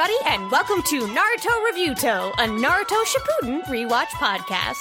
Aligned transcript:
everybody, 0.00 0.34
and 0.34 0.50
welcome 0.50 0.82
to 0.82 1.00
Naruto 1.08 1.50
Reviewto, 1.70 2.32
a 2.38 2.48
Naruto 2.48 3.04
Shippuden 3.04 3.62
rewatch 3.64 4.06
podcast. 4.06 4.78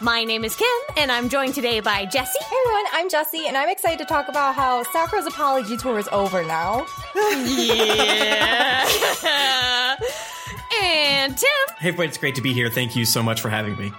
My 0.00 0.22
name 0.22 0.44
is 0.44 0.54
Kym, 0.54 0.96
and 0.96 1.10
I'm 1.10 1.28
joined 1.28 1.54
today 1.54 1.80
by 1.80 2.04
Jessy. 2.04 2.38
Hey 2.40 2.56
everyone, 2.64 2.84
I'm 2.92 3.08
Jessy, 3.08 3.46
and 3.48 3.56
I'm 3.56 3.68
excited 3.68 3.98
to 3.98 4.04
talk 4.04 4.28
about 4.28 4.54
how 4.54 4.84
Sakura's 4.84 5.26
apology 5.26 5.76
tour 5.76 5.98
is 5.98 6.08
over 6.12 6.44
now. 6.44 6.86
Yeah. 7.16 8.86
and 10.82 11.36
Tim. 11.36 11.48
Hey, 11.78 11.88
everybody, 11.88 12.08
it's 12.08 12.18
great 12.18 12.36
to 12.36 12.42
be 12.42 12.52
here. 12.52 12.70
Thank 12.70 12.94
you 12.94 13.04
so 13.04 13.24
much 13.24 13.40
for 13.40 13.48
having 13.48 13.76
me. 13.76 13.92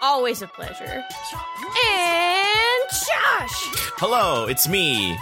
Always 0.00 0.42
a 0.42 0.46
pleasure. 0.46 0.84
And 0.84 1.04
Josh. 2.90 3.68
Hello, 3.96 4.46
it's 4.46 4.68
me. 4.68 5.18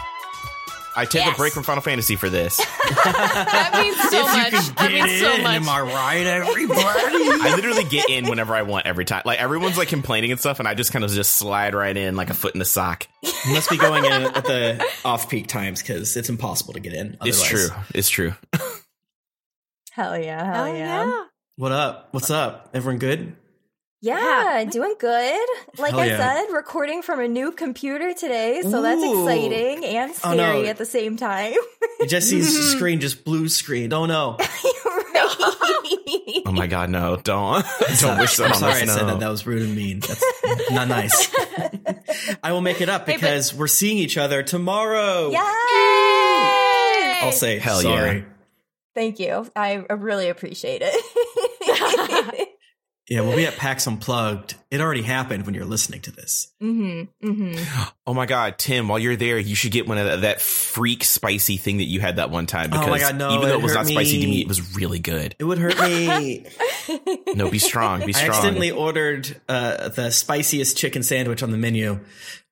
I 0.97 1.05
take 1.05 1.25
Yes. 1.27 1.35
a 1.35 1.37
break 1.37 1.53
from 1.53 1.63
Final 1.63 1.83
Fantasy 1.83 2.17
for 2.17 2.29
this. 2.31 2.57
That 3.07 3.79
means 3.81 3.97
so 4.11 4.23
much. 4.25 4.75
That 4.77 4.93
means 4.93 5.21
so 5.21 5.39
much. 5.39 5.55
am 5.57 5.69
I 5.69 5.81
right, 5.81 6.27
everybody? 6.27 6.81
I 6.83 7.53
literally 7.55 7.85
get 7.85 8.09
in 8.09 8.29
whenever 8.29 8.55
I 8.55 8.63
want 8.63 8.87
every 8.87 9.05
time. 9.05 9.23
Like 9.25 9.39
everyone's 9.41 9.77
like 9.79 9.89
complaining 9.89 10.31
and 10.33 10.41
stuff, 10.41 10.59
and 10.59 10.67
I 10.67 10.75
just 10.75 10.93
kind 10.93 11.05
of 11.05 11.11
just 11.11 11.35
slide 11.37 11.75
right 11.75 11.97
in 11.97 12.17
like 12.17 12.31
a 12.31 12.35
foot 12.35 12.55
in 12.55 12.59
the 12.59 12.65
sock. 12.65 13.07
you 13.23 13.53
must 13.53 13.69
be 13.71 13.77
going 13.77 14.05
in 14.05 14.13
at 14.13 14.45
the 14.45 14.85
off-peak 15.05 15.47
times 15.47 15.83
because 15.83 16.17
it's 16.17 16.29
impossible 16.31 16.73
to 16.75 16.81
get 16.81 16.95
in. 16.95 17.17
It's 17.25 17.43
true. 17.45 17.69
It's 17.95 18.09
true. 18.09 18.35
Hell 19.93 20.19
yeah, 20.19 20.45
hell 20.55 20.65
Oh, 20.65 20.75
yeah. 20.75 21.25
What 21.57 21.73
up? 21.73 22.09
What's 22.13 22.31
up? 22.31 22.71
Everyone 22.75 22.99
good? 22.99 23.37
Yeah, 24.07 24.65
doing 24.71 24.95
good. 24.99 25.49
Like 25.79 25.91
Hell 25.91 26.01
I 26.01 26.07
yeah. 26.07 26.17
said, 26.47 26.53
recording 26.55 27.03
from 27.03 27.19
a 27.21 27.27
new 27.29 27.51
computer 27.51 28.15
today, 28.15 28.63
so 28.63 28.81
that's 28.83 29.03
exciting 29.03 29.85
and 29.85 30.13
Oh, 30.25 30.33
scary 30.33 30.63
no. 30.63 30.69
at 30.69 30.77
the 30.79 30.87
same 30.87 31.17
time. 31.17 31.55
Jesse's 32.07 32.49
mm-hmm. 32.57 32.77
screen 32.77 33.01
just 33.01 33.25
blue 33.25 33.49
screen. 33.49 33.93
Oh 33.93 34.07
no! 34.07 34.37
Oh 36.49 36.53
my 36.53 36.69
god, 36.69 36.91
no! 36.91 37.17
Don't 37.17 37.65
don't 38.01 38.19
wish 38.21 38.37
that 38.37 38.45
I'm 38.47 38.53
on 38.53 38.59
sorry 38.59 38.83
us. 38.83 38.83
I 38.83 38.87
said 38.99 39.07
that. 39.09 39.19
That 39.21 39.29
was 39.29 39.47
rude 39.47 39.63
and 39.63 39.75
mean. 39.75 39.99
That's 40.01 40.23
not 40.71 40.87
nice. 40.89 41.29
I 42.43 42.53
will 42.53 42.61
make 42.61 42.81
it 42.81 42.89
up 42.89 43.07
Hey, 43.07 43.15
but- 43.15 43.21
because 43.21 43.53
we're 43.53 43.67
seeing 43.67 43.99
each 43.99 44.17
other 44.17 44.43
tomorrow. 44.45 45.31
Yay! 45.31 45.39
I'll 47.23 47.33
say 47.33 47.59
Hell 47.59 47.81
sorry. 47.81 48.19
yeah. 48.19 48.25
Thank 48.95 49.19
you. 49.19 49.51
I 49.57 49.85
I 49.91 49.95
really 49.95 50.29
appreciate 50.29 50.83
it. 50.85 50.95
Yeah, 53.09 53.21
well 53.21 53.29
we'll 53.29 53.37
be 53.37 53.47
at 53.47 53.57
PAX 53.57 53.87
Unplugged. 53.87 54.57
It 54.71 54.81
already 54.81 55.03
happened 55.03 55.47
when 55.47 55.55
you're 55.55 55.65
listening 55.65 56.01
to 56.03 56.11
this. 56.11 56.53
mm-hmm. 56.61 57.27
Mm-hmm. 57.29 57.83
Oh 58.05 58.15
my 58.15 58.27
god, 58.27 58.59
Tim! 58.59 58.89
While 58.89 58.99
you're 58.99 59.15
there, 59.15 59.39
you 59.39 59.55
should 59.55 59.71
get 59.71 59.87
one 59.87 59.97
of 59.99 60.07
that, 60.07 60.21
that 60.23 60.41
freak 60.41 61.05
spicy 61.05 61.57
thing 61.57 61.77
that 61.77 61.85
you 61.85 62.01
had 62.01 62.17
that 62.17 62.31
one 62.31 62.47
time. 62.47 62.71
Oh 62.73 62.79
Because 62.81 62.91
my 62.91 62.99
God, 62.99 63.17
no, 63.17 63.31
even 63.37 63.49
though 63.49 63.55
it 63.55 63.59
it 63.59 63.63
was 63.63 63.73
hurt 63.73 63.79
not 63.79 63.87
spicy 63.87 64.21
to 64.21 64.27
me. 64.27 64.31
me, 64.33 64.41
it 64.43 64.49
was 64.49 64.75
really 64.75 64.99
good. 64.99 65.37
It 65.39 65.45
would 65.45 65.59
hurt 65.59 65.79
me. 65.79 66.47
No, 67.35 67.51
be 67.51 67.59
strong. 67.59 68.05
Be 68.07 68.13
strong. 68.13 68.31
I 68.31 68.33
strong. 68.33 68.37
accidentally 68.39 68.71
ordered 68.71 69.41
uh, 69.49 69.89
the 69.89 70.11
spiciest 70.11 70.77
chicken 70.77 71.03
sandwich 71.03 71.43
on 71.43 71.51
the 71.51 71.59
menu, 71.59 72.01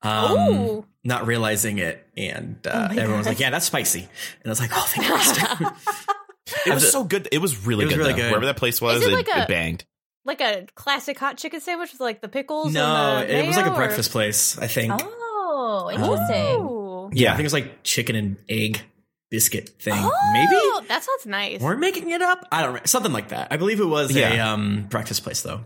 um, 0.03 0.85
not 1.05 1.27
realizing 1.27 1.79
it, 1.79 2.07
and 2.17 2.59
uh, 2.67 2.89
Oh 2.91 2.97
everyone 2.99 3.19
was 3.19 3.27
like, 3.27 3.41
"Yeah, 3.41 3.51
that's 3.51 3.67
spicy," 3.67 4.01
and 4.01 4.09
I 4.45 4.49
was 4.49 4.61
like, 4.61 4.71
"Oh, 4.75 4.87
thank 4.89 5.07
Christ." 5.07 5.75
It 6.67 6.75
was 6.75 6.93
so 6.93 7.05
good. 7.05 7.27
It 7.33 7.39
was 7.39 7.67
really 7.67 7.85
It 7.85 7.87
was 7.87 7.95
good. 7.95 8.01
really 8.01 8.13
though. 8.13 8.19
good. 8.19 8.31
Wherever 8.31 8.47
that 8.47 8.57
place 8.59 8.81
was, 8.81 8.99
Is 9.01 9.07
it 9.09 9.13
it, 9.13 9.17
like 9.17 9.29
a- 9.35 9.43
it 9.43 9.49
banged. 9.49 9.85
Like 10.25 10.41
a 10.41 10.67
classic 10.75 11.19
hot 11.19 11.37
chicken 11.37 11.61
sandwich 11.61 11.93
with 11.93 12.01
like 12.01 12.21
the 12.21 12.29
pickles. 12.29 12.73
no, 12.73 12.83
and 13.19 13.29
the 13.29 13.39
it 13.39 13.47
was 13.47 13.57
like 13.57 13.67
a 13.67 13.73
or- 13.73 13.77
breakfast 13.77 14.11
place. 14.11 14.59
I 14.59 14.67
think. 14.67 14.93
Oh, 14.99 15.91
interesting. 15.93 16.65
Ooh. 16.65 17.11
Yeah, 17.13 17.29
I 17.33 17.37
think 17.37 17.41
it 17.41 17.47
was 17.47 17.53
like 17.53 17.83
chicken 17.83 18.17
and 18.17 18.37
egg 18.49 18.81
biscuit 19.31 19.69
thing. 19.81 19.95
Oh, 19.97 20.13
Maybe 20.33 20.89
that 20.89 21.03
sounds 21.05 21.27
nice. 21.27 21.61
we're 21.61 21.77
making 21.77 22.11
it 22.11 22.23
up. 22.23 22.47
I 22.51 22.63
don't 22.63 22.75
know, 22.75 22.81
something 22.85 23.13
like 23.13 23.29
that. 23.29 23.49
I 23.51 23.57
believe 23.57 23.81
it 23.81 23.85
was 23.85 24.17
a 24.17 24.39
um, 24.39 24.87
breakfast 24.89 25.23
place 25.25 25.43
though. 25.43 25.61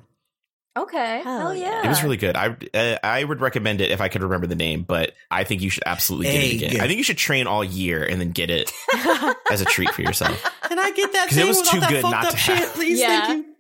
Okay. 0.76 1.22
Hell 1.22 1.38
Hell, 1.40 1.54
yeah. 1.56 1.64
yeah. 1.82 1.86
It 1.86 1.88
was 1.88 2.02
really 2.04 2.16
good. 2.16 2.36
I 2.36 2.56
uh, 2.74 2.98
I 3.02 3.22
would 3.24 3.40
recommend 3.40 3.80
it 3.80 3.90
if 3.90 4.00
I 4.00 4.08
could 4.08 4.22
remember 4.22 4.46
the 4.46 4.54
name, 4.54 4.82
but 4.82 5.12
I 5.30 5.42
think 5.44 5.60
you 5.62 5.70
should 5.70 5.82
absolutely 5.86 6.26
get 6.26 6.34
it 6.36 6.46
Egg. 6.46 6.62
again. 6.72 6.80
I 6.80 6.86
think 6.86 6.98
you 6.98 7.04
should 7.04 7.18
train 7.18 7.46
all 7.46 7.64
year 7.64 8.04
and 8.04 8.20
then 8.20 8.30
get 8.30 8.50
it 8.50 8.72
as 9.50 9.60
a 9.60 9.64
treat 9.64 9.90
for 9.90 10.02
yourself. 10.02 10.40
Can 10.64 10.78
I 10.78 10.90
get 10.92 11.12
that? 11.12 11.24
Because 11.28 11.38
it 11.38 11.46
was 11.46 11.62
too 11.62 11.80
good 11.80 12.02
not 12.02 12.30
to 12.30 12.36
shit, 12.36 12.58
have. 12.58 12.74
please? 12.74 13.00
Yeah. 13.00 13.26
Thank 13.26 13.46
you. 13.46 13.54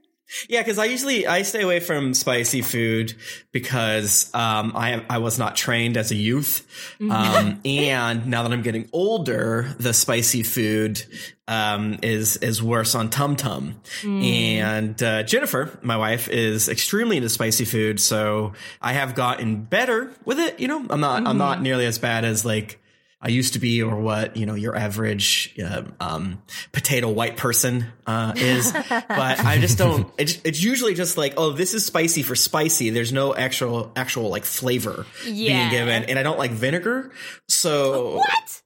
Yeah, 0.48 0.60
because 0.60 0.78
I 0.78 0.84
usually 0.84 1.26
I 1.26 1.42
stay 1.42 1.62
away 1.62 1.80
from 1.80 2.12
spicy 2.12 2.60
food 2.62 3.14
because 3.50 4.32
um, 4.34 4.72
I 4.76 5.04
I 5.08 5.18
was 5.18 5.38
not 5.38 5.56
trained 5.56 5.96
as 5.96 6.10
a 6.10 6.14
youth, 6.14 6.66
um, 7.00 7.60
and 7.64 8.26
now 8.26 8.42
that 8.42 8.52
I'm 8.52 8.62
getting 8.62 8.88
older, 8.92 9.74
the 9.78 9.94
spicy 9.94 10.42
food 10.42 11.02
um, 11.46 11.98
is 12.02 12.36
is 12.38 12.62
worse 12.62 12.94
on 12.94 13.08
Tum 13.08 13.36
Tum. 13.36 13.80
And 14.04 15.02
uh, 15.02 15.22
Jennifer, 15.22 15.78
my 15.82 15.96
wife, 15.96 16.28
is 16.28 16.68
extremely 16.68 17.16
into 17.16 17.30
spicy 17.30 17.64
food, 17.64 17.98
so 17.98 18.52
I 18.82 18.92
have 18.92 19.14
gotten 19.14 19.64
better 19.64 20.12
with 20.26 20.38
it. 20.38 20.60
You 20.60 20.68
know, 20.68 20.84
I'm 20.90 21.00
not 21.00 21.26
I'm 21.26 21.38
not 21.38 21.62
nearly 21.62 21.86
as 21.86 21.98
bad 21.98 22.24
as 22.24 22.44
like. 22.44 22.80
I 23.20 23.28
used 23.28 23.54
to 23.54 23.58
be, 23.58 23.82
or 23.82 23.96
what 24.00 24.36
you 24.36 24.46
know, 24.46 24.54
your 24.54 24.76
average 24.76 25.54
uh, 25.62 25.82
um, 25.98 26.40
potato 26.72 27.08
white 27.08 27.36
person 27.36 27.86
uh, 28.06 28.32
is, 28.36 28.72
but 28.88 29.40
I 29.44 29.58
just 29.58 29.76
don't. 29.76 30.08
It's, 30.18 30.40
it's 30.44 30.62
usually 30.62 30.94
just 30.94 31.16
like, 31.18 31.34
oh, 31.36 31.50
this 31.50 31.74
is 31.74 31.84
spicy 31.84 32.22
for 32.22 32.36
spicy. 32.36 32.90
There's 32.90 33.12
no 33.12 33.34
actual 33.34 33.90
actual 33.96 34.28
like 34.30 34.44
flavor 34.44 35.04
Yeah. 35.26 35.68
being 35.68 35.70
given, 35.70 36.04
and 36.10 36.18
I 36.18 36.22
don't 36.22 36.38
like 36.38 36.52
vinegar, 36.52 37.10
so 37.48 38.16
What? 38.18 38.62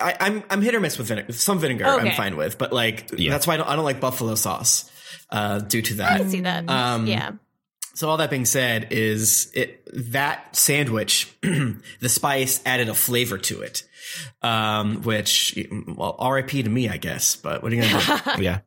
I, 0.00 0.14
I'm 0.20 0.44
I'm 0.48 0.62
hit 0.62 0.76
or 0.76 0.80
miss 0.80 0.96
with 0.96 1.08
vinegar. 1.08 1.32
Some 1.32 1.58
vinegar 1.58 1.84
I'm 1.86 2.12
fine 2.12 2.36
with, 2.36 2.56
but 2.56 2.72
like 2.72 3.10
Yeah. 3.16 3.32
that's 3.32 3.48
why 3.48 3.54
I 3.54 3.56
don't, 3.56 3.68
I 3.68 3.74
don't 3.74 3.84
like 3.84 3.98
buffalo 4.00 4.36
sauce 4.36 4.88
uh, 5.30 5.58
due 5.58 5.82
to 5.82 5.94
that. 5.94 6.20
I 6.20 6.24
see 6.28 6.42
that. 6.42 6.70
Um, 6.70 7.08
yeah. 7.08 7.32
So 7.98 8.08
all 8.08 8.18
that 8.18 8.30
being 8.30 8.44
said, 8.44 8.92
is 8.92 9.50
it 9.54 9.82
that 9.92 10.54
sandwich, 10.54 11.36
the 11.42 12.08
spice 12.08 12.62
added 12.64 12.88
a 12.88 12.94
flavor 12.94 13.38
to 13.38 13.62
it, 13.62 13.82
um, 14.40 15.02
which 15.02 15.58
well, 15.96 16.14
R.I.P. 16.16 16.62
to 16.62 16.70
me, 16.70 16.88
I 16.88 16.96
guess. 16.96 17.34
But 17.34 17.60
what 17.60 17.72
are 17.72 17.74
you 17.74 17.82
gonna 17.82 18.22
do? 18.36 18.42
yeah. 18.44 18.60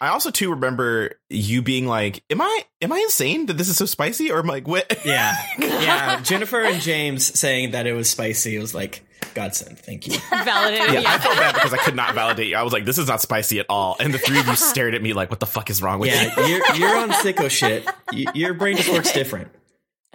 I 0.00 0.10
also 0.10 0.30
too 0.30 0.50
remember 0.50 1.18
you 1.28 1.60
being 1.60 1.88
like, 1.88 2.22
"Am 2.30 2.40
I 2.40 2.66
am 2.80 2.92
I 2.92 2.98
insane 2.98 3.46
that 3.46 3.54
this 3.54 3.68
is 3.68 3.76
so 3.76 3.84
spicy?" 3.84 4.30
Or 4.30 4.38
I'm 4.38 4.46
like, 4.46 4.68
"What?" 4.68 5.04
yeah, 5.04 5.34
yeah. 5.58 6.20
Jennifer 6.20 6.62
and 6.62 6.80
James 6.80 7.36
saying 7.36 7.72
that 7.72 7.88
it 7.88 7.94
was 7.94 8.08
spicy. 8.08 8.54
It 8.54 8.60
was 8.60 8.76
like 8.76 9.04
godsend. 9.34 9.78
Thank 9.78 10.06
you. 10.06 10.18
Validated. 10.30 10.94
Yeah, 10.94 11.00
Yeah. 11.00 11.12
I 11.14 11.18
felt 11.18 11.36
bad 11.36 11.54
because 11.54 11.72
I 11.72 11.78
could 11.78 11.94
not 11.96 12.14
validate 12.14 12.48
you. 12.48 12.56
I 12.56 12.62
was 12.62 12.72
like, 12.72 12.84
"This 12.84 12.98
is 12.98 13.08
not 13.08 13.20
spicy 13.20 13.58
at 13.60 13.66
all," 13.68 13.96
and 14.00 14.12
the 14.12 14.18
three 14.18 14.38
of 14.38 14.46
you 14.46 14.56
stared 14.56 14.94
at 14.94 15.02
me 15.02 15.12
like, 15.12 15.30
"What 15.30 15.40
the 15.40 15.46
fuck 15.46 15.70
is 15.70 15.82
wrong 15.82 15.98
with 16.00 16.10
you?" 16.10 16.16
Yeah, 16.16 16.46
you're 16.46 16.76
you're 16.76 16.96
on 16.98 17.10
sicko 17.22 17.50
shit. 17.50 17.86
Y- 18.12 18.24
Your 18.34 18.54
brain 18.54 18.76
just 18.76 18.88
works 18.88 19.12
different. 19.12 19.48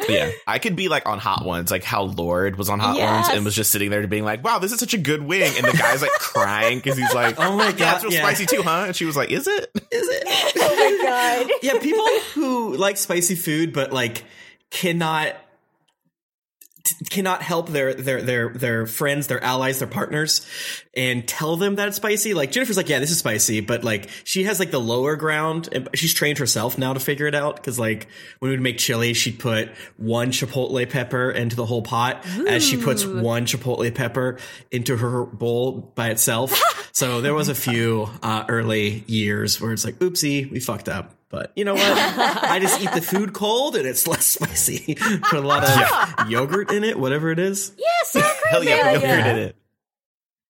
yeah, 0.10 0.32
I 0.48 0.58
could 0.58 0.76
be 0.76 0.90
like 0.90 1.08
on 1.08 1.20
Hot 1.20 1.46
Ones, 1.46 1.70
like 1.70 1.84
how 1.84 2.02
Lorde 2.04 2.56
was 2.58 2.68
on 2.68 2.80
Hot 2.80 2.96
Yes. 2.98 3.28
Ones 3.28 3.36
and 3.38 3.46
was 3.46 3.56
just 3.56 3.70
sitting 3.72 3.92
there 3.92 4.06
being 4.08 4.26
like, 4.26 4.44
"Wow, 4.44 4.58
this 4.60 4.72
is 4.72 4.80
such 4.80 4.94
a 4.96 4.98
good 4.98 5.22
wing," 5.22 5.52
and 5.56 5.66
the 5.68 5.78
guy's 5.78 6.02
like 6.02 6.10
crying 6.12 6.80
because 6.80 6.98
he's 6.98 7.14
like, 7.14 7.36
Oh 7.40 7.56
my 7.56 7.66
yeah, 7.68 7.72
God, 7.74 7.96
it's 7.98 8.04
real 8.06 8.14
yeah. 8.14 8.20
spicy 8.22 8.46
too, 8.48 8.64
huh?" 8.64 8.86
And 8.88 8.96
she 8.96 9.06
was 9.06 9.16
like, 9.16 9.30
"Is 9.30 9.48
it? 9.48 9.70
Is 9.92 10.08
it? 10.10 10.24
Oh 10.66 10.76
my 10.76 11.04
god. 11.48 11.52
yeah, 11.62 11.78
people 11.80 12.06
who 12.34 12.76
like 12.76 12.98
spicy 12.98 13.36
food 13.36 13.72
but 13.74 13.94
like 13.94 14.24
cannot 14.72 15.28
t- 15.28 15.36
cannot 17.10 17.42
help 17.42 17.70
their 17.70 17.94
their 17.94 18.22
their 18.22 18.50
their 18.50 18.88
friends, 18.88 19.28
their 19.28 19.44
allies, 19.44 19.80
their 19.80 19.88
partners 19.88 20.46
and 20.96 21.28
tell 21.28 21.58
them 21.58 21.76
that 21.76 21.88
it's 21.88 21.98
spicy. 21.98 22.34
Like 22.34 22.52
Jennifer's 22.52 22.78
like, 22.78 22.90
"Yeah, 22.90 23.00
this 23.00 23.12
is 23.12 23.18
spicy," 23.18 23.62
but 23.62 23.84
like 23.84 24.10
she 24.24 24.44
has 24.44 24.60
like 24.60 24.72
the 24.72 24.80
lower 24.80 25.16
ground 25.16 25.70
and 25.72 25.90
she's 25.96 26.14
trained 26.14 26.38
herself 26.38 26.78
now 26.78 26.94
to 26.94 27.00
figure 27.00 27.26
it 27.26 27.36
out 27.36 27.62
cuz 27.64 27.80
like 27.80 28.08
when 28.40 28.50
we 28.50 28.56
would 28.56 28.64
make 28.64 28.78
chili, 28.78 29.14
she'd 29.14 29.40
put 29.40 29.70
one 29.98 30.32
chipotle 30.32 30.88
pepper 30.90 31.32
into 31.32 31.56
the 31.56 31.66
whole 31.66 31.82
pot 31.82 32.26
as 32.48 32.64
she 32.64 32.78
puts 32.78 33.06
one 33.06 33.46
chipotle 33.46 33.94
pepper 33.94 34.38
into 34.72 34.98
her 34.98 35.26
bowl 35.26 35.92
by 35.96 36.10
itself. 36.10 36.62
so 36.92 37.22
there 37.22 37.34
was 37.34 37.50
a 37.50 37.56
few 37.56 38.10
uh, 38.22 38.46
early 38.50 39.04
years 39.08 39.60
where 39.60 39.74
it's 39.74 39.86
like, 39.86 39.96
"Oopsie, 39.96 40.50
we 40.52 40.60
fucked 40.60 40.90
up." 40.90 41.16
But 41.34 41.52
you 41.56 41.66
know 41.66 41.74
what? 41.74 41.82
I 41.98 42.60
just 42.60 42.80
eat 42.80 42.92
the 42.92 43.02
food 43.02 43.34
cold 43.34 43.76
and 43.76 43.88
it's 43.88 44.06
less 44.08 44.24
spicy. 44.24 44.94
Put 44.94 45.40
a 45.40 45.42
lot 45.42 45.64
of 45.64 46.30
yogurt 46.30 46.72
in 46.72 46.84
it, 46.84 47.00
whatever 47.00 47.32
it 47.32 47.40
is. 47.40 47.72
Yeah, 47.76 47.86
sour 48.04 48.22
cream. 48.22 48.52
Hell 48.52 48.64
yeah, 48.64 48.92
Yeah, 48.92 48.98
we 49.00 49.04
yeah. 49.04 49.34
did 49.34 49.38
it. 49.48 49.56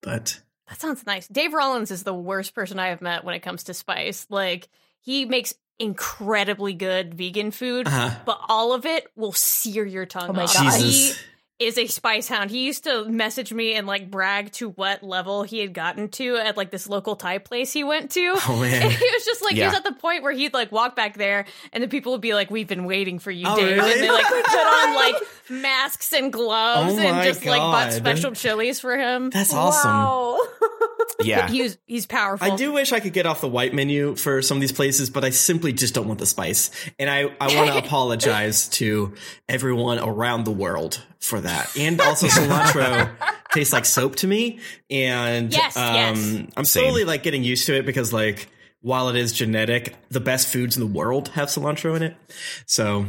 But 0.01 0.41
That 0.67 0.81
sounds 0.81 1.05
nice. 1.05 1.25
Dave 1.29 1.53
Rollins 1.53 1.89
is 1.89 2.03
the 2.03 2.13
worst 2.13 2.53
person 2.53 2.79
I 2.79 2.87
have 2.89 3.01
met 3.01 3.23
when 3.23 3.33
it 3.33 3.39
comes 3.39 3.63
to 3.63 3.73
spice. 3.73 4.27
Like, 4.29 4.67
he 4.99 5.23
makes 5.23 5.53
incredibly 5.79 6.73
good 6.73 7.13
vegan 7.13 7.51
food, 7.51 7.87
uh, 7.89 8.11
but 8.25 8.41
all 8.49 8.73
of 8.73 8.85
it 8.85 9.07
will 9.15 9.31
sear 9.31 9.85
your 9.85 10.05
tongue. 10.05 10.31
Oh 10.31 10.33
my 10.33 10.43
off. 10.43 10.53
God. 10.53 10.73
He 10.81 10.81
Jesus. 10.91 11.23
Is 11.59 11.77
a 11.77 11.87
spice 11.87 12.27
hound. 12.27 12.49
He 12.51 12.65
used 12.65 12.83
to 12.85 13.05
message 13.05 13.53
me 13.53 13.75
and 13.75 13.85
like 13.87 14.09
brag 14.11 14.51
to 14.53 14.69
what 14.71 15.03
level 15.03 15.43
he 15.43 15.59
had 15.59 15.73
gotten 15.73 16.09
to 16.09 16.35
at 16.37 16.57
like 16.57 16.71
this 16.71 16.89
local 16.89 17.15
Thai 17.15 17.37
place 17.37 17.71
he 17.71 17.83
went 17.83 18.11
to. 18.11 18.33
Oh, 18.49 18.57
man. 18.61 18.81
And 18.83 18.91
he 18.91 19.05
was 19.13 19.23
just 19.25 19.41
like, 19.43 19.53
he 19.53 19.63
was 19.63 19.73
at 19.73 19.83
the 19.83 19.93
point 19.93 20.23
where 20.23 20.31
he'd 20.33 20.53
like 20.53 20.71
walk 20.71 20.95
back 20.95 21.15
there 21.15 21.45
and 21.71 21.83
the 21.83 21.87
people 21.87 22.11
would 22.13 22.21
be 22.21 22.33
like, 22.33 22.49
We've 22.51 22.67
been 22.67 22.85
waiting 22.85 23.19
for 23.19 23.31
you, 23.31 23.45
Oh, 23.47 23.55
Dave. 23.55 23.77
really? 23.77 23.91
And 23.93 24.01
they 24.01 24.09
like 24.11 24.25
put 24.25 24.45
on 24.57 24.95
like 24.95 25.15
masks 25.49 26.11
and 26.11 26.33
gloves 26.33 26.93
Oh 26.95 26.99
and 26.99 27.23
just 27.23 27.45
like 27.45 27.59
bought 27.61 27.93
special 27.93 28.31
chilies 28.33 28.79
for 28.79 28.97
him. 28.97 29.29
that's 29.29 29.53
awesome. 29.53 29.91
Wow. 29.91 30.39
Yeah. 31.21 31.47
He's 31.53 31.77
he's 31.85 32.05
powerful. 32.05 32.51
I 32.51 32.55
do 32.55 32.71
wish 32.71 32.91
I 32.91 32.99
could 32.99 33.13
get 33.13 33.25
off 33.25 33.41
the 33.41 33.47
white 33.47 33.73
menu 33.73 34.15
for 34.15 34.41
some 34.41 34.57
of 34.57 34.61
these 34.61 34.71
places, 34.71 35.09
but 35.09 35.23
I 35.23 35.29
simply 35.29 35.73
just 35.73 35.93
don't 35.93 36.07
want 36.07 36.19
the 36.19 36.25
spice. 36.25 36.71
And 36.99 37.09
I, 37.09 37.31
I 37.39 37.55
want 37.55 37.71
to 37.71 37.77
apologize 37.85 38.67
to 38.69 39.13
everyone 39.47 39.99
around 39.99 40.45
the 40.45 40.51
world 40.51 41.01
for 41.19 41.39
that. 41.41 41.75
And 41.77 42.01
also 42.01 42.27
cilantro 42.27 43.09
tastes 43.53 43.73
like 43.73 43.85
soap 43.85 44.15
to 44.17 44.27
me. 44.27 44.59
And 44.89 45.51
Yes, 45.53 45.77
um, 45.77 45.95
yes. 45.95 46.43
I'm 46.57 46.65
Same. 46.65 46.83
slowly 46.83 47.05
like 47.05 47.23
getting 47.23 47.43
used 47.43 47.65
to 47.67 47.75
it 47.75 47.85
because 47.85 48.11
like 48.11 48.49
while 48.81 49.07
it 49.09 49.15
is 49.15 49.31
genetic, 49.31 49.95
the 50.09 50.19
best 50.19 50.47
foods 50.47 50.75
in 50.75 50.81
the 50.81 50.87
world 50.87 51.29
have 51.29 51.47
cilantro 51.47 51.95
in 51.95 52.03
it. 52.03 52.17
So 52.65 53.05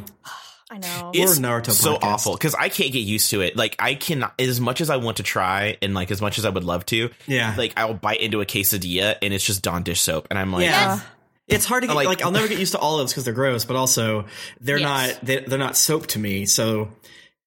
I 0.70 0.78
know. 0.78 1.10
We're 1.14 1.22
it's 1.24 1.38
Naruto 1.38 1.72
so 1.72 1.94
podcast. 1.96 2.02
awful 2.02 2.32
because 2.34 2.54
I 2.54 2.68
can't 2.68 2.90
get 2.92 3.00
used 3.00 3.30
to 3.30 3.42
it. 3.42 3.56
Like 3.56 3.76
I 3.78 3.94
cannot, 3.94 4.34
as 4.40 4.60
much 4.60 4.80
as 4.80 4.88
I 4.90 4.96
want 4.96 5.18
to 5.18 5.22
try, 5.22 5.76
and 5.82 5.94
like 5.94 6.10
as 6.10 6.20
much 6.22 6.38
as 6.38 6.44
I 6.44 6.48
would 6.50 6.64
love 6.64 6.86
to, 6.86 7.10
yeah. 7.26 7.54
like 7.56 7.74
I'll 7.76 7.94
bite 7.94 8.20
into 8.20 8.40
a 8.40 8.46
quesadilla 8.46 9.16
and 9.20 9.34
it's 9.34 9.44
just 9.44 9.62
Dawn 9.62 9.82
dish 9.82 10.00
soap, 10.00 10.28
and 10.30 10.38
I'm 10.38 10.52
like, 10.52 10.64
yeah. 10.64 11.00
It's 11.46 11.66
hard 11.66 11.82
to 11.82 11.88
get 11.88 11.94
Like- 11.94 12.06
like, 12.06 12.22
I'll 12.22 12.30
never 12.30 12.48
get 12.48 12.58
used 12.58 12.72
to 12.72 12.78
olives 12.78 13.12
because 13.12 13.24
they're 13.24 13.34
gross, 13.34 13.66
but 13.66 13.76
also 13.76 14.24
they're 14.62 14.78
Yes. 14.78 15.12
not 15.14 15.24
they, 15.24 15.40
they're 15.40 15.58
not 15.58 15.76
soap 15.76 16.06
to 16.08 16.18
me. 16.18 16.46
So 16.46 16.88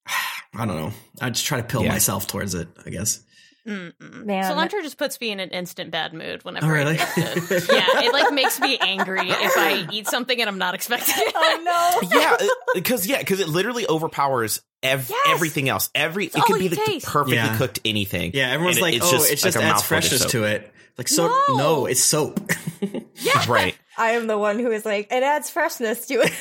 I 0.55 0.65
don't 0.65 0.75
know. 0.77 0.91
I 1.19 1.31
just 1.31 1.45
try 1.47 1.57
to 1.59 1.63
pill 1.67 1.83
Yeah. 1.83 1.89
myself 1.93 2.27
towards 2.27 2.53
it. 2.53 2.67
I 2.85 2.91
guess. 2.91 3.21
Mm-mm. 3.67 4.25
Man. 4.25 4.43
Cilantro 4.51 4.81
just 4.81 4.97
puts 4.97 5.19
me 5.19 5.31
in 5.31 5.39
an 5.39 5.49
instant 5.49 5.91
bad 5.91 6.13
mood 6.13 6.43
whenever 6.45 6.65
Oh, 6.65 6.69
I 6.69 6.73
really? 6.73 6.97
taste 6.97 7.17
it. 7.51 7.67
yeah, 7.71 8.01
it 8.01 8.13
like 8.13 8.33
makes 8.33 8.59
me 8.61 8.77
angry 8.77 9.29
if 9.29 9.57
I 9.57 9.85
eat 9.91 10.07
something 10.07 10.39
and 10.39 10.49
I'm 10.49 10.57
not 10.57 10.73
expecting 10.73 11.15
it. 11.17 11.33
oh 11.35 12.01
no. 12.01 12.09
yeah, 12.19 12.37
uh, 12.39 12.45
because 12.73 13.05
yeah, 13.05 13.17
because 13.19 13.39
it 13.41 13.49
literally 13.49 13.85
overpowers 13.87 14.61
ev- 14.83 15.09
Yes. 15.09 15.27
everything 15.27 15.67
else. 15.67 15.89
Every 15.93 16.27
it 16.27 16.35
all 16.35 16.43
could 16.43 16.59
be 16.59 16.63
you 16.65 16.69
the 16.69 16.75
taste. 16.77 17.05
perfectly 17.07 17.35
Yeah. 17.35 17.57
cooked 17.57 17.79
anything. 17.83 18.31
Yeah, 18.33 18.51
everyone's 18.51 18.77
And 18.77 18.83
like, 18.83 18.95
it- 18.95 19.01
oh, 19.03 19.15
it's 19.15 19.41
just 19.41 19.55
like 19.55 19.55
a 19.55 19.67
adds 19.67 19.83
freshness 19.83 20.25
to 20.27 20.45
it. 20.45 20.71
Like 20.97 21.07
soap? 21.09 21.31
No. 21.49 21.57
No, 21.57 21.85
it's 21.85 22.01
soap. 22.01 22.39
right. 23.47 23.75
I 23.97 24.11
am 24.11 24.27
the 24.27 24.37
one 24.37 24.59
who 24.59 24.71
is 24.71 24.85
like, 24.85 25.11
it 25.11 25.23
adds 25.23 25.49
freshness 25.49 26.05
to 26.07 26.15
it. 26.21 26.31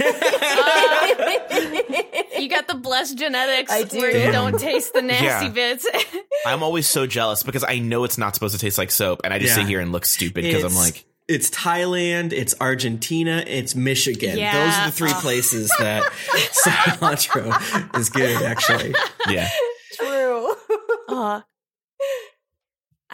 You 2.39 2.49
got 2.51 2.69
the 2.69 2.75
blessed 2.75 3.17
genetics 3.17 3.73
I 3.73 3.83
do. 3.85 3.99
where 3.99 4.27
you 4.27 4.31
don't 4.31 4.59
taste 4.61 4.93
the 4.93 5.03
nasty 5.03 5.47
Yeah. 5.47 5.49
bits. 5.49 5.87
I'm 6.47 6.63
always 6.63 6.87
so 6.87 7.07
jealous 7.07 7.43
because 7.43 7.65
I 7.67 7.79
know 7.79 8.05
it's 8.05 8.19
not 8.19 8.35
supposed 8.35 8.55
to 8.55 8.61
taste 8.61 8.77
like 8.79 8.91
soap, 8.91 9.23
and 9.25 9.33
I 9.33 9.39
just 9.39 9.57
Yeah. 9.57 9.63
sit 9.63 9.69
here 9.69 9.81
and 9.81 9.91
look 9.93 10.05
stupid 10.05 10.43
because 10.45 10.65
I'm 10.65 10.75
like, 10.75 11.05
it's 11.29 11.49
Thailand, 11.51 12.33
it's 12.33 12.55
Argentina, 12.61 13.43
it's 13.47 13.75
Michigan. 13.75 14.39
Yeah. 14.39 14.53
Those 14.67 14.75
are 14.79 14.87
the 14.87 14.93
three 14.93 15.11
Oh. 15.15 15.21
places 15.21 15.73
that 15.79 16.03
cilantro 16.65 17.99
is 17.99 18.11
good. 18.11 18.43
Actually, 18.43 18.95
yeah, 19.29 19.49
True. 19.95 20.55
Uh, 21.09 21.41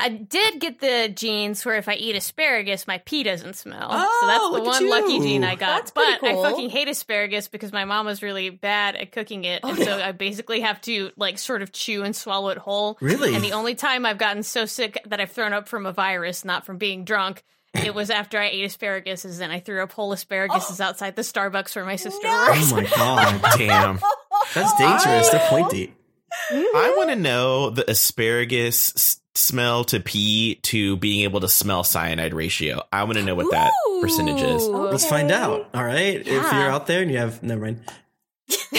I 0.02 0.08
did 0.08 0.60
get 0.60 0.80
the 0.80 1.12
genes 1.14 1.64
where 1.64 1.76
if 1.76 1.88
I 1.88 1.94
eat 1.94 2.16
asparagus, 2.16 2.86
my 2.86 2.98
pee 2.98 3.22
doesn't 3.22 3.54
smell. 3.54 3.88
Oh, 3.90 4.18
so 4.20 4.26
that's 4.26 4.50
the 4.50 4.56
at 4.80 4.82
one 4.82 4.90
lucky 4.90 5.20
gene 5.20 5.44
I 5.44 5.54
got. 5.54 5.78
That's 5.78 5.90
but 5.92 6.20
cool. 6.20 6.44
I 6.44 6.50
fucking 6.50 6.70
hate 6.70 6.88
asparagus 6.88 7.48
because 7.48 7.72
my 7.72 7.84
mom 7.84 8.06
was 8.06 8.22
really 8.22 8.50
bad 8.50 8.96
at 8.96 9.12
cooking 9.12 9.44
it, 9.44 9.60
and 9.64 9.78
so 9.78 10.00
I 10.00 10.12
basically 10.12 10.60
have 10.60 10.80
to 10.82 11.10
like 11.16 11.38
sort 11.38 11.62
of 11.62 11.72
chew 11.72 12.02
and 12.02 12.14
swallow 12.16 12.48
it 12.50 12.58
whole. 12.58 12.98
Really? 13.00 13.34
And 13.34 13.44
the 13.44 13.52
only 13.52 13.74
time 13.74 14.04
I've 14.04 14.18
gotten 14.18 14.42
so 14.42 14.66
sick 14.66 14.98
that 15.06 15.20
I've 15.20 15.30
thrown 15.30 15.52
up 15.52 15.68
from 15.68 15.86
a 15.86 15.92
virus, 15.92 16.44
not 16.44 16.66
from 16.66 16.78
being 16.78 17.04
drunk. 17.04 17.42
It 17.74 17.94
was 17.94 18.10
after 18.10 18.38
I 18.38 18.48
ate 18.48 18.64
asparagus, 18.64 19.24
and 19.24 19.50
I 19.50 19.58
threw 19.60 19.82
up 19.82 19.92
whole 19.92 20.12
asparaguses 20.14 20.78
outside 20.80 21.16
the 21.16 21.22
Starbucks 21.22 21.74
where 21.74 21.86
my 21.86 21.96
sister 21.96 22.26
No. 22.26 22.46
works. 22.50 22.70
oh 22.72 22.76
my 22.76 22.84
god, 23.40 23.50
damn. 23.56 23.98
that's 24.54 24.74
dangerous. 24.78 25.30
They're 25.30 25.48
pointy. 25.48 25.94
I 26.50 26.92
want 26.98 27.08
to 27.10 27.16
know 27.16 27.70
the 27.70 27.90
asparagus 27.90 28.92
s- 28.94 29.16
smell 29.34 29.84
to 29.84 29.98
pee 30.00 30.56
to 30.62 30.96
being 30.98 31.22
able 31.24 31.40
to 31.40 31.48
smell 31.48 31.84
cyanide 31.84 32.34
ratio. 32.34 32.82
I 32.92 33.04
want 33.04 33.16
to 33.18 33.24
know 33.24 33.34
what 33.34 33.50
that 33.50 33.72
percentage 34.00 34.42
is. 34.42 34.62
Ooh. 34.64 34.88
Let's 34.90 35.06
find 35.06 35.30
out. 35.30 35.68
All 35.74 35.84
right, 35.84 36.16
if 36.20 36.26
you're 36.26 36.42
out 36.70 36.86
there 36.86 37.02
and 37.02 37.10
you 37.10 37.18
have 37.18 37.42
never 37.42 37.62
mind. 37.62 37.80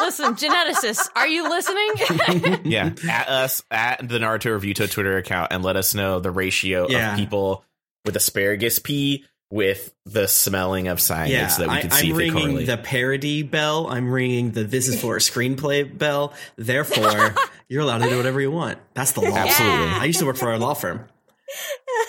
Listen, 0.00 0.34
geneticists, 0.34 1.08
are 1.16 1.26
you 1.28 1.48
listening? 1.48 2.60
Yeah, 2.64 2.90
at 3.10 3.28
us 3.28 3.62
at 3.70 4.06
the 4.08 4.18
Naruto 4.18 4.58
Reviewto 4.58 4.90
Twitter 4.90 5.16
account 5.16 5.52
and 5.52 5.62
let 5.62 5.76
us 5.76 5.94
know 5.94 6.18
the 6.20 6.30
ratio 6.30 6.86
Yeah. 6.88 7.12
of 7.12 7.18
people 7.18 7.64
with 8.04 8.16
asparagus 8.16 8.78
pee 8.78 9.24
with 9.50 9.92
the 10.06 10.28
smelling 10.28 10.88
of 10.88 11.00
cyanide, 11.00 11.30
Yeah, 11.30 11.46
so 11.48 11.62
that 11.62 11.68
we 11.70 11.76
I, 11.76 11.80
can 11.82 11.90
see 11.90 12.10
I'm 12.10 12.16
ringing 12.16 12.66
the 12.66 12.76
parody 12.76 13.42
bell. 13.42 13.86
I'm 13.88 14.10
ringing 14.10 14.50
the 14.52 14.64
"This 14.64 14.88
is 14.88 15.00
for 15.00 15.16
a 15.16 15.20
screenplay" 15.20 15.96
bell. 15.96 16.32
Therefore, 16.56 17.34
you're 17.68 17.82
allowed 17.82 17.98
to 17.98 18.08
do 18.08 18.16
whatever 18.16 18.40
you 18.40 18.50
want. 18.50 18.78
That's 18.94 19.12
the 19.12 19.20
law. 19.20 19.36
Absolutely. 19.36 19.88
I 19.88 20.04
used 20.04 20.18
to 20.20 20.26
work 20.26 20.36
for 20.36 20.52
a 20.52 20.58
law 20.58 20.74
firm. 20.74 21.06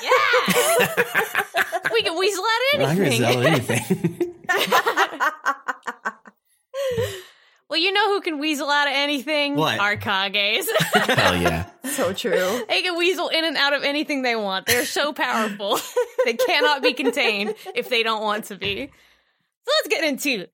yeah. 0.02 0.10
we 1.94 2.02
can 2.02 2.18
weasel 2.18 2.44
out 2.44 2.80
anything. 2.80 3.24
I 3.24 3.34
can 3.36 3.46
anything. 3.46 3.46
sell 3.46 3.46
anything. 3.46 4.36
Well, 7.70 7.80
you 7.80 7.92
know 7.92 8.16
who 8.16 8.22
can 8.22 8.40
weasel 8.40 8.68
out 8.68 8.88
of 8.88 8.94
anything? 8.96 9.56
What? 9.56 9.80
Our 9.80 9.96
Kages. 9.96 10.66
Hell 10.96 11.40
yeah! 11.40 11.70
so 11.92 12.14
true. 12.14 12.64
they 12.68 12.82
can 12.82 12.98
weasel 12.98 13.28
in 13.28 13.46
and 13.46 13.56
out 13.56 13.74
of 13.74 13.84
anything 13.84 14.24
they 14.24 14.36
want. 14.36 14.66
They're 14.66 14.86
so 14.86 15.14
powerful. 15.14 15.78
they 16.26 16.34
cannot 16.34 16.82
be 16.82 16.94
contained 16.94 17.54
if 17.76 17.90
they 17.90 18.02
don't 18.02 18.24
want 18.24 18.46
to 18.46 18.56
be. 18.56 18.88
So 18.88 19.72
let's 19.78 19.88
get 19.88 20.04
into 20.04 20.48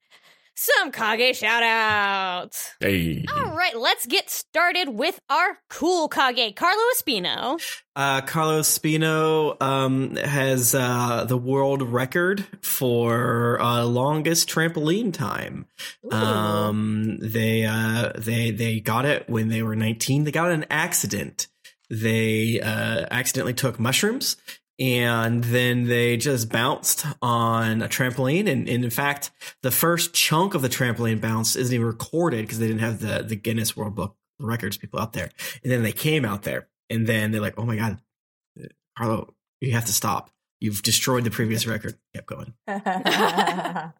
some 0.56 0.90
Kage 0.90 1.36
shout 1.36 1.62
outs. 1.62 2.72
Hey. 2.80 3.24
All 3.34 3.54
right, 3.54 3.76
let's 3.76 4.06
get 4.06 4.30
started 4.30 4.88
with 4.88 5.20
our 5.28 5.58
cool 5.70 6.08
Kage, 6.08 6.54
Carlo 6.54 6.82
Espino. 6.96 7.60
Uh, 7.94 8.20
Carlos 8.22 8.78
Spino 8.78 9.60
um, 9.62 10.16
has 10.16 10.74
uh, 10.74 11.24
the 11.24 11.36
world 11.36 11.82
record 11.82 12.44
for 12.62 13.60
uh, 13.60 13.84
longest 13.84 14.48
trampoline 14.48 15.12
time. 15.12 15.66
Um, 16.10 17.18
they 17.20 17.64
uh, 17.64 18.12
they 18.16 18.50
they 18.50 18.80
got 18.80 19.04
it 19.04 19.28
when 19.28 19.48
they 19.48 19.62
were 19.62 19.76
19. 19.76 20.24
They 20.24 20.32
got 20.32 20.50
an 20.50 20.66
accident. 20.70 21.48
They 21.88 22.60
uh, 22.60 23.06
accidentally 23.10 23.54
took 23.54 23.78
mushrooms 23.78 24.36
and 24.78 25.42
then 25.44 25.84
they 25.84 26.16
just 26.16 26.50
bounced 26.50 27.06
on 27.22 27.82
a 27.82 27.88
trampoline. 27.88 28.48
And, 28.48 28.68
and 28.68 28.84
in 28.84 28.90
fact, 28.90 29.30
the 29.62 29.70
first 29.70 30.12
chunk 30.12 30.54
of 30.54 30.62
the 30.62 30.68
trampoline 30.68 31.20
bounce 31.20 31.56
isn't 31.56 31.74
even 31.74 31.86
recorded 31.86 32.42
because 32.42 32.58
they 32.58 32.66
didn't 32.66 32.80
have 32.80 33.00
the 33.00 33.22
the 33.22 33.36
Guinness 33.36 33.76
World 33.76 33.94
Book 33.94 34.16
records 34.38 34.76
people 34.76 35.00
out 35.00 35.12
there. 35.12 35.30
And 35.62 35.72
then 35.72 35.82
they 35.82 35.92
came 35.92 36.24
out 36.24 36.42
there, 36.42 36.68
and 36.90 37.06
then 37.06 37.30
they're 37.30 37.40
like, 37.40 37.58
"Oh 37.58 37.64
my 37.64 37.76
god, 37.76 37.98
Carlo, 38.96 39.34
you 39.60 39.72
have 39.72 39.86
to 39.86 39.92
stop. 39.92 40.30
You've 40.60 40.82
destroyed 40.82 41.24
the 41.24 41.30
previous 41.30 41.66
record." 41.66 41.96
Kept 42.14 42.26
going. 42.26 42.52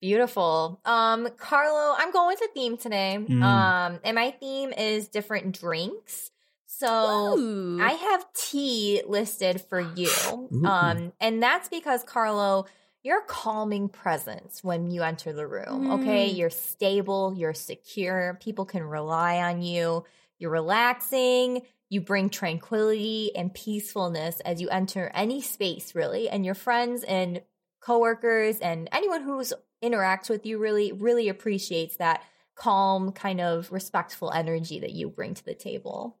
Beautiful. 0.00 0.80
Um, 0.84 1.28
Carlo, 1.38 1.94
I'm 1.98 2.12
going 2.12 2.28
with 2.28 2.40
a 2.48 2.52
theme 2.54 2.76
today. 2.76 3.18
Mm. 3.18 3.42
Um, 3.42 3.98
and 4.04 4.14
my 4.14 4.30
theme 4.30 4.72
is 4.72 5.08
different 5.08 5.58
drinks. 5.58 6.30
So 6.78 7.36
Ooh. 7.36 7.78
I 7.82 7.92
have 7.92 8.24
tea 8.34 9.02
listed 9.06 9.60
for 9.62 9.80
you. 9.80 10.48
Um, 10.64 11.12
and 11.20 11.42
that's 11.42 11.68
because 11.68 12.04
Carlo, 12.04 12.66
you're 13.02 13.18
a 13.18 13.26
calming 13.26 13.88
presence 13.88 14.62
when 14.62 14.90
you 14.90 15.02
enter 15.02 15.32
the 15.32 15.46
room. 15.46 15.90
Okay. 15.92 16.30
Mm. 16.30 16.36
You're 16.36 16.50
stable, 16.50 17.34
you're 17.36 17.54
secure, 17.54 18.38
people 18.40 18.64
can 18.64 18.84
rely 18.84 19.38
on 19.38 19.62
you, 19.62 20.04
you're 20.38 20.50
relaxing, 20.50 21.62
you 21.88 22.00
bring 22.00 22.30
tranquility 22.30 23.34
and 23.34 23.52
peacefulness 23.52 24.38
as 24.40 24.60
you 24.60 24.68
enter 24.68 25.10
any 25.14 25.42
space, 25.42 25.94
really. 25.96 26.28
And 26.28 26.44
your 26.44 26.54
friends 26.54 27.02
and 27.02 27.42
coworkers 27.80 28.60
and 28.60 28.88
anyone 28.92 29.22
who's 29.22 29.52
interacts 29.82 30.28
with 30.28 30.46
you 30.46 30.58
really, 30.58 30.92
really 30.92 31.28
appreciates 31.28 31.96
that 31.96 32.22
calm, 32.54 33.12
kind 33.12 33.40
of 33.40 33.72
respectful 33.72 34.30
energy 34.30 34.80
that 34.80 34.92
you 34.92 35.08
bring 35.08 35.34
to 35.34 35.44
the 35.44 35.54
table. 35.54 36.18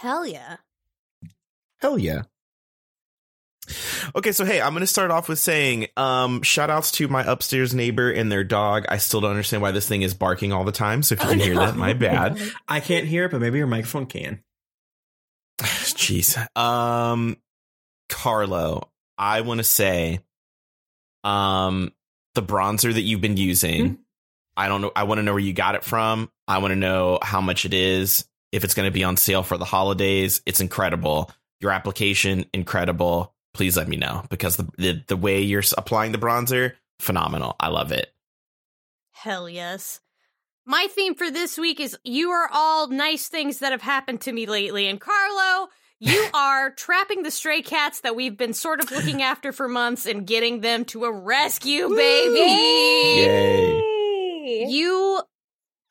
Hell 0.00 0.26
yeah. 0.26 0.56
Hell 1.78 1.98
yeah. 1.98 2.22
Okay, 4.14 4.30
so 4.32 4.44
hey, 4.44 4.60
I'm 4.60 4.72
gonna 4.74 4.86
start 4.86 5.10
off 5.10 5.28
with 5.28 5.38
saying, 5.40 5.88
um, 5.96 6.42
shout 6.42 6.70
outs 6.70 6.92
to 6.92 7.08
my 7.08 7.22
upstairs 7.24 7.74
neighbor 7.74 8.10
and 8.10 8.30
their 8.30 8.44
dog. 8.44 8.84
I 8.88 8.98
still 8.98 9.20
don't 9.20 9.30
understand 9.30 9.62
why 9.62 9.72
this 9.72 9.88
thing 9.88 10.02
is 10.02 10.14
barking 10.14 10.52
all 10.52 10.62
the 10.64 10.70
time, 10.72 11.02
so 11.02 11.14
if 11.14 11.20
you 11.20 11.26
Oh, 11.26 11.30
can 11.30 11.40
hear 11.40 11.54
no. 11.54 11.66
that, 11.66 11.76
my 11.76 11.92
bad. 11.94 12.40
I 12.68 12.78
can't 12.80 13.06
hear 13.06 13.24
it, 13.24 13.32
but 13.32 13.40
maybe 13.40 13.58
your 13.58 13.66
microphone 13.66 14.06
can. 14.06 14.42
Jeez. 15.58 16.36
Um 16.56 17.36
Carlo, 18.08 18.88
I 19.18 19.40
wanna 19.40 19.64
say, 19.64 20.20
um, 21.24 21.92
the 22.36 22.42
bronzer 22.42 22.92
that 22.94 23.00
you've 23.02 23.20
been 23.20 23.36
using, 23.36 23.88
Hmm. 23.88 23.94
I 24.56 24.68
don't 24.68 24.80
know 24.80 24.92
I 24.94 25.02
wanna 25.04 25.22
know 25.24 25.32
where 25.32 25.40
you 25.40 25.52
got 25.52 25.74
it 25.74 25.82
from. 25.82 26.30
I 26.46 26.58
wanna 26.58 26.76
know 26.76 27.18
how 27.20 27.40
much 27.40 27.64
it 27.64 27.74
is, 27.74 28.26
if 28.52 28.64
it's 28.64 28.74
gonna 28.74 28.90
be 28.90 29.04
on 29.04 29.16
sale 29.16 29.42
for 29.42 29.56
the 29.58 29.64
holidays. 29.64 30.42
It's 30.46 30.60
incredible. 30.60 31.30
Your 31.60 31.70
application, 31.70 32.46
incredible. 32.52 33.34
Please 33.54 33.76
let 33.76 33.88
me 33.88 33.96
know 33.96 34.24
because 34.28 34.56
the 34.56 34.68
the, 34.76 35.02
the 35.06 35.16
way 35.16 35.42
you're 35.42 35.62
applying 35.76 36.12
the 36.12 36.18
bronzer, 36.18 36.72
phenomenal. 36.98 37.56
I 37.58 37.68
love 37.68 37.92
it. 37.92 38.12
Hell 39.12 39.48
yes. 39.48 40.00
My 40.66 40.88
theme 40.90 41.14
for 41.14 41.30
this 41.30 41.56
week 41.56 41.78
is 41.78 41.96
you 42.04 42.30
are 42.30 42.50
all 42.52 42.88
nice 42.88 43.28
things 43.28 43.60
that 43.60 43.70
have 43.70 43.82
happened 43.82 44.20
to 44.22 44.32
me 44.32 44.46
lately. 44.46 44.88
And 44.88 45.00
Carlo, 45.00 45.68
you 46.00 46.26
are 46.34 46.70
trapping 46.70 47.22
the 47.22 47.30
stray 47.30 47.62
cats 47.62 48.00
that 48.00 48.16
we've 48.16 48.36
been 48.36 48.52
sort 48.52 48.80
of 48.80 48.90
looking 48.90 49.22
after 49.30 49.52
for 49.52 49.68
months 49.68 50.06
and 50.06 50.26
getting 50.26 50.60
them 50.60 50.84
to 50.86 51.04
a 51.04 51.12
rescue, 51.12 51.88
baby. 51.88 52.40
Yay. 53.20 54.66
You 54.68 55.22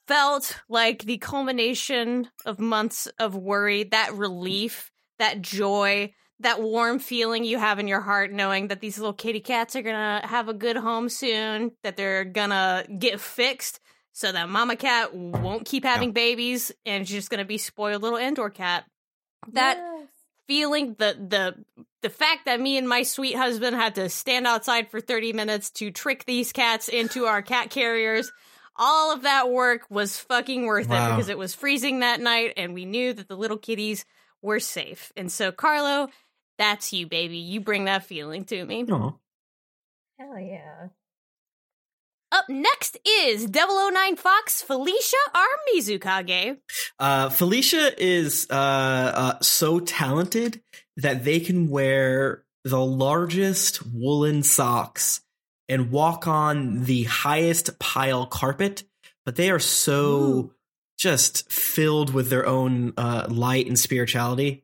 felt 0.08 0.60
like 0.70 1.04
the 1.04 1.18
culmination 1.18 2.30
of 2.46 2.60
months 2.60 3.08
of 3.20 3.36
worry, 3.36 3.84
that 3.86 4.14
relief, 4.14 4.92
that 5.20 5.42
joy, 5.42 6.14
that 6.40 6.62
warm 6.62 7.00
feeling 7.00 7.44
you 7.44 7.58
have 7.58 7.80
in 7.80 7.88
your 7.88 8.02
heart 8.02 8.32
knowing 8.32 8.68
that 8.68 8.82
these 8.82 8.98
little 8.98 9.14
kitty 9.14 9.40
cats 9.40 9.76
are 9.76 9.82
gonna 9.82 10.22
have 10.26 10.50
a 10.50 10.54
good 10.54 10.76
home 10.78 11.10
soon, 11.10 11.72
that 11.84 11.96
they're 11.98 12.26
gonna 12.26 12.86
get 13.00 13.20
fixed 13.20 13.80
so 14.12 14.32
that 14.32 14.50
mama 14.50 14.76
cat 14.76 15.14
won't 15.14 15.66
keep 15.66 15.84
having 15.84 16.12
babies 16.12 16.72
and 16.86 17.08
she's 17.08 17.18
just 17.18 17.30
gonna 17.30 17.46
be 17.46 17.58
spoiled 17.58 18.02
little 18.02 18.20
indoor 18.20 18.50
cat. 18.50 18.86
That 19.54 19.78
Yes. 19.78 20.08
feeling 20.48 20.96
the 21.00 21.16
the 21.28 21.86
the 22.02 22.10
fact 22.10 22.46
that 22.46 22.60
me 22.60 22.78
and 22.78 22.88
my 22.88 23.04
sweet 23.04 23.36
husband 23.36 23.76
had 23.76 23.96
to 23.96 24.10
stand 24.10 24.46
outside 24.46 24.92
for 24.92 25.02
30 25.02 25.34
minutes 25.34 25.72
to 25.72 25.90
trick 25.90 26.26
these 26.26 26.52
cats 26.52 26.88
into 26.88 27.26
our 27.26 27.42
cat 27.42 27.72
carriers 27.72 28.32
all 28.78 29.14
of 29.14 29.22
that 29.24 29.50
work 29.50 29.82
was 29.90 30.18
fucking 30.20 30.66
worth 30.66 30.90
Wow. 30.90 31.08
it 31.08 31.16
because 31.16 31.30
it 31.30 31.38
was 31.38 31.54
freezing 31.54 32.00
that 32.00 32.20
night 32.20 32.54
and 32.58 32.74
we 32.74 32.86
knew 32.86 33.14
that 33.14 33.28
the 33.28 33.38
little 33.38 33.58
kitties 33.58 34.06
were 34.42 34.60
safe 34.60 35.12
and 35.16 35.32
so 35.32 35.52
carlo 35.52 36.10
that's 36.58 36.94
you 36.94 37.08
baby 37.08 37.38
you 37.38 37.60
bring 37.62 37.86
that 37.86 38.06
feeling 38.06 38.46
to 38.46 38.66
me 38.66 38.84
Aw. 38.90 39.12
Hell 40.20 40.40
yeah. 40.40 40.88
up 42.32 42.46
next 42.50 42.98
is 43.06 43.48
009 43.50 44.16
fox 44.16 44.62
felicia 44.62 45.18
our 45.34 45.48
mizukage 45.74 46.58
Uh, 47.00 47.30
Felicia 47.30 47.92
is 48.02 48.48
uh, 48.50 48.54
uh, 48.56 49.40
so 49.42 49.80
talented 49.80 50.62
that 50.98 51.24
they 51.26 51.40
can 51.40 51.70
wear 51.70 52.44
the 52.64 52.84
largest 52.84 53.86
woolen 53.94 54.42
socks 54.44 55.22
and 55.68 55.92
walk 55.92 56.28
on 56.28 56.84
the 56.84 57.04
highest 57.04 57.80
pile 57.80 58.26
carpet, 58.26 58.84
but 59.26 59.36
they 59.36 59.50
are 59.50 59.60
so 59.60 60.52
just 60.98 61.52
filled 61.52 62.14
with 62.14 62.30
their 62.30 62.46
own 62.46 62.94
uh, 62.98 63.28
light 63.30 63.68
and 63.68 63.78
spirituality. 63.78 64.64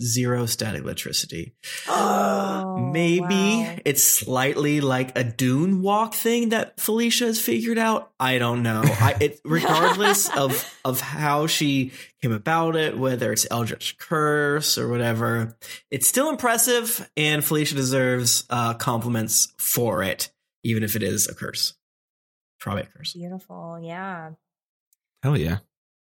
Zero 0.00 0.46
static 0.46 0.82
electricity. 0.82 1.52
Oh, 1.88 2.90
Maybe 2.92 3.24
wow. 3.64 3.76
it's 3.84 4.02
slightly 4.02 4.80
like 4.80 5.18
a 5.18 5.24
dune 5.24 5.82
walk 5.82 6.14
thing 6.14 6.50
that 6.50 6.80
Felicia 6.80 7.26
has 7.26 7.40
figured 7.40 7.76
out. 7.76 8.10
I 8.18 8.38
don't 8.38 8.62
know. 8.62 8.82
I, 8.84 9.16
it, 9.20 9.40
regardless 9.44 10.34
of 10.34 10.64
of 10.84 11.00
how 11.00 11.48
she 11.48 11.92
came 12.22 12.32
about 12.32 12.76
it, 12.76 12.96
whether 12.96 13.32
it's 13.32 13.46
Eldritch 13.50 13.98
Curse 13.98 14.78
or 14.78 14.88
whatever, 14.88 15.56
it's 15.90 16.08
still 16.08 16.30
impressive, 16.30 17.10
and 17.16 17.44
Felicia 17.44 17.74
deserves 17.74 18.44
uh, 18.48 18.74
compliments 18.74 19.52
for 19.58 20.02
it, 20.02 20.30
even 20.68 20.82
if 20.82 20.94
it 20.96 21.02
is 21.02 21.26
a 21.28 21.34
curse. 21.34 21.74
Probably 22.60 22.82
a 22.82 22.86
curse. 22.86 23.12
Beautiful. 23.14 23.78
Yeah. 23.82 24.30
Hell 25.22 25.36
yeah. 25.36 25.58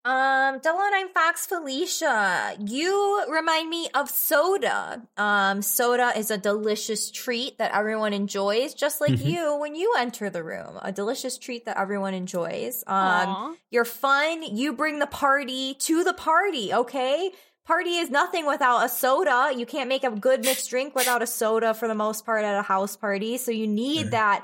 Um, 0.06 0.60
009 0.62 1.14
Fox 1.14 1.46
Felicia, 1.46 2.58
you 2.60 3.24
remind 3.30 3.70
me 3.70 3.88
of 3.96 4.10
soda. 4.10 5.02
Um, 5.16 5.62
soda 5.62 6.12
is 6.18 6.30
a 6.30 6.38
delicious 6.38 7.10
treat 7.10 7.58
that 7.58 7.74
everyone 7.74 8.12
enjoys, 8.12 8.74
just 8.74 9.00
like 9.00 9.14
Mhm. 9.14 9.26
you 9.26 9.56
when 9.56 9.76
you 9.76 9.94
enter 9.98 10.30
the 10.30 10.44
room. 10.44 10.78
A 10.82 10.92
delicious 10.92 11.38
treat 11.38 11.64
that 11.66 11.80
everyone 11.80 12.14
enjoys. 12.14 12.84
Um, 12.86 12.96
Aw. 13.30 13.54
you're 13.72 13.86
fun. 13.86 14.44
You 14.44 14.74
bring 14.74 15.00
the 15.00 15.08
party 15.08 15.76
to 15.76 16.04
the 16.04 16.14
party, 16.14 16.74
okay? 16.74 17.32
Party 17.66 17.92
is 17.92 18.10
nothing 18.10 18.46
without 18.46 18.86
a 18.86 18.90
soda. 18.90 19.54
You 19.56 19.66
can't 19.66 19.88
make 19.88 20.04
a 20.04 20.12
good 20.12 20.44
mixed 20.44 20.70
drink 20.70 20.96
without 20.96 21.22
a 21.22 21.28
soda 21.28 21.74
for 21.74 21.88
the 21.88 21.96
most 21.96 22.26
part 22.26 22.44
at 22.44 22.60
a 22.60 22.62
house 22.62 22.98
party. 22.98 23.38
So 23.38 23.52
you 23.52 23.68
need 23.68 24.12
that 24.12 24.44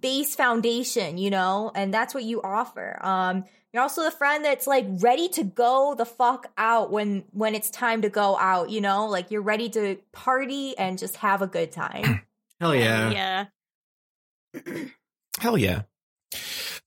base 0.00 0.34
foundation, 0.34 1.16
you 1.16 1.30
know, 1.30 1.70
and 1.76 1.94
that's 1.94 2.12
what 2.12 2.24
you 2.24 2.42
offer. 2.42 2.98
Um, 3.00 3.44
you're 3.72 3.82
also 3.82 4.02
the 4.02 4.10
friend 4.10 4.44
that's 4.44 4.66
like 4.66 4.84
ready 4.88 5.28
to 5.30 5.44
go 5.44 5.94
the 5.96 6.06
fuck 6.06 6.50
out 6.56 6.90
when 6.90 7.24
when 7.32 7.54
it's 7.54 7.70
time 7.70 8.02
to 8.02 8.08
go 8.08 8.36
out, 8.36 8.70
you 8.70 8.80
know, 8.80 9.06
like 9.06 9.30
you're 9.30 9.42
ready 9.42 9.68
to 9.68 9.96
party 10.12 10.76
and 10.76 10.98
just 10.98 11.16
have 11.16 11.42
a 11.42 11.46
good 11.46 11.70
time. 11.70 12.22
Hell 12.60 12.74
yeah. 12.74 13.46
yeah 14.54 14.64
Hell 15.38 15.58
yeah. 15.58 15.82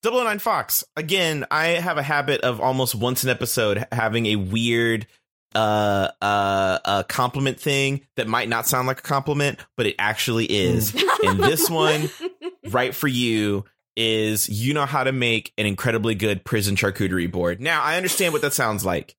009 0.03 0.39
Fox. 0.39 0.83
Again, 0.95 1.45
I 1.51 1.67
have 1.67 1.97
a 1.97 2.03
habit 2.03 2.41
of 2.41 2.59
almost 2.59 2.95
once 2.95 3.23
an 3.23 3.29
episode 3.29 3.85
having 3.91 4.25
a 4.27 4.37
weird 4.37 5.07
uh 5.55 6.09
uh 6.21 6.79
uh 6.85 7.03
compliment 7.03 7.59
thing 7.59 8.01
that 8.15 8.27
might 8.27 8.49
not 8.49 8.67
sound 8.67 8.87
like 8.87 8.99
a 8.99 9.03
compliment, 9.03 9.59
but 9.75 9.85
it 9.85 9.95
actually 9.99 10.45
is. 10.45 10.93
and 11.23 11.39
this 11.39 11.69
one, 11.69 12.09
right 12.69 12.93
for 12.93 13.07
you, 13.07 13.65
is 13.95 14.47
you 14.47 14.73
know 14.73 14.85
how 14.85 15.03
to 15.03 15.11
make 15.11 15.53
an 15.57 15.65
incredibly 15.65 16.15
good 16.15 16.43
prison 16.45 16.75
charcuterie 16.75 17.31
board. 17.31 17.59
Now, 17.59 17.81
I 17.81 17.97
understand 17.97 18.33
what 18.33 18.41
that 18.43 18.53
sounds 18.53 18.85
like. 18.85 19.15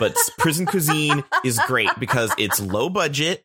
But 0.00 0.16
prison 0.38 0.66
cuisine 0.66 1.22
is 1.44 1.60
great 1.66 1.90
because 2.00 2.32
it's 2.36 2.60
low 2.60 2.90
budget 2.90 3.44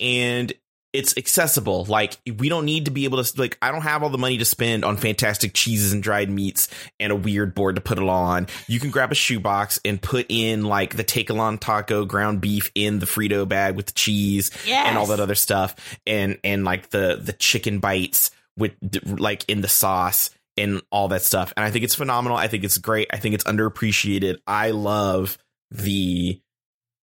and 0.00 0.52
it's 0.92 1.16
accessible. 1.16 1.84
Like 1.84 2.18
we 2.38 2.48
don't 2.48 2.64
need 2.64 2.86
to 2.86 2.90
be 2.90 3.04
able 3.04 3.22
to 3.22 3.40
like 3.40 3.56
I 3.62 3.70
don't 3.70 3.82
have 3.82 4.02
all 4.02 4.10
the 4.10 4.18
money 4.18 4.38
to 4.38 4.44
spend 4.44 4.84
on 4.84 4.96
fantastic 4.96 5.54
cheeses 5.54 5.92
and 5.92 6.02
dried 6.02 6.30
meats 6.30 6.68
and 6.98 7.12
a 7.12 7.16
weird 7.16 7.54
board 7.54 7.76
to 7.76 7.80
put 7.80 7.98
it 7.98 8.02
all 8.02 8.08
on. 8.08 8.48
You 8.66 8.80
can 8.80 8.90
grab 8.90 9.12
a 9.12 9.14
shoebox 9.14 9.80
and 9.84 10.00
put 10.00 10.26
in 10.28 10.64
like 10.64 10.96
the 10.96 11.04
Takealon 11.04 11.60
taco 11.60 12.04
ground 12.04 12.40
beef 12.40 12.70
in 12.74 12.98
the 12.98 13.06
Frito 13.06 13.48
bag 13.48 13.76
with 13.76 13.86
the 13.86 13.92
cheese 13.92 14.50
yes. 14.66 14.86
and 14.88 14.98
all 14.98 15.06
that 15.06 15.20
other 15.20 15.34
stuff 15.34 15.76
and 16.06 16.38
and 16.42 16.64
like 16.64 16.90
the 16.90 17.20
the 17.22 17.32
chicken 17.32 17.78
bites 17.78 18.30
with 18.56 18.72
like 19.04 19.44
in 19.48 19.60
the 19.60 19.68
sauce 19.68 20.30
and 20.56 20.82
all 20.90 21.08
that 21.08 21.22
stuff. 21.22 21.52
And 21.56 21.64
I 21.64 21.70
think 21.70 21.84
it's 21.84 21.94
phenomenal. 21.94 22.36
I 22.36 22.48
think 22.48 22.64
it's 22.64 22.78
great. 22.78 23.08
I 23.12 23.18
think 23.18 23.34
it's 23.34 23.44
underappreciated. 23.44 24.38
I 24.46 24.70
love 24.70 25.38
the 25.70 26.40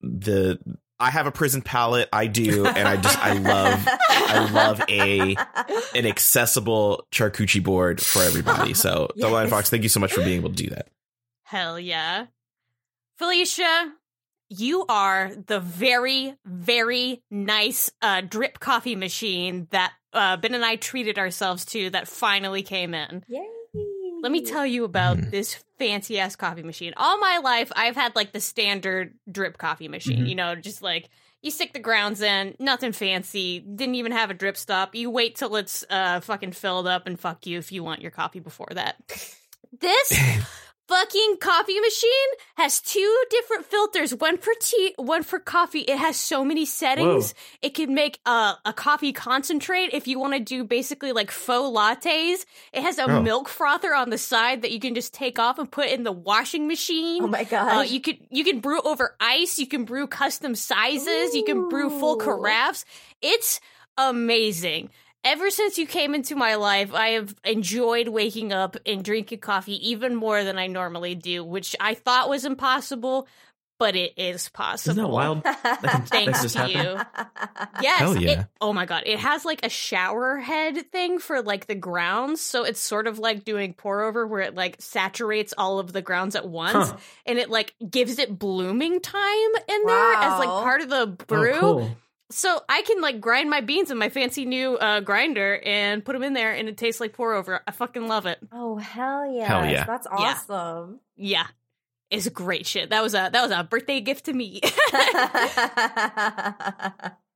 the 0.01 0.59
I 0.99 1.11
have 1.11 1.27
a 1.27 1.31
prison 1.31 1.61
palate. 1.61 2.09
I 2.11 2.27
do, 2.27 2.65
and 2.65 2.87
I 2.87 2.97
just 2.97 3.17
I 3.19 3.33
love 3.33 3.87
I 3.87 4.49
love 4.51 4.81
a 4.89 5.35
an 5.97 6.05
accessible 6.05 7.05
charcuterie 7.11 7.63
board 7.63 8.01
for 8.01 8.21
everybody. 8.23 8.73
So, 8.73 9.07
Yes. 9.15 9.21
Double 9.21 9.35
Line 9.35 9.47
Fox, 9.49 9.69
thank 9.69 9.83
you 9.83 9.89
so 9.89 9.99
much 9.99 10.13
for 10.13 10.21
being 10.21 10.37
able 10.37 10.49
to 10.49 10.55
do 10.55 10.69
that. 10.71 10.87
Hell 11.43 11.79
yeah. 11.79 12.25
Felicia, 13.17 13.93
you 14.49 14.85
are 14.89 15.31
the 15.47 15.59
very, 15.59 16.35
very 16.45 17.21
nice 17.31 17.91
uh, 18.01 18.21
drip 18.21 18.59
coffee 18.59 18.95
machine 18.95 19.67
that 19.71 19.93
uh, 20.13 20.37
Ben 20.37 20.53
and 20.55 20.65
I 20.65 20.77
treated 20.77 21.17
ourselves 21.19 21.65
to 21.65 21.89
that 21.91 22.07
finally 22.07 22.63
came 22.63 22.93
in. 22.93 23.23
Yay. 23.27 23.45
Let 24.21 24.31
me 24.31 24.41
tell 24.41 24.65
you 24.65 24.83
about 24.83 25.17
Mhm. 25.17 25.31
this 25.31 25.55
fancy 25.77 26.19
ass 26.19 26.35
coffee 26.35 26.63
machine. 26.63 26.93
All 26.97 27.17
my 27.19 27.37
life, 27.37 27.71
I've 27.75 27.95
had 27.95 28.15
like 28.15 28.31
the 28.31 28.39
standard 28.39 29.13
drip 29.31 29.57
coffee 29.57 29.87
machine, 29.87 30.25
Mhm. 30.25 30.29
you 30.29 30.35
know, 30.35 30.55
just 30.55 30.81
like 30.81 31.09
you 31.41 31.51
stick 31.51 31.71
the 31.73 31.79
grounds 31.79 32.21
in, 32.21 32.55
nothing 32.59 32.91
fancy, 32.91 33.59
didn't 33.59 33.95
even 33.95 34.11
have 34.11 34.29
a 34.31 34.33
drip 34.33 34.57
stop. 34.57 34.95
You 34.95 35.09
wait 35.11 35.35
till 35.35 35.55
it's 35.55 35.85
uh, 35.89 36.19
fucking 36.21 36.53
filled 36.53 36.87
up 36.87 37.05
and 37.07 37.19
fuck 37.19 37.45
you 37.45 37.59
if 37.59 37.71
you 37.71 37.83
want 37.83 38.01
your 38.01 38.11
coffee 38.11 38.39
before 38.39 38.69
that. 38.71 38.97
This 39.79 40.11
fucking 40.87 41.37
coffee 41.41 41.79
machine 41.79 42.29
has 42.55 42.79
two 42.79 43.23
different 43.29 43.65
filters 43.65 44.13
one 44.15 44.37
for 44.37 44.53
tea 44.61 44.93
one 44.97 45.23
for 45.23 45.39
coffee. 45.39 45.81
It 45.81 45.97
has 45.97 46.17
so 46.17 46.43
many 46.45 46.65
settings. 46.65 47.33
It 47.61 47.73
can 47.75 47.93
make 47.93 48.19
a, 48.25 48.53
a 48.65 48.73
coffee 48.73 49.11
concentrate. 49.13 49.89
If 49.93 50.07
you 50.07 50.19
want 50.19 50.33
to 50.33 50.39
do 50.39 50.63
basically 50.63 51.11
like 51.11 51.29
faux 51.31 51.75
lattes 51.77 52.45
it 52.73 52.81
has 52.83 52.97
a 52.99 53.03
Oh. 53.07 53.21
milk 53.21 53.47
frother 53.49 53.93
on 53.95 54.09
the 54.09 54.17
side 54.17 54.61
that 54.63 54.71
you 54.71 54.79
can 54.79 54.95
just 54.95 55.13
take 55.13 55.39
off 55.39 55.59
and 55.59 55.71
put 55.71 55.87
in 55.87 56.03
the 56.03 56.11
washing 56.11 56.67
machine. 56.67 57.23
Oh 57.23 57.27
my 57.27 57.43
uh, 57.51 57.81
you 57.81 57.99
could 58.01 58.17
you 58.29 58.43
can 58.43 58.59
brew 58.59 58.81
over 58.81 59.15
ice. 59.19 59.59
You 59.59 59.67
can 59.67 59.85
brew 59.85 60.07
custom 60.07 60.55
sizes. 60.55 61.35
You 61.35 61.43
can 61.43 61.69
brew 61.69 61.89
full 61.89 62.17
carafes. 62.17 62.85
It's 63.21 63.59
amazing 63.97 64.89
Ever 65.23 65.49
since 65.49 65.77
you 65.77 65.85
came 65.87 66.15
into 66.15 66.35
my 66.35 66.55
life, 66.55 66.93
I 66.93 67.09
have 67.09 67.35
enjoyed 67.43 68.07
waking 68.07 68.53
up 68.53 68.77
and 68.85 69.03
drinking 69.03 69.39
coffee 69.39 69.89
even 69.89 70.15
more 70.15 70.43
than 70.43 70.57
I 70.57 70.67
normally 70.67 71.15
do, 71.15 71.43
which 71.43 71.75
I 71.81 71.95
thought 71.95 72.29
was 72.29 72.45
impossible, 72.45 73.27
but 73.77 73.95
it 73.97 74.13
is 74.17 74.47
possible. 74.49 74.91
Isn't 74.93 75.03
that 75.03 75.09
wild? 75.09 75.43
That 75.43 75.61
can, 75.61 75.79
that 75.83 76.07
Thanks 76.07 76.33
can 76.39 76.43
just 76.43 76.55
to 76.55 76.61
happen. 76.61 76.75
you. 76.97 77.21
Yes. 77.81 77.99
Hell 77.99 78.15
yeah. 78.17 78.31
it- 78.41 78.47
oh 78.61 78.71
my 78.71 78.85
god. 78.85 79.03
It 79.05 79.19
has 79.19 79.43
like 79.43 79.65
a 79.65 79.69
shower 79.69 80.37
head 80.37 80.89
thing 80.93 81.19
for 81.19 81.41
like 81.41 81.67
the 81.67 81.75
grounds. 81.75 82.39
So 82.39 82.63
it's 82.63 82.79
sort 82.79 83.05
of 83.05 83.19
like 83.19 83.43
doing 83.43 83.73
pour 83.73 84.03
over 84.03 84.25
where 84.25 84.41
it 84.41 84.55
like 84.55 84.77
saturates 84.79 85.53
all 85.57 85.77
of 85.79 85.91
the 85.91 86.01
grounds 86.01 86.35
at 86.37 86.47
once 86.47 86.89
Huh. 86.91 86.97
and 87.25 87.37
it 87.37 87.49
like 87.49 87.73
gives 87.87 88.17
it 88.17 88.39
blooming 88.39 89.01
time 89.01 89.51
in 89.67 89.83
there 89.85 90.13
as 90.13 90.39
like 90.39 90.47
part 90.63 90.81
of 90.81 90.89
the 90.89 91.01
Oh, 91.01 91.25
brew. 91.27 91.59
cool. 91.59 91.97
So 92.29 92.59
I 92.67 92.81
can 92.81 92.99
like 93.01 93.21
grind 93.21 93.49
my 93.49 93.61
beans 93.61 93.89
in 93.89 93.97
my 93.97 94.09
fancy 94.09 94.43
new 94.45 94.75
uh, 94.75 94.99
grinder 94.99 95.61
and 95.65 96.03
put 96.03 96.13
them 96.13 96.23
in 96.23 96.33
there, 96.33 96.51
and 96.53 96.67
it 96.67 96.77
tastes 96.77 96.99
like 96.99 97.13
pour 97.13 97.33
over. 97.33 97.61
I 97.65 97.71
fucking 97.71 98.07
love 98.07 98.25
it. 98.25 98.39
Oh 98.51 98.75
hell 98.75 99.31
yeah! 99.31 99.45
Hell 99.47 99.65
yeah. 99.69 99.85
That's 99.85 100.07
Yeah. 100.11 100.17
awesome. 100.33 100.99
Yeah, 101.15 101.47
it's 102.11 102.27
great 102.29 102.65
shit. 102.65 102.89
That 102.89 103.01
was 103.01 103.13
a 103.13 103.29
that 103.31 103.41
was 103.41 103.51
a 103.51 103.63
birthday 103.63 104.01
gift 104.01 104.25
to 104.25 104.33
me. 104.33 104.59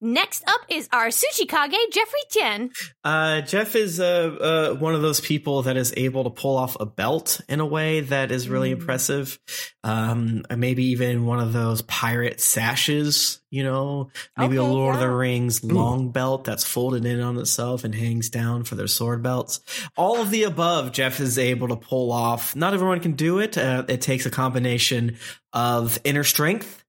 Next 0.00 0.44
up 0.46 0.60
is 0.68 0.88
our 0.92 1.08
sushi 1.08 1.48
kage 1.48 1.76
Jeffrey 1.92 2.20
Tien. 2.30 2.70
Uh, 3.02 3.40
Jeff 3.40 3.74
is 3.74 3.98
uh, 3.98 4.70
uh, 4.74 4.74
one 4.76 4.94
of 4.94 5.02
those 5.02 5.20
people 5.20 5.62
that 5.62 5.76
is 5.76 5.92
able 5.96 6.22
to 6.24 6.30
pull 6.30 6.56
off 6.56 6.76
a 6.78 6.86
belt 6.86 7.40
in 7.48 7.58
a 7.58 7.66
way 7.66 8.00
that 8.00 8.30
is 8.30 8.48
really 8.48 8.68
Mm. 8.70 8.80
impressive. 8.80 9.40
Um, 9.82 10.44
maybe 10.56 10.84
even 10.92 11.26
one 11.26 11.40
of 11.40 11.52
those 11.52 11.82
pirate 11.82 12.40
sashes, 12.40 13.40
you 13.50 13.64
know, 13.64 14.10
maybe 14.36 14.56
a 14.56 14.62
Okay, 14.62 14.70
Lord 14.72 14.94
of 14.94 15.00
the. 15.00 15.10
Rings 15.10 15.64
long 15.64 16.12
belt 16.12 16.44
that's 16.44 16.64
folded 16.64 17.04
in 17.04 17.20
on 17.20 17.36
itself 17.38 17.82
and 17.82 17.92
hangs 17.92 18.28
down 18.30 18.62
for 18.62 18.76
their 18.76 18.86
sword 18.86 19.22
belts. 19.22 19.60
All 19.96 20.20
of 20.20 20.30
the 20.30 20.44
above, 20.44 20.92
Jeff 20.92 21.18
is 21.18 21.38
able 21.38 21.68
to 21.68 21.76
pull 21.76 22.12
off. 22.12 22.54
Not 22.54 22.72
everyone 22.72 23.00
can 23.00 23.12
do 23.12 23.40
it. 23.40 23.58
Uh, 23.58 23.84
it 23.88 24.00
takes 24.00 24.26
a 24.26 24.30
combination 24.30 25.16
of 25.52 25.98
inner 26.04 26.22
strength. 26.24 26.84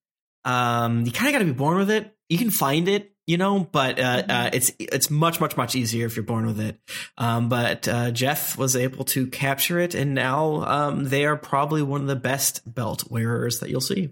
Um, 0.45 1.05
you 1.05 1.11
kind 1.11 1.27
of 1.27 1.33
got 1.33 1.39
to 1.39 1.45
be 1.51 1.57
born 1.57 1.77
with 1.77 1.89
it. 1.89 2.15
You 2.29 2.38
can 2.38 2.51
find 2.51 2.88
it, 2.88 3.12
you 3.27 3.38
know, 3.38 3.59
but 3.71 4.00
uh, 4.00 4.21
Mm-hmm. 4.24 4.31
uh, 4.31 4.50
it's 4.53 4.71
it's 4.79 5.09
much 5.09 5.39
much 5.41 5.57
much 5.57 5.75
easier 5.75 6.05
if 6.05 6.15
you're 6.15 6.24
born 6.24 6.45
with 6.45 6.59
it. 6.59 6.79
Um, 7.17 7.50
but 7.50 7.88
uh, 7.88 8.12
Jeff 8.12 8.57
was 8.57 8.75
able 8.75 9.03
to 9.05 9.25
capture 9.27 9.79
it, 9.79 9.95
and 9.95 10.13
now 10.13 10.63
um, 10.65 11.05
they 11.05 11.25
are 11.25 11.36
probably 11.36 11.81
one 11.81 12.01
of 12.01 12.07
the 12.07 12.15
best 12.15 12.62
belt 12.71 13.09
wearers 13.09 13.59
that 13.59 13.69
you'll 13.69 13.81
see. 13.81 14.12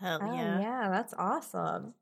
Hell 0.00 0.18
Oh 0.20 0.34
yeah. 0.34 0.58
yeah, 0.60 0.88
that's 0.90 1.14
awesome. 1.16 1.94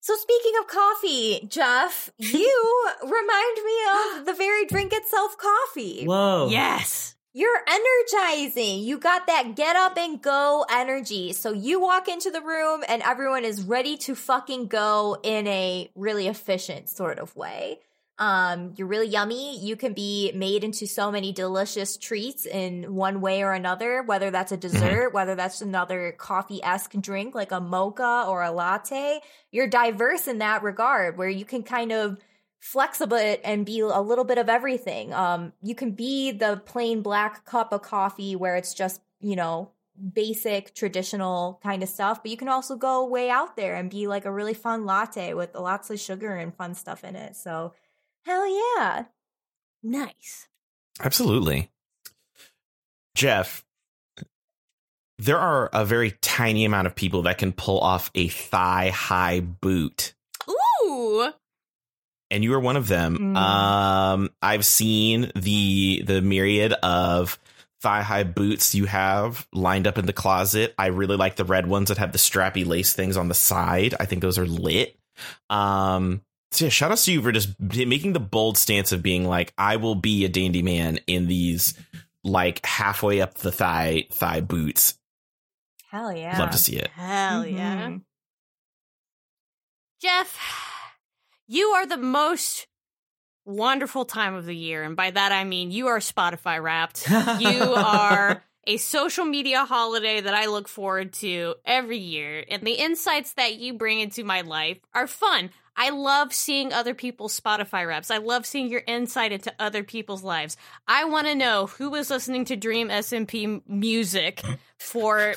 So 0.00 0.14
speaking 0.14 0.52
of 0.60 0.68
coffee, 0.68 1.46
Jeff, 1.48 2.10
you 2.18 2.84
remind 3.02 3.56
me 3.64 4.18
of 4.20 4.26
the 4.26 4.34
very 4.34 4.64
drink 4.66 4.92
itself 4.92 5.36
coffee. 5.36 6.04
Whoa! 6.04 6.46
Yes. 6.48 7.15
You're 7.38 7.62
energizing. 7.68 8.78
You 8.78 8.96
got 8.96 9.26
that 9.26 9.56
get 9.56 9.76
up 9.76 9.98
and 9.98 10.22
go 10.22 10.64
energy. 10.70 11.34
So 11.34 11.52
you 11.52 11.78
walk 11.78 12.08
into 12.08 12.30
the 12.30 12.40
room 12.40 12.82
and 12.88 13.02
everyone 13.02 13.44
is 13.44 13.62
ready 13.62 13.98
to 13.98 14.14
fucking 14.14 14.68
go 14.68 15.18
in 15.22 15.46
a 15.46 15.90
really 15.94 16.28
efficient 16.28 16.88
sort 16.88 17.18
of 17.18 17.36
way. 17.36 17.80
Um, 18.18 18.72
you're 18.78 18.88
really 18.88 19.08
yummy. 19.08 19.58
You 19.58 19.76
can 19.76 19.92
be 19.92 20.32
made 20.34 20.64
into 20.64 20.86
so 20.86 21.10
many 21.10 21.30
delicious 21.30 21.98
treats 21.98 22.46
in 22.46 22.94
one 22.94 23.20
way 23.20 23.42
or 23.42 23.52
another, 23.52 24.02
whether 24.02 24.30
that's 24.30 24.52
a 24.52 24.56
dessert, 24.56 25.12
whether 25.12 25.34
that's 25.34 25.60
another 25.60 26.12
coffee 26.12 26.62
esque 26.64 26.92
drink 26.92 27.34
like 27.34 27.52
a 27.52 27.60
mocha 27.60 28.24
or 28.26 28.42
a 28.42 28.50
latte. 28.50 29.20
You're 29.50 29.66
diverse 29.66 30.26
in 30.26 30.38
that 30.38 30.62
regard 30.62 31.18
where 31.18 31.28
you 31.28 31.44
can 31.44 31.64
kind 31.64 31.92
of 31.92 32.16
flexible 32.66 33.36
and 33.44 33.64
be 33.64 33.78
a 33.78 34.00
little 34.00 34.24
bit 34.24 34.38
of 34.38 34.48
everything. 34.48 35.14
Um, 35.14 35.52
you 35.62 35.76
can 35.76 35.92
be 35.92 36.32
the 36.32 36.60
plain 36.66 37.00
black 37.00 37.44
cup 37.44 37.72
of 37.72 37.82
coffee 37.82 38.34
where 38.34 38.56
it's 38.56 38.74
just, 38.74 39.00
you 39.20 39.36
know, 39.36 39.70
basic 40.12 40.74
traditional 40.74 41.60
kind 41.62 41.84
of 41.84 41.88
stuff, 41.88 42.22
but 42.22 42.30
you 42.32 42.36
can 42.36 42.48
also 42.48 42.74
go 42.74 43.06
way 43.06 43.30
out 43.30 43.56
there 43.56 43.76
and 43.76 43.88
be 43.88 44.08
like 44.08 44.24
a 44.24 44.32
really 44.32 44.52
fun 44.52 44.84
latte 44.84 45.32
with 45.32 45.54
lots 45.54 45.90
of 45.90 46.00
sugar 46.00 46.34
and 46.34 46.56
fun 46.56 46.74
stuff 46.74 47.04
in 47.04 47.14
it. 47.14 47.36
So, 47.36 47.72
hell 48.24 48.48
yeah. 48.48 49.04
Nice. 49.84 50.48
Absolutely. 51.00 51.70
Jeff, 53.14 53.64
there 55.18 55.38
are 55.38 55.70
a 55.72 55.84
very 55.84 56.10
tiny 56.20 56.64
amount 56.64 56.88
of 56.88 56.96
people 56.96 57.22
that 57.22 57.38
can 57.38 57.52
pull 57.52 57.78
off 57.78 58.10
a 58.16 58.26
thigh 58.26 58.90
high 58.90 59.38
boot. 59.38 60.15
Ooh. 62.32 62.34
And 62.34 62.44
you 62.44 62.54
are 62.54 62.60
one 62.60 62.76
of 62.76 62.88
them. 62.88 63.18
Mm. 63.18 63.36
Um, 63.36 64.30
I've 64.42 64.66
seen 64.66 65.30
the 65.34 66.02
the 66.04 66.20
myriad 66.22 66.72
of 66.72 67.38
thigh 67.80 68.02
high 68.02 68.24
boots 68.24 68.74
you 68.74 68.86
have 68.86 69.46
lined 69.52 69.86
up 69.86 69.98
in 69.98 70.06
the 70.06 70.12
closet. 70.12 70.74
I 70.78 70.86
really 70.86 71.16
like 71.16 71.36
the 71.36 71.44
red 71.44 71.66
ones 71.66 71.88
that 71.88 71.98
have 71.98 72.12
the 72.12 72.18
strappy 72.18 72.66
lace 72.66 72.92
things 72.94 73.16
on 73.16 73.28
the 73.28 73.34
side. 73.34 73.94
I 74.00 74.06
think 74.06 74.22
those 74.22 74.38
are 74.38 74.46
lit. 74.46 74.98
Um, 75.50 76.22
so 76.52 76.64
yeah, 76.64 76.70
shout 76.70 76.90
out 76.90 76.98
to 76.98 77.12
you 77.12 77.22
for 77.22 77.32
just 77.32 77.58
making 77.60 78.12
the 78.12 78.20
bold 78.20 78.56
stance 78.56 78.92
of 78.92 79.02
being 79.02 79.24
like, 79.24 79.52
I 79.58 79.76
will 79.76 79.94
be 79.94 80.24
a 80.24 80.28
dandy 80.28 80.62
man 80.62 81.00
in 81.06 81.26
these 81.26 81.74
like 82.24 82.64
halfway 82.64 83.20
up 83.20 83.34
the 83.34 83.52
thigh 83.52 84.06
thigh 84.10 84.40
boots. 84.40 84.98
Hell 85.90 86.12
yeah. 86.12 86.38
Love 86.38 86.50
to 86.50 86.58
see 86.58 86.76
it. 86.76 86.88
Hell 86.88 87.46
yeah. 87.46 87.88
Mhm. 87.88 88.02
Jeff, 90.00 90.38
you 91.48 91.68
are 91.68 91.86
the 91.86 91.96
most 91.96 92.66
wonderful 93.44 94.04
time 94.04 94.34
of 94.34 94.44
the 94.44 94.56
year. 94.56 94.82
And 94.82 94.96
by 94.96 95.10
that, 95.10 95.32
I 95.32 95.44
mean 95.44 95.70
you 95.70 95.86
are 95.86 95.98
Spotify 95.98 96.62
wrapped. 96.62 97.08
You 97.40 97.74
are 97.74 98.42
a 98.66 98.76
social 98.76 99.24
media 99.24 99.64
holiday 99.64 100.20
that 100.20 100.34
I 100.34 100.46
look 100.46 100.68
forward 100.68 101.12
to 101.14 101.54
every 101.64 101.98
year. 101.98 102.44
And 102.50 102.62
the 102.62 102.72
insights 102.72 103.34
that 103.34 103.56
you 103.56 103.74
bring 103.74 104.00
into 104.00 104.24
my 104.24 104.40
life 104.40 104.78
are 104.92 105.06
fun. 105.06 105.50
I 105.76 105.90
love 105.90 106.32
seeing 106.32 106.72
other 106.72 106.94
people's 106.94 107.38
Spotify 107.38 107.86
wraps. 107.86 108.10
I 108.10 108.16
love 108.16 108.46
seeing 108.46 108.68
your 108.68 108.82
insight 108.86 109.30
into 109.30 109.54
other 109.58 109.84
people's 109.84 110.24
lives. 110.24 110.56
I 110.88 111.04
want 111.04 111.26
to 111.26 111.34
know 111.34 111.66
who 111.66 111.90
was 111.90 112.08
listening 112.10 112.46
to 112.46 112.56
Dream 112.56 112.88
SMP 112.88 113.60
music 113.68 114.42
for 114.78 115.34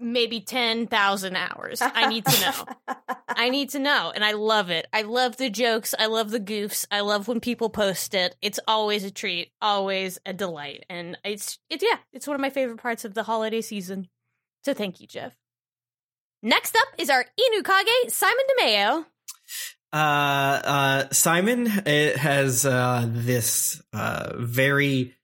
maybe 0.00 0.40
10,000 0.40 1.36
hours. 1.36 1.80
I 1.82 2.08
need 2.08 2.24
to 2.24 2.40
know. 2.40 2.94
I 3.28 3.48
need 3.48 3.70
to 3.70 3.78
know, 3.78 4.12
and 4.14 4.24
I 4.24 4.32
love 4.32 4.70
it. 4.70 4.86
I 4.92 5.02
love 5.02 5.36
the 5.36 5.50
jokes. 5.50 5.94
I 5.98 6.06
love 6.06 6.30
the 6.30 6.40
goofs. 6.40 6.86
I 6.90 7.00
love 7.00 7.28
when 7.28 7.40
people 7.40 7.70
post 7.70 8.14
it. 8.14 8.36
It's 8.42 8.60
always 8.66 9.04
a 9.04 9.10
treat, 9.10 9.52
always 9.62 10.18
a 10.26 10.32
delight, 10.32 10.84
and 10.90 11.16
it's 11.24 11.58
it's 11.70 11.82
yeah, 11.82 11.98
it's 12.12 12.26
one 12.26 12.34
of 12.34 12.40
my 12.40 12.50
favorite 12.50 12.82
parts 12.82 13.04
of 13.04 13.14
the 13.14 13.22
holiday 13.22 13.60
season. 13.60 14.08
So 14.64 14.74
thank 14.74 15.00
you, 15.00 15.06
Jeff. 15.06 15.36
Next 16.42 16.76
up 16.76 16.88
is 16.98 17.08
our 17.08 17.24
Inukage 17.24 18.10
Simon 18.10 18.44
DeMeo. 18.58 19.06
Uh, 19.92 19.96
uh, 19.96 21.08
Simon 21.10 21.66
has 21.66 22.64
uh, 22.64 23.06
this 23.08 23.82
uh, 23.92 24.32
very 24.36 25.14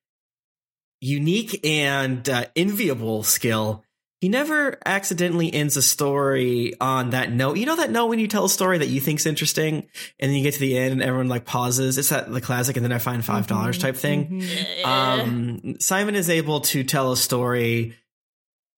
unique 1.01 1.65
and 1.65 2.29
uh, 2.29 2.47
enviable 2.57 3.23
skill. 3.23 3.85
He 4.27 4.31
never 4.31 4.77
accidentally 4.85 5.55
ends 5.55 5.77
a 5.77 5.83
story 5.83 6.75
on 6.81 7.11
that 7.11 7.31
note. 7.31 7.59
You 7.59 7.65
know 7.65 7.77
that 7.77 7.93
note 7.93 8.07
when 8.07 8.19
you 8.19 8.27
tell 8.27 8.45
a 8.45 8.49
story 8.51 8.79
that 8.79 8.89
you 8.89 9.01
think's 9.01 9.25
interesting, 9.25 9.87
and 10.19 10.29
then 10.29 10.33
you 10.33 10.43
get 10.43 10.55
to 10.55 10.59
the 10.59 10.77
end 10.77 10.91
and 10.95 11.01
everyone 11.01 11.29
like 11.29 11.45
pauses. 11.45 11.97
It's 11.97 12.09
that 12.09 12.29
the 12.33 12.41
classic, 12.41 12.77
and 12.77 12.85
then 12.85 12.91
I 12.91 12.99
find 12.99 13.25
five 13.25 13.47
dollars 13.47 13.79
type 13.79 13.95
thing. 13.95 14.43
Mhm. 14.43 14.85
Um, 14.85 15.77
Simon 15.79 16.17
is 16.17 16.29
able 16.29 16.63
to 16.63 16.83
tell 16.83 17.13
a 17.13 17.17
story 17.17 17.95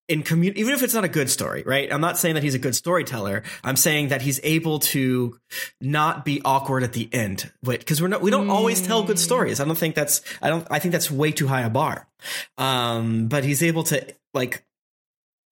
in 0.06 0.22
commu- 0.22 0.54
even 0.54 0.74
if 0.74 0.82
it's 0.82 0.92
not 0.92 1.04
a 1.04 1.08
good 1.08 1.30
story, 1.30 1.62
right? 1.64 1.90
I'm 1.90 2.02
not 2.02 2.18
saying 2.18 2.34
that 2.34 2.42
he's 2.44 2.54
a 2.54 2.58
good 2.58 2.76
storyteller. 2.76 3.42
I'm 3.64 3.76
saying 3.76 4.08
that 4.08 4.20
he's 4.20 4.40
able 4.42 4.80
to 4.80 5.38
not 5.80 6.26
be 6.26 6.42
awkward 6.44 6.82
at 6.82 6.92
the 6.92 7.08
end, 7.10 7.50
because 7.62 8.02
we're 8.02 8.08
not 8.08 8.20
we 8.20 8.30
don't 8.30 8.50
always 8.50 8.82
tell 8.86 9.02
good 9.02 9.18
stories. 9.18 9.60
I 9.60 9.64
don't 9.64 9.78
think 9.78 9.94
that's 9.94 10.20
I 10.42 10.50
don't 10.50 10.66
I 10.70 10.78
think 10.78 10.92
that's 10.92 11.10
way 11.10 11.32
too 11.32 11.46
high 11.48 11.62
a 11.62 11.70
bar. 11.70 12.06
Um, 12.58 13.28
but 13.28 13.44
he's 13.44 13.62
able 13.62 13.84
to 13.84 14.06
like 14.34 14.62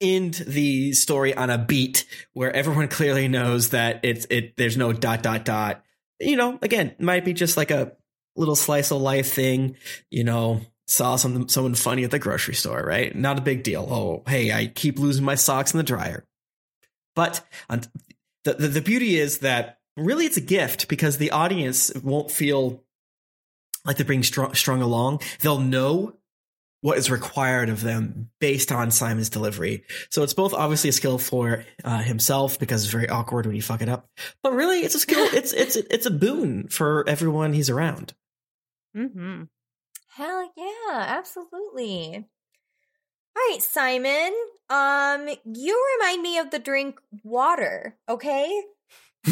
end 0.01 0.35
the 0.35 0.93
story 0.93 1.35
on 1.35 1.51
a 1.51 1.59
beat 1.59 2.05
where 2.33 2.55
everyone 2.55 2.89
clearly 2.89 3.29
knows 3.29 3.71
that 3.71 4.01
it's 4.03 4.27
it 4.31 4.57
there's 4.57 4.77
no 4.77 4.93
dot 4.93 5.23
dot 5.23 5.45
dot. 5.45 5.83
You 6.21 6.37
know, 6.37 6.59
again, 6.63 6.95
might 6.99 7.25
be 7.25 7.33
just 7.33 7.57
like 7.57 7.71
a 7.71 7.93
little 8.37 8.57
slice 8.57 8.91
of 8.91 9.01
life 9.01 9.33
thing, 9.33 9.77
you 10.11 10.25
know, 10.25 10.61
saw 10.87 11.17
something 11.17 11.49
someone 11.49 11.75
funny 11.75 12.05
at 12.05 12.11
the 12.11 12.19
grocery 12.19 12.55
store, 12.55 12.83
right? 12.83 13.15
Not 13.15 13.39
a 13.39 13.43
big 13.43 13.63
deal. 13.63 13.87
Oh, 13.91 14.23
hey, 14.31 14.53
I 14.53 14.67
keep 14.67 14.99
losing 14.99 15.25
my 15.25 15.35
socks 15.35 15.73
in 15.73 15.79
the 15.79 15.85
dryer. 15.85 16.25
But 17.15 17.41
on, 17.69 17.83
the, 18.45 18.55
the 18.55 18.69
the 18.69 18.81
beauty 18.83 19.19
is 19.19 19.39
that 19.39 19.79
really 19.97 20.27
it's 20.27 20.37
a 20.37 20.43
gift 20.43 20.89
because 20.89 21.19
the 21.19 21.31
audience 21.31 21.93
won't 22.03 22.31
feel 22.31 22.85
like 23.85 23.97
they're 23.97 24.07
being 24.07 24.23
strung, 24.23 24.55
strung 24.55 24.83
along. 24.83 25.21
They'll 25.41 25.61
know 25.61 26.16
what 26.87 26.99
is 26.99 27.11
required 27.11 27.69
of 27.69 27.81
them 27.81 28.31
based 28.39 28.71
on 28.71 28.93
Simon's 28.93 29.29
delivery. 29.29 29.83
So 30.09 30.23
it's 30.23 30.35
both 30.35 30.55
obviously 30.55 30.91
a 30.91 30.93
skill 30.93 31.19
for 31.19 31.65
uh, 31.83 31.99
himself 31.99 32.61
because 32.61 32.85
it's 32.85 32.93
very 32.93 33.09
awkward 33.09 33.45
when 33.45 33.57
you 33.57 33.63
fuck 33.63 33.83
it 33.83 33.89
up, 33.89 34.09
but 34.41 34.53
really 34.53 34.83
it's 34.83 34.95
a 34.95 35.01
skill. 35.01 35.19
it's 35.33 35.53
it's 35.53 35.75
it's 35.75 36.07
a 36.07 36.13
boon 36.13 36.69
for 36.69 37.05
everyone 37.09 37.55
he's 37.55 37.71
around. 37.71 38.15
Mm-hmm. 38.97 39.43
Hell 40.11 40.53
yeah, 40.57 40.93
absolutely. 41.09 42.29
All 43.37 43.43
right, 43.51 43.61
Simon. 43.61 44.33
Um, 44.71 45.29
you 45.45 45.97
remind 45.99 46.23
me 46.23 46.39
of 46.39 46.53
the 46.53 46.61
drink 46.61 47.01
water, 47.25 47.97
okay? 48.09 48.63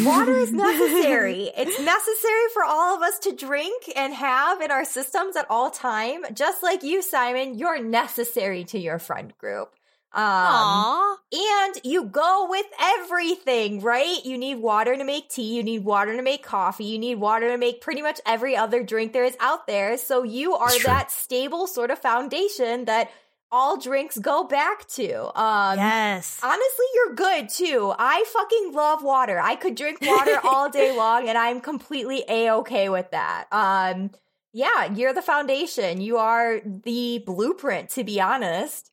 Water 0.03 0.37
is 0.37 0.51
necessary. 0.53 1.51
it's 1.55 1.79
necessary 1.79 2.47
for 2.53 2.63
all 2.63 2.95
of 2.95 3.01
us 3.01 3.19
to 3.19 3.31
drink 3.35 3.91
and 3.95 4.13
have 4.13 4.61
in 4.61 4.71
our 4.71 4.85
systems 4.85 5.35
at 5.35 5.45
all 5.49 5.71
time. 5.71 6.23
Just 6.33 6.63
like 6.63 6.83
you, 6.83 7.01
Simon, 7.01 7.57
you're 7.57 7.81
necessary 7.81 8.63
to 8.65 8.79
your 8.79 8.99
friend 8.99 9.33
group. 9.37 9.73
Um, 10.13 10.23
Aww. 10.23 11.15
and 11.33 11.75
you 11.83 12.05
go 12.05 12.47
with 12.49 12.65
everything, 12.81 13.81
right? 13.81 14.23
You 14.23 14.37
need 14.37 14.55
water 14.55 14.95
to 14.95 15.03
make 15.03 15.29
tea. 15.29 15.55
You 15.57 15.61
need 15.63 15.83
water 15.83 16.15
to 16.15 16.21
make 16.21 16.41
coffee. 16.41 16.85
You 16.85 16.97
need 16.97 17.15
water 17.15 17.49
to 17.49 17.57
make 17.57 17.81
pretty 17.81 18.01
much 18.01 18.21
every 18.25 18.55
other 18.55 18.81
drink 18.81 19.11
there 19.11 19.25
is 19.25 19.35
out 19.41 19.67
there. 19.67 19.97
So 19.97 20.23
you 20.23 20.55
are 20.55 20.79
that 20.83 21.11
stable 21.11 21.67
sort 21.67 21.91
of 21.91 21.99
foundation 21.99 22.85
that 22.85 23.11
all 23.51 23.77
drinks 23.77 24.17
go 24.17 24.43
back 24.43 24.87
to. 24.89 25.39
Um, 25.39 25.77
yes. 25.77 26.39
Honestly, 26.43 26.85
you're 26.93 27.15
good 27.15 27.49
too. 27.49 27.93
I 27.97 28.23
fucking 28.27 28.73
love 28.73 29.03
water. 29.03 29.39
I 29.39 29.55
could 29.55 29.75
drink 29.75 29.99
water 30.01 30.39
all 30.43 30.69
day 30.69 30.95
long 30.95 31.29
and 31.29 31.37
I'm 31.37 31.61
completely 31.61 32.23
a-okay 32.27 32.89
with 32.89 33.11
that. 33.11 33.45
Um, 33.51 34.11
yeah, 34.51 34.91
you're 34.93 35.13
the 35.13 35.21
foundation. 35.21 36.01
You 36.01 36.17
are 36.17 36.59
the 36.65 37.19
blueprint, 37.25 37.89
to 37.91 38.03
be 38.03 38.19
honest. 38.19 38.91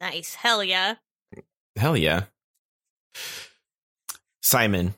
Nice. 0.00 0.34
Hell 0.34 0.64
yeah. 0.64 0.96
Hell 1.76 1.96
yeah. 1.96 2.24
Simon, 4.42 4.94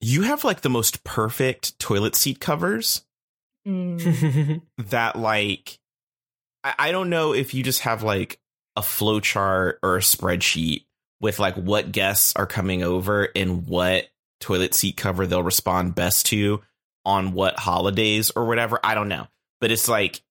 you 0.00 0.22
have 0.22 0.44
like 0.44 0.60
the 0.60 0.70
most 0.70 1.02
perfect 1.04 1.78
toilet 1.78 2.14
seat 2.14 2.40
covers 2.40 3.04
Mm. 3.68 4.62
that 4.78 5.16
like 5.16 5.79
I, 6.64 6.74
I 6.78 6.92
don't 6.92 7.10
know 7.10 7.32
if 7.34 7.54
you 7.54 7.62
just 7.62 7.80
have 7.80 8.02
like 8.02 8.38
a 8.76 8.80
flowchart 8.82 9.74
or 9.82 9.96
a 9.96 10.00
spreadsheet 10.00 10.84
with 11.20 11.38
like 11.38 11.54
what 11.56 11.92
guests 11.92 12.34
are 12.36 12.46
coming 12.46 12.82
over 12.82 13.28
and 13.36 13.66
what 13.66 14.08
toilet 14.40 14.74
seat 14.74 14.96
cover 14.96 15.26
they'll 15.26 15.42
respond 15.42 15.94
best 15.94 16.26
to 16.26 16.62
on 17.04 17.32
what 17.32 17.58
holidays 17.58 18.30
or 18.34 18.46
whatever. 18.46 18.78
I 18.82 18.94
don't 18.94 19.08
know. 19.08 19.26
But 19.60 19.70
it's 19.70 19.88
like 19.88 20.22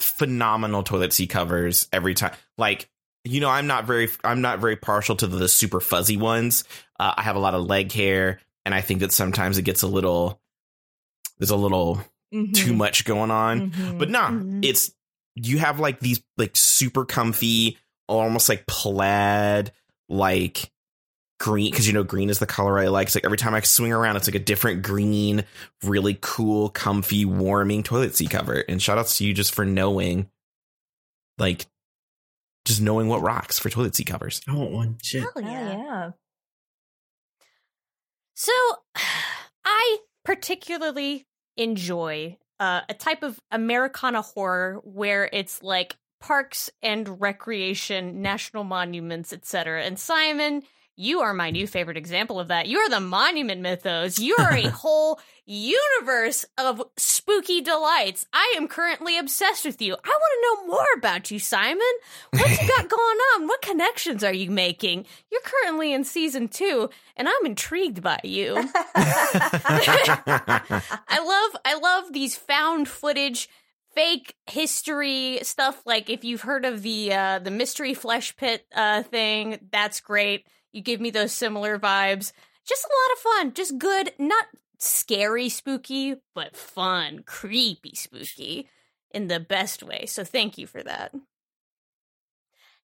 phenomenal 0.00 0.82
toilet 0.82 1.12
seat 1.12 1.28
covers 1.30 1.88
every 1.92 2.14
time. 2.14 2.32
Like, 2.56 2.88
you 3.24 3.40
know, 3.40 3.48
I'm 3.48 3.66
not 3.66 3.84
very 3.86 4.08
I'm 4.24 4.40
not 4.40 4.58
very 4.58 4.76
partial 4.76 5.16
to 5.16 5.26
the 5.26 5.48
super 5.48 5.80
fuzzy 5.80 6.16
ones. 6.16 6.64
Uh, 6.98 7.14
I 7.16 7.22
have 7.22 7.36
a 7.36 7.40
lot 7.40 7.54
of 7.54 7.64
leg 7.66 7.92
hair 7.92 8.40
and 8.64 8.74
I 8.74 8.80
think 8.80 9.00
that 9.00 9.12
sometimes 9.12 9.58
it 9.58 9.62
gets 9.62 9.82
a 9.82 9.86
little 9.88 10.40
there's 11.38 11.50
a 11.50 11.56
little 11.56 12.02
Mhm. 12.34 12.52
too 12.54 12.74
much 12.74 13.04
going 13.06 13.30
on. 13.30 13.70
Mhm. 13.70 13.98
But 13.98 14.10
nah, 14.10 14.30
Mhm. 14.30 14.62
it's 14.64 14.92
you 15.46 15.58
have 15.58 15.80
like 15.80 16.00
these 16.00 16.20
like 16.36 16.56
super 16.56 17.04
comfy, 17.04 17.78
almost 18.08 18.48
like 18.48 18.66
plaid, 18.66 19.72
like 20.08 20.70
green 21.40 21.70
because 21.70 21.86
you 21.86 21.92
know 21.92 22.02
green 22.02 22.30
is 22.30 22.38
the 22.40 22.46
color 22.46 22.78
I 22.78 22.88
like. 22.88 23.06
It's 23.08 23.14
like 23.14 23.24
every 23.24 23.38
time 23.38 23.54
I 23.54 23.60
swing 23.60 23.92
around, 23.92 24.16
it's 24.16 24.26
like 24.28 24.34
a 24.34 24.40
different 24.40 24.82
green, 24.82 25.44
really 25.84 26.18
cool, 26.20 26.68
comfy, 26.70 27.24
warming 27.24 27.82
toilet 27.82 28.16
seat 28.16 28.30
cover. 28.30 28.64
And 28.68 28.82
shout 28.82 28.98
outs 28.98 29.18
to 29.18 29.24
you 29.24 29.32
just 29.34 29.54
for 29.54 29.64
knowing, 29.64 30.28
like, 31.38 31.66
just 32.64 32.80
knowing 32.80 33.08
what 33.08 33.22
rocks 33.22 33.58
for 33.58 33.70
toilet 33.70 33.94
seat 33.94 34.06
covers. 34.08 34.40
I 34.48 34.54
want 34.54 34.70
one. 34.72 34.98
Shit. 35.02 35.22
Hell 35.22 35.32
Oh, 35.36 35.40
yeah. 35.40 35.76
yeah. 35.76 36.10
So, 38.34 38.52
I 39.64 39.98
particularly 40.24 41.26
enjoy 41.56 42.36
uh, 42.60 42.82
a 42.88 42.94
type 42.94 43.22
of 43.22 43.40
Americana 43.50 44.22
horror 44.22 44.80
where 44.84 45.28
it's 45.32 45.62
like 45.62 45.96
parks 46.20 46.70
and 46.82 47.20
recreation, 47.20 48.22
national 48.22 48.64
monuments, 48.64 49.32
etc. 49.32 49.84
And 49.84 49.98
Simon, 49.98 50.62
you 50.98 51.20
are 51.20 51.32
my 51.32 51.50
new 51.50 51.66
favorite 51.68 51.96
example 51.96 52.40
of 52.40 52.48
that. 52.48 52.66
You're 52.66 52.88
the 52.88 52.98
monument 52.98 53.60
mythos. 53.60 54.18
You 54.18 54.34
are 54.36 54.52
a 54.52 54.68
whole 54.68 55.20
universe 55.46 56.44
of 56.58 56.82
spooky 56.96 57.60
delights. 57.60 58.26
I 58.32 58.54
am 58.56 58.66
currently 58.66 59.16
obsessed 59.16 59.64
with 59.64 59.80
you. 59.80 59.94
I 59.94 60.08
want 60.08 60.08
to 60.08 60.42
know 60.42 60.66
more 60.74 60.86
about 60.96 61.30
you, 61.30 61.38
Simon. 61.38 61.86
What 62.32 62.50
you 62.50 62.66
got 62.66 62.88
going 62.96 63.18
on? 63.34 63.46
What 63.46 63.62
connections 63.62 64.24
are 64.24 64.32
you 64.32 64.50
making? 64.50 65.06
You're 65.30 65.40
currently 65.42 65.92
in 65.92 66.02
season 66.02 66.48
two, 66.48 66.90
and 67.16 67.28
I'm 67.28 67.46
intrigued 67.46 68.02
by 68.02 68.18
you. 68.24 68.56
I 68.96 70.82
love 71.20 71.60
I 71.64 71.78
love 71.80 72.12
these 72.12 72.34
found 72.34 72.88
footage 72.88 73.48
fake 73.94 74.34
history 74.50 75.38
stuff 75.42 75.80
like 75.86 76.10
if 76.10 76.24
you've 76.24 76.42
heard 76.42 76.64
of 76.64 76.82
the 76.82 77.12
uh 77.12 77.38
the 77.38 77.50
mystery 77.50 77.94
flesh 77.94 78.36
pit 78.36 78.66
uh 78.74 79.02
thing 79.02 79.58
that's 79.72 80.00
great 80.00 80.46
you 80.78 80.82
give 80.82 81.00
me 81.00 81.10
those 81.10 81.32
similar 81.32 81.78
vibes 81.78 82.32
just 82.66 82.84
a 82.84 82.88
lot 82.88 83.12
of 83.12 83.18
fun 83.18 83.52
just 83.54 83.76
good 83.78 84.12
not 84.18 84.46
scary 84.78 85.48
spooky 85.48 86.14
but 86.34 86.56
fun 86.56 87.22
creepy 87.26 87.94
spooky 87.94 88.68
in 89.10 89.26
the 89.26 89.40
best 89.40 89.82
way 89.82 90.06
so 90.06 90.24
thank 90.24 90.56
you 90.56 90.66
for 90.66 90.82
that 90.82 91.12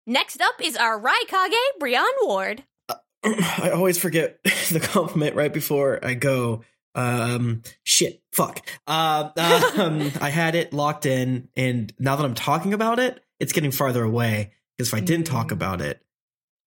next 0.05 0.41
up 0.41 0.55
is 0.61 0.75
our 0.75 0.99
raikage 0.99 1.53
brian 1.79 2.03
ward 2.23 2.63
I 3.25 3.71
always 3.73 3.97
forget 3.97 4.43
the 4.43 4.81
compliment 4.81 5.35
right 5.37 5.53
before 5.53 6.03
I 6.03 6.13
go. 6.13 6.63
Um, 6.93 7.61
shit, 7.85 8.21
fuck. 8.33 8.67
Uh, 8.85 9.29
um, 9.77 10.11
I 10.21 10.29
had 10.29 10.55
it 10.55 10.73
locked 10.73 11.05
in, 11.05 11.47
and 11.55 11.93
now 11.97 12.17
that 12.17 12.25
I'm 12.25 12.33
talking 12.33 12.73
about 12.73 12.99
it, 12.99 13.23
it's 13.39 13.53
getting 13.53 13.71
farther 13.71 14.03
away. 14.03 14.51
Because 14.77 14.89
if 14.89 14.93
I 14.93 14.99
didn't 14.99 15.25
talk 15.25 15.47
Mm. 15.47 15.51
about 15.53 15.79
it, 15.79 16.01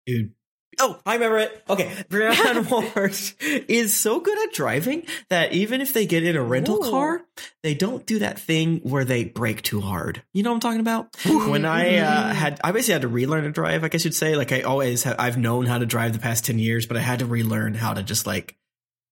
dude. 0.05 0.31
Oh, 0.79 0.99
I 1.05 1.13
remember 1.15 1.39
it. 1.39 1.63
Okay, 1.69 1.91
Brian 2.09 2.67
Ward 2.69 3.15
is 3.41 3.95
so 3.97 4.19
good 4.19 4.38
at 4.47 4.53
driving 4.53 5.05
that 5.29 5.53
even 5.53 5.81
if 5.81 5.93
they 5.93 6.05
get 6.05 6.23
in 6.23 6.35
a 6.35 6.43
rental 6.43 6.83
Ooh. 6.83 6.89
car, 6.89 7.21
they 7.63 7.73
don't 7.73 8.05
do 8.05 8.19
that 8.19 8.39
thing 8.39 8.79
where 8.79 9.05
they 9.05 9.23
brake 9.23 9.61
too 9.61 9.81
hard. 9.81 10.23
You 10.33 10.43
know 10.43 10.51
what 10.51 10.55
I'm 10.55 10.59
talking 10.61 10.79
about? 10.79 11.15
when 11.25 11.65
I 11.65 11.97
uh, 11.97 12.33
had, 12.33 12.59
I 12.63 12.71
basically 12.71 12.93
had 12.93 13.01
to 13.03 13.07
relearn 13.07 13.43
to 13.43 13.51
drive. 13.51 13.83
I 13.83 13.88
guess 13.89 14.05
you'd 14.05 14.15
say. 14.15 14.35
Like 14.35 14.51
I 14.51 14.61
always, 14.61 15.03
have, 15.03 15.15
I've 15.19 15.38
known 15.38 15.65
how 15.65 15.77
to 15.77 15.85
drive 15.85 16.13
the 16.13 16.19
past 16.19 16.45
ten 16.45 16.59
years, 16.59 16.85
but 16.85 16.97
I 16.97 17.01
had 17.01 17.19
to 17.19 17.25
relearn 17.25 17.73
how 17.73 17.93
to 17.93 18.03
just 18.03 18.27
like 18.27 18.57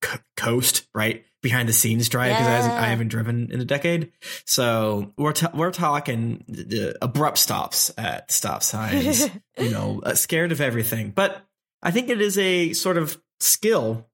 co- 0.02 0.20
coast 0.36 0.88
right 0.94 1.26
behind 1.42 1.68
the 1.70 1.74
scenes 1.74 2.10
drive 2.10 2.38
because 2.38 2.66
I, 2.66 2.86
I 2.86 2.86
haven't 2.88 3.10
driven 3.10 3.52
in 3.52 3.60
a 3.60 3.66
decade. 3.66 4.12
So 4.46 5.14
we're 5.18 5.34
t- 5.34 5.48
we're 5.54 5.72
talking 5.72 6.44
the 6.48 6.96
abrupt 7.02 7.38
stops 7.38 7.92
at 7.98 8.32
stop 8.32 8.64
signs. 8.64 9.30
you 9.60 9.70
know, 9.70 10.02
uh, 10.04 10.16
scared 10.16 10.52
of 10.52 10.62
everything. 10.62 11.12
But 11.12 11.42
I 11.84 11.92
think 11.92 12.10
it 12.10 12.22
is 12.22 12.38
a 12.38 12.74
sort 12.74 12.98
of 12.98 13.22
skill 13.40 14.08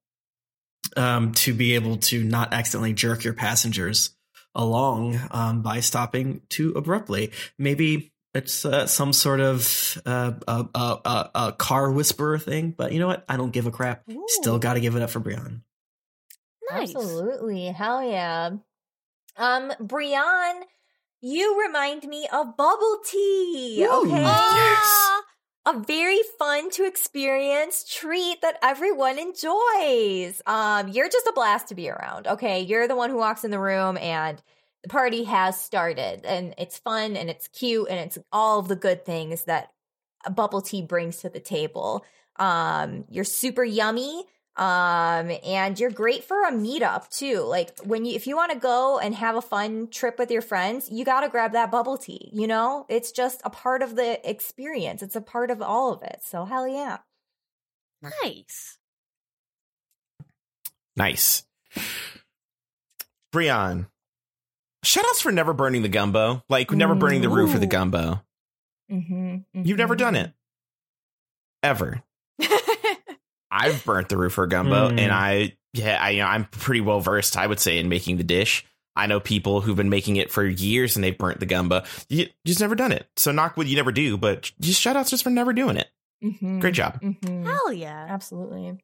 um, 0.97 1.33
to 1.33 1.53
be 1.53 1.75
able 1.75 1.97
to 1.97 2.23
not 2.23 2.51
accidentally 2.51 2.93
jerk 2.93 3.23
your 3.23 3.35
passengers 3.35 4.15
along 4.55 5.19
um, 5.31 5.61
by 5.61 5.79
stopping 5.79 6.41
too 6.49 6.73
abruptly. 6.75 7.31
Maybe 7.57 8.11
it's 8.33 8.65
uh, 8.65 8.87
some 8.87 9.13
sort 9.13 9.39
of 9.39 10.01
uh, 10.05 10.33
uh, 10.47 10.63
uh, 10.73 10.97
uh, 11.05 11.27
uh, 11.33 11.51
car 11.53 11.91
whisperer 11.91 12.39
thing, 12.39 12.73
but 12.75 12.91
you 12.91 12.99
know 12.99 13.07
what? 13.07 13.23
I 13.29 13.37
don't 13.37 13.51
give 13.51 13.67
a 13.67 13.71
crap. 13.71 14.03
Still 14.27 14.59
got 14.59 14.73
to 14.73 14.79
give 14.79 14.95
it 14.95 15.01
up 15.01 15.11
for 15.11 15.19
Brian. 15.19 15.63
nice 16.71 16.95
Absolutely. 16.95 17.65
Hell 17.65 18.03
yeah. 18.03 18.51
Um, 19.37 19.71
Brian, 19.79 20.63
you 21.21 21.65
remind 21.65 22.03
me 22.03 22.27
of 22.31 22.57
bubble 22.57 22.97
tea. 23.05 23.83
Ooh. 23.83 24.05
Okay. 24.05 24.23
Ah, 24.25 25.08
A 25.69 25.79
very 25.79 26.21
fun 26.39 26.71
to 26.71 26.87
experience 26.87 27.85
treat 27.87 28.41
that 28.41 28.57
everyone 28.63 29.19
enjoys. 29.19 30.41
Um, 30.47 30.87
you're 30.87 31.09
just 31.09 31.27
a 31.27 31.31
blast 31.35 31.67
to 31.67 31.75
be 31.75 31.91
around. 31.91 32.25
Okay. 32.25 32.61
You're 32.61 32.87
the 32.87 32.95
one 32.95 33.11
who 33.11 33.17
walks 33.17 33.43
in 33.43 33.51
the 33.51 33.59
room 33.59 33.95
and 33.99 34.41
the 34.81 34.89
party 34.89 35.25
has 35.25 35.61
started 35.61 36.25
and 36.25 36.55
it's 36.57 36.79
fun 36.79 37.15
and 37.15 37.29
it's 37.29 37.47
cute 37.49 37.87
and 37.87 37.99
it's 37.99 38.17
all 38.31 38.57
of 38.57 38.67
the 38.67 38.75
good 38.75 39.05
things 39.05 39.43
that 39.43 39.71
bubble 40.31 40.63
tea 40.63 40.81
brings 40.81 41.17
to 41.17 41.29
the 41.29 41.39
table. 41.39 42.03
Um, 42.37 43.05
you're 43.07 43.23
super 43.23 43.63
yummy. 43.63 44.25
Um, 44.55 45.31
and 45.45 45.79
you're 45.79 45.89
great 45.91 46.23
for 46.25 46.43
a 46.43 46.51
meetup 46.51 47.09
too. 47.09 47.41
Like 47.41 47.79
when 47.81 48.05
you, 48.05 48.13
if 48.15 48.27
you 48.27 48.35
want 48.35 48.51
to 48.51 48.57
go 48.59 48.99
and 48.99 49.15
have 49.15 49.35
a 49.35 49.41
fun 49.41 49.87
trip 49.87 50.19
with 50.19 50.31
your 50.31 50.41
friends, 50.41 50.89
you 50.91 51.05
got 51.05 51.21
to 51.21 51.29
grab 51.29 51.53
that 51.53 51.71
bubble 51.71 51.97
tea. 51.97 52.29
You 52.33 52.47
know, 52.47 52.85
it's 52.89 53.11
just 53.11 53.41
a 53.45 53.49
part 53.49 53.81
of 53.81 53.95
the 53.95 54.29
experience. 54.29 55.01
It's 55.01 55.15
a 55.15 55.21
part 55.21 55.49
of 55.49 55.61
all 55.61 55.93
of 55.93 56.03
it. 56.03 56.19
So 56.23 56.43
hell 56.45 56.67
yeah. 56.67 56.97
nice 58.23 58.79
Nice. 60.99 61.45
Brian, 63.31 63.87
shout 64.83 65.05
outs 65.07 65.21
for 65.21 65.31
never 65.31 65.53
burning 65.53 65.81
the 65.81 65.87
gumbo. 65.87 66.43
Like, 66.49 66.71
never 66.71 66.93
burning 66.93 67.21
the 67.21 67.29
roof 67.29 67.53
of 67.53 67.61
the 67.61 67.67
Ooh. 67.67 67.69
gumbo. 67.69 68.21
Mm-hmm, 68.91 69.61
You've 69.63 69.77
never 69.77 69.95
done 69.95 70.17
it. 70.17 70.33
Ever. 71.63 72.03
I've 73.51 73.83
burnt 73.85 74.09
the 74.09 74.17
roof 74.17 74.33
for 74.33 74.45
gumbo, 74.47 74.89
Mm. 74.89 74.99
and 74.99 75.11
I, 75.11 75.55
yeah, 75.73 75.97
I, 76.01 76.09
you 76.11 76.19
know, 76.21 76.27
I'm 76.27 76.45
pretty 76.45 76.81
well 76.81 76.99
versed, 76.99 77.37
I 77.37 77.47
would 77.47 77.59
say, 77.59 77.77
in 77.79 77.89
making 77.89 78.17
the 78.17 78.23
dish. 78.23 78.65
I 78.95 79.07
know 79.07 79.19
people 79.19 79.61
who've 79.61 79.77
been 79.77 79.89
making 79.89 80.17
it 80.17 80.29
for 80.31 80.43
years 80.45 80.95
and 80.97 81.03
they've 81.03 81.17
burnt 81.17 81.39
the 81.39 81.45
gumbo. 81.45 81.83
You 82.09 82.27
just 82.45 82.59
never 82.59 82.75
done 82.75 82.91
it. 82.91 83.07
So, 83.15 83.31
knock 83.31 83.55
wood, 83.55 83.67
you 83.67 83.75
never 83.77 83.91
do, 83.91 84.17
but 84.17 84.51
just 84.59 84.81
shout 84.81 84.97
outs 84.97 85.09
just 85.09 85.23
for 85.23 85.29
never 85.29 85.53
doing 85.53 85.77
it. 85.77 85.87
Mm-hmm. 86.23 86.59
Great 86.59 86.73
job. 86.73 86.99
Mm-hmm. 87.01 87.45
hell 87.45 87.71
yeah 87.71 88.07
Absolutely. 88.09 88.77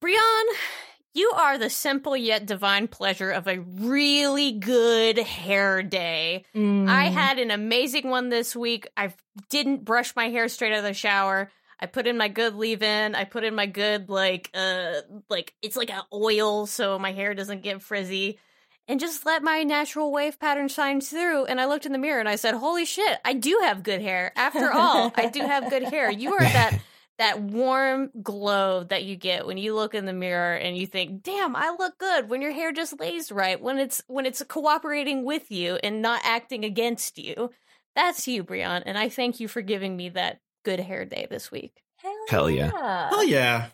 Brian, 0.00 0.18
You 1.14 1.30
are 1.34 1.58
the 1.58 1.70
simple 1.70 2.16
yet 2.16 2.46
divine 2.46 2.86
pleasure 2.88 3.30
of 3.30 3.46
a 3.48 3.58
really 3.60 4.52
good 4.52 5.18
hair 5.18 5.82
day. 5.82 6.44
Mm. 6.54 6.88
I 6.88 7.06
had 7.06 7.38
an 7.38 7.50
amazing 7.50 8.08
one 8.08 8.28
this 8.28 8.54
week. 8.54 8.86
I 8.96 9.12
didn't 9.48 9.84
brush 9.84 10.14
my 10.14 10.28
hair 10.28 10.48
straight 10.48 10.72
out 10.72 10.78
of 10.78 10.84
the 10.84 10.94
shower. 10.94 11.50
I 11.80 11.86
put 11.86 12.06
in 12.06 12.16
my 12.16 12.28
good 12.28 12.54
leave 12.54 12.82
in. 12.82 13.14
I 13.14 13.24
put 13.24 13.44
in 13.44 13.54
my 13.54 13.66
good 13.66 14.08
like 14.08 14.50
uh 14.54 14.94
like 15.28 15.54
it's 15.62 15.76
like 15.76 15.90
an 15.90 16.02
oil 16.12 16.66
so 16.66 16.98
my 16.98 17.12
hair 17.12 17.34
doesn't 17.34 17.62
get 17.62 17.82
frizzy. 17.82 18.38
And 18.90 18.98
just 18.98 19.26
let 19.26 19.42
my 19.42 19.64
natural 19.64 20.10
wave 20.10 20.40
pattern 20.40 20.68
shine 20.68 21.02
through. 21.02 21.44
And 21.44 21.60
I 21.60 21.66
looked 21.66 21.84
in 21.84 21.92
the 21.92 21.98
mirror 21.98 22.20
and 22.20 22.28
I 22.28 22.36
said, 22.36 22.54
Holy 22.54 22.86
shit, 22.86 23.18
I 23.22 23.34
do 23.34 23.60
have 23.62 23.82
good 23.82 24.00
hair. 24.00 24.32
After 24.34 24.72
all, 24.72 25.12
I 25.14 25.26
do 25.26 25.40
have 25.40 25.68
good 25.68 25.82
hair. 25.82 26.10
You 26.10 26.32
are 26.32 26.40
that 26.40 26.80
that 27.18 27.40
warm 27.40 28.10
glow 28.22 28.84
that 28.84 29.04
you 29.04 29.16
get 29.16 29.46
when 29.46 29.58
you 29.58 29.74
look 29.74 29.94
in 29.94 30.06
the 30.06 30.12
mirror 30.12 30.54
and 30.54 30.76
you 30.76 30.86
think, 30.86 31.22
"Damn, 31.22 31.56
I 31.56 31.74
look 31.76 31.98
good." 31.98 32.28
When 32.28 32.40
your 32.40 32.52
hair 32.52 32.72
just 32.72 32.98
lays 33.00 33.30
right, 33.32 33.60
when 33.60 33.78
it's 33.78 34.02
when 34.06 34.24
it's 34.24 34.42
cooperating 34.44 35.24
with 35.24 35.50
you 35.50 35.78
and 35.82 36.00
not 36.00 36.22
acting 36.24 36.64
against 36.64 37.18
you. 37.18 37.50
That's 37.96 38.28
you, 38.28 38.44
Brian, 38.44 38.84
and 38.86 38.96
I 38.96 39.08
thank 39.08 39.40
you 39.40 39.48
for 39.48 39.60
giving 39.60 39.96
me 39.96 40.10
that 40.10 40.40
good 40.68 40.80
hair 40.80 41.06
day 41.06 41.26
this 41.30 41.50
week. 41.50 41.82
Hell, 41.96 42.12
Hell 42.28 42.50
yeah. 42.50 43.08
Hell 43.08 43.24
yeah. 43.24 43.68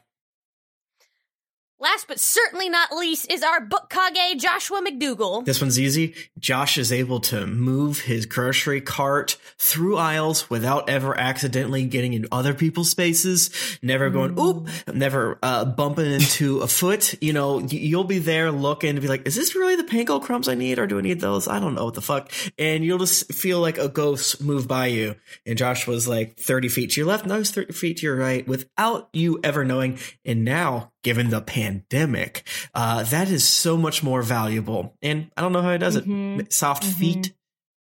Last 1.80 2.06
but 2.06 2.20
certainly 2.20 2.68
not 2.68 2.92
least 2.92 3.28
is 3.32 3.42
our 3.42 3.60
book 3.60 3.90
kage 3.90 4.40
Joshua 4.40 4.80
McDougal. 4.80 5.44
This 5.44 5.60
one's 5.60 5.78
easy. 5.78 6.14
Josh 6.38 6.78
is 6.78 6.92
able 6.92 7.18
to 7.22 7.48
move 7.48 7.98
his 7.98 8.26
grocery 8.26 8.80
cart 8.80 9.36
through 9.58 9.96
aisles 9.96 10.48
without 10.48 10.88
ever 10.88 11.18
accidentally 11.18 11.84
getting 11.86 12.12
in 12.12 12.26
other 12.30 12.54
people's 12.54 12.90
spaces, 12.90 13.50
never 13.82 14.08
going, 14.08 14.38
oop, 14.38 14.68
never 14.94 15.36
uh, 15.42 15.64
bumping 15.64 16.12
into 16.12 16.60
a 16.60 16.68
foot. 16.68 17.20
You 17.20 17.32
know, 17.32 17.58
you'll 17.58 18.04
be 18.04 18.20
there 18.20 18.52
looking 18.52 18.90
and 18.90 19.00
be 19.00 19.08
like, 19.08 19.26
is 19.26 19.34
this 19.34 19.56
really 19.56 19.74
the 19.74 19.82
panko 19.82 20.22
crumbs 20.22 20.46
I 20.46 20.54
need 20.54 20.78
or 20.78 20.86
do 20.86 20.98
I 20.98 21.02
need 21.02 21.20
those? 21.20 21.48
I 21.48 21.58
don't 21.58 21.74
know 21.74 21.86
what 21.86 21.94
the 21.94 22.00
fuck. 22.00 22.30
And 22.56 22.84
you'll 22.84 22.98
just 22.98 23.32
feel 23.32 23.58
like 23.58 23.78
a 23.78 23.88
ghost 23.88 24.40
move 24.40 24.68
by 24.68 24.86
you. 24.86 25.16
And 25.44 25.58
Josh 25.58 25.88
was 25.88 26.06
like 26.06 26.38
30 26.38 26.68
feet 26.68 26.90
to 26.92 27.00
your 27.00 27.08
left, 27.08 27.26
no, 27.26 27.40
it's 27.40 27.50
30 27.50 27.72
feet 27.72 27.96
to 27.96 28.06
your 28.06 28.16
right 28.16 28.46
without 28.46 29.08
you 29.12 29.40
ever 29.42 29.64
knowing. 29.64 29.98
And 30.24 30.44
now, 30.44 30.92
given 31.04 31.30
the 31.30 31.40
pandemic, 31.40 32.42
uh, 32.74 33.04
that 33.04 33.28
is 33.30 33.46
so 33.46 33.76
much 33.76 34.02
more 34.02 34.22
valuable. 34.22 34.96
And 35.02 35.30
I 35.36 35.42
don't 35.42 35.52
know 35.52 35.62
how 35.62 35.70
he 35.70 35.78
does 35.78 35.94
it. 35.94 36.04
Mhm. 36.06 36.52
Soft 36.52 36.82
Mhm. 36.82 36.98
feet, 36.98 37.34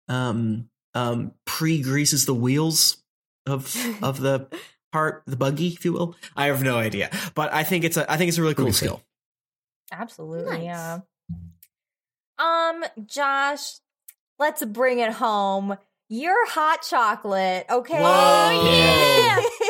um, 0.09 0.68
um, 0.94 1.33
pre 1.44 1.80
greases 1.83 2.26
the 2.26 2.35
wheels 2.35 2.96
of 3.46 3.72
of 4.02 4.20
the 4.20 4.48
part, 4.90 5.22
the 5.26 5.37
buggy, 5.37 5.68
if 5.68 5.85
you 5.85 5.92
will. 5.92 6.16
I 6.35 6.46
have 6.46 6.62
no 6.64 6.76
idea, 6.78 7.11
but 7.37 7.52
I 7.54 7.62
think 7.62 7.85
it's 7.85 7.96
a 7.96 8.11
I 8.11 8.16
think 8.16 8.28
it's 8.30 8.38
a 8.38 8.42
really 8.42 8.54
cool 8.54 8.64
Pretty 8.64 8.76
sick. 8.78 8.88
skill. 8.88 9.02
Absolutely, 9.92 10.59
Nice. 10.59 10.64
yeah. 10.64 10.98
Um, 12.38 12.85
Josh, 13.06 13.74
let's 14.38 14.64
bring 14.64 14.98
it 14.98 15.12
home. 15.12 15.76
Your 16.09 16.35
hot 16.48 16.83
chocolate, 16.83 17.66
okay? 17.70 18.00
Whoa. 18.00 19.42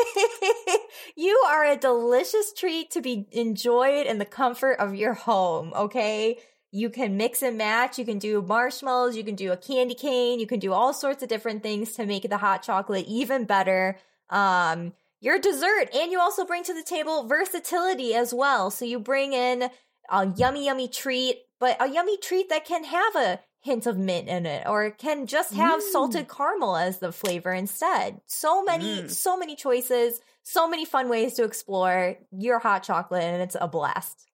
you 1.15 1.43
are 1.47 1.65
a 1.65 1.77
delicious 1.77 2.53
treat 2.53 2.91
to 2.91 3.01
be 3.01 3.27
enjoyed 3.31 4.05
in 4.05 4.17
the 4.17 4.25
comfort 4.25 4.73
of 4.73 4.95
your 4.95 5.13
home, 5.13 5.73
okay? 5.73 6.39
You 6.71 6.89
can 6.89 7.17
mix 7.17 7.41
and 7.41 7.57
match. 7.57 7.99
You 7.99 8.05
can 8.05 8.17
do 8.17 8.41
marshmallows. 8.41 9.17
You 9.17 9.23
can 9.23 9.35
do 9.35 9.51
a 9.51 9.57
candy 9.57 9.93
cane. 9.93 10.39
You 10.39 10.47
can 10.47 10.59
do 10.59 10.71
all 10.71 10.93
sorts 10.93 11.21
of 11.21 11.29
different 11.29 11.63
things 11.63 11.93
to 11.93 12.05
make 12.05 12.29
the 12.29 12.37
hot 12.37 12.63
chocolate 12.63 13.05
even 13.07 13.45
better. 13.45 13.99
Um, 14.29 14.93
your 15.19 15.37
dessert, 15.37 15.89
and 15.93 16.11
you 16.11 16.19
also 16.19 16.45
bring 16.45 16.63
to 16.63 16.73
the 16.73 16.81
table 16.83 17.27
versatility 17.27 18.15
as 18.15 18.33
well. 18.33 18.71
So 18.71 18.85
you 18.85 18.99
bring 18.99 19.33
in 19.33 19.69
a 20.09 20.27
yummy, 20.35 20.65
yummy 20.65 20.87
treat, 20.87 21.41
but 21.59 21.77
a 21.79 21.89
yummy 21.89 22.17
treat 22.17 22.49
that 22.49 22.65
can 22.65 22.85
have 22.85 23.15
a 23.15 23.39
hint 23.61 23.85
of 23.85 23.97
mint 23.97 24.27
in 24.27 24.45
it, 24.45 24.67
or 24.67 24.89
can 24.91 25.27
just 25.27 25.53
have 25.53 25.79
Mm. 25.79 25.91
salted 25.91 26.27
caramel 26.29 26.75
as 26.75 26.97
the 26.99 27.11
flavor 27.11 27.53
instead. 27.53 28.19
So 28.25 28.63
many, 28.63 29.03
Mm. 29.03 29.11
so 29.11 29.37
many 29.37 29.55
choices, 29.55 30.19
so 30.43 30.67
many 30.67 30.83
fun 30.85 31.09
ways 31.09 31.33
to 31.35 31.43
explore 31.43 32.17
your 32.31 32.59
hot 32.59 32.83
chocolate, 32.83 33.23
and 33.23 33.41
it's 33.41 33.55
a 33.59 33.67
blast. 33.67 34.27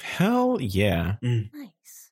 Hell 0.00 0.58
yeah. 0.60 1.16
Nice. 1.22 2.10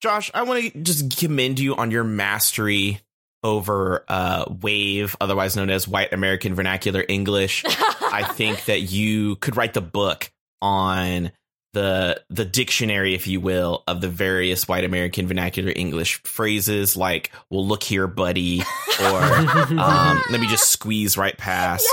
Josh, 0.00 0.30
I 0.34 0.42
want 0.42 0.64
to 0.72 0.78
just 0.82 1.16
commend 1.16 1.58
you 1.60 1.76
on 1.76 1.90
your 1.90 2.04
mastery 2.04 3.00
over 3.44 4.04
uh, 4.08 4.44
Wave, 4.60 5.16
otherwise 5.20 5.56
known 5.56 5.70
as 5.70 5.86
White 5.88 6.12
American 6.12 6.54
Vernacular 6.54 7.04
English. 7.08 7.64
I 7.66 8.24
think 8.24 8.64
that 8.66 8.80
you 8.82 9.36
could 9.36 9.56
write 9.56 9.74
the 9.74 9.80
book 9.80 10.30
on 10.60 11.32
the 11.72 12.22
the 12.28 12.44
dictionary, 12.44 13.14
if 13.14 13.26
you 13.26 13.40
will, 13.40 13.82
of 13.86 14.00
the 14.00 14.08
various 14.08 14.68
white 14.68 14.84
American 14.84 15.26
vernacular 15.26 15.72
English 15.74 16.22
phrases 16.22 16.96
like 16.96 17.32
"Well, 17.50 17.66
look 17.66 17.82
here, 17.82 18.06
buddy," 18.06 18.60
or 19.00 19.22
um, 19.78 20.22
"Let 20.30 20.40
me 20.40 20.46
just 20.48 20.68
squeeze 20.68 21.16
right 21.16 21.36
past." 21.36 21.88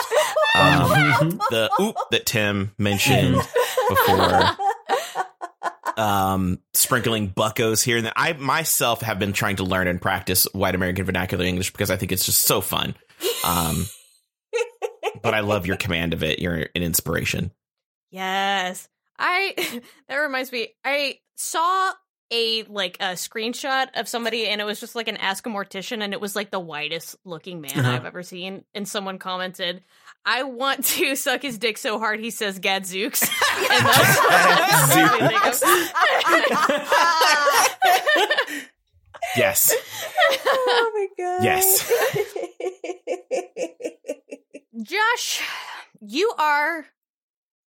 Um, 0.55 0.89
the 1.49 1.69
oop 1.79 1.95
that 2.11 2.25
Tim 2.25 2.73
mentioned 2.77 3.35
before 3.87 4.57
um 5.99 6.59
sprinkling 6.73 7.27
buckos 7.27 7.83
here 7.83 7.97
and 7.97 8.05
there. 8.05 8.13
I 8.15 8.33
myself 8.33 9.01
have 9.01 9.19
been 9.19 9.33
trying 9.33 9.57
to 9.57 9.63
learn 9.63 9.87
and 9.87 10.01
practice 10.01 10.45
white 10.53 10.73
American 10.73 11.05
vernacular 11.05 11.43
English 11.43 11.71
because 11.71 11.91
I 11.91 11.97
think 11.97 12.13
it's 12.13 12.25
just 12.25 12.43
so 12.43 12.61
fun. 12.61 12.95
Um 13.45 13.85
but 15.21 15.33
I 15.33 15.41
love 15.41 15.67
your 15.67 15.75
command 15.75 16.13
of 16.13 16.23
it. 16.23 16.39
You're 16.39 16.67
an 16.73 16.83
inspiration. 16.83 17.51
Yes. 18.11 18.87
I 19.19 19.81
that 20.07 20.15
reminds 20.15 20.51
me. 20.51 20.69
I 20.83 21.19
saw 21.35 21.91
a 22.31 22.63
like 22.63 22.97
a 22.99 23.13
screenshot 23.13 23.87
of 23.95 24.07
somebody 24.07 24.47
and 24.47 24.61
it 24.61 24.63
was 24.63 24.79
just 24.79 24.93
like 24.95 25.07
an 25.07 25.17
ask 25.17 25.45
a 25.47 25.49
mortician 25.49 26.03
and 26.03 26.13
it 26.13 26.21
was 26.21 26.35
like 26.35 26.51
the 26.51 26.59
whitest 26.59 27.15
looking 27.25 27.59
man 27.59 27.71
Uh-huh. 27.79 27.89
I've 27.91 28.05
ever 28.05 28.21
seen 28.21 28.63
and 28.75 28.87
someone 28.87 29.17
commented 29.17 29.81
I 30.25 30.43
want 30.43 30.85
to 30.85 31.15
suck 31.17 31.41
his 31.41 31.57
dick 31.57 31.79
so 31.79 31.97
hard 31.97 32.19
he 32.19 32.29
says 32.29 32.59
gadzooks. 32.59 33.23
and 33.71 33.85
that's 33.85 34.19
what 34.19 34.95
made 34.95 35.21
me 35.21 35.27
think 35.27 35.45
of- 35.47 35.63
Yes. 39.35 39.73
oh 40.45 40.91
my 40.95 41.07
god. 41.23 41.43
Yes. 41.43 41.91
Josh, 44.81 45.41
you 46.01 46.33
are 46.37 46.85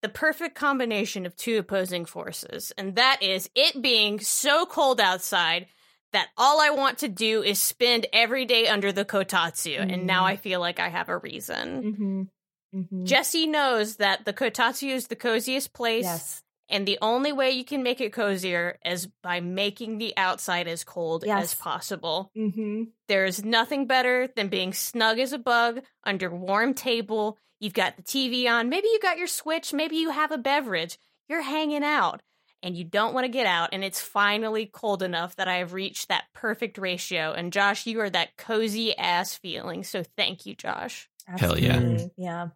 the 0.01 0.09
perfect 0.09 0.55
combination 0.55 1.25
of 1.25 1.35
two 1.35 1.57
opposing 1.57 2.05
forces, 2.05 2.71
and 2.77 2.95
that 2.95 3.21
is 3.21 3.49
it 3.55 3.81
being 3.81 4.19
so 4.19 4.65
cold 4.65 4.99
outside 5.01 5.67
that 6.13 6.29
all 6.37 6.61
I 6.61 6.69
want 6.69 6.99
to 6.99 7.07
do 7.07 7.43
is 7.43 7.59
spend 7.59 8.05
every 8.13 8.45
day 8.45 8.67
under 8.67 8.91
the 8.91 9.05
kotatsu, 9.05 9.79
and 9.79 10.07
now 10.07 10.23
Mm. 10.23 10.27
I 10.27 10.35
feel 10.37 10.59
like 10.59 10.79
I 10.79 10.89
have 10.89 11.09
a 11.09 11.17
reason. 11.17 12.29
hmm 12.71 12.79
hmm 12.79 13.05
Jessy 13.05 13.47
knows 13.47 13.97
that 13.97 14.25
the 14.25 14.33
kotatsu 14.33 14.89
is 14.89 15.07
the 15.07 15.15
coziest 15.15 15.73
place, 15.73 16.03
Yes. 16.03 16.43
And 16.69 16.87
the 16.87 16.97
only 17.01 17.31
way 17.31 17.51
you 17.51 17.63
can 17.63 17.83
make 17.83 18.01
it 18.01 18.11
cozier 18.13 18.77
is 18.85 19.07
by 19.23 19.39
making 19.39 19.97
the 19.97 20.13
outside 20.17 20.67
as 20.67 20.83
cold 20.83 21.23
Yes. 21.25 21.43
as 21.43 21.55
possible. 21.55 22.31
hmm 22.35 22.83
There's 23.07 23.43
nothing 23.43 23.87
better 23.87 24.27
than 24.35 24.49
being 24.49 24.73
snug 24.73 25.19
as 25.19 25.33
a 25.33 25.37
bug 25.37 25.81
under 26.03 26.29
warm 26.33 26.73
table. 26.73 27.37
You've 27.59 27.73
got 27.73 27.95
the 27.97 28.03
TV 28.03 28.47
on. 28.49 28.69
Maybe 28.69 28.87
you 28.87 28.99
got 29.01 29.17
your 29.17 29.27
Switch. 29.27 29.73
Maybe 29.73 29.95
you 29.97 30.09
have 30.11 30.31
a 30.31 30.37
beverage. 30.37 30.97
You're 31.29 31.41
hanging 31.41 31.83
out 31.83 32.21
and 32.61 32.75
you 32.75 32.83
don't 32.83 33.13
want 33.13 33.23
to 33.25 33.29
get 33.31 33.45
out. 33.45 33.69
And 33.71 33.83
it's 33.83 34.01
finally 34.01 34.65
cold 34.65 35.01
enough 35.01 35.35
that 35.37 35.47
I 35.47 35.55
have 35.57 35.73
reached 35.73 36.09
that 36.09 36.25
perfect 36.33 36.77
ratio. 36.77 37.31
And 37.31 37.51
Josh, 37.53 37.85
you 37.87 37.99
are 38.01 38.09
that 38.09 38.35
cozy 38.37 38.95
ass 38.97 39.35
feeling. 39.35 39.83
So 39.83 40.03
thank 40.17 40.45
you, 40.45 40.53
Josh. 40.55 41.09
Hell 41.25 41.57
yeah. 41.59 42.05
Yeah. 42.17 42.47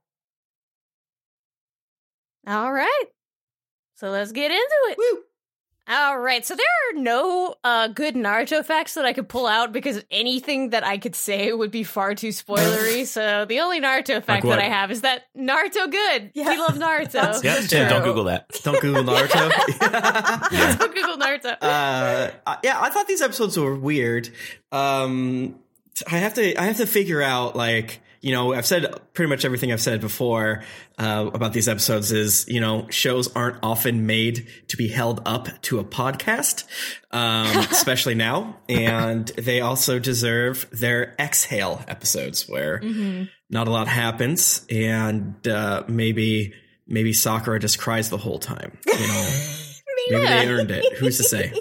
All 2.47 2.71
right. 2.73 3.05
So 4.01 4.09
let's 4.09 4.31
get 4.31 4.49
into 4.49 4.75
it. 4.87 5.19
All 5.87 6.17
right. 6.17 6.43
So 6.43 6.55
there 6.55 6.65
are 6.65 6.99
no 6.99 7.53
uh, 7.63 7.87
good 7.89 8.15
Naruto 8.15 8.65
facts 8.65 8.95
that 8.95 9.05
I 9.05 9.13
could 9.13 9.29
pull 9.29 9.45
out 9.45 9.71
because 9.71 10.03
anything 10.09 10.71
that 10.71 10.83
I 10.83 10.97
could 10.97 11.13
say 11.13 11.53
would 11.53 11.69
be 11.69 11.83
far 11.83 12.15
too 12.15 12.29
spoilery. 12.29 13.05
so 13.05 13.45
the 13.45 13.59
only 13.59 13.79
Naruto 13.79 14.23
fact 14.23 14.43
what? 14.43 14.55
that 14.55 14.65
I 14.65 14.69
have 14.69 14.89
is 14.89 15.01
that 15.01 15.25
Naruto 15.37 15.91
good. 15.91 16.31
Yeah. 16.33 16.49
We 16.49 16.57
love 16.57 16.79
Naruto. 16.79 17.43
That's 17.43 17.71
Yeah, 17.71 17.89
don't 17.89 18.03
Google 18.03 18.23
that. 18.23 18.49
Don't 18.63 18.81
Google 18.81 19.03
Naruto. 19.03 19.51
Yeah. 20.51 20.77
So 20.77 20.87
Google 20.87 21.17
Naruto. 21.17 21.55
uh, 21.61 22.55
yeah, 22.63 22.81
I 22.81 22.89
thought 22.89 23.07
these 23.07 23.21
episodes 23.21 23.55
were 23.55 23.75
weird. 23.75 24.29
Um, 24.71 25.59
I 26.11 26.17
have 26.17 26.33
to, 26.33 26.59
I 26.59 26.63
have 26.63 26.77
to 26.77 26.87
figure 26.87 27.21
out 27.21 27.55
like, 27.55 28.01
you 28.21 28.31
know, 28.31 28.53
I've 28.53 28.67
said 28.67 28.85
pretty 29.13 29.29
much 29.29 29.45
everything 29.45 29.71
I've 29.71 29.81
said 29.81 29.99
before 29.99 30.63
uh, 30.99 31.29
about 31.33 31.53
these 31.53 31.67
episodes 31.67 32.11
is, 32.11 32.47
you 32.47 32.59
know, 32.59 32.87
shows 32.89 33.33
aren't 33.35 33.57
often 33.63 34.05
made 34.05 34.47
to 34.67 34.77
be 34.77 34.87
held 34.87 35.21
up 35.25 35.49
to 35.63 35.79
a 35.79 35.83
podcast, 35.83 36.65
um, 37.11 37.57
especially 37.71 38.13
now, 38.13 38.57
and 38.69 39.27
they 39.37 39.61
also 39.61 39.97
deserve 39.97 40.69
their 40.71 41.15
exhale 41.19 41.83
episodes 41.87 42.47
where 42.47 42.79
hmm 42.79 43.23
not 43.51 43.67
a 43.67 43.71
lot 43.71 43.89
happens 43.89 44.65
and 44.69 45.45
uh, 45.45 45.83
maybe 45.89 46.53
maybe 46.87 47.11
Sakura 47.11 47.59
just 47.59 47.79
cries 47.79 48.09
the 48.09 48.17
whole 48.17 48.39
time. 48.39 48.77
You 48.87 48.93
know, 49.07 49.41
maybe 50.09 50.25
they 50.25 50.47
earned 50.47 50.71
it. 50.71 50.97
Who's 50.97 51.17
to 51.17 51.23
say? 51.23 51.53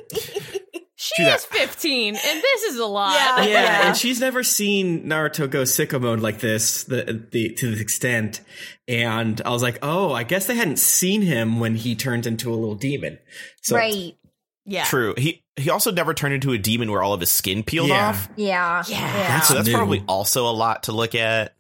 She 1.21 1.25
Do 1.25 1.35
is 1.35 1.47
that. 1.47 1.59
15, 1.59 2.15
and 2.17 2.43
this 2.43 2.63
is 2.63 2.79
a 2.79 2.87
lot. 2.87 3.15
Yeah. 3.15 3.45
yeah, 3.47 3.89
and 3.89 3.97
she's 3.97 4.21
never 4.21 4.43
seen 4.43 5.05
Naruto 5.09 5.49
go 5.51 5.63
sicko 5.63 6.01
mode 6.01 6.21
like 6.21 6.41
this, 6.41 6.85
the, 6.85 7.27
the 7.31 7.55
to 7.55 7.71
this 7.71 7.81
extent. 7.81 8.41
And 8.89 9.41
I 9.45 9.51
was 9.51 9.63
like, 9.63 9.79
oh, 9.83 10.13
I 10.13 10.25
guess 10.25 10.47
they 10.47 10.55
hadn't 10.57 10.79
seen 10.79 11.23
him 11.23 11.61
when 11.61 11.75
he 11.77 11.95
turned 11.95 12.27
into 12.27 12.53
a 12.53 12.57
little 12.57 12.75
demon. 12.75 13.19
So 13.63 13.77
right. 13.77 14.17
yeah. 14.65 14.85
True. 14.85 15.15
He 15.17 15.45
he 15.57 15.71
also 15.71 15.93
never 15.93 16.15
turned 16.15 16.35
into 16.35 16.53
a 16.53 16.59
demon 16.59 16.91
where 16.91 17.03
all 17.03 17.13
of 17.13 17.21
his 17.21 17.31
skin 17.31 17.63
peeled 17.63 17.89
Yeah. 17.91 18.09
off. 18.09 18.29
Yeah. 18.37 18.83
Yeah. 18.89 19.29
That's 19.29 19.49
So 19.49 19.55
that's 19.55 19.69
new. 19.69 19.75
probably 19.75 20.03
also 20.09 20.49
a 20.49 20.53
lot 20.53 20.85
to 20.85 20.93
look 20.93 21.15
at. 21.15 21.55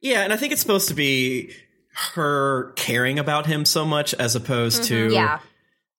Yeah, 0.00 0.22
and 0.22 0.32
I 0.32 0.36
think 0.36 0.52
it's 0.52 0.60
supposed 0.60 0.88
to 0.88 0.94
be 0.94 1.52
her 2.14 2.72
caring 2.76 3.18
about 3.18 3.46
him 3.46 3.64
so 3.64 3.84
much 3.84 4.12
as 4.14 4.36
opposed 4.36 4.84
to 4.84 5.04
mm-hmm. 5.06 5.14
Yeah. 5.14 5.38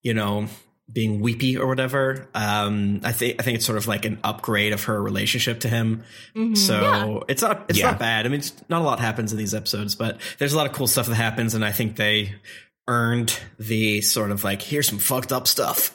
you 0.03 0.13
know 0.13 0.47
being 0.91 1.19
weepy 1.19 1.57
or 1.57 1.67
whatever. 1.67 2.29
Um, 2.33 3.01
I 3.03 3.11
think 3.11 3.39
I 3.39 3.43
think 3.43 3.57
it's 3.57 3.65
sort 3.65 3.77
of 3.77 3.87
like 3.87 4.05
an 4.05 4.19
upgrade 4.23 4.71
of 4.73 4.85
her 4.85 5.01
relationship 5.01 5.59
to 5.61 5.69
him. 5.69 6.03
Mhm. 6.35 6.57
So 6.57 7.23
it's 7.27 7.41
not 7.41 7.65
it's 7.69 7.77
Yeah. 7.79 7.91
not 7.91 7.99
bad. 7.99 8.25
I 8.25 8.29
mean, 8.29 8.39
it's, 8.39 8.53
not 8.69 8.81
a 8.81 8.85
lot 8.85 8.99
happens 8.99 9.31
in 9.31 9.37
these 9.37 9.53
episodes, 9.53 9.95
but 9.95 10.19
there's 10.37 10.53
a 10.53 10.57
lot 10.57 10.65
of 10.65 10.71
cool 10.73 10.87
stuff 10.87 11.07
that 11.07 11.15
happens, 11.15 11.53
and 11.55 11.65
I 11.65 11.71
think 11.71 11.97
they 11.97 12.35
earned 12.87 13.37
the 13.59 13.99
sort 14.01 14.31
of 14.31 14.43
like 14.45 14.61
here's 14.61 14.87
some 14.87 14.97
fucked 14.99 15.31
up 15.33 15.47
stuff. 15.47 15.93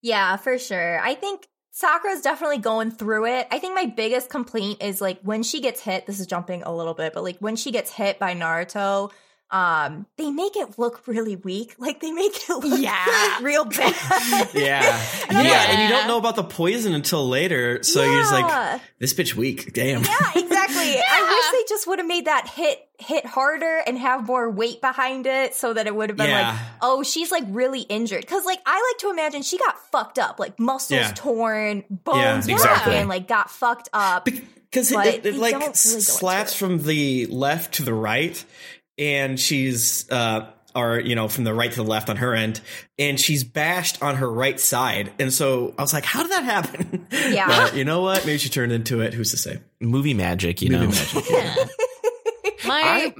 Yeah, 0.00 0.36
for 0.36 0.58
sure. 0.58 1.00
I 1.00 1.14
think 1.14 1.46
Sakura's 1.72 2.20
definitely 2.22 2.58
going 2.58 2.90
through 2.92 3.26
it. 3.26 3.48
I 3.50 3.58
think 3.58 3.74
my 3.74 3.86
biggest 3.86 4.30
complaint 4.30 4.82
is 4.82 5.00
like 5.00 5.20
when 5.22 5.42
she 5.42 5.60
gets 5.60 5.80
hit, 5.80 6.06
this 6.06 6.20
is 6.20 6.26
jumping 6.26 6.62
a 6.62 6.74
little 6.74 6.94
bit, 6.94 7.14
but 7.14 7.22
like 7.24 7.38
when 7.40 7.56
she 7.56 7.70
gets 7.72 7.90
hit 7.90 8.18
by 8.18 8.34
Naruto, 8.34 9.10
um, 9.52 10.06
they 10.16 10.30
make 10.30 10.56
it 10.56 10.78
look 10.78 11.06
really 11.08 11.34
weak. 11.36 11.74
Like 11.78 12.00
they 12.00 12.12
make 12.12 12.36
it 12.36 12.48
look 12.48 12.80
Yeah. 12.80 13.38
real 13.42 13.64
bad. 13.64 13.94
Yeah, 14.54 15.00
And 15.28 15.46
yeah, 15.46 15.52
like- 15.58 15.68
and 15.70 15.82
you 15.82 15.88
don't 15.88 16.06
know 16.08 16.18
about 16.18 16.36
the 16.36 16.44
poison 16.44 16.94
until 16.94 17.28
later, 17.28 17.82
so 17.82 18.02
you're 18.04 18.20
just 18.20 18.32
like 18.32 18.80
this 18.98 19.12
bitch 19.14 19.34
weak. 19.34 19.72
Damn. 19.72 20.02
Yeah, 20.02 20.30
exactly. 20.34 20.94
I 21.10 21.50
wish 21.52 21.60
they 21.60 21.64
just 21.68 21.86
would 21.86 21.98
have 21.98 22.06
made 22.08 22.26
that 22.26 22.48
hit 22.48 22.86
hit 22.98 23.24
harder 23.24 23.78
and 23.86 23.96
have 23.98 24.26
more 24.26 24.50
weight 24.50 24.80
behind 24.82 25.26
it 25.26 25.54
so 25.54 25.72
that 25.72 25.86
it 25.86 25.94
would 25.94 26.10
have 26.10 26.18
been 26.18 26.28
Yeah. 26.28 26.50
like, 26.50 26.60
oh, 26.82 27.02
she's 27.02 27.32
like 27.32 27.44
really 27.48 27.80
injured. 27.80 28.26
Cause 28.26 28.44
like 28.44 28.60
I 28.66 28.74
like 28.92 28.98
to 29.00 29.10
imagine 29.10 29.42
she 29.42 29.56
got 29.58 29.78
fucked 29.90 30.18
up, 30.18 30.38
like 30.38 30.60
muscles 30.60 31.00
Yeah. 31.00 31.12
torn, 31.14 31.84
bones 31.88 32.46
Yeah, 32.46 32.54
broken, 32.56 32.70
exactly. 32.72 33.04
like 33.04 33.26
got 33.26 33.50
fucked 33.50 33.88
up. 33.94 34.26
because 34.26 34.92
it, 34.92 34.98
it, 34.98 35.26
it 35.26 35.34
like 35.36 35.52
don't 35.52 35.60
really 35.60 35.60
go 35.60 35.66
into 35.66 36.00
slats 36.02 36.52
it. 36.52 36.56
from 36.58 36.82
the 36.82 37.26
left 37.26 37.74
to 37.74 37.82
the 37.84 37.94
right 37.94 38.44
and 39.00 39.40
she's 39.40 40.08
uh 40.12 40.46
or 40.76 41.00
you 41.00 41.16
know 41.16 41.26
from 41.26 41.42
the 41.42 41.52
right 41.52 41.70
to 41.72 41.76
the 41.76 41.82
left 41.88 42.08
on 42.08 42.16
her 42.16 42.32
end 42.34 42.60
and 42.98 43.18
she's 43.18 43.42
bashed 43.42 44.00
on 44.02 44.14
her 44.14 44.30
right 44.30 44.60
side 44.60 45.10
and 45.18 45.32
so 45.32 45.74
i 45.78 45.82
was 45.82 45.92
like 45.92 46.04
how 46.04 46.22
did 46.22 46.30
that 46.30 46.44
happen 46.44 47.08
Yeah. 47.10 47.46
but 47.64 47.74
you 47.74 47.84
know 47.84 48.02
what 48.02 48.24
maybe 48.24 48.38
she 48.38 48.48
turned 48.50 48.70
into 48.70 49.00
it 49.00 49.12
who's 49.14 49.32
to 49.32 49.36
say 49.36 49.58
Movie 49.80 50.14
magic, 50.14 50.62
you 50.62 50.70
Movie 50.70 50.86
know. 50.86 50.92
magic. 50.92 51.24
Yeah. 51.30 51.54
My 52.66 52.82
I- 52.84 53.14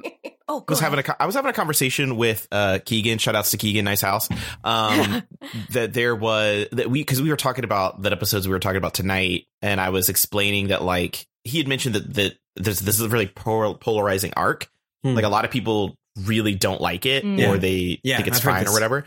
oh, 0.48 0.64
was 0.68 0.78
having 0.80 0.98
ahead. 0.98 1.08
a 1.08 1.12
co- 1.12 1.16
I 1.18 1.26
was 1.26 1.34
having 1.34 1.48
a 1.48 1.54
conversation 1.54 2.16
with 2.16 2.46
uh 2.52 2.78
Keegan. 2.84 3.16
Shout 3.18 3.34
outs 3.34 3.52
to 3.52 3.56
Keegan, 3.56 3.86
nice 3.86 4.02
house. 4.02 4.28
Um, 4.62 5.22
that 5.70 5.94
there 5.94 6.14
was 6.14 6.66
that 6.72 6.90
we 6.90 7.00
because 7.00 7.22
we 7.22 7.30
were 7.30 7.36
talking 7.36 7.64
about 7.64 8.02
that 8.02 8.12
episodes 8.12 8.46
we 8.46 8.52
were 8.52 8.58
talking 8.60 8.76
about 8.76 8.92
tonight, 8.94 9.46
and 9.62 9.80
I 9.80 9.88
was 9.90 10.10
explaining 10.10 10.68
that 10.68 10.82
like 10.82 11.26
he 11.44 11.56
had 11.58 11.66
mentioned 11.68 11.94
that 11.94 12.12
that 12.14 12.34
this 12.56 12.80
this 12.80 12.96
is 12.96 13.00
a 13.00 13.08
really 13.08 13.26
polarizing 13.26 14.32
arc. 14.36 14.68
Hmm. 15.02 15.14
Like 15.14 15.24
a 15.24 15.28
lot 15.28 15.44
of 15.44 15.50
people 15.50 15.96
really 16.24 16.54
don't 16.54 16.80
like 16.80 17.06
it, 17.06 17.24
Mm. 17.24 17.48
or 17.48 17.58
they 17.58 18.00
Yeah, 18.02 18.16
think 18.16 18.28
it's 18.28 18.38
I've 18.38 18.44
fine 18.44 18.68
or 18.68 18.72
whatever. 18.72 19.06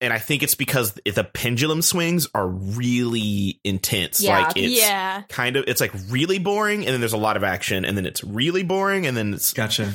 And 0.00 0.12
I 0.12 0.18
think 0.18 0.42
it's 0.42 0.54
because 0.54 0.92
the 0.92 1.24
pendulum 1.24 1.80
swings 1.80 2.28
are 2.34 2.46
really 2.46 3.58
intense. 3.64 4.20
Yeah. 4.20 4.38
Like 4.38 4.56
it's 4.56 4.78
yeah. 4.78 5.22
kind 5.28 5.56
of 5.56 5.64
it's 5.66 5.80
like 5.80 5.92
really 6.10 6.38
boring, 6.38 6.84
and 6.84 6.88
then 6.92 7.00
there's 7.00 7.14
a 7.14 7.18
lot 7.18 7.36
of 7.36 7.44
action, 7.44 7.84
and 7.84 7.96
then 7.96 8.04
it's 8.06 8.22
really 8.22 8.62
boring, 8.62 9.06
and 9.06 9.16
then 9.16 9.32
it's 9.32 9.52
gotcha 9.54 9.92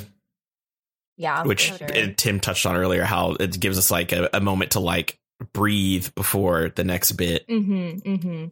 yeah. 1.16 1.44
which 1.44 1.72
sure. 1.72 1.88
Tim 2.16 2.40
touched 2.40 2.66
on 2.66 2.76
earlier, 2.76 3.04
how 3.04 3.36
it 3.38 3.58
gives 3.58 3.78
us 3.78 3.90
like 3.90 4.12
a, 4.12 4.28
a 4.32 4.40
moment 4.40 4.72
to 4.72 4.80
like 4.80 5.18
breathe 5.52 6.08
before 6.14 6.70
the 6.74 6.84
next 6.84 7.12
bit. 7.12 7.46
Mm-hmm. 7.48 8.10
Mm-hmm. 8.10 8.46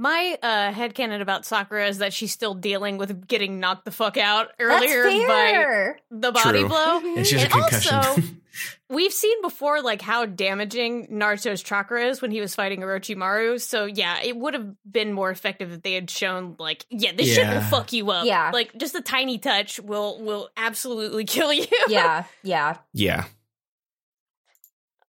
My 0.00 0.38
uh, 0.42 0.72
headcanon 0.72 1.20
about 1.20 1.44
Sakura 1.44 1.86
is 1.86 1.98
that 1.98 2.14
she's 2.14 2.32
still 2.32 2.54
dealing 2.54 2.96
with 2.96 3.28
getting 3.28 3.60
knocked 3.60 3.84
the 3.84 3.90
fuck 3.90 4.16
out 4.16 4.48
earlier 4.58 5.04
by 5.28 5.92
the 6.10 6.32
body 6.32 6.60
True. 6.60 6.68
blow. 6.68 7.00
and 7.16 7.26
she 7.26 7.34
has 7.34 7.44
And 7.44 7.52
a 7.52 7.56
concussion 7.56 7.94
also- 7.96 8.22
We've 8.88 9.12
seen 9.12 9.42
before 9.42 9.82
like 9.82 10.00
how 10.02 10.24
damaging 10.26 11.08
Naruto's 11.08 11.62
chakra 11.62 12.06
is 12.06 12.20
when 12.22 12.30
he 12.30 12.40
was 12.40 12.54
fighting 12.54 12.80
Orochimaru. 12.80 13.60
So 13.60 13.84
yeah, 13.84 14.20
it 14.22 14.36
would 14.36 14.54
have 14.54 14.74
been 14.90 15.12
more 15.12 15.30
effective 15.30 15.70
if 15.70 15.82
they 15.82 15.92
had 15.92 16.08
shown 16.10 16.56
like, 16.58 16.84
yeah, 16.90 17.12
this 17.14 17.28
shit 17.32 17.46
will 17.46 17.54
Yeah. 17.54 17.68
fuck 17.68 17.92
you 17.92 18.10
up. 18.10 18.24
Yeah. 18.26 18.50
Like 18.52 18.76
just 18.76 18.94
a 18.96 19.02
tiny 19.02 19.38
touch 19.38 19.78
will 19.80 20.18
will 20.22 20.48
absolutely 20.56 21.24
kill 21.26 21.52
you. 21.52 21.66
yeah. 21.88 22.24
Yeah. 22.42 22.78
Yeah. 22.94 23.26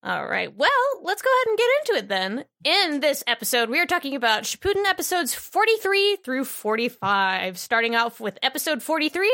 All 0.02 0.26
right. 0.26 0.54
Well, 0.54 0.70
let's 1.02 1.22
go 1.22 1.28
ahead 1.28 1.48
and 1.48 1.58
get 1.58 1.68
into 1.80 1.98
it 1.98 2.08
then. 2.08 2.44
In 2.64 3.00
this 3.00 3.24
episode, 3.26 3.68
we 3.68 3.80
are 3.80 3.86
talking 3.86 4.14
about 4.14 4.44
Shippuden 4.44 4.84
episodes 4.86 5.34
43 5.34 6.16
through 6.24 6.44
45. 6.44 7.58
Starting 7.58 7.96
off 7.96 8.20
with 8.20 8.38
episode 8.42 8.82
43, 8.82 9.32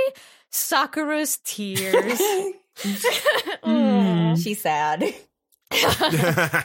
Sakura's 0.51 1.39
Tears. 1.45 2.21
Aw. 3.63 4.35
She's 4.37 4.61
sad. 4.61 5.15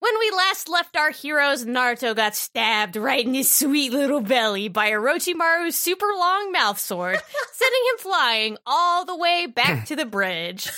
When 0.00 0.18
we 0.18 0.30
last 0.30 0.70
left 0.70 0.96
our 0.96 1.10
heroes, 1.10 1.66
Naruto 1.66 2.16
got 2.16 2.34
stabbed 2.34 2.96
right 2.96 3.24
in 3.24 3.34
his 3.34 3.52
sweet 3.52 3.92
little 3.92 4.22
belly 4.22 4.68
by 4.68 4.92
Orochimaru's 4.92 5.76
super 5.76 6.06
long 6.18 6.52
mouth 6.52 6.80
sword, 6.80 7.18
sending 7.52 7.80
him 7.92 7.98
flying 7.98 8.56
all 8.66 9.04
the 9.04 9.14
way 9.16 9.44
back 9.46 9.86
to 9.88 9.96
the 9.96 10.06
bridge. 10.06 10.70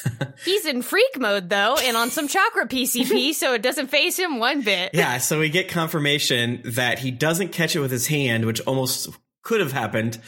He's 0.44 0.66
in 0.66 0.82
freak 0.82 1.20
mode 1.20 1.48
though, 1.48 1.76
and 1.76 1.96
on 1.96 2.10
some 2.10 2.26
chakra 2.26 2.66
PCP, 2.66 3.32
so 3.34 3.54
it 3.54 3.62
doesn't 3.62 3.86
phase 3.90 4.18
him 4.18 4.40
one 4.40 4.62
bit. 4.62 4.90
yeah 4.92 5.18
so 5.18 5.38
we 5.38 5.48
get 5.50 5.68
confirmation 5.68 6.60
that 6.64 6.98
he 6.98 7.12
doesn't 7.12 7.52
catch 7.52 7.76
it 7.76 7.80
with 7.80 7.92
his 7.92 8.08
hand 8.08 8.44
which 8.44 8.60
almost 8.62 9.08
could 9.42 9.60
have 9.60 9.72
happened 9.72 10.18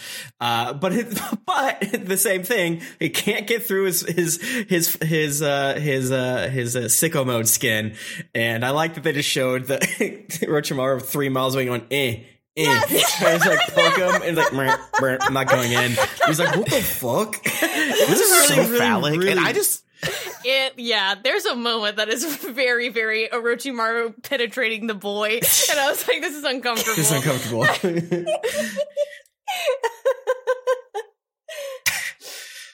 uh 0.40 0.72
but 0.72 0.92
it, 0.92 1.18
but 1.46 1.80
the 2.04 2.16
same 2.16 2.42
thing 2.42 2.82
he 2.98 3.08
can't 3.08 3.46
get 3.46 3.64
through 3.64 3.84
his 3.84 4.00
his 4.02 4.40
his 4.68 4.96
his 5.02 5.42
uh 5.42 5.74
his 5.74 6.10
uh 6.10 6.48
his 6.48 6.76
uh, 6.76 6.80
sicko 6.82 7.24
mode 7.24 7.48
skin 7.48 7.94
and 8.34 8.64
i 8.64 8.70
like 8.70 8.94
that 8.94 9.04
they 9.04 9.12
just 9.12 9.28
showed 9.28 9.66
the 9.66 9.78
Orochimaru 10.42 11.00
three 11.02 11.28
miles 11.28 11.54
away 11.54 11.66
going 11.66 11.86
eh 11.90 12.24
Eh. 12.56 12.64
And 12.66 12.84
he's 12.88 13.20
like 13.46 13.58
poke 13.74 13.96
him 13.96 14.22
and 14.22 14.36
like 14.36 14.52
"Meh, 14.52 14.76
meh, 15.00 15.18
I'm 15.20 15.34
not 15.34 15.48
going 15.48 15.72
in. 15.72 15.96
He's 16.26 16.38
like, 16.38 16.54
what 16.56 16.70
the 16.70 16.80
fuck? 16.82 17.42
this 17.42 18.20
is 18.20 18.48
so 18.48 18.78
phallic, 18.78 19.24
and 19.24 19.40
I 19.40 19.52
just 19.52 19.83
It, 20.46 20.74
yeah, 20.76 21.14
there's 21.24 21.46
a 21.46 21.54
moment 21.56 21.96
that 21.96 22.10
is 22.10 22.22
very, 22.36 22.90
very 22.90 23.28
Orochimaru 23.32 24.22
penetrating 24.22 24.86
the 24.86 24.92
boy, 24.94 25.40
and 25.70 25.80
I 25.80 25.88
was 25.88 26.06
like, 26.06 26.20
this 26.20 26.34
is 26.34 26.44
uncomfortable. 26.44 26.92
it's 26.98 27.10
uncomfortable. 27.10 27.64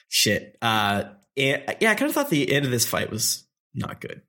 Shit. 0.09 0.57
Uh, 0.61 1.05
and, 1.37 1.63
yeah, 1.79 1.91
I 1.91 1.95
kind 1.95 2.09
of 2.09 2.13
thought 2.13 2.29
the 2.29 2.51
end 2.51 2.65
of 2.65 2.71
this 2.71 2.85
fight 2.85 3.09
was 3.09 3.47
not 3.73 4.01
good, 4.01 4.21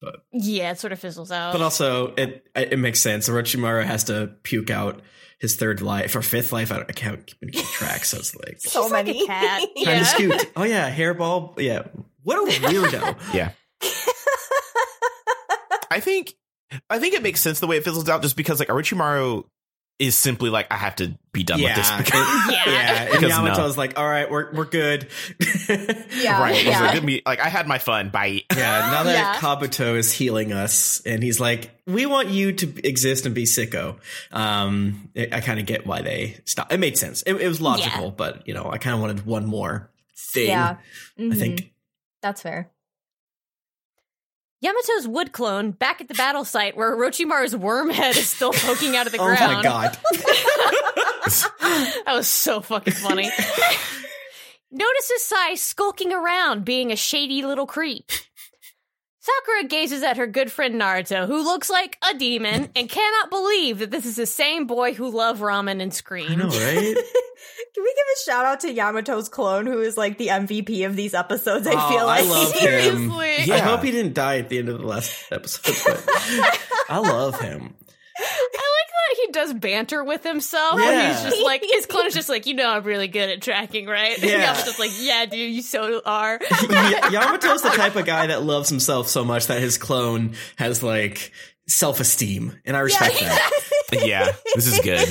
But 0.00 0.16
Yeah, 0.32 0.72
it 0.72 0.78
sort 0.78 0.92
of 0.92 0.98
fizzles 1.00 1.30
out. 1.32 1.52
but 1.52 1.62
also 1.62 2.12
it 2.16 2.44
it 2.54 2.78
makes 2.78 3.00
sense. 3.00 3.28
Orochimaru 3.28 3.84
has 3.84 4.04
to 4.04 4.34
puke 4.42 4.70
out 4.70 5.00
his 5.38 5.56
third 5.56 5.80
life 5.80 6.14
or 6.14 6.20
fifth 6.22 6.52
life. 6.52 6.70
I, 6.70 6.76
don't, 6.76 6.90
I 6.90 6.92
can't 6.92 7.26
keep, 7.26 7.52
keep 7.52 7.64
track, 7.64 8.04
so 8.04 8.18
it's 8.18 8.36
like 8.36 8.60
So 8.60 8.82
She's 8.82 8.92
like 8.92 9.06
many. 9.06 9.22
a 9.24 9.26
cat. 9.26 9.60
time 9.62 9.68
Yeah. 9.76 9.98
to 10.00 10.04
scoot. 10.04 10.52
Oh 10.56 10.64
yeah, 10.64 10.94
hairball. 10.94 11.58
Yeah, 11.58 11.84
what 12.22 12.36
a 12.38 12.60
weirdo. 12.60 13.16
yeah. 13.34 13.50
I 15.90 16.00
think 16.00 16.34
I 16.88 16.98
think 16.98 17.14
it 17.14 17.22
makes 17.22 17.40
sense 17.40 17.58
the 17.60 17.66
way 17.66 17.76
it 17.78 17.84
fizzles 17.84 18.08
out, 18.08 18.22
just 18.22 18.36
because 18.36 18.58
like 18.60 18.68
Orochimaru 18.68 19.44
is 19.98 20.16
simply 20.16 20.48
like 20.48 20.66
I 20.70 20.76
have 20.76 20.96
to 20.96 21.18
be 21.32 21.42
done 21.42 21.60
with 21.60 21.74
this. 21.74 21.90
yeah, 21.90 21.98
Because, 21.98 22.28
Yeah. 22.50 22.62
yeah. 22.66 23.02
And 23.02 23.12
Because 23.12 23.32
Yamato's 23.32 23.76
no. 23.76 23.80
like, 23.82 23.98
all 23.98 24.08
right, 24.08 24.30
we're 24.30 24.52
we're 24.54 24.64
good. 24.66 25.08
Yeah. 25.68 26.40
right? 26.40 26.64
Yeah. 26.64 26.80
like, 26.80 27.02
me- 27.02 27.22
like 27.26 27.40
I 27.40 27.48
had 27.48 27.66
my 27.66 27.78
fun. 27.78 28.10
Bye. 28.10 28.42
Yeah, 28.54 28.90
now 28.92 29.02
that 29.02 29.12
Yeah. 29.12 29.34
Kabuto 29.36 29.96
is 29.96 30.12
healing 30.12 30.52
us, 30.52 31.02
and 31.04 31.22
he's 31.22 31.40
like, 31.40 31.70
"We 31.86 32.06
want 32.06 32.28
you 32.28 32.52
to 32.52 32.86
exist 32.86 33.26
and 33.26 33.34
be 33.34 33.44
sicko." 33.44 33.98
Um, 34.30 35.10
I, 35.16 35.28
I 35.32 35.40
kind 35.40 35.58
of 35.58 35.66
get 35.66 35.86
why 35.86 36.02
they 36.02 36.38
stopped. 36.44 36.72
It 36.72 36.78
made 36.78 36.96
sense. 36.96 37.22
It, 37.22 37.34
it 37.34 37.48
was 37.48 37.60
logical, 37.60 38.04
Yeah. 38.06 38.10
but 38.16 38.46
you 38.46 38.54
know, 38.54 38.70
I 38.70 38.78
kind 38.78 38.94
of 38.94 39.00
wanted 39.00 39.26
one 39.26 39.44
more 39.44 39.90
thing. 40.32 40.48
Yeah. 40.48 40.76
I 41.18 41.22
Mhm. 41.22 41.38
think. 41.38 41.72
That's 42.22 42.42
fair. 42.42 42.70
Yamato's 44.62 45.08
wood 45.08 45.32
clone 45.32 45.70
back 45.70 46.02
at 46.02 46.08
the 46.08 46.14
battle 46.14 46.44
site 46.44 46.76
where 46.76 46.94
Orochimaru's 46.94 47.56
worm 47.56 47.88
head 47.88 48.16
is 48.16 48.28
still 48.28 48.52
poking 48.52 48.94
out 48.94 49.06
of 49.06 49.12
the 49.12 49.18
ground. 49.18 49.38
Oh 49.40 49.52
my 49.54 49.62
god! 49.62 49.98
that 52.04 52.14
was 52.14 52.28
so 52.28 52.60
fucking 52.60 52.92
funny. 52.92 53.30
notices 54.70 55.24
Sai 55.24 55.54
skulking 55.54 56.12
around, 56.12 56.64
being 56.64 56.92
a 56.92 56.96
shady 56.96 57.42
little 57.42 57.66
creep. 57.66 58.10
Sakura 59.20 59.64
gazes 59.64 60.02
at 60.02 60.16
her 60.16 60.26
good 60.26 60.50
friend 60.50 60.80
Naruto, 60.80 61.26
who 61.26 61.44
looks 61.44 61.70
like 61.70 61.98
a 62.02 62.14
demon, 62.14 62.70
and 62.74 62.88
cannot 62.88 63.30
believe 63.30 63.78
that 63.78 63.90
this 63.90 64.06
is 64.06 64.16
the 64.16 64.26
same 64.26 64.66
boy 64.66 64.94
who 64.94 65.10
loved 65.10 65.40
ramen 65.40 65.82
and 65.82 65.92
I 66.30 66.34
know, 66.34 66.48
right? 66.48 66.96
Can 67.74 67.82
we 67.84 67.94
give 67.94 68.04
a 68.16 68.30
shout 68.30 68.44
out 68.44 68.60
to 68.60 68.74
Yamato's 68.74 69.28
clone, 69.28 69.66
who 69.66 69.80
is 69.80 69.96
like 69.96 70.18
the 70.18 70.28
MVP 70.28 70.84
of 70.86 70.96
these 70.96 71.14
episodes? 71.14 71.66
I 71.66 71.72
Oh, 71.74 71.88
feel 71.88 72.06
like 72.06 72.24
I 72.24 72.28
love 72.28 72.52
him. 72.52 72.60
Seriously. 72.60 73.52
I 73.52 73.58
hope 73.58 73.82
he 73.82 73.90
didn't 73.90 74.14
die 74.14 74.38
at 74.38 74.48
the 74.48 74.58
end 74.58 74.68
of 74.68 74.78
the 74.80 74.86
last 74.86 75.24
episode. 75.32 75.76
But 75.84 76.60
I 76.88 76.98
love 76.98 77.40
him. 77.40 77.74
I 78.22 78.22
like 78.22 78.90
that 78.90 79.16
he 79.26 79.32
does 79.32 79.54
banter 79.54 80.04
with 80.04 80.22
himself. 80.24 80.74
where 80.74 80.92
Yeah. 80.92 81.12
He's 81.12 81.30
just 81.30 81.42
like 81.44 81.62
his 81.64 81.86
clone 81.86 82.06
is 82.06 82.14
just 82.14 82.28
like, 82.28 82.46
you 82.46 82.54
know, 82.54 82.68
I'm 82.68 82.82
really 82.84 83.08
good 83.08 83.30
at 83.30 83.40
tracking, 83.40 83.86
right? 83.86 84.14
And 84.20 84.28
Yeah. 84.30 84.52
Yamato's 84.52 84.64
just 84.64 84.78
like, 84.78 84.90
yeah, 84.98 85.24
dude, 85.26 85.50
you 85.54 85.62
so 85.62 86.02
are. 86.04 86.38
Y- 86.40 87.00
Yamato's 87.10 87.62
the 87.62 87.70
type 87.70 87.96
of 87.96 88.04
guy 88.04 88.26
that 88.26 88.42
loves 88.42 88.68
himself 88.68 89.08
so 89.08 89.24
much 89.24 89.46
that 89.46 89.60
his 89.60 89.78
clone 89.78 90.34
has 90.56 90.82
like 90.82 91.32
self 91.68 92.00
esteem, 92.00 92.58
and 92.64 92.76
I 92.76 92.80
respect 92.80 93.20
that. 93.20 93.50
yeah, 93.92 94.32
this 94.56 94.66
is 94.66 94.80
good. 94.80 95.08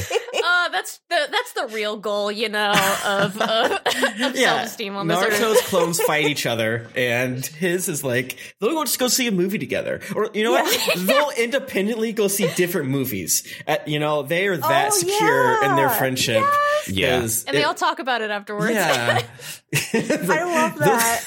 That's 0.72 0.99
the 1.09 1.28
that's 1.32 1.53
the 1.53 1.67
real 1.76 1.97
goal, 1.97 2.32
you 2.32 2.49
know, 2.49 2.72
of, 3.05 3.39
uh, 3.41 3.80
of 3.86 4.36
Yeah, 4.36 4.57
self-esteem 4.57 4.95
on 4.95 5.07
this. 5.07 5.17
Naruto's 5.20 5.61
clones 5.67 5.99
fight 6.01 6.26
each 6.26 6.45
other, 6.45 6.88
and 6.95 7.45
his 7.45 7.89
is 7.89 8.03
like 8.03 8.38
they'll 8.59 8.72
go 8.72 8.84
just 8.84 8.99
go 8.99 9.07
see 9.07 9.28
a 9.28 9.32
movie 9.32 9.57
together, 9.59 10.01
or 10.15 10.30
you 10.34 10.43
know 10.43 10.51
what? 10.51 10.89
They'll 10.97 11.32
independently 11.38 12.13
go 12.13 12.28
see 12.28 12.47
different 12.55 12.89
movies. 12.89 13.43
At, 13.67 13.88
you 13.88 13.99
know, 13.99 14.24
they 14.24 14.47
are 14.47 14.57
that 14.57 14.88
Oh, 14.91 14.95
secure 14.95 15.63
in 15.63 15.76
their 15.76 15.88
yeah. 15.88 15.97
friendship. 15.97 16.43
Yeah. 16.88 17.20
'cause 17.22 17.43
And 17.45 17.55
they 17.57 17.61
it- 17.61 17.65
all 17.65 17.74
talk 17.74 17.99
about 17.99 18.22
it 18.22 18.32
afterwards. 18.32 18.74
Yeah, 18.74 19.22
I 19.74 20.43
love 20.43 20.80
that. 20.80 21.24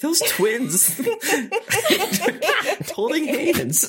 Those, 0.00 0.18
those 0.20 0.30
twins 0.32 1.00
holding 2.92 3.24
hands. 3.26 3.88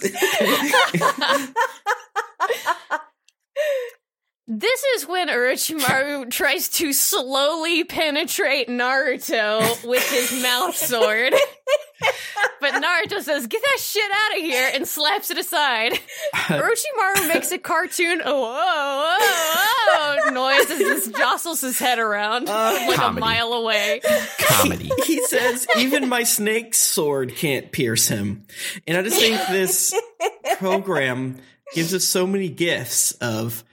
This 4.49 4.81
is 4.95 5.05
when 5.05 5.27
Orochimaru 5.27 6.31
tries 6.31 6.69
to 6.69 6.93
slowly 6.93 7.83
penetrate 7.83 8.69
Naruto 8.69 9.85
with 9.85 10.09
his 10.09 10.41
mouth 10.41 10.73
sword. 10.77 11.33
but 12.61 12.71
Naruto 12.71 13.21
says, 13.21 13.45
Get 13.47 13.61
that 13.61 13.79
shit 13.81 14.09
out 14.09 14.37
of 14.37 14.41
here, 14.43 14.71
and 14.73 14.87
slaps 14.87 15.31
it 15.31 15.37
aside. 15.37 15.99
Orochimaru 16.33 17.27
makes 17.27 17.51
a 17.51 17.57
cartoon, 17.57 18.21
oh, 18.23 18.41
whoa, 18.41 19.15
whoa, 19.19 20.15
whoa, 20.15 20.29
noise 20.31 20.71
as 20.71 20.79
this 20.79 21.07
jostles 21.09 21.59
his 21.59 21.77
head 21.77 21.99
around 21.99 22.47
uh, 22.47 22.51
like 22.87 22.95
Comedy. 22.95 23.17
a 23.17 23.19
mile 23.19 23.51
away. 23.51 23.99
Comedy. 24.39 24.89
he 25.05 25.25
says, 25.25 25.67
even 25.77 26.07
my 26.07 26.23
snake 26.23 26.73
sword 26.73 27.35
can't 27.35 27.73
pierce 27.73 28.07
him. 28.07 28.45
And 28.87 28.97
I 28.97 29.01
just 29.01 29.19
think 29.19 29.41
this 29.49 29.93
program 30.57 31.39
gives 31.73 31.93
us 31.93 32.05
so 32.05 32.25
many 32.25 32.49
gifts 32.49 33.11
of 33.13 33.63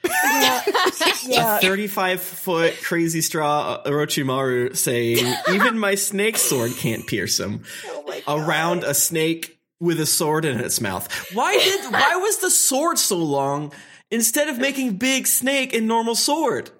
Yeah. 1.26 1.58
35 1.58 2.20
foot 2.20 2.74
crazy 2.82 3.20
straw 3.20 3.82
Orochimaru 3.84 4.76
saying, 4.76 5.24
even 5.52 5.78
my 5.78 5.94
snake 5.94 6.36
sword 6.36 6.72
can't 6.76 7.06
pierce 7.06 7.40
him. 7.40 7.64
Oh. 7.86 8.22
Around 8.28 8.84
a 8.84 8.94
snake 8.94 9.58
with 9.80 10.00
a 10.00 10.06
sword 10.06 10.44
in 10.44 10.60
its 10.60 10.80
mouth. 10.80 11.10
Why 11.34 11.54
did, 11.54 11.92
why 11.92 12.16
was 12.16 12.38
the 12.38 12.50
sword 12.50 12.98
so 12.98 13.16
long 13.16 13.72
instead 14.10 14.48
of 14.48 14.58
making 14.58 14.96
big 14.96 15.26
snake 15.26 15.74
and 15.74 15.86
normal 15.88 16.14
sword? 16.14 16.70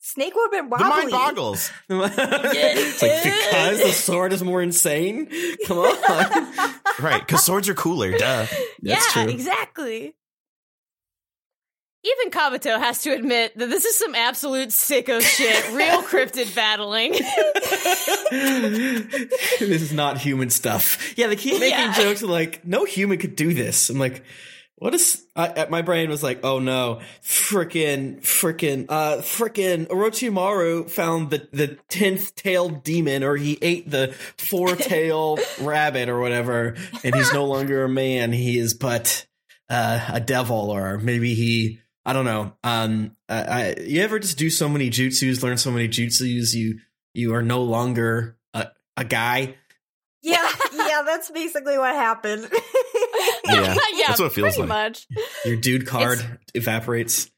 Snake 0.00 0.34
would 0.34 0.52
have 0.52 0.62
been 0.62 0.70
wobbly. 0.70 0.84
The 0.84 0.90
wobbly. 0.90 1.12
mind 1.12 1.36
boggles. 1.36 1.70
it's 1.88 3.02
like, 3.02 3.22
because 3.22 3.78
the 3.78 3.92
sword 3.92 4.32
is 4.34 4.42
more 4.42 4.60
insane? 4.60 5.28
Come 5.66 5.78
on. 5.78 6.70
Right, 7.00 7.26
because 7.26 7.42
swords 7.42 7.68
are 7.68 7.74
cooler. 7.74 8.12
Duh. 8.12 8.18
That's 8.18 8.50
yeah, 8.80 9.00
true. 9.10 9.28
exactly. 9.28 10.14
Even 12.06 12.30
Kabuto 12.30 12.78
has 12.78 13.02
to 13.02 13.12
admit 13.12 13.56
that 13.56 13.70
this 13.70 13.86
is 13.86 13.96
some 13.96 14.14
absolute 14.14 14.68
sicko 14.68 15.22
shit. 15.22 15.72
Real 15.72 16.02
cryptid 16.10 16.54
battling. 16.54 17.12
this 18.30 19.82
is 19.82 19.92
not 19.92 20.18
human 20.18 20.50
stuff. 20.50 21.16
Yeah, 21.16 21.28
they 21.28 21.36
keep 21.36 21.58
making 21.60 21.78
Yeah. 21.78 21.94
jokes 21.94 22.22
like 22.22 22.64
no 22.66 22.84
human 22.84 23.18
could 23.18 23.36
do 23.36 23.54
this. 23.54 23.88
I'm 23.90 23.98
like, 23.98 24.22
what 24.76 24.92
is? 24.94 25.24
I, 25.34 25.66
my 25.70 25.82
brain 25.82 26.10
was 26.10 26.22
like, 26.22 26.40
oh 26.44 26.58
no, 26.58 27.00
frickin', 27.22 28.20
frickin', 28.20 28.86
uh, 28.88 29.16
frickin' 29.22 29.86
Orochimaru 29.86 30.90
found 30.90 31.30
the 31.30 31.48
the 31.52 31.78
tenth 31.88 32.34
tailed 32.34 32.82
demon, 32.84 33.22
or 33.24 33.36
he 33.36 33.56
ate 33.62 33.88
the 33.90 34.14
four 34.36 34.76
tail 34.76 35.38
rabbit, 35.60 36.08
or 36.08 36.18
whatever, 36.20 36.76
and 37.02 37.14
he's 37.14 37.32
no 37.32 37.46
longer 37.46 37.84
a 37.84 37.88
man. 37.88 38.32
He 38.32 38.58
is 38.58 38.74
but 38.74 39.26
uh, 39.70 40.06
a 40.12 40.20
devil, 40.20 40.70
or 40.70 40.98
maybe 40.98 41.34
he. 41.34 41.80
I 42.06 42.12
don't 42.12 42.24
know. 42.24 42.52
Um, 42.62 43.16
I, 43.28 43.42
I, 43.42 43.74
you 43.80 44.02
ever 44.02 44.18
just 44.18 44.36
do 44.38 44.50
so 44.50 44.68
many 44.68 44.90
jutsus, 44.90 45.42
learn 45.42 45.56
so 45.56 45.70
many 45.70 45.88
jutsus, 45.88 46.54
you 46.54 46.78
you 47.14 47.34
are 47.34 47.42
no 47.42 47.62
longer 47.62 48.36
a, 48.52 48.68
a 48.96 49.04
guy. 49.04 49.54
Yeah, 50.22 50.48
yeah, 50.74 51.02
that's 51.04 51.30
basically 51.30 51.78
what 51.78 51.94
happened. 51.94 52.50
Yeah, 53.46 53.74
yeah, 53.92 54.04
that's 54.08 54.20
what 54.20 54.26
it 54.26 54.32
feels 54.32 54.54
pretty 54.56 54.60
like. 54.62 54.68
much. 54.68 55.06
Your 55.44 55.56
dude 55.56 55.86
card 55.86 56.18
evaporates. 56.54 57.30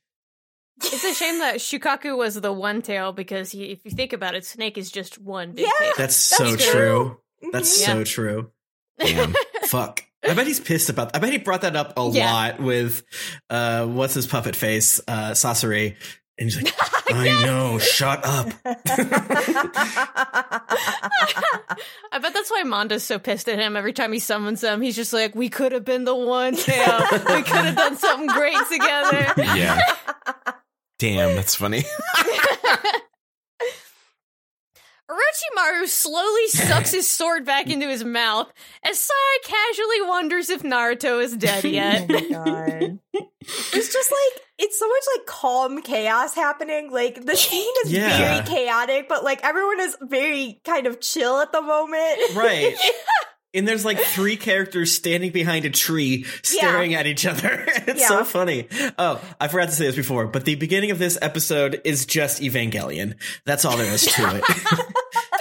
It's 0.83 1.03
a 1.05 1.13
shame 1.13 1.41
that 1.41 1.57
Shukaku 1.57 2.17
was 2.17 2.41
the 2.41 2.53
one 2.53 2.81
tail 2.81 3.13
because 3.13 3.51
he, 3.51 3.65
if 3.73 3.85
you 3.85 3.91
think 3.91 4.13
about 4.13 4.35
it, 4.37 4.45
Snake 4.45 4.79
is 4.79 4.91
just 4.91 5.19
one 5.21 5.53
big 5.53 5.65
Yeah. 5.67 5.73
tail. 5.81 5.93
That's 5.99 6.15
so 6.17 6.51
That's 6.53 6.71
true. 6.71 7.19
That's 7.53 7.81
Yeah. 7.81 7.87
so 7.87 8.05
true. 8.05 8.51
Damn. 9.01 9.35
Fuck. 9.69 10.03
I 10.29 10.35
bet 10.35 10.47
he's 10.47 10.59
pissed 10.61 10.89
about. 10.89 11.15
I 11.15 11.21
bet 11.21 11.31
he 11.33 11.39
brought 11.39 11.61
that 11.63 11.77
up 11.77 11.93
a 11.97 12.09
Yeah. 12.13 12.33
lot 12.33 12.61
with 12.61 13.03
uh 13.51 13.87
what's 13.87 14.15
his 14.15 14.27
puppet 14.27 14.57
face, 14.57 15.01
uh 15.07 15.31
Sasori. 15.33 15.95
And 16.39 16.51
he's 16.51 16.61
like, 16.63 16.75
I 17.15 17.29
know, 17.47 17.79
shut 17.79 18.21
up. 18.25 18.49
I 22.13 22.19
bet 22.21 22.35
that's 22.35 22.51
why 22.51 22.63
Manda's 22.65 23.05
so 23.05 23.19
pissed 23.19 23.49
at 23.49 23.59
him 23.59 23.77
every 23.77 23.93
time 23.93 24.13
he 24.13 24.19
summons 24.19 24.61
them. 24.61 24.81
He's 24.83 24.97
just 24.97 25.13
like, 25.13 25.35
we 25.35 25.49
could 25.49 25.73
have 25.73 25.85
been 25.85 26.05
the 26.05 26.15
one 26.15 26.55
tail. 26.57 27.01
we 27.13 27.43
could 27.43 27.65
have 27.65 27.77
done 27.77 27.97
something 27.97 28.27
great 28.29 28.57
together. 28.71 29.33
Yeah. 29.39 29.81
Damn, 30.99 31.37
that's 31.37 31.55
funny. 31.55 31.85
Orochimaru 35.11 35.87
slowly 35.87 36.49
sucks 36.49 36.91
his 36.91 37.09
sword 37.11 37.45
back 37.45 37.71
into 37.71 37.87
his 37.89 38.03
mouth 38.05 38.53
as 38.83 38.99
Sai 38.99 39.39
casually 39.45 40.03
wonders 40.03 40.51
if 40.51 40.63
Naruto 40.63 41.23
is 41.23 41.37
dead 41.37 41.65
oh 41.65 41.69
yet. 41.69 42.09
my 42.09 42.29
god. 42.29 42.99
It's 43.73 43.93
just 43.93 44.11
like 44.11 44.43
it's 44.59 44.77
so 44.77 44.89
much 44.89 45.03
like 45.17 45.27
calm 45.27 45.81
chaos 45.83 46.35
happening. 46.35 46.91
Like 46.91 47.25
the 47.25 47.37
scene 47.37 47.73
is 47.85 47.93
Yeah. 47.93 48.43
very 48.43 48.47
chaotic, 48.47 49.09
but 49.09 49.23
like 49.23 49.45
everyone 49.45 49.79
is 49.81 49.97
very 50.03 50.61
kind 50.65 50.89
of 50.89 51.01
chill 51.01 51.39
at 51.39 51.53
the 51.53 51.63
moment. 51.63 52.19
Right. 52.35 52.75
And 53.55 53.67
there's 53.67 53.87
like 53.87 53.99
three 53.99 54.37
characters 54.37 54.93
standing 54.93 55.33
behind 55.33 55.65
a 55.65 55.71
tree 55.71 56.25
staring 56.43 56.93
at 56.95 57.07
each 57.07 57.25
other. 57.25 57.65
It's 57.67 58.03
Yeah. 58.03 58.09
so 58.09 58.25
funny. 58.25 58.69
Oh, 58.99 59.19
I 59.41 59.49
forgot 59.49 59.71
to 59.71 59.75
say 59.75 59.87
this 59.87 59.97
before, 59.97 60.27
but 60.27 60.45
the 60.45 60.57
beginning 60.57 60.91
of 60.91 60.99
this 60.99 61.17
episode 61.23 61.81
is 61.85 62.05
just 62.05 62.43
Evangelion. 62.43 63.15
That's 63.47 63.65
all 63.65 63.79
there 63.79 63.91
is 63.91 64.03
to 64.05 64.43
it. 64.43 64.45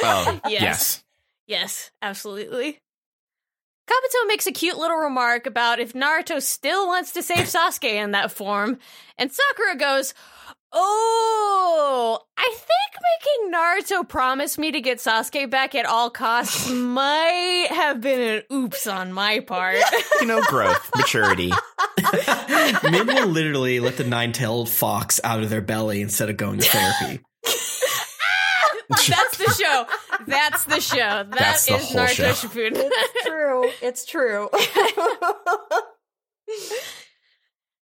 Oh, 0.05 0.39
Yes. 0.49 0.61
yes. 0.61 1.03
yes, 1.47 1.91
absolutely. 2.01 2.79
Kabuto 3.89 4.27
makes 4.27 4.47
a 4.47 4.51
cute 4.51 4.77
little 4.77 4.97
remark 4.97 5.45
about 5.45 5.79
if 5.79 5.93
Naruto 5.93 6.41
still 6.41 6.87
wants 6.87 7.11
to 7.11 7.21
save 7.21 7.45
Sasuke 7.45 7.83
in 7.93 8.11
that 8.11 8.31
form, 8.31 8.79
and 9.17 9.31
Sakura 9.31 9.75
goes, 9.77 10.13
Oh, 10.77 12.19
I 12.37 12.53
think 12.53 13.03
making 13.47 13.53
Naruto 13.53 14.07
promise 14.09 14.57
me 14.57 14.71
to 14.71 14.81
get 14.81 14.97
Sasuke 14.97 15.49
back 15.49 15.73
at 15.75 15.85
all 15.85 16.09
costs 16.09 16.69
might 16.71 17.67
have 17.69 18.01
been 18.01 18.19
an 18.37 18.43
oops 18.51 18.87
on 18.87 19.13
my 19.13 19.39
part. 19.39 19.77
You 20.21 20.27
know, 20.27 20.41
growth, 20.43 20.89
maturity. 20.95 21.51
Men 22.83 23.05
will 23.05 23.27
literally 23.27 23.79
let 23.79 23.97
the 23.97 24.03
nine-tailed 24.05 24.69
fox 24.69 25.19
out 25.23 25.43
of 25.43 25.49
their 25.49 25.61
belly 25.61 26.01
instead 26.01 26.29
of 26.29 26.37
going 26.37 26.59
to 26.59 26.67
therapy. 26.69 27.21
That's 28.89 29.37
the 29.37 29.51
show. 29.51 29.85
That's 30.27 30.65
the 30.65 30.79
show. 30.79 30.97
That 30.97 31.31
That's 31.31 31.69
is 31.69 31.91
Naruto. 31.91 32.33
Shippuden. 32.33 32.89
It's 32.91 33.25
true. 33.25 33.71
It's 33.81 34.05
true. 34.05 34.49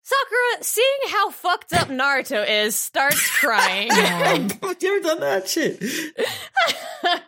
Sakura, 0.05 0.63
seeing 0.63 0.87
how 1.09 1.29
fucked 1.31 1.73
up 1.73 1.87
Naruto 1.87 2.45
is, 2.47 2.75
starts 2.75 3.29
crying. 3.39 3.89
Have 3.91 4.51
you 4.81 4.97
ever 4.97 5.07
done 5.07 5.19
that 5.21 5.47
shit? 5.47 5.81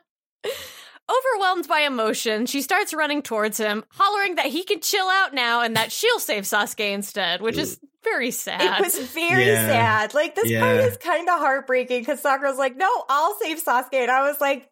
Overwhelmed 1.09 1.67
by 1.67 1.82
emotion, 1.82 2.45
she 2.47 2.61
starts 2.61 2.93
running 2.93 3.21
towards 3.21 3.57
him, 3.57 3.86
hollering 3.89 4.36
that 4.36 4.47
he 4.47 4.63
can 4.63 4.82
chill 4.82 5.07
out 5.07 5.34
now 5.34 5.61
and 5.61 5.76
that 5.78 5.91
she'll 5.91 6.19
save 6.19 6.43
Sasuke 6.43 6.91
instead, 6.91 7.41
which 7.41 7.57
is 7.57 7.80
very 8.06 8.32
sad. 8.32 8.80
It 8.80 8.84
was 8.84 8.97
very 9.10 9.45
Yeah. 9.47 9.68
sad. 9.68 10.14
Like 10.14 10.36
this 10.36 10.49
part 10.58 10.78
is 10.78 10.97
kind 10.97 11.28
of 11.28 11.39
heartbreaking 11.39 11.99
because 12.01 12.22
Sakura's 12.22 12.58
like, 12.58 12.78
"No, 12.78 12.89
I'll 13.10 13.38
save 13.41 13.62
Sasuke," 13.62 13.93
and 13.93 14.10
I 14.12 14.28
was 14.30 14.39
like, 14.39 14.70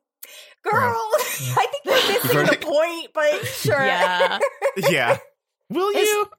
Girl, 0.64 0.96
I 1.18 1.68
think 1.70 1.84
you're 1.84 1.96
missing 1.96 2.60
the 2.60 2.66
point, 2.66 3.10
but 3.14 3.46
sure. 3.48 3.84
Yeah. 3.86 4.40
yeah. 4.90 5.18
Will 5.70 5.90
It's- 5.90 6.06
you? 6.08 6.30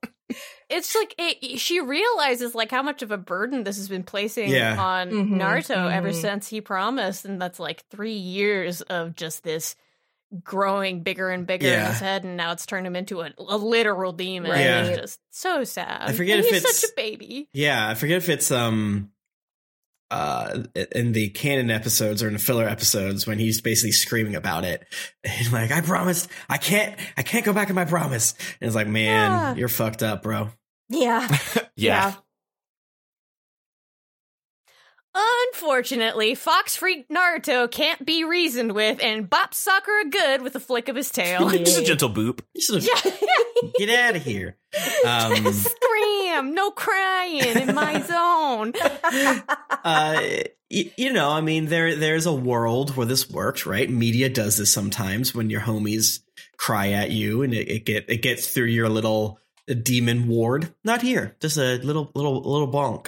It's 0.70 0.94
like 0.94 1.14
it, 1.18 1.60
she 1.60 1.80
realizes 1.80 2.54
like 2.54 2.70
how 2.70 2.82
much 2.82 3.02
of 3.02 3.10
a 3.10 3.18
burden 3.18 3.62
this 3.62 3.76
has 3.76 3.88
been 3.90 4.02
placing 4.02 4.48
Yeah. 4.48 4.80
on 4.80 5.10
Mhm, 5.10 5.28
Naruto 5.32 5.92
ever 5.92 6.08
mhm. 6.10 6.20
since 6.20 6.48
he 6.48 6.62
promised, 6.62 7.26
and 7.26 7.40
that's 7.40 7.60
like 7.60 7.84
three 7.90 8.14
years 8.16 8.80
of 8.80 9.14
just 9.14 9.44
this 9.44 9.76
growing 10.42 11.02
bigger 11.02 11.30
and 11.30 11.46
bigger 11.46 11.68
in 11.68 11.86
his 11.86 12.00
head, 12.00 12.24
and 12.24 12.36
now 12.36 12.52
it's 12.52 12.66
turned 12.66 12.86
him 12.86 12.96
into 12.96 13.20
a, 13.20 13.30
a 13.38 13.56
literal 13.56 14.12
demon. 14.12 14.50
Right. 14.50 14.60
And 14.60 14.86
Yeah. 14.88 14.92
it's 14.92 15.00
just 15.02 15.20
so 15.30 15.64
sad. 15.64 16.02
I 16.02 16.12
forget 16.12 16.38
And 16.38 16.46
if 16.46 16.52
he's 16.52 16.62
it's- 16.62 16.80
such 16.80 16.90
a 16.90 16.92
baby. 16.96 17.48
Yeah, 17.52 17.88
I 17.88 17.94
forget 17.94 18.16
if 18.18 18.28
it's 18.28 18.50
um 18.50 19.10
uh 20.10 20.62
in 20.94 21.12
the 21.12 21.30
canon 21.30 21.70
episodes 21.70 22.22
or 22.22 22.26
in 22.28 22.34
the 22.34 22.38
filler 22.38 22.68
episodes 22.68 23.26
when 23.26 23.38
he's 23.38 23.60
basically 23.60 23.92
screaming 23.92 24.34
about 24.36 24.64
it. 24.64 24.86
And 25.24 25.50
like, 25.52 25.72
I 25.72 25.80
promised 25.80 26.28
I 26.48 26.58
can't 26.58 26.98
I 27.16 27.22
can't 27.22 27.44
go 27.44 27.52
back 27.52 27.68
on 27.70 27.74
my 27.74 27.86
promise. 27.86 28.34
And 28.60 28.68
it's 28.68 28.74
like, 28.76 28.86
man, 28.86 29.30
Yeah. 29.30 29.54
you're 29.54 29.68
fucked 29.68 30.02
up, 30.02 30.22
bro. 30.22 30.50
Yeah. 30.88 31.26
Yeah. 31.76 32.14
Unfortunately, 35.14 36.34
Fox 36.34 36.76
Freak 36.76 37.08
Naruto 37.08 37.70
can't 37.70 38.04
be 38.04 38.24
reasoned 38.24 38.72
with 38.72 39.02
and 39.02 39.30
bops 39.30 39.54
Sakura 39.54 40.06
good 40.10 40.42
with 40.42 40.56
a 40.56 40.60
flick 40.60 40.88
of 40.88 40.96
his 40.96 41.10
tail. 41.10 41.48
Just 41.64 41.78
a 41.80 41.84
gentle 41.84 42.10
boop. 42.10 42.40
You 42.54 42.60
should 42.60 42.82
yeah, 42.84 43.12
get 43.78 43.90
out 43.90 44.16
of 44.16 44.22
here. 44.22 44.56
Um 45.06 45.52
scream, 45.52 46.52
no 46.52 46.72
crying 46.72 47.56
in 47.60 47.74
my 47.76 48.00
zone. 48.00 48.72
uh 49.84 50.20
y- 50.68 50.92
you 50.96 51.12
know, 51.12 51.30
I 51.30 51.40
mean 51.42 51.66
there 51.66 51.94
there's 51.94 52.26
a 52.26 52.32
world 52.34 52.96
where 52.96 53.06
this 53.06 53.30
works, 53.30 53.66
right? 53.66 53.88
Media 53.88 54.28
does 54.28 54.56
this 54.56 54.72
sometimes 54.72 55.32
when 55.32 55.48
your 55.48 55.60
homies 55.60 56.20
cry 56.56 56.88
at 56.90 57.12
you 57.12 57.42
and 57.42 57.54
it, 57.54 57.68
it 57.70 57.84
get 57.84 58.06
it 58.10 58.22
gets 58.22 58.48
through 58.48 58.66
your 58.66 58.88
little 58.88 59.38
demon 59.82 60.26
ward. 60.26 60.74
Not 60.82 61.02
here. 61.02 61.36
Just 61.40 61.56
a 61.56 61.76
little 61.76 62.10
little 62.16 62.42
little 62.42 62.70
bonk. 62.70 63.06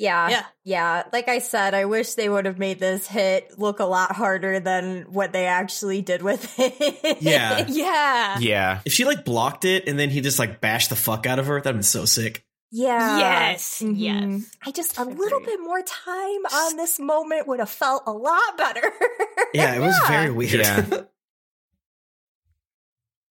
Yeah. 0.00 0.30
Yeah. 0.30 0.44
Yeah. 0.64 1.02
Like 1.12 1.28
I 1.28 1.40
said, 1.40 1.74
I 1.74 1.84
wish 1.84 2.14
they 2.14 2.28
would 2.28 2.46
have 2.46 2.58
made 2.58 2.78
this 2.80 3.06
hit 3.06 3.58
look 3.58 3.80
a 3.80 3.84
lot 3.84 4.12
harder 4.12 4.58
than 4.58 5.02
what 5.12 5.32
they 5.32 5.44
actually 5.46 6.00
did 6.00 6.22
with 6.22 6.54
it. 6.58 7.18
Yeah. 7.20 7.66
Yeah. 7.68 8.38
Yeah. 8.40 8.80
If 8.86 8.94
she 8.94 9.04
like 9.04 9.26
blocked 9.26 9.66
it 9.66 9.86
and 9.86 9.98
then 9.98 10.08
he 10.08 10.22
just 10.22 10.38
like 10.38 10.60
bashed 10.62 10.88
the 10.88 10.96
fuck 10.96 11.26
out 11.26 11.38
of 11.38 11.46
her, 11.46 11.60
that'd 11.60 11.76
been 11.76 11.82
so 11.82 12.06
sick. 12.06 12.42
Yeah. 12.72 13.18
Yes, 13.18 13.82
Mhm. 13.84 13.94
yes. 13.98 14.50
I 14.64 14.70
just 14.70 14.96
a 14.96 15.04
little 15.04 15.40
bit 15.40 15.60
more 15.60 15.82
time 15.82 16.46
on 16.54 16.76
this 16.76 16.98
moment 17.00 17.46
would 17.48 17.58
have 17.58 17.68
felt 17.68 18.04
a 18.06 18.12
lot 18.12 18.56
better. 18.56 18.82
Yeah, 19.52 19.74
it 19.74 19.80
was 19.80 19.96
Yeah. 20.02 20.08
very 20.08 20.30
weird. 20.30 20.52
Yeah. 20.52 20.84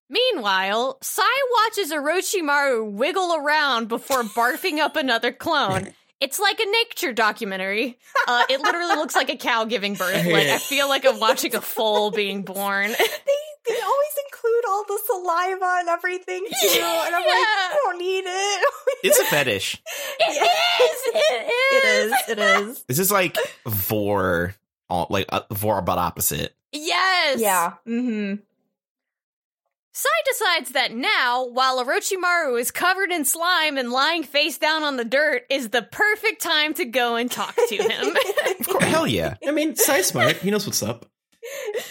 Meanwhile, 0.09 0.97
Sai 1.01 1.23
watches 1.63 1.91
Orochimaru 1.91 2.91
wiggle 2.91 3.35
around 3.35 3.87
before 3.87 4.23
barfing 4.23 4.79
up 4.79 4.95
another 4.95 5.31
clone. 5.31 5.93
It's 6.21 6.39
like 6.39 6.59
a 6.59 6.65
nature 6.65 7.13
documentary. 7.13 7.97
Uh, 8.27 8.43
it 8.47 8.61
literally 8.61 8.95
looks 8.95 9.15
like 9.15 9.29
a 9.29 9.37
cow 9.37 9.65
giving 9.65 9.95
birth. 9.95 10.25
Like 10.31 10.47
I 10.47 10.59
feel 10.59 10.87
like 10.87 11.03
I'm 11.03 11.19
watching 11.19 11.55
a 11.55 11.61
foal 11.61 12.11
being 12.11 12.43
born. 12.43 12.89
they 12.89 12.95
they 12.95 13.81
always 13.81 14.15
include 14.25 14.63
all 14.67 14.83
the 14.87 14.99
saliva 15.05 15.75
and 15.79 15.89
everything 15.89 16.45
too, 16.45 16.79
and 16.79 17.15
I'm 17.15 17.21
like, 17.23 17.25
I 17.25 17.79
don't 17.83 17.97
need 17.97 18.23
it. 18.27 18.65
It's 19.03 19.17
a 19.19 19.25
fetish. 19.25 19.81
It 20.19 20.41
is. 20.43 21.15
It 21.15 21.17
is. 21.17 21.51
it 21.71 21.87
is. 21.87 22.29
It 22.29 22.39
is. 22.39 22.83
This 22.83 22.99
is 22.99 23.11
like 23.11 23.37
vor, 23.65 24.53
like 25.09 25.25
uh, 25.29 25.41
vor, 25.51 25.81
but 25.81 25.97
opposite. 25.97 26.55
Yes. 26.71 27.39
Yeah. 27.39 27.73
Mm-hmm. 27.87 28.41
Sai 29.91 30.09
decides 30.25 30.71
that 30.71 30.93
now, 30.93 31.45
while 31.47 31.83
Orochimaru 31.83 32.59
is 32.59 32.69
covered 32.71 33.11
in 33.11 33.25
slime 33.25 33.77
and 33.77 33.91
lying 33.91 34.23
face 34.23 34.57
down 34.57 34.83
on 34.83 34.97
the 34.97 35.03
dirt, 35.05 35.43
is 35.49 35.69
the 35.69 35.81
perfect 35.81 36.41
time 36.41 36.73
to 36.75 36.85
go 36.85 37.15
and 37.15 37.29
talk 37.31 37.55
to 37.55 37.75
him. 37.75 38.15
Of 38.59 38.67
course, 38.67 38.83
hell 38.83 39.07
yeah. 39.07 39.35
I 39.47 39.51
mean, 39.51 39.75
Sai 39.75 40.01
smart. 40.01 40.37
He 40.37 40.51
knows 40.51 40.65
what's 40.67 40.83
up. 40.83 41.05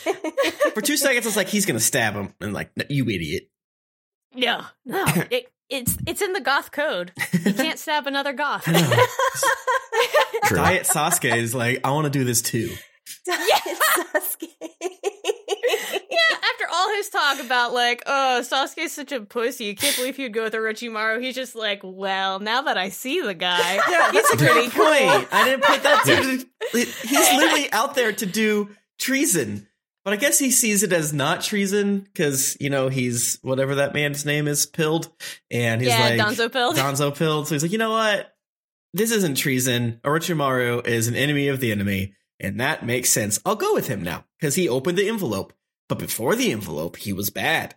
For 0.74 0.80
two 0.80 0.96
seconds, 0.96 1.26
it's 1.26 1.36
like 1.36 1.48
he's 1.48 1.66
gonna 1.66 1.80
stab 1.80 2.14
him, 2.14 2.32
and 2.40 2.52
like, 2.52 2.70
"No, 2.76 2.84
you 2.88 3.08
idiot. 3.08 3.48
no, 4.34 4.62
no, 4.84 5.04
it, 5.30 5.50
it's 5.70 5.96
it's 6.06 6.22
in 6.22 6.34
the 6.34 6.40
goth 6.40 6.70
code. 6.70 7.12
You 7.44 7.52
can't 7.54 7.78
stab 7.78 8.06
another 8.06 8.32
goth. 8.32 8.64
Diet 10.50 10.84
Sasuke 10.84 11.34
is 11.36 11.54
like, 11.54 11.80
I 11.84 11.90
want 11.90 12.04
to 12.04 12.10
do 12.10 12.24
this 12.24 12.42
too. 12.42 12.74
Sasuke. 13.28 14.48
Yeah, 16.10 16.36
after 16.36 16.64
all 16.72 16.94
his 16.94 17.08
talk 17.10 17.40
about 17.40 17.72
like, 17.72 18.02
oh, 18.06 18.42
Sasuke's 18.42 18.92
such 18.92 19.12
a 19.12 19.20
pussy, 19.20 19.64
you 19.64 19.74
can't 19.76 19.96
believe 19.96 20.16
he'd 20.16 20.32
go 20.32 20.44
with 20.44 20.54
Orochimaru. 20.54 21.22
He's 21.22 21.34
just 21.34 21.54
like, 21.54 21.80
well, 21.82 22.40
now 22.40 22.62
that 22.62 22.76
I 22.78 22.88
see 22.88 23.20
the 23.20 23.34
guy, 23.34 23.74
Yeah, 23.88 24.10
that's 24.12 24.32
a 24.32 24.36
pretty 24.36 24.54
great 24.54 24.70
cool. 24.72 24.84
point. 24.84 25.28
I 25.32 25.44
didn't 25.44 25.64
put 25.64 25.82
that. 25.82 26.04
To, 26.04 26.78
he's 26.78 27.32
literally 27.32 27.70
out 27.72 27.94
there 27.94 28.12
to 28.12 28.26
do 28.26 28.70
treason, 28.98 29.66
but 30.04 30.12
I 30.12 30.16
guess 30.16 30.38
he 30.38 30.50
sees 30.50 30.82
it 30.82 30.92
as 30.92 31.12
not 31.12 31.42
treason 31.42 32.00
because 32.00 32.56
you 32.60 32.70
know 32.70 32.88
he's 32.88 33.38
whatever 33.42 33.76
that 33.76 33.94
man's 33.94 34.24
name 34.24 34.48
is, 34.48 34.66
pilled, 34.66 35.10
and 35.50 35.80
he's 35.80 35.90
yeah, 35.90 36.00
like 36.00 36.20
Danzo 36.20 36.50
pilled. 36.50 36.76
Danzo 36.78 37.16
pilled. 37.16 37.48
So 37.48 37.54
he's 37.54 37.62
like, 37.62 37.72
you 37.72 37.78
know 37.78 37.90
what? 37.90 38.34
This 38.94 39.10
isn't 39.10 39.36
treason. 39.36 40.00
Orochimaru 40.02 40.86
is 40.86 41.08
an 41.08 41.14
enemy 41.14 41.48
of 41.48 41.60
the 41.60 41.70
enemy, 41.72 42.14
and 42.40 42.60
that 42.60 42.84
makes 42.84 43.10
sense. 43.10 43.40
I'll 43.44 43.56
go 43.56 43.74
with 43.74 43.86
him 43.88 44.02
now 44.02 44.24
because 44.38 44.54
he 44.54 44.68
opened 44.68 44.98
the 44.98 45.08
envelope. 45.08 45.52
But 45.88 45.98
before 45.98 46.36
the 46.36 46.52
envelope, 46.52 46.96
he 46.96 47.12
was 47.12 47.30
bad. 47.30 47.74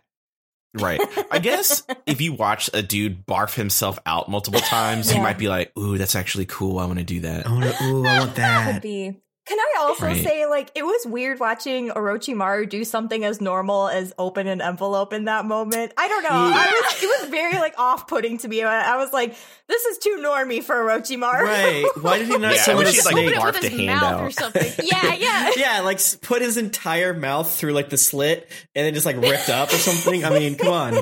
Right. 0.74 1.00
I 1.30 1.38
guess 1.38 1.82
if 2.06 2.20
you 2.20 2.32
watch 2.34 2.70
a 2.72 2.82
dude 2.82 3.26
barf 3.26 3.54
himself 3.54 3.98
out 4.06 4.28
multiple 4.28 4.60
times, 4.60 5.12
you 5.14 5.20
might 5.20 5.38
be 5.38 5.48
like, 5.48 5.72
ooh, 5.78 5.98
that's 5.98 6.14
actually 6.14 6.46
cool. 6.46 6.78
I 6.78 6.86
want 6.86 6.98
to 6.98 7.04
do 7.04 7.20
that. 7.20 7.46
I 7.46 7.52
want 7.52 7.64
to. 7.64 7.84
Ooh, 7.84 8.06
I 8.06 8.18
want 8.20 8.30
Could 8.30 8.36
that. 8.42 8.82
be. 8.82 9.16
Can 9.44 9.58
I 9.58 9.74
also 9.80 10.06
Right. 10.06 10.22
say, 10.22 10.46
like, 10.46 10.70
it 10.76 10.84
was 10.84 11.04
weird 11.04 11.40
watching 11.40 11.90
Orochimaru 11.90 12.68
do 12.68 12.84
something 12.84 13.24
as 13.24 13.40
normal 13.40 13.88
as 13.88 14.12
open 14.16 14.46
an 14.46 14.60
envelope 14.60 15.12
in 15.12 15.24
that 15.24 15.44
moment. 15.46 15.92
I 15.96 16.06
don't 16.06 16.22
know. 16.22 16.28
I 16.30 16.66
was, 16.66 17.02
it 17.02 17.06
was 17.22 17.30
very 17.30 17.54
like 17.54 17.74
off-putting 17.76 18.38
to 18.38 18.48
me. 18.48 18.62
I 18.62 18.94
I 18.94 18.96
was 18.98 19.12
like, 19.12 19.34
this 19.66 19.84
is 19.84 19.98
too 19.98 20.18
normy 20.24 20.62
for 20.62 20.76
Orochimaru. 20.76 21.42
Right? 21.42 21.84
Why 22.00 22.18
did 22.18 22.28
he 22.28 22.38
not 22.38 22.54
Yeah, 22.54 22.60
I 22.60 22.64
summon 22.64 22.86
a 22.86 22.90
like. 22.90 23.06
Open 23.06 23.18
it 23.32 23.42
with 23.44 23.56
his 23.72 23.86
mouth 23.86 24.02
out. 24.04 24.20
or 24.22 24.30
something. 24.30 24.72
Yeah, 24.84 25.14
yeah. 25.18 25.50
yeah, 25.56 25.80
like 25.80 26.00
put 26.22 26.40
his 26.40 26.56
entire 26.56 27.12
mouth 27.12 27.52
through 27.52 27.72
like 27.72 27.90
the 27.90 27.98
slit 27.98 28.48
and 28.76 28.86
then 28.86 28.94
just 28.94 29.06
like 29.06 29.16
ripped 29.16 29.48
up 29.48 29.70
or 29.72 29.76
something. 29.76 30.24
I 30.24 30.30
mean, 30.30 30.54
come 30.54 30.68
on. 30.72 30.98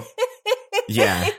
Yeah. 0.89 1.29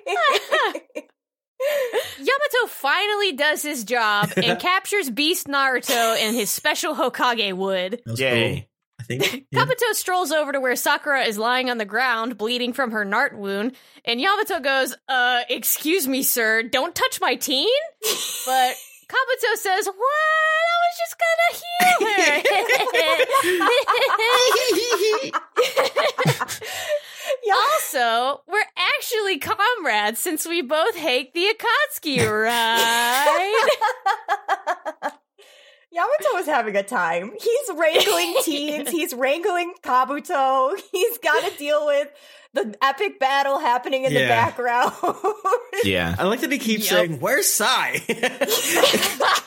Yamato 2.54 2.68
finally 2.72 3.32
does 3.34 3.62
his 3.64 3.84
job 3.84 4.32
and 4.38 4.60
captures 4.60 5.10
Beast 5.10 5.48
Naruto 5.48 6.18
in 6.22 6.34
his 6.36 6.50
special 6.50 6.96
Hokage 6.96 7.54
wood. 7.54 8.02
That 8.06 8.12
was 8.12 8.20
Yay. 8.20 8.54
cool, 8.60 8.68
I 9.00 9.04
think. 9.04 9.46
Yeah. 9.52 9.64
Kabuto 9.66 9.94
strolls 9.94 10.32
over 10.32 10.52
to 10.52 10.60
where 10.60 10.76
Sakura 10.76 11.24
is 11.24 11.38
lying 11.38 11.70
on 11.70 11.78
the 11.78 11.86
ground, 11.86 12.38
bleeding 12.38 12.74
from 12.74 12.92
her 12.92 13.06
Nart 13.06 13.34
wound, 13.36 13.76
and 14.06 14.20
Yamato 14.22 14.60
goes, 14.60 14.96
Uh, 15.08 15.42
excuse 15.50 16.08
me, 16.08 16.24
sir, 16.24 16.64
don't 16.64 16.96
touch 16.96 17.20
my 17.22 17.36
teen? 17.36 17.70
But 18.46 18.76
Kabuto 19.08 19.56
says, 19.56 19.86
What? 19.88 19.96
I 19.98 20.78
was 20.82 20.98
just 21.00 21.16
gonna 21.20 21.52
heal 21.60 22.08
her. 22.08 22.42
Also, 27.52 28.42
we're 28.48 28.64
actually 28.78 29.38
comrades 29.38 30.20
since 30.20 30.48
we 30.48 30.62
both 30.62 30.96
hate 30.96 31.34
the 31.34 31.46
Akatsuki, 31.54 32.20
right? 32.46 33.70
Yamato 35.92 36.38
is 36.38 36.46
having 36.46 36.76
a 36.78 36.84
time. 36.84 37.34
He's 37.40 37.70
wrangling 37.76 38.36
teens. 38.44 38.90
He's 38.90 39.14
wrangling 39.14 39.74
Kabuto. 39.84 40.80
He's 40.92 41.18
got 41.18 41.52
to 41.52 41.58
deal 41.58 41.86
with 41.86 42.08
the 42.54 42.76
epic 42.82 43.20
battle 43.20 43.60
happening 43.60 44.04
in 44.04 44.14
the 44.14 44.28
background. 44.28 44.94
Yeah. 45.84 46.16
I 46.20 46.26
like 46.26 46.42
that 46.42 46.52
he 46.52 46.60
keeps 46.60 46.92
Yep. 46.92 46.92
saying, 47.08 47.20
"Where's 47.20 47.48
Sai?" 47.48 47.94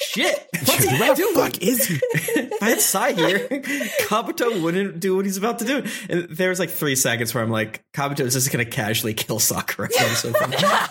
Shit, 0.00 0.48
what's 0.64 0.84
he 0.84 0.98
Where 0.98 1.14
the 1.14 1.14
doing? 1.14 1.34
fuck 1.34 1.62
is 1.62 1.86
he? 1.86 2.00
if 2.14 2.52
I 2.62 2.70
had 2.70 2.80
Sai 2.80 3.12
here, 3.12 3.38
Kabuto 3.48 4.60
wouldn't 4.62 4.98
do 5.00 5.14
what 5.16 5.26
he's 5.26 5.36
about 5.36 5.60
to 5.60 5.64
do. 5.64 5.84
And 6.08 6.28
there's 6.30 6.58
like 6.58 6.70
three 6.70 6.96
seconds 6.96 7.34
where 7.34 7.44
I'm 7.44 7.50
like, 7.50 7.84
Kabuto 7.92 8.20
is 8.20 8.32
just 8.34 8.50
gonna 8.50 8.64
casually 8.64 9.14
kill 9.14 9.38
Sakura. 9.38 9.88
That 9.96 10.08
was 10.08 10.18
so 10.18 10.32
funny. 10.32 10.56
yeah, 10.60 10.86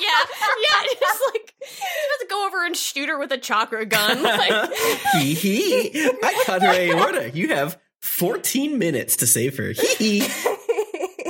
yeah, 0.00 0.82
just 0.98 1.22
like 1.34 1.54
he's 1.60 2.26
about 2.26 2.28
go 2.28 2.46
over 2.46 2.64
and 2.64 2.76
shoot 2.76 3.08
her 3.08 3.18
with 3.18 3.30
a 3.32 3.38
chakra 3.38 3.84
gun. 3.86 4.22
Like, 4.22 4.72
Hee 5.14 5.34
hee. 5.34 6.10
I 6.22 6.42
cut 6.46 6.62
her 6.62 6.72
aorta. 6.72 7.30
You 7.30 7.48
have 7.54 7.78
14 8.00 8.78
minutes 8.78 9.16
to 9.16 9.26
save 9.26 9.56
her. 9.58 9.72
Hee 9.72 10.20
hee. 10.20 10.28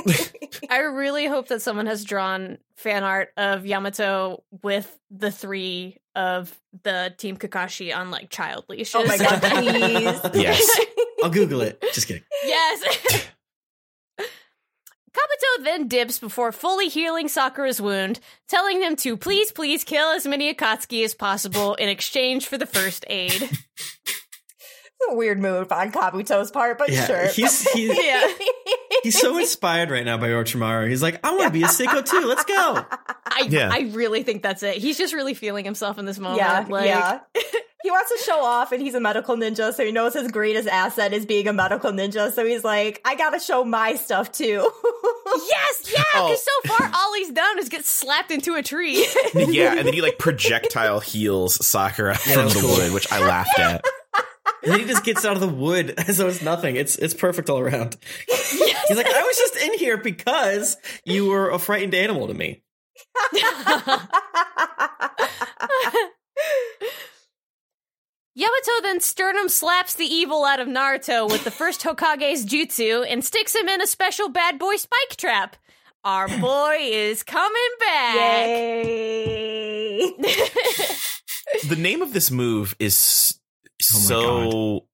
I 0.69 0.79
really 0.79 1.27
hope 1.27 1.47
that 1.49 1.61
someone 1.61 1.85
has 1.85 2.03
drawn 2.03 2.57
fan 2.75 3.03
art 3.03 3.29
of 3.37 3.65
Yamato 3.65 4.43
with 4.61 4.99
the 5.09 5.31
three 5.31 5.97
of 6.15 6.57
the 6.83 7.13
Team 7.17 7.37
Kakashi 7.37 7.95
on 7.95 8.11
like 8.11 8.29
child 8.29 8.65
leashes. 8.69 8.95
oh 8.95 9.05
my 9.05 9.17
god, 9.17 9.41
please. 9.41 10.41
Yes. 10.41 10.79
I'll 11.23 11.29
Google 11.29 11.61
it. 11.61 11.83
Just 11.93 12.07
kidding. 12.07 12.23
Yes. 12.43 13.27
Kabuto 15.13 15.63
then 15.63 15.87
dips 15.87 16.19
before 16.19 16.51
fully 16.51 16.87
healing 16.87 17.27
Sakura's 17.27 17.81
wound, 17.81 18.19
telling 18.47 18.81
him 18.81 18.95
to 18.97 19.17
please, 19.17 19.51
please 19.51 19.83
kill 19.83 20.09
as 20.11 20.25
many 20.25 20.53
Akatsuki 20.53 21.03
as 21.03 21.13
possible 21.13 21.75
in 21.75 21.89
exchange 21.89 22.47
for 22.47 22.57
the 22.57 22.65
first 22.65 23.03
aid. 23.07 23.49
A 25.09 25.15
weird 25.15 25.39
move 25.39 25.71
on 25.71 25.91
Kabuto's 25.91 26.51
part, 26.51 26.77
but 26.77 26.89
Yeah, 26.89 27.05
sure. 27.05 27.27
he's 27.27 27.69
he's, 27.73 27.97
Yeah. 27.97 28.27
he's 29.03 29.19
so 29.19 29.37
inspired 29.37 29.89
right 29.89 30.05
now 30.05 30.17
by 30.17 30.27
Orochimaru. 30.29 30.89
He's 30.89 31.01
like, 31.01 31.19
I 31.25 31.31
want 31.31 31.45
to 31.45 31.49
be 31.51 31.63
a 31.63 31.67
sicko 31.67 32.03
too. 32.05 32.25
Let's 32.27 32.45
go. 32.45 32.85
I, 33.25 33.47
Yeah. 33.49 33.69
I 33.71 33.91
really 33.93 34.23
think 34.23 34.43
that's 34.43 34.63
it. 34.63 34.77
He's 34.77 34.97
just 34.97 35.13
really 35.13 35.33
feeling 35.33 35.65
himself 35.65 35.97
in 35.97 36.05
this 36.05 36.19
moment. 36.19 36.39
yeah, 36.41 36.65
like, 36.69 36.85
yeah. 36.85 37.19
He 37.83 37.89
wants 37.89 38.11
to 38.11 38.23
show 38.23 38.43
off, 38.43 38.71
and 38.73 38.79
he's 38.79 38.93
a 38.93 38.99
medical 38.99 39.35
ninja, 39.35 39.73
so 39.73 39.83
he 39.83 39.91
knows 39.91 40.13
his 40.13 40.31
greatest 40.31 40.67
asset 40.69 41.13
is 41.13 41.25
being 41.25 41.47
a 41.47 41.53
medical 41.53 41.91
ninja. 41.91 42.31
So 42.31 42.45
he's 42.45 42.63
like, 42.63 43.01
I 43.03 43.15
gotta 43.15 43.39
show 43.39 43.65
my 43.65 43.95
stuff 43.95 44.31
too. 44.31 44.71
Yes, 45.49 45.91
yeah, 45.91 46.03
Oh. 46.13 46.27
because 46.27 46.45
so 46.45 46.75
far 46.77 46.91
all 46.93 47.13
he's 47.15 47.31
done 47.31 47.57
is 47.57 47.69
get 47.69 47.83
slapped 47.83 48.29
into 48.29 48.53
a 48.53 48.61
tree. 48.61 49.03
yeah, 49.33 49.75
and 49.75 49.87
then 49.87 49.93
he 49.95 50.01
like 50.03 50.19
projectile 50.19 50.99
heals 50.99 51.65
Sakura 51.65 52.19
Yeah, 52.27 52.33
from 52.35 52.49
the 52.49 52.59
cool. 52.61 52.69
wood, 52.77 52.93
which 52.93 53.11
I 53.11 53.19
laughed 53.25 53.57
at. 53.57 53.83
And 54.63 54.71
then 54.71 54.79
he 54.79 54.85
just 54.85 55.03
gets 55.03 55.25
out 55.25 55.33
of 55.33 55.41
the 55.41 55.47
wood 55.47 55.93
as 55.97 56.17
though 56.17 56.27
it's 56.27 56.41
nothing. 56.41 56.75
It's 56.75 56.95
it's 56.97 57.13
perfect 57.13 57.49
all 57.49 57.59
around. 57.59 57.97
He's 58.27 58.97
like, 58.97 59.07
I 59.07 59.21
was 59.21 59.37
just 59.37 59.55
in 59.57 59.77
here 59.77 59.97
because 59.97 60.77
you 61.05 61.27
were 61.29 61.49
a 61.49 61.59
frightened 61.59 61.95
animal 61.95 62.27
to 62.27 62.33
me. 62.33 62.63
Yamato 68.33 68.71
then 68.81 69.01
sternum 69.01 69.49
slaps 69.49 69.95
the 69.95 70.05
evil 70.05 70.45
out 70.45 70.61
of 70.61 70.67
Naruto 70.67 71.29
with 71.29 71.43
the 71.43 71.51
first 71.51 71.81
Hokage's 71.81 72.45
jutsu 72.45 73.05
and 73.07 73.25
sticks 73.25 73.53
him 73.53 73.67
in 73.67 73.81
a 73.81 73.87
special 73.87 74.29
bad 74.29 74.57
boy 74.57 74.77
spike 74.77 75.17
trap. 75.17 75.57
Our 76.03 76.27
boy 76.39 76.77
is 76.79 77.23
coming 77.23 77.61
back. 77.79 78.15
Yay! 78.85 80.13
The 81.67 81.75
name 81.77 82.01
of 82.01 82.13
this 82.13 82.31
move 82.31 82.75
is 82.79 83.37
my 83.37 83.40
so 83.85 84.85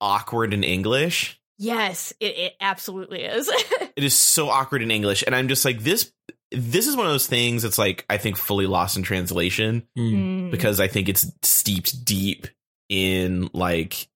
awkward 0.00 0.52
in 0.54 0.64
English. 0.64 1.40
yes, 1.58 2.12
it, 2.20 2.36
it 2.38 2.52
absolutely 2.60 3.22
is. 3.24 3.50
It 3.94 4.04
is 4.04 4.14
so 4.14 4.48
awkward 4.48 4.80
in 4.80 4.90
English, 4.90 5.22
and 5.26 5.36
I'm 5.36 5.48
just 5.48 5.66
like 5.66 5.80
this. 5.80 6.10
This 6.50 6.86
is 6.86 6.96
one 6.96 7.04
of 7.04 7.12
those 7.12 7.26
things 7.26 7.62
that's 7.62 7.76
like 7.76 8.06
I 8.08 8.16
think 8.16 8.38
fully 8.38 8.66
lost 8.66 8.96
in 8.96 9.02
translation 9.02 9.86
Hmm. 9.94 10.50
because 10.50 10.80
I 10.80 10.88
think 10.88 11.10
it's 11.10 11.26
steeped 11.42 12.04
deep 12.06 12.46
in 12.88 13.50
like 13.52 14.08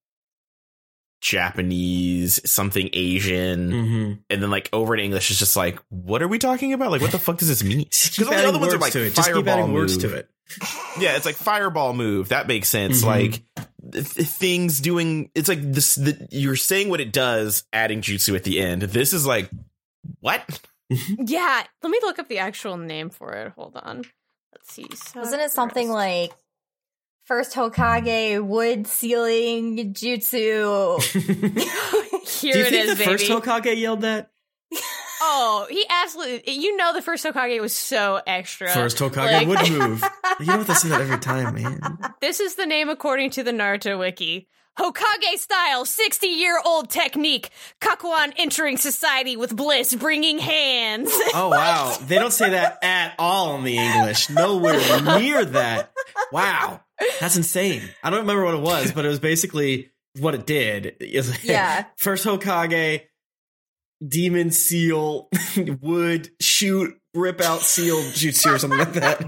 Japanese, 1.21 2.39
something 2.49 2.89
Asian, 2.93 3.71
Mm-hmm. 3.71 4.13
and 4.29 4.43
then 4.43 4.49
like 4.51 4.69
over 4.73 4.93
in 4.95 4.99
English, 4.99 5.29
it's 5.31 5.39
just 5.39 5.55
like, 5.55 5.79
what 5.89 6.21
are 6.21 6.27
we 6.27 6.37
talking 6.39 6.73
about? 6.73 6.91
Like, 6.91 7.01
what 7.01 7.11
the 7.11 7.19
fuck 7.19 7.37
does 7.37 7.47
this 7.49 7.63
mean? 7.63 7.85
Just 7.91 8.13
keep 8.13 8.27
all 8.27 8.33
the 8.33 8.45
other 8.47 8.59
ones 8.59 8.73
are 8.73 8.77
words 8.77 8.81
like 8.81 8.93
to 8.93 9.03
it. 9.05 9.13
Just 9.15 9.27
keep 9.27 9.35
fireball 9.45 9.59
adding 9.63 9.73
words 9.73 9.97
to 9.97 10.13
it. 10.13 10.29
Yeah, 10.99 11.15
it's 11.17 11.25
like 11.25 11.35
fireball 11.35 11.93
move. 11.93 12.29
That 12.29 12.47
makes 12.47 12.69
sense. 12.69 13.01
Mhm. 13.01 13.05
Like 13.05 13.31
th- 13.55 13.66
things 13.91 14.79
doing. 14.79 15.29
It's 15.35 15.49
like 15.49 15.61
this. 15.61 15.95
The, 15.95 16.27
you're 16.31 16.55
saying 16.55 16.89
what 16.89 17.01
it 17.01 17.13
does, 17.13 17.63
adding 17.71 18.01
jutsu 18.01 18.35
at 18.35 18.43
the 18.43 18.59
end. 18.59 18.81
This 18.83 19.13
is 19.13 19.25
like 19.25 19.49
what? 20.19 20.43
yeah, 20.89 21.63
let 21.83 21.89
me 21.89 21.99
look 22.01 22.19
up 22.19 22.27
the 22.27 22.39
actual 22.39 22.77
name 22.77 23.09
for 23.09 23.33
it. 23.33 23.53
Hold 23.53 23.77
on. 23.77 24.03
Let's 24.53 24.73
see. 24.73 24.87
Wasn't 25.15 25.41
it 25.41 25.51
something 25.51 25.89
like 25.89 26.31
first 27.25 27.53
Hokage 27.53 28.43
wood 28.43 28.87
sealing 28.87 29.93
jutsu? 29.93 31.01
Here 32.41 32.53
Do 32.53 32.59
you 32.59 32.65
it 32.65 32.69
think 32.69 32.87
is, 32.87 32.97
the 32.97 33.03
first. 33.03 33.29
Hokage 33.29 33.79
yelled 33.79 34.01
that? 34.01 34.31
Oh, 35.21 35.67
he 35.69 35.85
absolutely. 35.89 36.53
You 36.53 36.75
know, 36.77 36.93
the 36.93 37.01
first 37.01 37.25
Hokage 37.25 37.59
was 37.61 37.73
so 37.75 38.21
extra. 38.25 38.69
First 38.69 38.97
Hokage 38.97 39.31
Like- 39.31 39.47
would 39.47 39.69
move. 39.71 40.03
You 40.39 40.45
don't 40.45 40.57
have 40.59 40.67
to 40.67 40.75
say 40.75 40.89
that 40.89 41.01
every 41.01 41.17
time, 41.17 41.55
man. 41.55 41.81
This 42.21 42.39
is 42.39 42.55
the 42.55 42.67
name 42.67 42.89
according 42.89 43.31
to 43.31 43.43
the 43.43 43.49
Naruto 43.51 43.97
wiki. 43.97 44.47
Hokage 44.77 45.37
style, 45.39 45.83
60 45.85 46.27
year 46.27 46.59
old 46.63 46.91
technique. 46.91 47.49
Kakuan 47.81 48.31
entering 48.37 48.77
society 48.77 49.35
with 49.35 49.55
bliss, 49.55 49.95
bringing 49.95 50.37
hands. 50.37 51.11
Oh 51.33 51.49
wow, 51.49 51.97
they 52.05 52.15
don't 52.19 52.31
say 52.31 52.51
that 52.51 52.77
at 52.83 53.15
all 53.17 53.55
in 53.57 53.63
the 53.63 53.77
English. 53.79 54.29
Nowhere 54.29 54.79
near 55.19 55.43
that. 55.43 55.91
Wow, 56.31 56.81
that's 57.19 57.35
insane. 57.37 57.81
I 58.03 58.11
don't 58.11 58.19
remember 58.21 58.45
what 58.45 58.53
it 58.53 58.61
was, 58.61 58.91
but 58.91 59.03
it 59.05 59.07
was 59.09 59.19
basically 59.19 59.91
what 60.19 60.35
it 60.35 60.45
did. 60.45 60.97
It 60.99 61.43
Yeah. 61.43 61.85
First 61.97 62.25
Hokage, 62.27 63.01
demon 64.05 64.51
seal, 64.51 65.29
wood 65.81 66.29
shoot, 66.41 66.95
rip 67.13 67.41
out 67.41 67.61
seal 67.61 67.97
jutsu 67.97 68.55
or 68.55 68.59
something 68.59 68.79
like 68.79 68.93
that. 68.93 69.21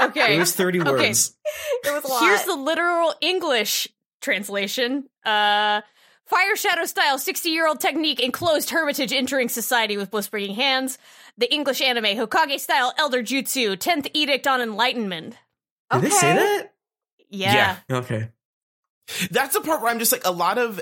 okay. 0.10 0.36
It 0.36 0.38
was 0.38 0.54
thirty 0.54 0.80
Okay. 0.80 0.90
words. 0.90 1.36
It 1.84 1.92
was 1.92 2.04
a 2.04 2.08
lot. 2.08 2.22
Here's 2.22 2.44
the 2.44 2.54
literal 2.56 3.14
English 3.20 3.88
translation. 4.20 5.08
Uh, 5.24 5.80
Fire 6.26 6.56
Shadow 6.56 6.84
style, 6.86 7.18
60 7.18 7.50
year 7.50 7.68
old 7.68 7.78
technique, 7.80 8.18
enclosed 8.18 8.70
hermitage 8.70 9.12
entering 9.12 9.48
society 9.48 9.96
with 9.96 10.10
bliss 10.10 10.26
bringing 10.28 10.56
hands. 10.56 10.98
The 11.38 11.52
English 11.54 11.80
anime, 11.80 12.04
Hokage 12.16 12.58
style, 12.58 12.92
Elder 12.98 13.22
Jutsu, 13.22 13.76
10th 13.76 14.08
Edict 14.12 14.46
on 14.48 14.60
Enlightenment. 14.60 15.36
Did 15.92 16.02
they 16.02 16.10
say 16.10 16.32
Okay. 16.32 16.38
that? 16.38 16.72
Yeah. 17.30 17.76
Okay. 17.90 18.30
That's 19.30 19.54
the 19.54 19.60
part 19.60 19.82
where 19.82 19.90
I'm 19.92 20.00
just 20.00 20.10
like 20.10 20.24
a 20.24 20.32
lot 20.32 20.58
of 20.58 20.80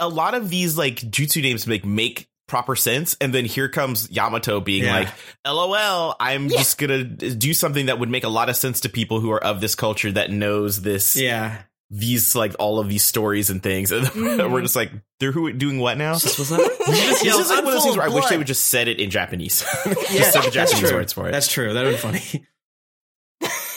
a 0.00 0.08
lot 0.08 0.34
of 0.34 0.48
these 0.50 0.76
like 0.76 0.96
jutsu 1.00 1.42
names 1.42 1.66
make 1.66 1.84
make 1.84 2.28
proper 2.48 2.76
sense, 2.76 3.16
and 3.20 3.34
then 3.34 3.44
here 3.44 3.68
comes 3.68 4.08
Yamato 4.10 4.60
being 4.60 4.84
Yeah. 4.84 4.92
like, 4.94 5.08
"LOL, 5.44 6.14
I'm 6.20 6.46
Yeah. 6.46 6.58
just 6.58 6.78
gonna 6.78 7.02
do 7.04 7.52
something 7.54 7.86
that 7.86 7.98
would 7.98 8.08
make 8.10 8.22
a 8.24 8.28
lot 8.28 8.48
of 8.48 8.56
sense 8.56 8.80
to 8.80 8.88
people 8.88 9.20
who 9.20 9.32
are 9.32 9.42
of 9.42 9.60
this 9.60 9.74
culture 9.74 10.12
that 10.12 10.30
knows 10.30 10.82
this 10.82 11.16
Yeah. 11.16 11.58
these 11.90 12.34
like 12.36 12.54
all 12.60 12.78
of 12.78 12.88
these 12.88 13.02
stories 13.02 13.50
and 13.50 13.60
things." 13.62 13.90
And 13.92 14.06
Mhm. 14.06 14.50
we're 14.52 14.62
just 14.62 14.76
like, 14.76 14.92
"They're 15.18 15.32
who 15.32 15.52
doing 15.52 15.80
what 15.80 15.98
now?" 15.98 16.14
This 16.14 16.38
was 16.38 16.50
that. 16.50 16.60
This 16.86 17.22
is 17.24 17.50
like 17.50 17.58
"I'm 17.58 17.64
one 17.64 17.66
of 17.66 17.72
those 17.74 17.82
things 17.84 17.96
where 17.96 18.06
I 18.06 18.10
wish 18.10 18.26
they 18.26 18.38
would 18.38 18.46
just 18.46 18.64
said 18.68 18.86
it 18.86 19.00
in 19.00 19.10
Japanese. 19.10 19.64
Yeah, 19.86 19.94
just 20.18 20.32
said 20.32 20.42
the 20.44 20.50
Japanese 20.52 20.92
words 20.92 21.12
for 21.12 21.28
it. 21.28 21.32
That's 21.32 21.48
true. 21.48 21.72
That 21.74 21.84
would 21.84 21.92
be 21.92 21.96
funny. 21.96 22.46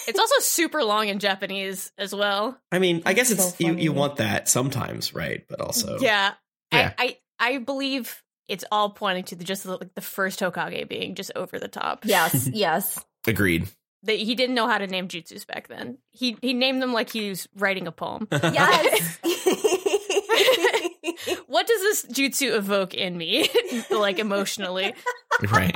It's 0.10 0.20
also 0.20 0.36
super 0.40 0.84
long 0.84 1.08
in 1.08 1.20
Japanese 1.20 1.92
as 1.98 2.14
well. 2.14 2.60
I 2.72 2.80
mean, 2.80 3.02
I 3.06 3.14
guess 3.14 3.30
That's 3.30 3.50
it's 3.50 3.58
so 3.58 3.68
you, 3.68 3.76
you 3.76 3.94
want 3.94 4.18
that 4.18 4.50
sometimes, 4.50 5.14
right? 5.14 5.46
But 5.48 5.62
also, 5.62 6.00
Yeah. 6.00 6.34
Yeah. 6.72 6.94
I, 6.98 7.18
I 7.40 7.54
I 7.54 7.58
believe 7.60 8.22
it's 8.48 8.66
all 8.72 8.90
pointing 8.90 9.24
to 9.26 9.36
the, 9.36 9.44
just 9.44 9.64
the, 9.64 9.78
like 9.78 9.94
the 9.96 10.02
first 10.02 10.40
Hokage 10.40 10.88
being 10.90 11.16
just 11.16 11.32
over 11.36 11.60
the 11.60 11.68
top. 11.68 12.00
yes, 12.04 12.48
yes. 12.54 13.04
Agreed. 13.26 13.68
That 14.04 14.18
he 14.18 14.36
didn't 14.36 14.56
know 14.56 14.68
how 14.68 14.78
to 14.78 14.88
name 14.88 15.08
jutsus 15.08 15.46
back 15.46 15.68
then. 15.68 15.98
He 16.12 16.38
he 16.42 16.54
named 16.54 16.82
them 16.82 16.94
like 16.94 17.10
he 17.10 17.30
was 17.30 17.48
writing 17.56 17.88
a 17.88 17.92
poem. 17.92 18.28
Yes. 18.44 19.20
what 21.48 21.68
does 21.68 21.82
this 21.82 22.06
jutsu 22.06 22.56
evoke 22.56 22.94
in 22.94 23.18
me, 23.18 23.50
like 23.92 24.20
emotionally? 24.20 24.94
Right. 25.52 25.76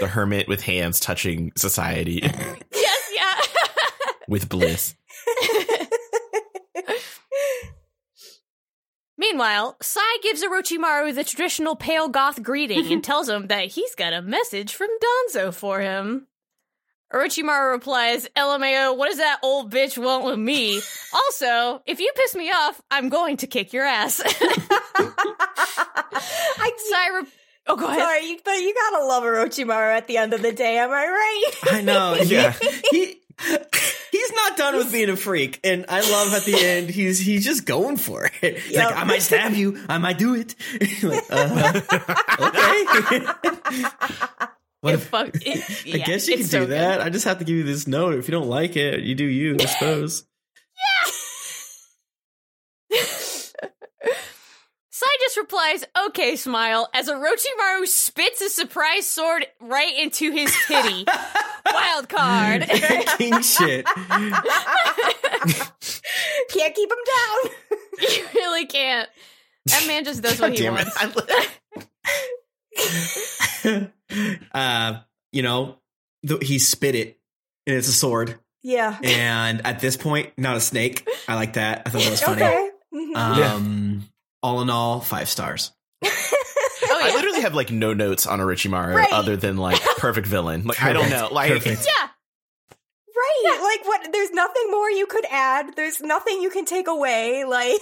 The 0.00 0.08
hermit 0.08 0.48
with 0.48 0.62
hands 0.62 0.98
touching 1.00 1.52
society 1.56 2.20
yes, 2.72 3.10
yeah. 3.14 3.40
with 4.28 4.48
bliss. 4.48 4.94
Meanwhile, 9.16 9.76
Sai 9.80 10.16
gives 10.22 10.42
Orochimaru 10.44 11.14
the 11.14 11.22
traditional 11.24 11.76
pale 11.76 12.08
goth 12.08 12.42
greeting 12.42 12.92
and 12.92 13.02
tells 13.02 13.28
him 13.28 13.46
that 13.46 13.68
he's 13.68 13.94
got 13.94 14.12
a 14.12 14.20
message 14.20 14.74
from 14.74 14.88
Danzo 14.88 15.54
for 15.54 15.80
him. 15.80 16.26
Orochimaru 17.12 17.72
replies, 17.72 18.28
LMAO, 18.36 18.96
what 18.96 19.08
does 19.08 19.18
that 19.18 19.38
old 19.42 19.72
bitch 19.72 19.96
want 19.96 20.24
with 20.24 20.38
me? 20.38 20.80
Also, 21.12 21.80
if 21.86 22.00
you 22.00 22.10
piss 22.16 22.34
me 22.34 22.50
off, 22.50 22.82
I'm 22.90 23.08
going 23.08 23.36
to 23.38 23.46
kick 23.46 23.72
your 23.72 23.84
ass. 23.84 24.20
I, 26.16 26.72
Sai 26.76 27.08
re- 27.20 27.26
Oh, 27.66 27.76
go 27.76 27.86
ahead. 27.86 27.98
sorry, 28.00 28.26
you- 28.26 28.38
but 28.44 28.52
you 28.52 28.74
gotta 28.74 29.04
love 29.06 29.22
Orochimaru 29.22 29.96
at 29.96 30.06
the 30.06 30.18
end 30.18 30.34
of 30.34 30.42
the 30.42 30.52
day. 30.52 30.78
Am 30.78 30.90
I 30.90 31.06
right? 31.06 31.52
I 31.72 31.80
know. 31.80 32.14
Yeah. 32.24 32.52
He, 32.52 32.70
he 32.90 33.20
he's 34.12 34.32
not 34.32 34.56
done 34.56 34.76
with 34.76 34.92
being 34.92 35.08
a 35.10 35.16
freak, 35.16 35.58
and 35.64 35.86
I 35.88 36.00
love 36.08 36.32
at 36.34 36.44
the 36.44 36.54
end 36.64 36.88
he's 36.90 37.18
he's 37.18 37.44
just 37.44 37.66
going 37.66 37.96
for 37.96 38.30
it. 38.42 38.58
He's 38.58 38.72
Yep. 38.74 38.84
like, 38.90 38.96
I 38.96 39.04
might 39.04 39.22
stab 39.22 39.54
you, 39.54 39.78
I 39.88 39.98
might 39.98 40.18
do 40.18 40.34
it. 40.34 40.54
like, 41.02 41.24
uh, 41.30 41.80
okay. 42.40 43.26
what 44.80 44.92
It 44.92 44.94
if, 44.94 45.04
fuck- 45.08 45.30
it- 45.34 45.94
I 45.94 45.98
guess 46.04 46.28
you 46.28 46.34
can 46.34 46.40
it's 46.42 46.50
do 46.50 46.58
so 46.58 46.66
good. 46.66 46.70
that. 46.70 47.00
I 47.00 47.08
just 47.10 47.24
have 47.24 47.38
to 47.38 47.44
give 47.44 47.56
you 47.56 47.64
this 47.64 47.86
note. 47.86 48.14
If 48.14 48.28
you 48.28 48.32
don't 48.32 48.48
like 48.48 48.76
it, 48.76 49.00
you 49.00 49.14
do 49.14 49.24
you. 49.24 49.56
I 49.58 49.64
suppose. 49.64 50.24
Sai 54.96 55.06
just 55.22 55.36
replies, 55.36 55.84
okay, 56.06 56.36
smile, 56.36 56.88
as 56.94 57.08
Orochimaru 57.08 57.84
spits 57.88 58.40
a 58.40 58.48
surprise 58.48 59.04
sword 59.04 59.44
right 59.60 59.92
into 59.98 60.30
his 60.30 60.54
titty. 60.68 61.04
Wild 61.72 62.08
card. 62.08 62.62
King 63.18 63.42
shit. 63.42 63.84
Can't 63.86 64.44
keep 66.74 66.90
him 66.90 66.98
down. 67.06 67.50
You 68.00 68.24
really 68.34 68.66
can't. 68.66 69.08
That 69.66 69.84
man 69.88 70.04
just 70.04 70.22
does 70.22 70.40
what 70.40 70.52
he 70.52 70.58
Damn 70.58 70.76
it. 70.76 70.86
wants. 70.86 70.96
I 73.66 73.88
li- 74.10 74.38
uh, 74.52 74.98
you 75.32 75.42
know, 75.42 75.78
th- 76.26 76.44
he 76.46 76.58
spit 76.60 76.94
it, 76.94 77.18
and 77.66 77.74
it's 77.76 77.88
a 77.88 77.92
sword. 77.92 78.38
Yeah. 78.62 78.96
And 79.02 79.64
at 79.66 79.80
this 79.80 79.96
point, 79.96 80.32
not 80.36 80.56
a 80.56 80.60
snake. 80.60 81.08
I 81.28 81.34
like 81.36 81.54
that. 81.54 81.82
I 81.86 81.90
thought 81.90 82.02
that 82.02 82.10
was 82.10 82.20
funny. 82.20 82.42
Okay. 82.42 82.70
Mhm. 82.92 83.16
Um, 83.16 84.04
all 84.44 84.60
in 84.60 84.68
all, 84.70 85.00
five 85.00 85.28
stars. 85.30 85.72
Oh 86.04 86.10
I 87.02 87.14
literally 87.16 87.40
have 87.40 87.54
like 87.54 87.70
no 87.72 87.94
notes 87.94 88.26
on 88.26 88.38
Orochimaru 88.40 88.94
Right. 88.94 89.12
other 89.12 89.36
than 89.36 89.56
like 89.56 89.80
perfect 89.98 90.26
villain. 90.26 90.64
Like 90.64 90.82
I 90.82 90.92
don't 90.92 91.08
know. 91.10 91.28
Like 91.32 91.50
Perfect. 91.52 91.86
yeah. 91.86 92.08
Right. 93.16 93.58
Like 93.62 93.86
what 93.86 94.12
there's 94.12 94.30
nothing 94.32 94.70
more 94.70 94.90
you 94.90 95.06
could 95.06 95.24
add. 95.30 95.74
There's 95.76 96.00
nothing 96.00 96.42
you 96.42 96.50
can 96.50 96.64
take 96.64 96.86
away. 96.88 97.44
Like 97.48 97.78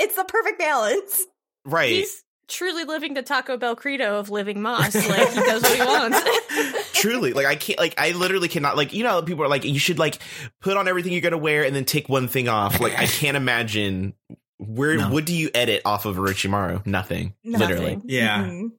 it's 0.00 0.16
the 0.16 0.24
perfect 0.24 0.58
balance. 0.58 1.24
right. 1.64 1.90
He's 1.90 2.22
truly 2.48 2.84
living 2.84 3.14
the 3.14 3.22
Taco 3.22 3.56
Bell 3.56 3.76
credo 3.76 4.18
of 4.18 4.30
living 4.30 4.58
más. 4.58 4.94
Like 5.08 5.28
he 5.30 5.40
does 5.40 5.62
what 5.62 5.76
he 5.76 5.82
wants. 5.82 6.92
Truly, 6.94 7.32
like 7.34 7.44
I 7.46 7.56
can't, 7.56 7.78
like 7.78 7.94
I 7.98 8.12
literally 8.12 8.48
cannot, 8.48 8.76
like 8.78 8.94
you 8.94 9.02
know, 9.04 9.20
people 9.20 9.44
are 9.44 9.48
like, 9.48 9.64
you 9.64 9.78
should 9.78 9.98
like 9.98 10.18
put 10.62 10.76
on 10.78 10.88
everything 10.88 11.12
you're 11.12 11.20
gonna 11.20 11.36
wear 11.36 11.64
and 11.64 11.74
then 11.76 11.84
take 11.84 12.08
one 12.08 12.28
thing 12.28 12.48
off. 12.48 12.80
Like 12.80 12.98
I 12.98 13.04
can't 13.06 13.36
imagine 13.36 14.14
where. 14.58 14.96
No. 14.96 15.10
What 15.10 15.24
do 15.26 15.34
you 15.34 15.50
edit 15.54 15.82
off 15.84 16.06
of 16.06 16.16
Orochimaru? 16.16 16.86
Nothing. 16.86 17.34
Literally. 17.44 17.96
Nothing. 17.96 18.02
Yeah. 18.10 18.44
Mhm. 18.44 18.70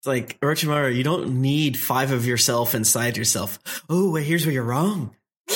It's 0.00 0.06
like 0.06 0.40
Orochimaru, 0.40 0.94
you 0.96 1.04
don't 1.04 1.40
need 1.42 1.78
five 1.78 2.10
of 2.10 2.26
yourself 2.26 2.74
inside 2.74 3.16
yourself. 3.16 3.60
Oh, 3.88 4.10
wait, 4.10 4.24
here's 4.24 4.44
where 4.44 4.52
you're 4.52 4.64
wrong. 4.64 5.14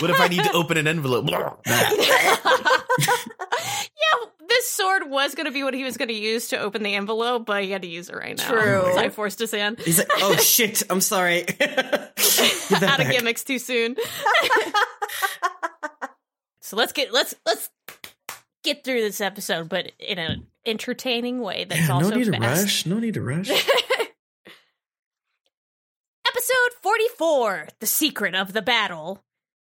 What 0.00 0.10
if 0.10 0.18
I 0.20 0.28
need 0.28 0.42
to 0.44 0.52
open 0.52 0.78
an 0.78 0.86
envelope? 0.86 1.28
yeah, 1.66 1.90
this 4.48 4.70
sword 4.70 5.10
was 5.10 5.34
going 5.34 5.44
to 5.44 5.52
be 5.52 5.62
what 5.62 5.74
he 5.74 5.84
was 5.84 5.98
going 5.98 6.08
to 6.08 6.14
use 6.14 6.48
to 6.48 6.58
open 6.58 6.82
the 6.82 6.94
envelope, 6.94 7.44
but 7.44 7.64
he 7.64 7.70
had 7.70 7.82
to 7.82 7.88
use 7.88 8.08
it 8.08 8.16
right 8.16 8.34
now. 8.38 8.48
True. 8.48 8.82
So 8.94 8.98
I 8.98 9.10
forced 9.10 9.38
his 9.38 9.50
hand. 9.50 9.78
He's 9.78 9.98
like, 9.98 10.08
oh 10.16 10.36
shit, 10.40 10.82
I'm 10.88 11.02
sorry. 11.02 11.42
Give 11.42 11.58
that 11.58 12.82
Out 12.82 13.00
of 13.00 13.10
gimmicks 13.10 13.44
too 13.44 13.58
soon. 13.58 13.96
So 16.70 16.76
let's 16.76 16.92
get 16.92 17.12
let's 17.12 17.34
let's 17.44 17.68
get 18.62 18.84
through 18.84 19.00
this 19.00 19.20
episode, 19.20 19.68
but 19.68 19.90
in 19.98 20.20
an 20.20 20.46
entertaining 20.64 21.40
way. 21.40 21.64
That's 21.64 21.80
Yeah, 21.80 21.88
no 21.88 21.94
also 21.94 22.14
need 22.14 22.26
to 22.26 22.38
rush. 22.38 22.86
No 22.86 23.00
need 23.00 23.14
to 23.14 23.22
rush. 23.22 23.50
Episode 26.28 26.72
44 26.80 27.68
The 27.80 27.88
Secret 27.88 28.36
of 28.36 28.52
the 28.52 28.62
Battle. 28.62 29.20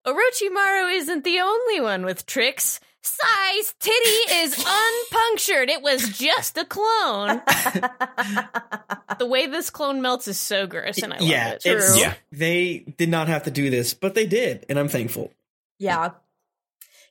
Orochimaru 0.07 0.95
isn't 0.95 1.25
the 1.25 1.41
only 1.41 1.81
one 1.81 2.05
with 2.05 2.27
tricks. 2.27 2.81
Sai's 3.01 3.75
titty 3.81 4.35
is 4.43 4.53
unpunctured. 4.67 5.71
It 5.71 5.81
was 5.81 6.07
just 6.19 6.59
a 6.59 6.67
clone. 6.67 7.41
the 9.19 9.27
way 9.27 9.47
this 9.47 9.71
clone 9.71 10.03
melts 10.03 10.29
is 10.29 10.39
so 10.39 10.67
gross, 10.67 10.99
and 11.03 11.15
I 11.15 11.19
love 11.19 11.27
yeah, 11.27 11.53
it. 11.53 11.63
it's, 11.65 11.99
Yeah. 11.99 12.13
they 12.31 12.81
did 12.99 13.09
not 13.09 13.29
have 13.29 13.45
to 13.45 13.51
do 13.51 13.71
this, 13.71 13.95
but 13.95 14.15
they 14.15 14.27
did, 14.27 14.67
and 14.69 14.79
I'm 14.79 14.89
thankful. 14.89 15.33
Yeah. 15.79 16.11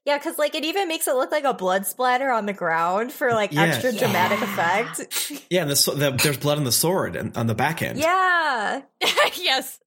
Yeah, 0.05 0.17
because 0.17 0.37
like 0.37 0.55
it 0.55 0.63
even 0.63 0.87
makes 0.87 1.07
it 1.07 1.15
look 1.15 1.31
like 1.31 1.43
a 1.43 1.53
blood 1.53 1.85
splatter 1.85 2.31
on 2.31 2.45
the 2.45 2.53
ground 2.53 3.11
for 3.11 3.31
like 3.31 3.51
Yeah. 3.51 3.63
extra 3.63 3.91
dramatic 3.91 4.41
effect. 4.41 5.41
Yeah, 5.49 5.63
and 5.63 5.71
the, 5.71 5.91
the, 5.95 6.11
there's 6.23 6.37
blood 6.37 6.57
on 6.57 6.63
the 6.63 6.71
sword 6.71 7.15
and 7.15 7.35
on 7.37 7.47
the 7.47 7.55
back 7.55 7.81
end. 7.81 7.97
Yeah. 7.99 8.81
yes. 9.35 9.79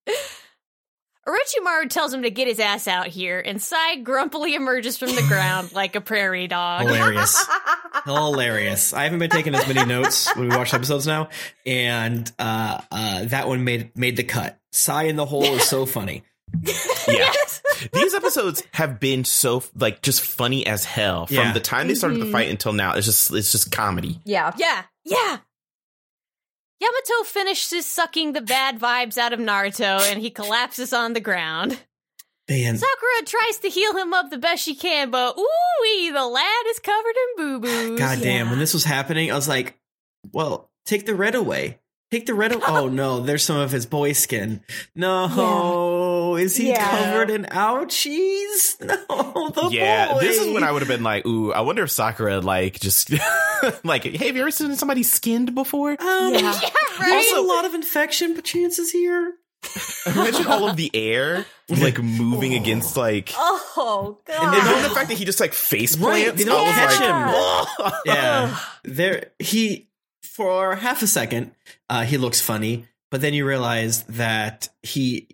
Orochimaru 1.27 1.89
tells 1.89 2.13
him 2.13 2.23
to 2.23 2.31
get 2.31 2.49
his 2.49 2.59
ass 2.59 2.89
out 2.89 3.07
here, 3.07 3.39
and 3.39 3.63
Sai 3.63 3.97
grumpily 3.97 4.55
emerges 4.57 4.99
from 4.99 5.11
the 5.15 5.23
ground 5.29 5.73
like 5.75 5.95
a 5.95 6.01
prairie 6.01 6.49
dog. 6.49 6.83
Hilarious. 6.83 7.47
Hilarious. 8.05 8.93
I 8.93 9.05
haven't 9.05 9.21
been 9.21 9.31
taking 9.31 9.55
as 9.55 9.67
many 9.73 9.87
notes 9.87 10.35
when 10.35 10.49
we 10.49 10.57
watch 10.57 10.75
episodes 10.75 11.07
now, 11.07 11.29
and 11.65 12.31
uh, 12.41 12.81
uh, 12.91 13.25
that 13.27 13.47
one 13.47 13.63
made 13.63 13.97
made 13.97 14.17
the 14.17 14.25
cut. 14.25 14.59
Sai 14.73 15.05
in 15.05 15.15
the 15.17 15.27
hole 15.27 15.45
is 15.45 15.63
so 15.63 15.87
funny. 15.87 16.25
Yeah. 17.09 17.33
These 17.93 18.15
episodes 18.15 18.63
have 18.73 19.01
been 19.01 19.25
so 19.25 19.63
like 19.75 20.03
just 20.03 20.21
funny 20.21 20.67
as 20.67 20.85
hell 20.85 21.27
from 21.27 21.37
Yeah. 21.37 21.53
the 21.53 21.61
time 21.61 21.89
they 21.89 21.95
started 21.95 22.21
the 22.21 22.27
Mhm. 22.27 22.33
fight 22.33 22.49
until 22.51 22.73
now. 22.73 22.93
It's 22.95 23.07
just 23.07 23.33
it's 23.33 23.51
just 23.53 23.73
comedy. 23.73 24.21
Yeah. 24.25 24.53
Yeah, 24.57 24.83
yeah. 25.05 25.39
Yamato 26.81 27.25
finishes 27.25 27.87
sucking 27.87 28.33
the 28.33 28.41
bad 28.41 28.79
vibes 28.81 29.17
out 29.17 29.33
of 29.33 29.39
Naruto 29.39 30.01
and 30.11 30.21
he 30.21 30.31
collapses 30.31 30.93
on 30.93 31.13
the 31.13 31.21
ground. 31.21 31.79
Man, 32.49 32.77
Sakura 32.77 33.25
tries 33.25 33.59
to 33.59 33.69
heal 33.69 33.97
him 33.97 34.13
up 34.13 34.31
the 34.31 34.37
best 34.39 34.65
she 34.65 34.75
can, 34.75 35.11
but 35.11 35.39
ooh, 35.39 36.13
the 36.13 36.27
lad 36.27 36.67
is 36.69 36.79
covered 36.81 37.15
in 37.17 37.37
boo 37.37 37.61
boos. 37.61 37.99
God 37.99 38.19
damn, 38.21 38.47
Yeah. 38.47 38.51
when 38.51 38.59
this 38.59 38.75
was 38.75 38.85
happening, 38.85 39.31
I 39.31 39.37
was 39.37 39.47
like, 39.49 39.79
well, 40.33 40.71
take 40.85 41.07
the 41.07 41.15
red 41.15 41.35
away. 41.37 41.79
Take 42.11 42.27
the 42.27 42.35
red 42.35 42.53
away. 42.53 42.65
Oh 42.69 42.89
no, 42.89 43.21
there's 43.21 43.45
some 43.45 43.57
of 43.57 43.71
his 43.71 43.87
boy 43.87 44.13
skin. 44.13 44.63
No, 44.97 45.29
is 46.37 46.57
he 46.57 46.69
Yeah. 46.71 46.91
covered 46.91 47.31
in 47.31 47.45
ouchies? 47.45 48.81
No, 48.81 48.97
the 49.55 49.69
yeah, 49.71 50.13
boy. 50.13 50.21
this 50.21 50.39
is 50.39 50.53
when 50.53 50.65
I 50.65 50.73
would 50.73 50.83
have 50.83 50.89
been 50.89 51.03
like, 51.03 51.27
ooh, 51.27 51.53
I 51.53 51.61
wonder 51.61 51.83
if 51.85 51.91
Sakura 51.91 52.41
like 52.41 52.81
just 52.81 53.11
like, 53.85 54.05
hey, 54.05 54.27
have 54.27 54.37
you 54.37 54.43
ever 54.43 54.51
seen 54.51 54.75
somebody 54.77 55.03
skinned 55.03 55.55
before? 55.55 55.91
Um, 55.93 55.99
Yeah. 56.35 56.41
Yeah, 56.41 56.71
There's 56.99 57.33
right? 57.33 57.33
a 57.37 57.41
lot 57.43 57.65
of 57.65 57.75
infection 57.75 58.41
chances 58.43 58.91
here. 58.91 59.35
Imagine 60.07 60.47
all 60.49 60.69
of 60.69 60.77
the 60.77 60.91
air 60.93 61.47
like 61.69 62.03
moving 62.03 62.55
against 62.55 62.97
like. 62.97 63.33
Oh 63.75 64.19
god. 64.27 64.35
And 64.37 64.45
And 64.45 64.55
then 64.55 64.65
then 64.75 64.83
the 64.83 64.95
fact 64.95 65.09
that 65.09 65.17
he 65.19 65.25
just 65.25 65.41
like 65.41 65.53
face 65.55 65.97
Right, 65.97 66.25
plants, 66.25 66.39
they 66.43 66.49
don't 66.49 66.61
I 66.61 66.63
was 66.65 66.75
catch 66.75 67.01
like, 67.01 67.93
him. 67.95 68.03
Yeah, 68.07 68.59
there 68.85 69.27
he 69.39 69.89
for 70.23 70.75
half 70.75 71.03
a 71.03 71.07
second 71.07 71.53
uh, 71.89 72.03
he 72.05 72.19
looks 72.19 72.41
funny, 72.41 72.87
but 73.11 73.21
then 73.21 73.35
you 73.35 73.47
realize 73.47 74.03
that 74.05 74.69
he 74.83 75.29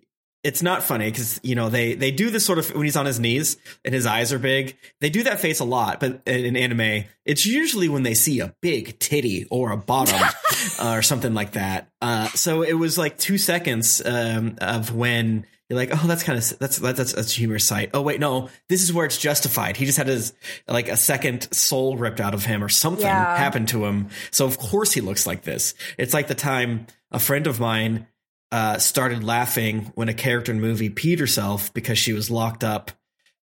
it's 0.44 0.62
not 0.62 0.82
funny 0.82 1.10
because 1.10 1.40
you 1.42 1.54
know 1.54 1.68
they 1.68 1.94
they 1.94 2.10
do 2.10 2.30
this 2.30 2.44
sort 2.46 2.58
of 2.58 2.72
when 2.74 2.84
he's 2.84 2.96
on 2.96 3.06
his 3.06 3.18
knees 3.18 3.56
and 3.84 3.94
his 3.94 4.06
eyes 4.06 4.32
are 4.32 4.38
big. 4.38 4.76
They 5.00 5.10
do 5.10 5.24
that 5.24 5.40
face 5.40 5.60
a 5.60 5.64
lot, 5.64 6.00
but 6.00 6.22
in, 6.26 6.44
in 6.44 6.56
anime, 6.56 7.04
it's 7.24 7.44
usually 7.44 7.88
when 7.88 8.04
they 8.04 8.14
see 8.14 8.40
a 8.40 8.54
big 8.62 8.98
titty 8.98 9.46
or 9.50 9.72
a 9.72 9.76
bottom 9.76 10.20
uh, 10.78 10.92
or 10.92 11.02
something 11.02 11.34
like 11.34 11.52
that. 11.52 11.88
Uh, 12.00 12.28
so 12.28 12.62
it 12.62 12.74
was 12.74 12.96
like 12.98 13.18
two 13.18 13.36
seconds 13.38 14.00
um, 14.04 14.56
of 14.60 14.94
when 14.94 15.44
you're 15.68 15.78
like, 15.78 15.90
oh, 15.92 16.06
that's 16.06 16.22
kind 16.22 16.38
of 16.38 16.58
that's 16.58 16.78
that's 16.78 17.12
that's 17.12 17.36
a 17.36 17.38
humorous 17.38 17.64
sight. 17.64 17.90
Oh 17.92 18.00
wait, 18.00 18.20
no, 18.20 18.48
this 18.68 18.82
is 18.82 18.92
where 18.92 19.04
it's 19.04 19.18
justified. 19.18 19.76
He 19.76 19.86
just 19.86 19.98
had 19.98 20.06
his 20.06 20.32
like 20.66 20.88
a 20.88 20.96
second 20.96 21.52
soul 21.52 21.96
ripped 21.96 22.20
out 22.20 22.32
of 22.32 22.44
him 22.44 22.62
or 22.64 22.68
something 22.68 23.04
Yeah. 23.04 23.36
happened 23.36 23.68
to 23.68 23.84
him. 23.84 24.08
So 24.30 24.46
of 24.46 24.56
course 24.56 24.92
he 24.92 25.00
looks 25.00 25.26
like 25.26 25.42
this. 25.42 25.74
It's 25.98 26.14
like 26.14 26.28
the 26.28 26.34
time 26.34 26.86
a 27.10 27.18
friend 27.18 27.46
of 27.46 27.58
mine 27.60 28.06
uh, 28.52 28.78
started 28.78 29.22
laughing 29.24 29.92
when 29.94 30.08
a 30.08 30.14
character 30.14 30.52
in 30.52 30.60
the 30.60 30.66
movie 30.66 30.90
peed 30.90 31.18
herself 31.20 31.72
because 31.74 31.98
she 31.98 32.12
was 32.12 32.30
locked 32.30 32.64
up 32.64 32.90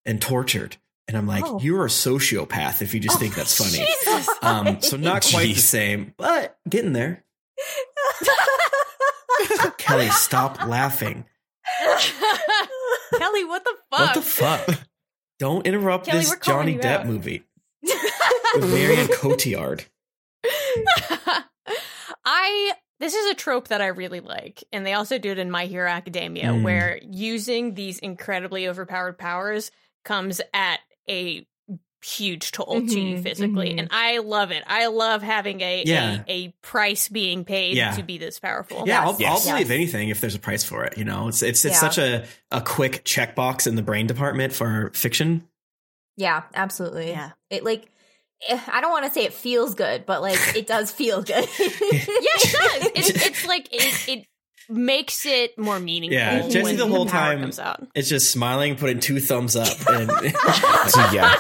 and 0.06 0.22
tortured. 0.22 0.78
And 1.08 1.16
I'm 1.16 1.28
like, 1.28 1.44
Oh. 1.46 1.60
you're 1.62 1.86
a 1.86 1.90
sociopath 1.90 2.82
if 2.82 2.94
you 2.96 3.00
just 3.00 3.20
think 3.20 3.36
that's 3.36 3.58
funny. 3.58 3.86
Um, 4.42 4.82
so 4.82 4.96
not 4.98 5.24
quite 5.24 5.56
the 5.56 5.62
same, 5.62 6.14
but 6.18 6.58
getting 6.70 6.94
there. 6.94 7.24
Kelly, 9.78 10.10
stop 10.10 10.66
laughing. 10.68 11.26
Kelly, 13.18 13.44
what 13.46 13.64
the 13.64 13.74
fuck? 13.90 14.00
What 14.00 14.14
the 14.14 14.22
fuck? 14.22 14.70
Don't 15.40 15.66
interrupt 15.66 16.06
Kelly, 16.06 16.20
this 16.20 16.36
Johnny 16.44 16.78
Depp 16.78 17.02
out. 17.02 17.08
movie 17.08 17.44
with 18.54 18.70
Marion 18.72 19.08
Cotillard. 19.08 19.86
I 22.24 22.74
this 23.00 23.14
is 23.14 23.32
a 23.32 23.36
trope 23.36 23.68
that 23.70 23.82
I 23.82 23.88
really 23.88 24.20
like, 24.22 24.64
and 24.72 24.86
they 24.86 24.94
also 24.94 25.18
do 25.18 25.32
it 25.32 25.40
in 25.40 25.52
My 25.52 25.66
Hero 25.66 25.90
Academia, 25.90 26.46
Mm. 26.46 26.64
where 26.64 27.00
using 27.04 27.74
these 27.74 28.00
incredibly 28.00 28.68
overpowered 28.68 29.18
powers 29.18 29.72
comes 30.04 30.42
at 30.54 30.80
a 31.10 31.46
huge 32.04 32.52
toll 32.52 32.82
to 32.88 33.00
you 33.00 33.18
Mhm, 33.18 33.24
physically, 33.24 33.74
mhm. 33.74 33.80
and 33.80 33.88
I 33.92 34.20
love 34.20 34.52
it. 34.52 34.64
I 34.68 34.86
love 34.88 35.24
having 35.24 35.62
a 35.62 35.84
Yeah. 35.88 36.24
a, 36.28 36.32
a 36.32 36.48
price 36.62 37.10
being 37.10 37.46
paid 37.46 37.76
Yeah. 37.78 37.96
to 37.96 38.04
be 38.04 38.20
this 38.20 38.40
powerful. 38.40 38.84
Yeah, 38.86 39.02
I'll, 39.04 39.16
Yes. 39.20 39.48
I'll 39.48 39.54
believe 39.54 39.70
Yes. 39.70 39.76
anything 39.76 40.10
if 40.10 40.22
there's 40.22 40.36
a 40.36 40.40
price 40.40 40.64
for 40.64 40.86
it. 40.86 41.00
You 41.00 41.04
know, 41.04 41.28
it's 41.30 41.42
it's 41.42 41.66
it's 41.66 41.76
Yeah. 41.76 41.80
such 41.80 41.98
a 41.98 42.26
a 42.52 42.62
quick 42.62 43.04
checkbox 43.06 43.66
in 43.66 43.76
the 43.76 43.82
brain 43.82 44.06
department 44.06 44.54
for 44.54 44.92
fiction. 44.94 45.48
Yeah, 46.16 46.44
absolutely. 46.54 47.10
Yeah. 47.10 47.32
It 47.50 47.64
like 47.64 47.88
Eh, 48.50 48.60
I 48.72 48.82
don't 48.82 48.92
want 48.92 49.06
to 49.06 49.12
say 49.12 49.24
it 49.26 49.34
feels 49.34 49.76
good, 49.76 50.06
but 50.06 50.22
like 50.22 50.40
it 50.56 50.68
does 50.68 50.92
feel 50.92 51.22
good. 51.22 51.48
yeah, 51.60 51.70
it 51.70 52.52
does. 52.52 52.92
It's, 52.96 53.26
it's 53.28 53.46
like 53.48 53.68
it, 53.72 54.08
it 54.10 54.28
makes 54.70 55.26
it 55.26 55.58
more 55.58 55.80
meaningful. 55.80 56.18
Yeah, 56.18 56.42
Jesse 56.42 56.64
when 56.64 56.78
the 56.78 56.88
whole 56.88 57.06
power 57.06 57.34
time- 57.34 57.42
comes 57.42 57.60
out. 57.60 57.88
It's 57.96 58.10
just 58.10 58.32
smiling, 58.32 58.76
putting 58.76 59.00
two 59.00 59.20
thumbs 59.20 59.56
up, 59.56 59.68
and 59.90 60.10
So, 60.12 61.02
yeah, 61.12 61.34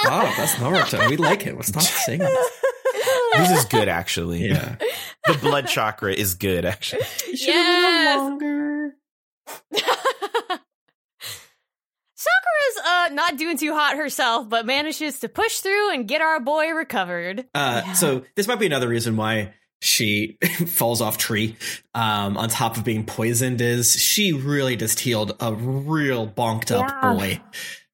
stop. 0.00 0.36
That's 0.36 0.54
Naruto. 0.56 1.08
We 1.10 1.16
like 1.16 1.42
him. 1.42 1.60
Stop 1.62 1.82
saying 1.82 2.20
that. 2.20 2.50
this 3.36 3.50
is 3.58 3.64
good 3.66 3.88
actually. 3.88 4.46
Yeah, 4.48 4.76
The 5.26 5.34
blood 5.34 5.66
chakra 5.68 6.12
is 6.12 6.34
good 6.34 6.64
actually. 6.64 7.02
It 7.28 7.38
should've 7.38 7.54
been 7.54 8.16
longer. 8.18 8.94
Sakura's 12.24 12.86
uh 13.10 13.14
not 13.14 13.36
doing 13.36 13.56
too 13.58 13.72
hot 13.74 13.96
herself, 13.96 14.48
but 14.48 14.66
manages 14.66 15.20
to 15.20 15.28
push 15.28 15.60
through 15.60 15.92
and 15.92 16.08
get 16.08 16.20
our 16.20 16.40
boy 16.40 16.70
recovered. 16.72 17.46
Uh, 17.54 17.92
So 17.94 18.24
this 18.36 18.46
might 18.48 18.58
be 18.58 18.66
another 18.66 18.88
reason 18.88 19.16
why 19.16 19.52
she 19.80 20.38
falls 20.66 21.00
off 21.00 21.18
tree. 21.18 21.56
Um, 21.94 22.36
on 22.36 22.48
top 22.48 22.76
of 22.76 22.84
being 22.84 23.04
poisoned, 23.04 23.60
is 23.60 23.92
she 23.94 24.32
really 24.32 24.76
just 24.76 25.00
healed 25.00 25.36
a 25.40 25.52
real 25.54 26.26
bonked 26.26 26.70
up 26.70 27.02
boy. 27.18 27.40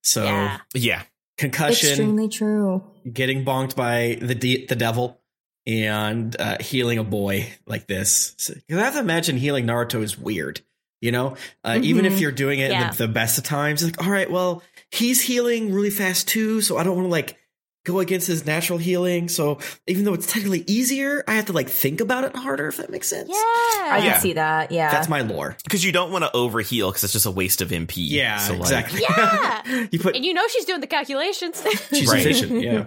So 0.02 0.24
Yeah. 0.24 0.58
Yeah. 0.74 1.02
concussion, 1.36 1.88
Extremely 1.90 2.28
true. 2.28 2.84
getting 3.12 3.44
bonked 3.44 3.74
by 3.76 4.18
the 4.20 4.34
de- 4.34 4.66
the 4.66 4.76
devil, 4.76 5.20
and 5.66 6.34
uh, 6.40 6.56
healing 6.60 6.98
a 6.98 7.04
boy 7.04 7.48
like 7.66 7.86
this. 7.86 8.34
So, 8.38 8.54
'cause 8.54 8.78
I 8.78 8.82
have 8.84 8.94
to 8.94 9.00
imagine 9.00 9.36
healing 9.36 9.66
Naruto 9.66 10.02
is 10.02 10.16
weird. 10.18 10.60
You 11.00 11.12
know, 11.12 11.36
uh, 11.64 11.78
even 11.82 12.04
if 12.04 12.14
Mhm. 12.14 12.20
you're 12.20 12.32
doing 12.32 12.60
it 12.60 12.70
Yeah. 12.70 12.84
in 12.84 12.90
the, 12.96 13.06
the 13.06 13.08
best 13.08 13.38
of 13.38 13.44
times, 13.44 13.82
like, 13.82 14.02
all 14.04 14.10
right, 14.10 14.30
well, 14.30 14.62
he's 14.90 15.22
healing 15.22 15.72
really 15.72 15.88
fast 15.90 16.28
too, 16.28 16.60
so 16.60 16.76
I 16.76 16.82
don't 16.84 16.94
want 16.96 17.06
to 17.06 17.10
like 17.10 17.38
go 17.86 17.98
against 18.00 18.26
his 18.26 18.44
natural 18.44 18.78
healing. 18.78 19.26
So 19.30 19.58
even 19.86 20.04
though 20.04 20.12
it's 20.12 20.30
technically 20.30 20.62
easier, 20.66 21.24
I 21.26 21.36
have 21.36 21.46
to 21.46 21.54
like 21.54 21.70
think 21.70 22.02
about 22.02 22.24
it 22.24 22.36
harder. 22.36 22.68
If 22.68 22.76
that 22.76 22.90
makes 22.90 23.08
sense. 23.08 23.30
Yeah. 23.30 23.34
I 23.36 24.00
Yeah. 24.04 24.12
can 24.12 24.20
see 24.20 24.32
that. 24.34 24.70
Yeah. 24.70 24.90
That's 24.92 25.08
my 25.08 25.22
lore. 25.22 25.56
Because 25.64 25.82
you 25.82 25.90
don't 25.90 26.12
want 26.12 26.24
to 26.24 26.30
overheal 26.36 26.90
because 26.90 27.04
it's 27.04 27.14
just 27.14 27.24
a 27.24 27.30
waste 27.30 27.62
of 27.62 27.70
MP. 27.72 27.92
Yeah, 28.06 28.36
So, 28.36 28.52
like, 28.52 28.60
exactly. 28.60 29.00
Yeah. 29.00 29.86
you 29.90 29.98
put 29.98 30.14
And 30.16 30.24
you 30.26 30.34
know 30.34 30.46
she's 30.48 30.66
doing 30.66 30.82
the 30.82 30.86
calculations. 30.86 31.62
she's 31.94 32.06
Right. 32.06 32.20
efficient. 32.20 32.60
Yeah. 32.62 32.84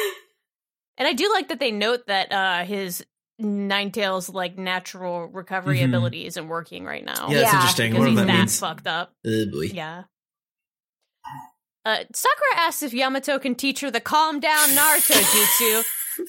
and 0.98 1.08
I 1.08 1.14
do 1.14 1.32
like 1.32 1.48
that 1.48 1.58
they 1.60 1.70
note 1.70 2.06
that 2.06 2.30
uh 2.30 2.64
his 2.64 3.04
Nine-Tails 3.42 4.28
like 4.28 4.56
natural 4.56 5.26
recovery 5.26 5.78
Mhm. 5.80 5.84
ability 5.86 6.26
isn't 6.26 6.48
working 6.48 6.84
right 6.84 7.04
now. 7.04 7.28
Yeah, 7.28 7.40
that's 7.40 7.52
Yeah, 7.52 7.54
interesting. 7.56 7.90
Because 7.92 8.00
What 8.00 8.08
he's 8.10 8.18
that 8.18 8.26
that 8.28 8.38
means? 8.38 8.58
fucked 8.60 8.86
up. 8.86 9.14
Boy. 9.24 9.70
Yeah. 9.72 10.04
Uh, 11.84 12.04
Sakura 12.14 12.54
asks 12.56 12.82
if 12.82 12.94
Yamato 12.94 13.38
can 13.40 13.54
teach 13.56 13.80
her 13.80 13.90
the 13.90 14.00
calm 14.00 14.38
down 14.38 14.68
Naruto 14.68 15.14
jutsu, 15.20 15.84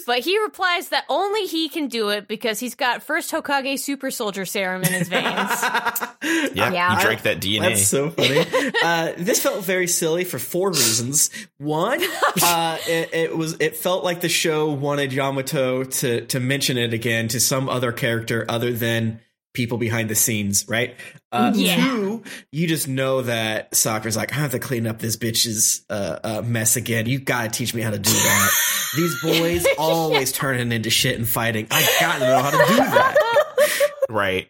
but 0.06 0.20
he 0.20 0.40
replies 0.42 0.90
that 0.90 1.06
only 1.10 1.46
he 1.46 1.70
can 1.70 1.88
do 1.88 2.10
it 2.10 2.28
because 2.28 2.60
he's 2.60 2.76
got 2.76 3.04
first 3.04 3.32
Hokage 3.32 3.80
super 3.80 4.12
soldier 4.12 4.46
serum 4.46 4.84
in 4.84 4.92
his 4.94 5.08
veins. 5.10 5.24
yeah, 6.54 6.72
Yeah. 6.72 6.96
you 6.96 7.02
drank 7.02 7.22
that 7.24 7.40
DNA. 7.40 7.62
That's 7.70 7.88
so 7.88 8.10
funny. 8.10 8.46
uh, 8.84 9.14
this 9.18 9.42
felt 9.42 9.64
very 9.64 9.88
silly 9.88 10.24
for 10.24 10.40
four 10.40 10.70
reasons. 10.70 11.30
One, 11.58 12.02
uh, 12.44 12.78
it, 12.88 13.10
it 13.14 13.38
was 13.38 13.58
it 13.60 13.76
felt 13.78 14.04
like 14.04 14.22
the 14.22 14.30
show 14.30 14.72
wanted 14.72 15.14
Yamato 15.14 15.84
to 15.84 16.26
to 16.28 16.40
mention 16.40 16.78
it 16.78 16.94
again 16.94 17.28
to 17.30 17.40
some 17.40 17.70
other 17.70 17.92
character 17.92 18.46
other 18.50 18.72
than 18.74 19.20
people 19.54 19.78
behind 19.78 20.10
the 20.10 20.16
scenes, 20.16 20.66
right? 20.68 20.96
Uh, 21.32 21.52
Yeah. 21.56 21.76
Two, 21.76 22.24
you 22.52 22.68
just 22.68 22.88
know 22.88 23.22
that 23.22 23.76
Sakura's 23.76 24.18
like, 24.18 24.32
I 24.32 24.36
have 24.36 24.52
to 24.52 24.60
clean 24.60 24.88
up 24.88 25.00
this 25.00 25.16
bitch's 25.16 25.86
uh, 25.90 26.20
uh, 26.24 26.42
mess 26.44 26.76
again. 26.76 27.06
You 27.06 27.20
gotta 27.20 27.50
teach 27.50 27.74
me 27.74 27.82
how 27.82 27.92
to 27.92 28.00
do 28.00 28.10
that. 28.12 28.52
These 28.96 29.22
boys 29.22 29.66
always 29.78 30.32
turning 30.32 30.72
into 30.72 30.90
shit 30.90 31.18
and 31.18 31.28
fighting. 31.28 31.68
I 31.72 31.88
gotta 32.00 32.20
know 32.20 32.42
how 32.42 32.50
to 32.52 32.58
do 32.58 32.76
that. 32.78 33.92
right. 34.10 34.48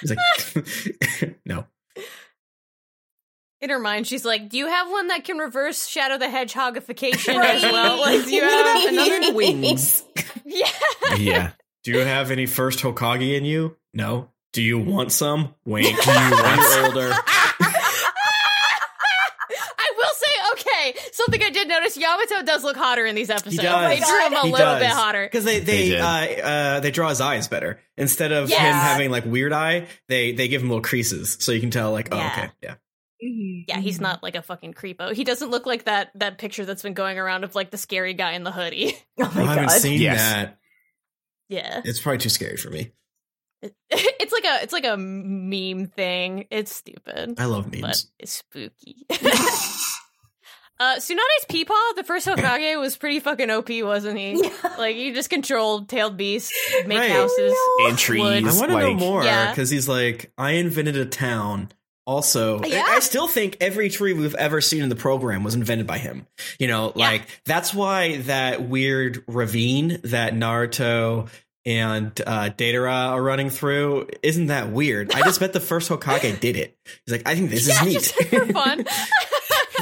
He's 0.00 0.10
like, 0.10 1.36
no. 1.46 1.66
In 3.60 3.70
her 3.70 3.78
mind, 3.78 4.08
she's 4.08 4.24
like, 4.24 4.48
"Do 4.48 4.58
you 4.58 4.66
have 4.66 4.90
one 4.90 5.06
that 5.08 5.22
can 5.22 5.38
reverse 5.38 5.86
Shadow 5.86 6.18
the 6.18 6.26
Hedgehogification 6.26 7.36
as 7.44 7.62
well? 7.62 8.00
Like, 8.00 8.24
do 8.24 8.34
you 8.34 8.42
have 8.42 8.92
another?" 8.92 9.34
wings. 9.34 10.04
Yeah, 10.44 10.66
Yeah. 11.16 11.50
Do 11.84 11.90
you 11.92 11.98
have 12.00 12.30
any 12.30 12.46
first 12.46 12.78
Hokage 12.80 13.36
in 13.36 13.44
you? 13.44 13.76
No. 13.92 14.28
Do 14.52 14.62
you 14.62 14.78
want 14.78 15.12
some? 15.12 15.54
Wink. 15.64 15.86
Do 16.02 16.10
you 16.10 16.16
want 16.30 16.60
you're 16.60 16.84
older? 16.86 17.12
I 19.78 19.92
will 19.96 20.14
say, 20.14 20.28
okay, 20.52 20.94
something 21.12 21.42
I 21.42 21.50
did 21.50 21.68
notice: 21.68 21.96
Yamato 21.96 22.42
does 22.44 22.62
look 22.64 22.76
hotter 22.76 23.06
in 23.06 23.14
these 23.14 23.30
episodes. 23.30 23.56
does. 23.56 23.88
They 23.98 24.04
drew 24.04 24.26
him 24.26 24.32
a 24.34 24.40
He 24.42 24.52
little 24.52 24.66
does. 24.66 24.80
bit 24.80 24.90
hotter. 24.90 25.24
Because 25.24 25.44
they 25.44 25.60
They 25.60 25.90
they 25.90 25.98
uh, 25.98 26.06
uh, 26.48 26.80
they 26.80 26.90
draw 26.90 27.08
his 27.08 27.20
eyes 27.20 27.48
better 27.48 27.80
instead 27.96 28.32
of 28.32 28.48
him 28.48 28.58
having 28.58 29.10
like 29.10 29.24
weird 29.24 29.52
eye. 29.52 29.86
They 30.08 30.32
they 30.32 30.48
give 30.48 30.62
him 30.62 30.68
little 30.68 30.82
creases 30.82 31.36
so 31.40 31.52
you 31.52 31.60
can 31.60 31.70
tell 31.70 31.92
like 31.92 32.08
oh 32.12 32.16
Yeah. 32.16 32.32
okay 32.32 32.50
yeah 32.62 32.74
Mhm, 33.24 33.64
Yeah, 33.68 33.78
he's 33.78 33.98
mhm. 33.98 34.02
not 34.02 34.22
like 34.22 34.34
a 34.34 34.42
fucking 34.42 34.74
creepo. 34.74 35.12
He 35.14 35.22
doesn't 35.24 35.50
look 35.50 35.64
like 35.64 35.84
that 35.84 36.10
that 36.16 36.38
picture 36.38 36.64
that's 36.64 36.82
been 36.82 36.94
going 36.94 37.18
around 37.18 37.44
of 37.44 37.54
like 37.54 37.70
the 37.70 37.78
scary 37.78 38.14
guy 38.14 38.32
in 38.32 38.42
the 38.44 38.52
hoodie. 38.52 38.96
Oh 39.20 39.30
I 39.32 39.34
my 39.38 39.44
haven't 39.44 39.66
god. 39.66 39.80
seen 39.80 40.00
Yes. 40.00 40.18
that. 40.32 40.58
Yeah. 41.52 41.80
It's 41.84 42.00
probably 42.00 42.18
too 42.18 42.28
scary 42.30 42.56
for 42.56 42.70
me. 42.70 42.92
It's 43.90 44.32
like 44.32 44.44
a 44.44 44.62
it's 44.62 44.72
like 44.72 44.84
a 44.86 44.96
meme 44.96 45.86
thing. 45.88 46.46
It's 46.50 46.74
stupid. 46.74 47.34
I 47.38 47.44
love 47.44 47.70
but 47.70 47.80
memes. 47.80 48.10
it's 48.18 48.32
spooky. 48.32 49.06
uh 50.80 50.96
Tsunade's 50.96 51.46
Peepaw, 51.48 51.94
the 51.96 52.04
first 52.04 52.26
Hokage, 52.28 52.80
was 52.80 52.96
pretty 52.96 53.20
fucking 53.20 53.50
OP, 53.50 53.68
wasn't 53.82 54.18
he? 54.18 54.42
Like 54.78 54.96
he 54.96 55.12
just 55.12 55.30
controlled 55.30 55.88
tailed 55.88 56.16
beasts, 56.16 56.52
make 56.86 56.98
Right. 56.98 57.10
houses. 57.10 57.54
And 57.86 57.98
trees. 57.98 58.22
Wood. 58.22 58.44
I 58.44 58.56
want 58.58 58.70
to 58.72 58.78
know 58.80 58.88
like, 58.88 58.96
more 58.96 59.24
Yeah. 59.24 59.50
because 59.50 59.70
he's 59.70 59.88
like 59.88 60.32
I 60.38 60.52
invented 60.52 60.96
a 60.96 61.04
town. 61.06 61.70
Also, 62.06 62.60
I- 62.60 62.66
Yeah. 62.66 62.84
I 62.88 62.98
still 63.00 63.28
think 63.28 63.56
every 63.60 63.88
tree 63.88 64.12
we've 64.12 64.34
ever 64.34 64.60
seen 64.60 64.82
in 64.82 64.88
the 64.88 64.96
program 64.96 65.44
was 65.44 65.54
invented 65.54 65.86
by 65.86 65.98
him. 65.98 66.26
You 66.58 66.68
know, 66.68 66.92
Yeah. 66.96 67.06
like 67.10 67.22
that's 67.44 67.72
why 67.72 68.18
that 68.22 68.62
weird 68.68 69.22
ravine 69.28 70.00
that 70.04 70.34
Naruto 70.34 71.28
and 71.64 72.10
uh, 72.26 72.50
Deidara 72.50 73.10
are 73.10 73.22
running 73.22 73.48
through 73.50 74.08
isn't 74.22 74.46
that 74.48 74.72
weird. 74.72 75.12
I 75.14 75.20
just 75.20 75.38
bet 75.40 75.52
the 75.52 75.60
first 75.60 75.88
Hokage 75.90 76.40
did 76.40 76.56
it. 76.56 76.76
He's 77.06 77.12
like, 77.12 77.28
I 77.28 77.36
think 77.36 77.50
this 77.50 77.68
yeah, 77.68 77.80
is 77.84 77.86
neat. 77.86 77.92
just 77.94 78.14
for 78.14 78.46
fun. 78.52 78.84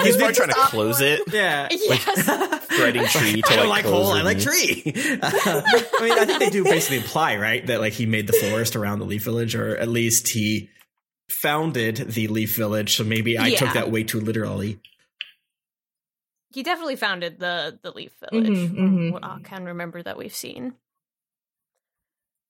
He's 0.03 0.17
probably 0.17 0.35
trying 0.35 0.49
to 0.49 0.55
close 0.55 1.01
it. 1.03 1.21
yeah. 1.33 1.69
yes. 1.71 2.65
Threading 2.67 3.05
tree 3.09 3.43
to 3.43 3.53
I 3.53 3.57
like, 3.57 3.69
like 3.69 3.85
close 3.85 4.07
hole. 4.07 4.13
I 4.13 4.23
like 4.23 4.41
tree. 4.41 4.83
Uh, 4.87 5.21
I 5.23 5.99
mean, 6.01 6.13
I 6.13 6.25
think 6.25 6.39
they 6.39 6.49
do 6.49 6.65
basically 6.65 6.99
imply, 6.99 7.37
right, 7.37 7.67
that 7.67 7.81
like 7.81 7.93
he 7.93 8.07
made 8.07 8.27
the 8.27 8.33
forest 8.33 8.77
around 8.77 9.01
the 9.01 9.05
Leaf 9.05 9.25
Village, 9.25 9.55
or 9.55 9.77
at 9.77 9.89
least 9.89 10.29
he 10.29 10.71
founded 11.33 11.97
the 11.97 12.29
Leaf 12.29 12.57
Village. 12.57 12.97
So 12.97 13.05
maybe 13.05 13.39
I 13.39 13.55
took 13.55 13.73
that 13.75 13.91
way 13.91 14.05
too 14.05 14.21
literally. 14.21 14.81
He 16.53 16.63
definitely 16.63 16.97
founded 16.97 17.39
the 17.39 17.79
the 17.83 17.93
Leaf 17.93 18.13
Village. 18.31 18.49
Mhm, 18.49 18.69
from 18.75 18.99
mhm. 18.99 19.13
What 19.13 19.25
I 19.25 19.39
can 19.43 19.65
remember 19.65 20.03
that 20.03 20.17
we've 20.17 20.35
seen. 20.35 20.75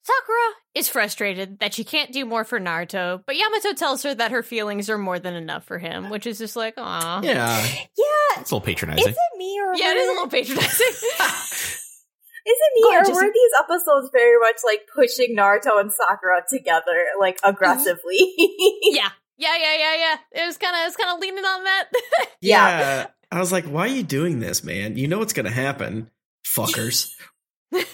Sakura 0.03 0.55
is 0.75 0.89
frustrated 0.89 1.59
that 1.59 1.75
she 1.75 1.85
can't 1.85 2.11
do 2.11 2.25
more 2.25 2.43
for 2.43 2.59
Naruto, 2.59 3.23
but 3.27 3.37
Yamato 3.37 3.75
tells 3.75 4.03
her 4.03 4.15
that 4.15 4.31
her 4.31 4.43
feelings 4.43 4.89
are 4.89 4.97
more 4.97 5.19
than 5.19 5.35
enough 5.35 5.65
for 5.65 5.79
him, 5.79 6.09
which 6.09 6.27
is 6.27 6.39
just 6.39 6.57
like, 6.57 6.75
aw. 6.79 7.21
Yeah, 7.23 7.63
Yeah. 7.63 8.41
It's 8.41 8.51
a 8.51 8.55
little 8.55 8.63
patronizing. 8.63 9.09
Is 9.09 9.15
it 9.15 9.39
me 9.39 9.61
or 9.61 9.75
Yeah, 9.75 9.91
it 9.91 9.97
is 9.99 10.09
a 10.09 10.13
little 10.13 10.29
patronizing. 10.29 10.87
Is 12.47 12.57
it 12.57 12.73
me 12.75 12.83
Go 12.83 12.97
or 12.97 13.15
were 13.15 13.33
these 13.33 13.53
episodes 13.61 14.11
very 14.13 14.39
much 14.39 14.57
like 14.65 14.89
pushing 14.95 15.37
Naruto 15.37 15.81
and 15.81 15.93
Sakura 15.93 16.43
together, 16.49 17.07
like 17.19 17.39
aggressively? 17.45 18.35
yeah. 18.83 19.11
Yeah, 19.37 19.57
yeah, 19.59 19.77
yeah, 19.79 19.97
yeah. 19.97 20.43
It 20.43 20.47
was 20.47 20.59
kind 20.59 20.77
of, 20.77 20.87
it's 20.87 20.97
kind 20.97 21.15
of 21.15 21.21
leaning 21.21 21.45
on 21.45 21.65
that. 21.65 21.85
yeah. 22.41 23.07
I 23.33 23.39
was 23.39 23.53
like, 23.53 23.65
why 23.65 23.83
are 23.83 23.87
you 23.89 24.03
doing 24.03 24.41
this, 24.41 24.63
man? 24.63 24.97
You 24.97 25.09
know 25.09 25.19
what's 25.19 25.33
gonna 25.33 25.51
happen, 25.51 26.11
fuckers. 26.47 27.11
I 27.73 27.87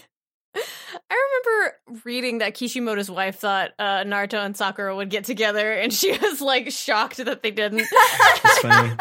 remember 1.11 2.03
reading 2.05 2.38
that 2.38 2.55
Kishimoto's 2.55 3.11
wife 3.11 3.38
thought 3.38 3.72
uh, 3.78 4.03
Naruto 4.05 4.44
and 4.44 4.57
Sakura 4.57 4.97
would 4.97 5.11
get 5.11 5.24
together, 5.24 5.72
and 5.72 5.92
she 5.92 6.16
was 6.18 6.40
like 6.40 6.70
shocked 6.70 7.18
that 7.18 7.42
they 7.42 7.51
didn't. 7.51 7.80
It's 7.80 8.59
funny. 8.59 8.94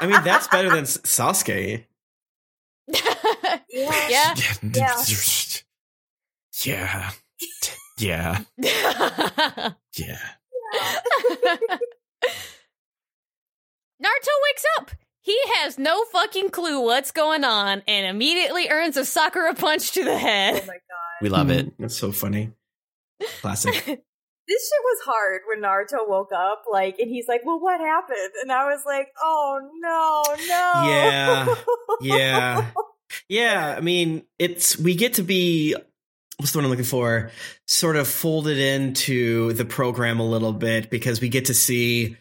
I 0.00 0.06
mean, 0.06 0.24
that's 0.24 0.48
better 0.48 0.70
than 0.70 0.80
S- 0.80 0.98
Sasuke. 0.98 1.84
Yeah. 2.88 4.34
Yeah. 4.64 5.02
Yeah. 6.64 7.10
Yeah. 7.98 8.38
Yeah. 9.96 10.18
Naruto 14.02 14.34
wakes 14.44 14.64
up. 14.78 14.90
He 15.20 15.36
has 15.56 15.78
no 15.78 16.04
fucking 16.12 16.50
clue 16.50 16.80
what's 16.80 17.10
going 17.10 17.42
on 17.44 17.82
and 17.88 18.06
immediately 18.06 18.68
earns 18.70 18.96
a 18.96 19.04
Sakura 19.04 19.54
punch 19.54 19.90
to 19.92 20.04
the 20.04 20.16
head. 20.16 20.54
oh 20.54 20.58
head. 20.58 20.66
my 20.66 20.74
god. 20.74 21.18
We 21.20 21.28
love 21.28 21.50
it. 21.50 21.66
Mm, 21.66 21.72
That's 21.80 21.96
so 21.96 22.12
funny. 22.12 22.52
Classic. 23.40 24.04
This 24.48 24.62
shit 24.62 24.82
was 24.82 24.98
hard 25.04 25.42
when 25.46 25.62
Naruto 25.62 26.08
woke 26.08 26.32
up, 26.34 26.64
like, 26.70 26.98
and 26.98 27.10
he's 27.10 27.28
like, 27.28 27.42
"Well, 27.44 27.60
what 27.60 27.80
happened?" 27.80 28.32
And 28.42 28.50
I 28.50 28.64
was 28.64 28.82
like, 28.86 29.08
"Oh 29.22 29.60
no, 29.78 30.22
no." 30.46 30.88
Yeah. 30.88 31.54
Yeah. 32.00 32.70
Yeah, 33.28 33.74
I 33.76 33.80
mean, 33.80 34.24
it's 34.38 34.78
we 34.78 34.94
get 34.94 35.14
to 35.14 35.22
be 35.22 35.74
what's 36.36 36.52
the 36.52 36.58
one 36.58 36.66
I'm 36.66 36.70
looking 36.70 36.84
for? 36.84 37.30
Sort 37.66 37.96
of 37.96 38.06
folded 38.06 38.58
into 38.58 39.52
the 39.54 39.64
program 39.64 40.20
a 40.20 40.28
little 40.28 40.52
bit 40.52 40.90
because 40.90 41.20
we 41.20 41.28
get 41.28 41.46
to 41.46 41.54
see 41.54 42.16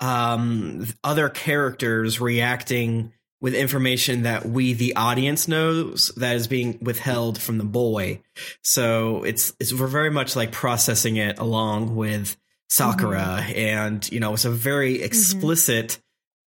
um 0.00 0.86
other 1.04 1.28
characters 1.28 2.20
reacting 2.20 3.12
with 3.42 3.54
information 3.54 4.22
that 4.22 4.46
we 4.46 4.72
the 4.72 4.94
audience 4.94 5.48
knows 5.48 6.12
that 6.16 6.36
is 6.36 6.46
being 6.46 6.78
withheld 6.80 7.38
from 7.38 7.58
the 7.58 7.64
boy. 7.64 8.22
So 8.62 9.24
it's 9.24 9.52
it's 9.60 9.74
we're 9.74 9.88
very 9.88 10.10
much 10.10 10.36
like 10.36 10.52
processing 10.52 11.16
it 11.16 11.38
along 11.38 11.94
with 11.94 12.36
Sakura 12.70 13.44
and 13.54 14.10
you 14.10 14.20
know 14.20 14.32
it's 14.32 14.46
a 14.46 14.50
very 14.50 15.02
explicit 15.02 15.98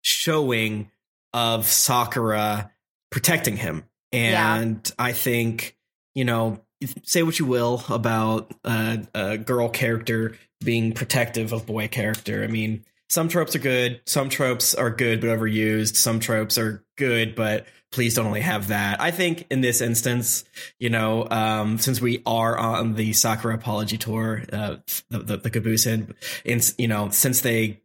showing 0.03 0.91
of 1.33 1.67
Sakura 1.67 2.71
protecting 3.11 3.57
him. 3.57 3.85
Yeah. 4.13 4.57
And 4.57 4.93
I 4.99 5.13
think, 5.13 5.77
you 6.15 6.27
know, 6.27 6.61
say 7.05 7.23
what 7.23 7.39
you 7.39 7.47
will 7.47 7.83
about 7.89 8.53
uh, 8.65 8.99
a 9.15 9.39
girl 9.39 9.71
character 9.71 10.37
being 10.63 10.93
protective 10.93 11.53
of 11.53 11.65
boy 11.65 11.89
character. 11.89 12.45
I 12.45 12.49
mean, 12.49 12.85
some 13.13 13.29
tropes 13.29 13.55
are 13.55 13.59
good, 13.59 14.01
some 14.07 14.31
tropes 14.31 14.75
are 14.75 14.91
good 14.91 15.21
but 15.21 15.29
overused, 15.29 15.97
some 15.97 16.19
tropes 16.19 16.57
are 16.57 16.83
good 16.97 17.35
but 17.35 17.67
please 17.91 18.15
don't 18.15 18.25
only 18.25 18.41
have 18.41 18.69
that. 18.69 19.03
I 19.03 19.11
think 19.11 19.47
in 19.51 19.61
this 19.61 19.83
instance, 19.83 20.45
you 20.79 20.89
know, 20.89 21.29
um, 21.31 21.77
since 21.77 22.01
we 22.01 22.23
are 22.25 22.57
on 22.57 22.95
the 22.95 23.13
Sakura 23.13 23.55
apology 23.55 23.99
tour, 23.99 24.43
uh, 24.51 24.77
the 25.11 25.19
the, 25.19 25.37
the 25.37 25.51
Kabusen, 25.51 26.15
and 26.47 26.75
you 26.79 26.89
know, 26.89 27.11
since 27.11 27.43
they 27.43 27.83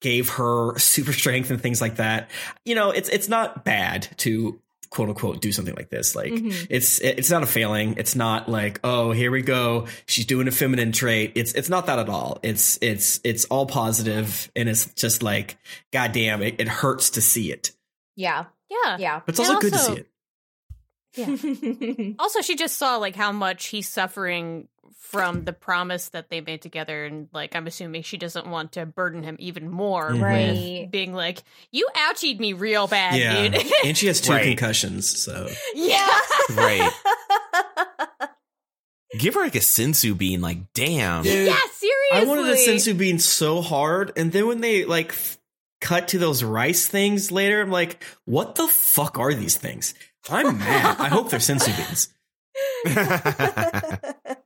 gave 0.00 0.28
her 0.28 0.78
super 0.78 1.12
strength 1.12 1.50
and 1.50 1.60
things 1.60 1.80
like 1.80 1.96
that, 1.96 2.30
you 2.64 2.76
know, 2.76 2.92
it's 2.92 3.08
it's 3.08 3.28
not 3.28 3.64
bad 3.64 4.06
to 4.18 4.60
quote 4.94 5.08
unquote 5.08 5.40
do 5.40 5.50
something 5.50 5.74
like 5.74 5.90
this. 5.90 6.14
Like 6.14 6.32
Mhm. 6.32 6.66
it's 6.70 7.00
it's 7.00 7.28
not 7.30 7.42
a 7.42 7.46
failing. 7.46 7.96
It's 7.98 8.14
not 8.14 8.48
like 8.48 8.78
oh 8.84 9.10
here 9.10 9.30
we 9.32 9.42
go. 9.42 9.88
She's 10.06 10.24
doing 10.24 10.46
a 10.46 10.52
feminine 10.52 10.92
trait. 10.92 11.32
It's 11.34 11.52
it's 11.52 11.68
not 11.68 11.86
that 11.86 11.98
at 11.98 12.08
all. 12.08 12.38
It's 12.44 12.78
it's 12.80 13.20
it's 13.24 13.44
all 13.46 13.66
positive 13.66 14.50
and 14.54 14.68
it's 14.68 14.86
just 14.94 15.22
like 15.22 15.56
goddamn 15.92 16.42
it. 16.42 16.56
It 16.60 16.68
hurts 16.68 17.10
to 17.10 17.20
see 17.20 17.50
it, 17.50 17.72
Yeah. 18.16 18.44
Yeah. 18.70 18.96
Yeah. 18.98 19.20
but 19.26 19.38
it's 19.38 19.40
And 19.40 19.48
also 19.48 19.60
good 19.60 19.72
to 19.72 19.78
see 19.78 19.92
it. 19.94 20.06
Yeah. 21.16 22.14
Also, 22.18 22.40
she 22.40 22.56
just 22.56 22.76
saw 22.76 22.96
like 22.96 23.16
how 23.16 23.32
much 23.32 23.66
he's 23.66 23.88
suffering 23.88 24.68
from 25.10 25.44
the 25.44 25.52
promise 25.52 26.08
that 26.08 26.28
they 26.30 26.40
made 26.40 26.60
together, 26.62 27.04
and 27.04 27.28
like 27.32 27.54
I'm 27.54 27.66
assuming 27.66 28.02
she 28.02 28.16
doesn't 28.16 28.46
want 28.46 28.72
to 28.72 28.84
burden 28.86 29.22
him 29.22 29.36
even 29.38 29.70
more 29.70 30.10
Mhm. 30.10 30.22
Right. 30.22 30.80
with 30.82 30.90
being 30.90 31.12
like, 31.14 31.42
"You 31.70 31.86
ouchied 31.94 32.40
me 32.40 32.52
real 32.52 32.86
bad, 32.88 33.16
yeah, 33.18 33.48
dude." 33.48 33.72
and 33.84 33.96
she 33.96 34.06
has 34.08 34.20
two 34.20 34.32
Right. 34.32 34.44
concussions. 34.44 35.22
So 35.22 35.48
yeah. 35.74 36.18
Right. 36.52 36.90
Give 39.18 39.34
her 39.34 39.40
like 39.42 39.54
a 39.54 39.60
senzu 39.60 40.16
bean. 40.18 40.40
Like, 40.40 40.72
damn. 40.74 41.22
Dude, 41.22 41.46
yeah, 41.46 41.56
seriously. 41.72 41.88
I 42.12 42.24
wanted 42.24 42.46
a 42.46 42.56
senzu 42.56 42.98
bean 42.98 43.20
so 43.20 43.60
hard, 43.62 44.10
and 44.16 44.32
then 44.32 44.48
when 44.48 44.60
they 44.60 44.84
like 44.84 45.10
f- 45.10 45.38
cut 45.80 46.08
to 46.08 46.18
those 46.18 46.42
rice 46.42 46.88
things 46.88 47.30
later, 47.30 47.60
I'm 47.60 47.70
like, 47.70 48.02
what 48.24 48.56
the 48.56 48.66
fuck 48.66 49.18
are 49.18 49.32
these 49.32 49.56
things? 49.56 49.94
I'm 50.28 50.58
mad. 50.58 50.96
I 50.98 51.08
hope 51.08 51.30
they're 51.30 51.38
senzu 51.38 51.76
beans. 51.76 52.08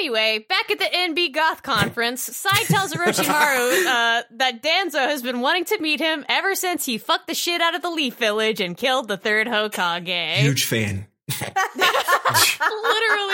Anyway, 0.00 0.44
back 0.48 0.70
at 0.70 0.78
the 0.78 0.84
NB 0.84 1.34
Goth 1.34 1.62
conference, 1.62 2.22
Sai 2.22 2.64
tells 2.64 2.92
Orochimaru 2.92 3.86
uh, 3.86 4.22
that 4.32 4.62
Danzo 4.62 4.98
has 5.06 5.22
been 5.22 5.40
wanting 5.40 5.64
to 5.66 5.78
meet 5.80 6.00
him 6.00 6.24
ever 6.28 6.54
since 6.54 6.84
he 6.84 6.98
fucked 6.98 7.26
the 7.26 7.34
shit 7.34 7.60
out 7.60 7.74
of 7.74 7.82
the 7.82 7.90
Leaf 7.90 8.16
Village 8.16 8.60
and 8.60 8.76
killed 8.76 9.08
the 9.08 9.16
third 9.16 9.46
Hokage. 9.46 10.36
Huge 10.36 10.64
fan. 10.64 11.06
Literally, 11.40 11.50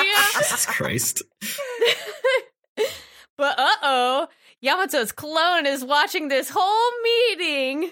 yeah. 0.07 0.25
Jesus 0.39 0.67
Christ. 0.67 1.23
But 3.37 3.59
uh 3.59 3.69
oh, 3.83 4.29
Yamato's 4.63 5.13
clone 5.13 5.67
is 5.67 5.85
watching 5.85 6.29
this 6.29 6.51
whole 6.55 6.91
meeting. 7.03 7.91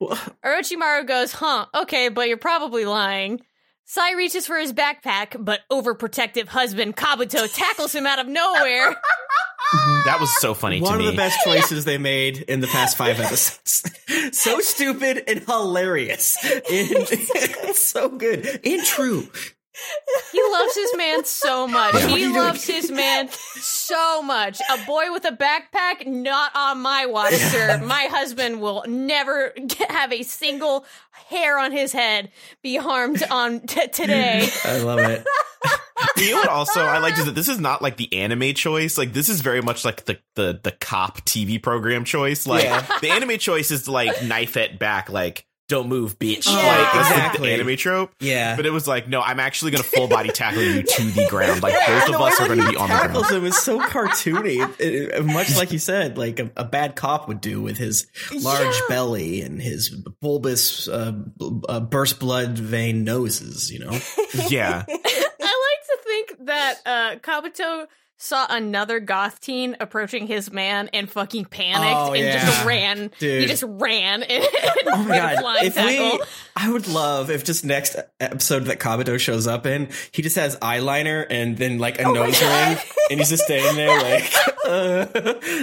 Wha- 0.00 0.16
Orochimaru 0.44 1.06
goes, 1.06 1.32
huh, 1.32 1.66
okay, 1.74 2.08
but 2.08 2.28
you're 2.28 2.38
probably 2.38 2.84
lying. 2.86 3.42
Sai 3.88 4.14
reaches 4.14 4.48
for 4.48 4.58
his 4.58 4.72
backpack, 4.72 5.36
but 5.38 5.60
overprotective 5.70 6.48
husband 6.48 6.96
Kabuto 6.96 7.52
tackles 7.54 7.94
him 7.94 8.04
out 8.04 8.18
of 8.18 8.26
nowhere. 8.26 8.96
that 10.04 10.18
was 10.18 10.36
so 10.40 10.54
funny 10.54 10.80
One 10.80 10.94
to 10.94 10.98
me. 10.98 11.06
of 11.06 11.12
the 11.12 11.16
best 11.16 11.38
choices 11.44 11.84
they 11.84 11.96
made 11.96 12.38
in 12.38 12.58
the 12.58 12.66
past 12.66 12.96
five 12.96 13.20
episodes. 13.20 13.88
so 14.36 14.58
stupid 14.58 15.22
and 15.28 15.38
hilarious. 15.44 16.36
And 16.44 16.62
it's 16.68 17.78
so 17.88 18.08
good 18.08 18.60
and 18.64 18.82
true. 18.84 19.28
He 20.32 20.42
loves 20.52 20.74
his 20.74 20.96
man 20.96 21.24
so 21.24 21.66
much. 21.68 21.94
Yeah. 21.94 22.06
He 22.08 22.20
you 22.22 22.32
doing? 22.32 22.36
loves 22.36 22.66
his 22.66 22.90
man 22.90 23.28
so 23.30 24.22
much. 24.22 24.60
A 24.70 24.84
boy 24.86 25.12
with 25.12 25.24
a 25.24 25.32
backpack, 25.32 26.06
not 26.06 26.52
on 26.54 26.80
my 26.80 27.06
watch, 27.06 27.34
sir. 27.34 27.80
My 27.84 28.04
husband 28.04 28.60
will 28.60 28.84
never 28.86 29.52
get, 29.66 29.90
have 29.90 30.12
a 30.12 30.22
single 30.22 30.84
hair 31.28 31.58
on 31.58 31.72
his 31.72 31.92
head 31.92 32.30
be 32.62 32.76
harmed 32.76 33.22
on 33.30 33.60
t- 33.60 33.88
today. 33.88 34.48
I 34.64 34.78
love 34.78 34.98
it. 35.00 35.24
you 36.18 36.30
know 36.32 36.36
what 36.38 36.48
also 36.48 36.80
I 36.80 36.98
liked 36.98 37.18
is 37.18 37.24
that 37.26 37.34
this 37.34 37.48
is 37.48 37.58
not 37.58 37.82
like 37.82 37.96
the 37.96 38.12
anime 38.14 38.54
choice. 38.54 38.96
Like 38.98 39.12
this 39.12 39.28
is 39.28 39.40
very 39.40 39.60
much 39.62 39.84
like 39.84 40.04
the 40.04 40.18
the 40.34 40.58
the 40.62 40.72
cop 40.72 41.20
TV 41.22 41.62
program 41.62 42.04
choice. 42.04 42.46
Like 42.46 42.64
Yeah. 42.64 42.86
the 43.00 43.10
anime 43.10 43.38
choice 43.38 43.70
is 43.70 43.88
like 43.88 44.22
knife 44.22 44.56
it 44.56 44.78
back, 44.78 45.10
like 45.10 45.46
don't 45.68 45.88
move, 45.88 46.18
bitch. 46.18 46.46
Yeah, 46.46 46.54
like 46.56 46.94
it's 46.94 47.10
exactly. 47.10 47.48
the 47.48 47.54
anime 47.54 47.76
trope. 47.76 48.12
Yeah. 48.20 48.54
But 48.56 48.66
it 48.66 48.70
was 48.72 48.86
like, 48.86 49.08
no, 49.08 49.20
I'm 49.20 49.40
actually 49.40 49.72
gonna 49.72 49.82
full 49.82 50.06
body 50.08 50.28
tackle 50.30 50.62
you 50.62 50.82
to 50.82 51.02
the 51.10 51.26
ground. 51.28 51.62
Like 51.62 51.72
Yeah, 51.74 52.04
both 52.06 52.14
of 52.14 52.20
us 52.20 52.40
are 52.40 52.48
gonna 52.48 52.70
be 52.70 52.76
on 52.76 52.88
the 52.88 52.94
tackles 52.94 53.26
ground. 53.28 53.42
him 53.44 53.48
is 53.48 53.58
so 53.58 53.80
cartoony, 53.80 54.62
It- 54.80 55.14
it- 55.14 55.24
much 55.24 55.56
like 55.56 55.72
you 55.72 55.78
said, 55.78 56.16
like 56.18 56.38
a, 56.38 56.50
a 56.56 56.64
bad 56.64 56.94
cop 56.96 57.26
would 57.28 57.40
do 57.40 57.60
with 57.60 57.78
his 57.78 58.06
large 58.32 58.80
belly 58.88 59.42
and 59.42 59.60
his 59.60 59.88
bulbous, 60.20 60.86
uh, 60.88 61.10
b- 61.12 61.60
uh, 61.68 61.80
burst 61.80 62.20
blood 62.20 62.56
vein 62.58 63.02
noses. 63.04 63.72
You 63.72 63.80
know, 63.80 63.98
Yeah. 64.48 64.84
I 64.88 64.92
like 64.92 65.00
to 65.00 65.98
think 66.04 66.46
that 66.46 66.74
uh, 66.86 67.16
Kabuto 67.16 67.86
saw 68.18 68.46
another 68.48 68.98
goth 69.00 69.40
teen 69.40 69.76
approaching 69.80 70.26
his 70.26 70.50
man 70.50 70.88
and 70.92 71.10
fucking 71.10 71.44
panicked 71.46 71.82
Oh, 71.84 72.14
and 72.14 72.40
just 72.40 72.64
ran. 72.66 73.10
Dude. 73.18 73.42
He 73.42 73.46
just 73.46 73.64
ran 73.66 74.22
and, 74.22 74.44
oh 74.86 75.04
my 75.08 75.16
god! 75.40 75.64
If 75.64 75.74
tackle. 75.74 76.18
we, 76.18 76.24
I 76.56 76.70
would 76.72 76.88
love 76.88 77.30
if 77.30 77.44
just 77.44 77.64
next 77.64 77.96
episode 78.20 78.64
that 78.64 78.78
Kabuto 78.80 79.18
shows 79.20 79.46
up 79.46 79.66
in, 79.66 79.90
he 80.12 80.22
just 80.22 80.36
has 80.36 80.56
eyeliner 80.56 81.26
and 81.28 81.56
then 81.56 81.78
like 81.78 81.98
a 82.00 82.04
Oh 82.04 82.12
nose 82.12 82.40
ring, 82.40 82.78
and 83.10 83.20
he's 83.20 83.28
just 83.30 83.44
standing 83.44 83.76
there 83.76 84.00
like, 84.02 84.32
uh, 84.66 85.06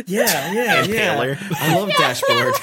yeah, 0.07 0.53
yeah, 0.53 0.79
And 0.81 0.89
yeah. 0.93 1.13
paler. 1.15 1.37
I 1.59 1.75
love 1.75 1.89
dashboard. 1.97 2.53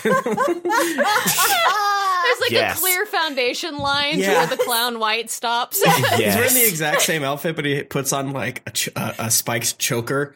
There's 2.31 2.41
like 2.41 2.51
Yes. 2.53 2.79
a 2.79 2.81
clear 2.81 3.07
foundation 3.07 3.79
line 3.79 4.15
to 4.15 4.19
Yeah. 4.21 4.39
where 4.39 4.47
the 4.47 4.57
clown 4.63 4.99
white 4.99 5.31
stops. 5.31 5.83
He's 6.17 6.35
wearing 6.35 6.55
the 6.55 6.67
exact 6.69 7.03
same 7.03 7.23
outfit, 7.25 7.57
but 7.57 7.65
he 7.65 7.83
puts 7.83 8.13
on 8.13 8.33
like 8.33 8.63
a, 8.67 8.71
ch- 8.71 8.89
a, 8.97 9.15
a 9.19 9.31
spiked 9.31 9.79
choker. 9.79 10.35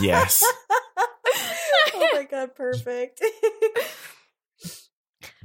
yes. 0.00 0.44
oh 1.94 2.08
my 2.14 2.24
god, 2.30 2.54
perfect. 2.54 3.22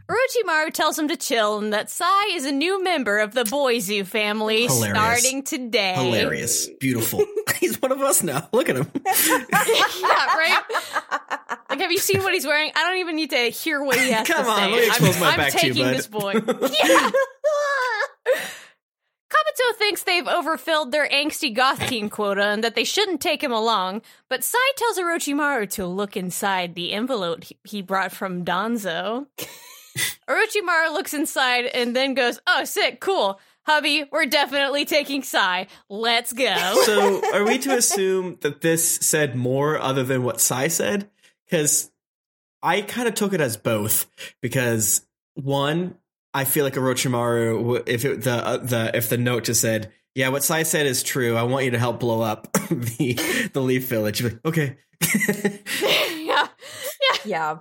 Orochimaru 0.09 0.71
tells 0.71 0.97
him 0.97 1.09
to 1.09 1.17
chill 1.17 1.57
and 1.59 1.73
that 1.73 1.89
Sai 1.89 2.27
is 2.31 2.45
a 2.45 2.51
new 2.51 2.81
member 2.81 3.19
of 3.19 3.33
the 3.33 3.43
Boy 3.43 3.79
Zoo 3.79 4.05
family 4.05 4.65
Hilarious. 4.67 4.95
starting 4.95 5.43
today. 5.43 5.95
Hilarious, 5.95 6.69
beautiful. 6.79 7.25
He's 7.59 7.81
one 7.81 7.91
of 7.91 8.01
us 8.01 8.23
now. 8.23 8.47
Look 8.53 8.69
at 8.69 8.77
him. 8.77 8.89
yeah, 9.05 10.35
right? 10.35 10.61
Like, 11.69 11.79
have 11.81 11.91
you 11.91 11.97
seen 11.97 12.23
what 12.23 12.33
he's 12.33 12.45
wearing? 12.45 12.71
I 12.75 12.83
don't 12.87 12.99
even 12.99 13.15
need 13.17 13.31
to 13.31 13.49
hear 13.49 13.83
what 13.83 13.99
he 13.99 14.11
has 14.11 14.25
Come 14.27 14.45
to 14.45 14.49
on, 14.49 14.57
say. 14.57 14.71
let 14.71 14.79
me 14.79 14.87
expose 14.87 15.15
I'm, 15.15 15.19
my 15.21 15.27
I'm 15.31 15.37
back 15.37 15.51
to 15.53 15.67
you, 15.67 15.73
taking 15.73 15.87
bud. 15.87 15.95
this 15.95 16.07
boy. 16.07 16.33
yeah. 16.85 17.11
Kabuto 19.29 19.75
thinks 19.77 20.03
they've 20.03 20.27
overfilled 20.27 20.91
their 20.93 21.07
angsty 21.09 21.53
goth 21.53 21.85
teen 21.87 22.09
quota 22.09 22.43
and 22.45 22.63
that 22.63 22.75
they 22.75 22.85
shouldn't 22.85 23.19
take 23.19 23.43
him 23.43 23.51
along, 23.51 24.01
but 24.29 24.41
Sai 24.43 24.57
tells 24.77 24.97
Orochimaru 24.97 25.69
to 25.71 25.85
look 25.85 26.15
inside 26.15 26.75
the 26.75 26.93
envelope 26.93 27.43
he- 27.43 27.57
he 27.65 27.81
brought 27.81 28.13
from 28.13 28.45
Danzo. 28.45 29.27
Orochimaru 30.29 30.93
looks 30.93 31.13
inside 31.13 31.65
and 31.65 31.95
then 31.95 32.13
goes, 32.13 32.39
Oh, 32.47 32.63
sick, 32.63 32.99
cool. 32.99 33.39
Hubby, 33.65 34.05
we're 34.11 34.25
definitely 34.25 34.85
taking 34.85 35.23
Sai. 35.23 35.67
Let's 35.89 36.31
go. 36.31 36.55
So, 36.85 37.21
are 37.33 37.43
we 37.43 37.57
to 37.59 37.75
assume 37.75 38.37
that 38.41 38.61
this 38.61 38.95
said 38.97 39.35
more 39.35 39.77
other 39.77 40.03
than 40.03 40.23
what 40.23 40.39
Sai 40.39 40.69
said? 40.69 41.09
Because 41.45 41.91
I 42.63 42.81
kind 42.81 43.09
of 43.09 43.15
took 43.15 43.33
it 43.33 43.41
as 43.41 43.57
both. 43.57 44.09
Because 44.41 45.05
one, 45.33 45.95
I 46.33 46.45
feel 46.45 46.63
like 46.63 46.75
Orochimaru, 46.75 47.57
w- 47.57 47.83
if 47.85 48.05
it, 48.05 48.23
the 48.23 48.31
uh, 48.31 48.57
the 48.57 48.91
if 48.95 49.09
the 49.09 49.17
note 49.17 49.45
just 49.45 49.59
said, 49.59 49.91
"Yeah, 50.15 50.29
what 50.29 50.43
Sai 50.43 50.63
said 50.63 50.85
is 50.85 51.03
true. 51.03 51.35
I 51.35 51.43
want 51.43 51.65
you 51.65 51.71
to 51.71 51.79
help 51.79 51.99
blow 51.99 52.21
up 52.21 52.51
the 52.69 53.49
the 53.53 53.61
Leaf 53.61 53.87
Village," 53.87 54.21
you'd 54.21 54.29
be 54.29 54.35
like, 54.35 54.45
okay. 54.45 54.77
yeah. 56.23 56.47
yeah. 57.25 57.57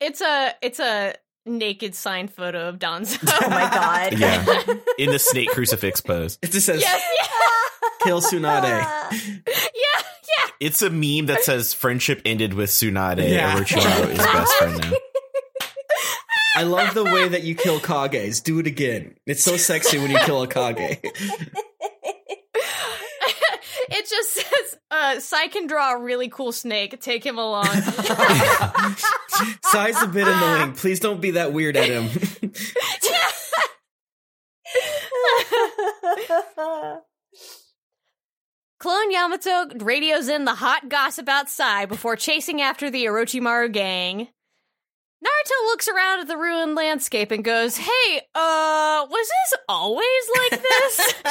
It's 0.00 0.20
a 0.20 0.54
it's 0.62 0.78
a 0.78 1.14
naked 1.46 1.94
signed 1.94 2.30
photo 2.32 2.68
of 2.68 2.78
Danzo. 2.78 3.18
Oh 3.44 3.48
my 3.48 3.68
god. 3.70 4.12
Yeah. 4.18 4.44
In 4.98 5.10
the 5.10 5.18
snake 5.18 5.50
crucifix 5.50 6.00
pose. 6.00 6.38
it 6.42 6.50
just 6.52 6.66
says, 6.66 6.80
yes, 6.80 7.02
"Kill 8.02 8.20
Tsunade." 8.20 8.62
yeah, 8.64 9.10
yeah, 9.12 9.56
yeah. 9.74 10.46
It's 10.60 10.82
a 10.82 10.90
meme 10.90 11.26
that 11.26 11.42
says 11.42 11.72
friendship 11.72 12.22
ended 12.24 12.54
with 12.54 12.70
Tsunade. 12.70 13.28
Yeah. 13.28 13.56
Orochimaru 13.56 14.10
is 14.10 14.18
best 14.18 14.54
friend 14.56 14.80
now. 14.80 14.92
I 16.54 16.64
love 16.64 16.92
the 16.94 17.04
way 17.04 17.28
that 17.28 17.42
you 17.44 17.54
kill 17.54 17.80
Kages. 17.80 18.42
Do 18.44 18.58
it 18.58 18.66
again. 18.66 19.14
It's 19.26 19.42
so 19.42 19.56
sexy 19.56 19.98
when 19.98 20.10
you 20.10 20.18
kill 20.18 20.42
a 20.42 20.46
Kage. 20.46 20.98
it 23.88 24.08
just 24.08 24.32
says 24.34 24.78
uh, 24.92 25.18
Sai 25.18 25.48
can 25.48 25.66
draw 25.66 25.94
a 25.94 25.98
really 25.98 26.28
cool 26.28 26.52
snake. 26.52 27.00
Take 27.00 27.24
him 27.24 27.38
along. 27.38 27.66
Sai's 29.64 30.00
a 30.02 30.06
bit 30.06 30.28
annoying. 30.28 30.74
Please 30.74 31.00
don't 31.00 31.20
be 31.20 31.32
that 31.32 31.52
weird 31.52 31.76
at 31.76 31.88
him. 31.88 32.08
Clone 38.78 39.10
Yamato 39.12 39.66
radios 39.76 40.28
in 40.28 40.44
the 40.44 40.54
hot 40.54 40.88
gossip 40.88 41.28
outside 41.28 41.88
before 41.88 42.14
chasing 42.16 42.60
after 42.60 42.90
the 42.90 43.06
Orochimaru 43.06 43.72
gang. 43.72 44.28
Naruto 45.22 45.66
looks 45.66 45.86
around 45.88 46.20
at 46.20 46.26
the 46.28 46.36
ruined 46.36 46.74
landscape 46.74 47.30
and 47.30 47.44
goes, 47.44 47.76
Hey, 47.76 48.20
uh, 48.34 49.06
was 49.08 49.28
this 49.28 49.60
always 49.68 50.04
like 50.40 50.60
this? 50.62 51.14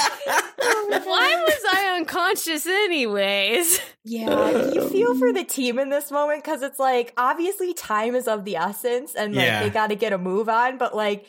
Why 1.06 1.44
was 1.46 1.62
I 1.74 1.96
unconscious 1.98 2.66
anyways? 2.66 3.82
Yeah, 4.06 4.72
you 4.72 4.88
feel 4.90 5.18
for 5.18 5.34
the 5.34 5.44
team 5.44 5.78
in 5.78 5.90
this 5.90 6.10
moment 6.10 6.44
because 6.44 6.62
it's 6.62 6.80
like 6.80 7.14
obviously 7.18 7.74
time 7.74 8.16
is 8.16 8.28
of 8.28 8.46
the 8.46 8.56
essence 8.56 9.14
and 9.14 9.36
like 9.36 9.46
Yeah. 9.46 9.64
they 9.64 9.70
got 9.70 9.88
to 9.88 9.96
get 9.96 10.14
a 10.14 10.18
move 10.18 10.48
on, 10.48 10.78
but 10.78 10.96
like 10.96 11.26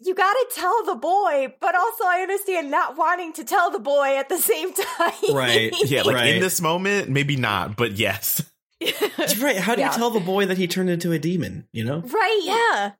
you 0.00 0.14
got 0.14 0.32
to 0.32 0.46
tell 0.54 0.84
the 0.84 0.94
boy, 0.94 1.52
but 1.60 1.74
also 1.74 2.04
I 2.04 2.20
understand 2.20 2.70
not 2.70 2.96
wanting 2.96 3.32
to 3.34 3.44
tell 3.44 3.70
the 3.72 3.80
boy 3.80 4.16
at 4.16 4.28
the 4.28 4.38
same 4.38 4.72
time. 4.98 5.34
right. 5.34 5.72
Yeah, 5.84 6.02
like 6.02 6.14
right. 6.14 6.34
in 6.36 6.40
this 6.40 6.60
moment, 6.60 7.08
maybe 7.08 7.34
not, 7.34 7.76
but 7.76 7.92
yes. 7.98 8.42
right. 9.40 9.56
How 9.58 9.74
do 9.74 9.80
Yeah. 9.80 9.90
you 9.90 9.96
tell 9.96 10.10
the 10.10 10.20
boy 10.20 10.46
that 10.46 10.58
he 10.58 10.66
turned 10.68 10.90
into 10.90 11.12
a 11.12 11.18
demon? 11.18 11.66
You 11.72 11.84
know? 11.84 12.00
right. 12.00 12.40
Yeah. 12.44 12.92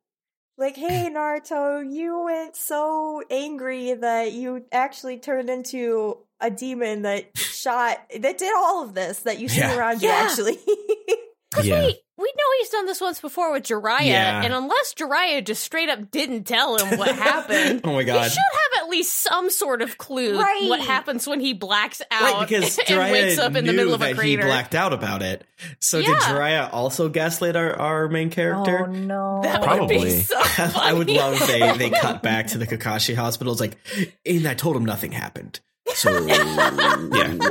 Like, 0.57 0.75
hey, 0.75 1.09
Naruto, 1.09 1.81
you 1.89 2.23
went 2.25 2.55
so 2.57 3.23
angry 3.31 3.93
that 3.93 4.33
you 4.33 4.65
actually 4.73 5.17
turned 5.17 5.49
into 5.49 6.17
a 6.41 6.49
demon 6.51 7.03
that 7.03 7.37
shot, 7.37 7.97
that 8.19 8.37
did 8.37 8.53
all 8.55 8.83
of 8.83 8.93
this 8.93 9.19
that 9.21 9.39
you 9.39 9.47
see 9.47 9.59
Yeah. 9.59 9.77
around 9.77 10.01
you, 10.01 10.09
Yeah. 10.09 10.27
actually. 11.55 11.69
Yeah. 11.69 11.81
We, 11.85 12.01
we 12.17 12.25
know 12.35 12.43
he's 12.59 12.69
done 12.69 12.85
this 12.85 12.99
once 12.99 13.21
before 13.21 13.53
with 13.53 13.63
Jiraiya, 13.63 14.01
Yeah. 14.07 14.43
and 14.43 14.53
unless 14.53 14.93
Jiraiya 14.93 15.45
just 15.45 15.63
straight 15.63 15.87
up 15.87 16.11
didn't 16.11 16.43
tell 16.43 16.75
him 16.77 16.99
what 16.99 17.15
happened, 17.15 17.81
Oh 17.85 17.93
my 17.93 18.03
we 18.03 18.11
he 18.11 18.29
should 18.29 18.37
have 18.37 18.83
at 18.83 18.89
least 18.89 19.13
some 19.23 19.49
sort 19.49 19.81
of 19.81 19.97
clue 19.97 20.37
Right. 20.37 20.67
what 20.67 20.81
happens 20.81 21.25
when 21.25 21.39
he 21.39 21.53
blacks 21.53 22.01
out 22.11 22.21
Right, 22.21 22.47
because 22.49 22.77
and 22.79 22.87
Jiraiya 22.87 23.11
wakes 23.13 23.37
up 23.39 23.55
in 23.55 23.65
the 23.65 23.71
knew 23.71 23.77
middle 23.77 23.93
of 23.93 24.01
a 24.01 24.13
that 24.13 24.21
he 24.25 24.35
blacked 24.35 24.75
out 24.75 24.91
about 24.91 25.21
it. 25.21 25.45
So 25.79 25.99
did 26.01 26.09
Yeah. 26.09 26.15
Jiraiya 26.19 26.73
also 26.73 27.07
gaslight 27.07 27.55
our, 27.55 27.73
our 27.79 28.09
main 28.09 28.29
character? 28.31 28.81
Oh, 28.85 28.91
no. 28.91 29.39
That 29.43 29.61
would 29.61 29.67
Probably. 29.67 29.97
be 29.99 30.19
so 30.19 30.35
I 30.57 30.91
would 30.91 31.09
love 31.09 31.35
if 31.41 31.47
they 31.47 31.77
they 31.77 31.89
cut 31.89 32.21
back 32.21 32.47
to 32.47 32.57
the 32.57 32.67
Kakashi 32.67 33.15
hospital. 33.15 33.53
It's 33.53 33.61
like, 33.61 33.77
and 34.25 34.45
I 34.45 34.55
told 34.55 34.75
him 34.75 34.83
nothing 34.83 35.13
happened. 35.13 35.61
So 35.93 36.11
yeah, 36.25 36.35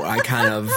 I 0.02 0.20
kind 0.22 0.52
of 0.52 0.70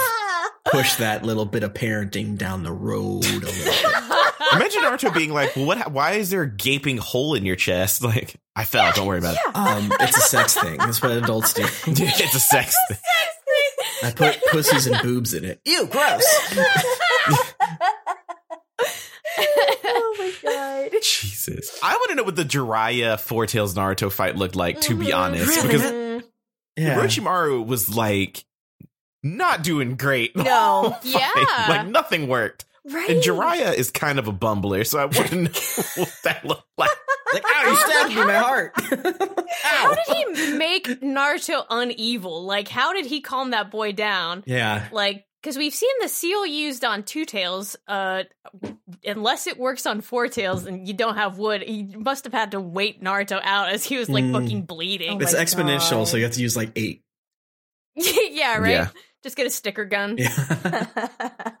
pushed 0.72 0.98
that 0.98 1.22
little 1.24 1.44
bit 1.44 1.62
of 1.62 1.72
parenting 1.74 2.36
down 2.36 2.62
the 2.64 2.72
road 2.72 3.24
a 3.24 3.28
little 3.38 3.40
bit. 3.40 3.84
Imagine 4.54 4.82
Naruto 4.82 5.14
being 5.14 5.32
like, 5.32 5.54
well, 5.56 5.66
what, 5.66 5.92
why 5.92 6.12
is 6.12 6.30
there 6.30 6.42
a 6.42 6.50
gaping 6.50 6.96
hole 6.98 7.34
in 7.34 7.46
your 7.46 7.56
chest? 7.56 8.02
Like, 8.12 8.34
I 8.56 8.64
fell. 8.64 8.90
Don't 8.92 9.06
worry 9.06 9.18
about 9.20 9.34
it. 9.36 9.56
Um, 9.56 9.92
it's 10.00 10.16
a 10.16 10.20
sex 10.20 10.54
thing. 10.58 10.76
That's 10.78 11.00
what 11.00 11.12
adults 11.12 11.54
do. 11.54 11.62
it. 11.64 11.70
it's 11.86 12.34
a 12.34 12.40
sex 12.40 12.74
thing. 12.88 12.98
I 14.02 14.10
put 14.10 14.38
pussies 14.50 14.86
and 14.86 15.00
boobs 15.02 15.32
in 15.32 15.44
it. 15.44 15.60
Ew, 15.64 15.86
gross. 15.86 16.24
oh 18.88 20.14
my 20.18 20.32
god. 20.42 20.90
Jesus. 21.02 21.78
I 21.82 21.94
want 21.94 22.10
to 22.10 22.16
know 22.16 22.22
what 22.24 22.36
the 22.36 22.44
Jiraiya 22.44 23.18
Four 23.20 23.46
Tails 23.46 23.74
Naruto 23.74 24.10
fight 24.12 24.36
looked 24.36 24.56
like, 24.56 24.80
to 24.82 24.94
be 24.94 25.06
Mhm. 25.06 25.16
honest. 25.16 25.46
Really? 25.56 25.68
Because 25.68 25.82
Mm, 25.92 26.22
Yeah. 26.76 26.98
Orochimaru 26.98 27.66
was 27.66 27.94
like 27.94 28.44
not 29.22 29.62
doing 29.62 29.96
great. 29.96 30.34
No. 30.36 30.96
Yeah. 31.02 31.30
Like 31.68 31.86
nothing 31.86 32.28
worked. 32.28 32.64
Right. 32.84 33.10
And 33.10 33.22
Jiraiya 33.22 33.74
is 33.74 33.90
kind 33.92 34.18
of 34.18 34.26
a 34.26 34.32
bumbler, 34.32 34.84
so 34.84 34.98
I 34.98 35.04
want 35.04 35.28
to 35.28 35.36
know 35.42 35.50
what 35.96 36.12
that 36.24 36.44
looked 36.44 36.66
like. 36.76 36.90
Like, 37.32 37.44
ow, 37.46 37.70
you 37.70 37.76
stabbed 37.76 38.14
me 38.14 38.20
in 38.20 38.26
my 38.26 38.34
heart. 38.38 38.72
How 39.62 39.94
did 39.94 40.16
he 40.36 40.52
make 40.58 40.86
Naruto 41.00 41.64
unevil? 41.68 42.42
Like, 42.44 42.66
how 42.66 42.92
did 42.92 43.06
he 43.06 43.20
calm 43.20 43.50
that 43.52 43.70
boy 43.70 43.92
down? 43.92 44.42
yeah. 44.46 44.88
Like, 44.90 45.24
because 45.40 45.56
we've 45.56 45.74
seen 45.74 45.90
the 46.00 46.08
seal 46.08 46.44
used 46.44 46.84
on 46.84 47.02
Two 47.04 47.24
Tails. 47.24 47.76
Uh, 47.88 48.24
unless 49.04 49.46
it 49.46 49.58
works 49.58 49.86
on 49.86 50.00
Four 50.00 50.26
Tails 50.28 50.66
and 50.66 50.86
you 50.86 50.94
don't 50.94 51.16
have 51.16 51.38
wood, 51.38 51.62
he 51.62 51.84
must 51.96 52.24
have 52.24 52.32
had 52.32 52.50
to 52.50 52.60
wait 52.60 53.02
Naruto 53.02 53.40
out 53.42 53.68
as 53.70 53.84
he 53.84 53.96
was 53.96 54.08
like 54.08 54.24
Mm. 54.24 54.32
fucking 54.32 54.62
bleeding. 54.62 55.16
Oh 55.16 55.24
It's 55.24 55.32
my 55.34 55.38
exponential, 55.40 55.90
God. 55.98 56.08
so 56.08 56.16
you 56.16 56.24
have 56.24 56.32
to 56.34 56.40
use 56.42 56.56
like 56.56 56.72
eight. 56.76 57.02
yeah, 57.94 58.58
right. 58.58 58.70
Yeah. 58.70 58.88
Just 59.22 59.36
get 59.36 59.46
a 59.46 59.50
sticker 59.50 59.84
gun. 59.84 60.16
Yeah. 60.18 60.86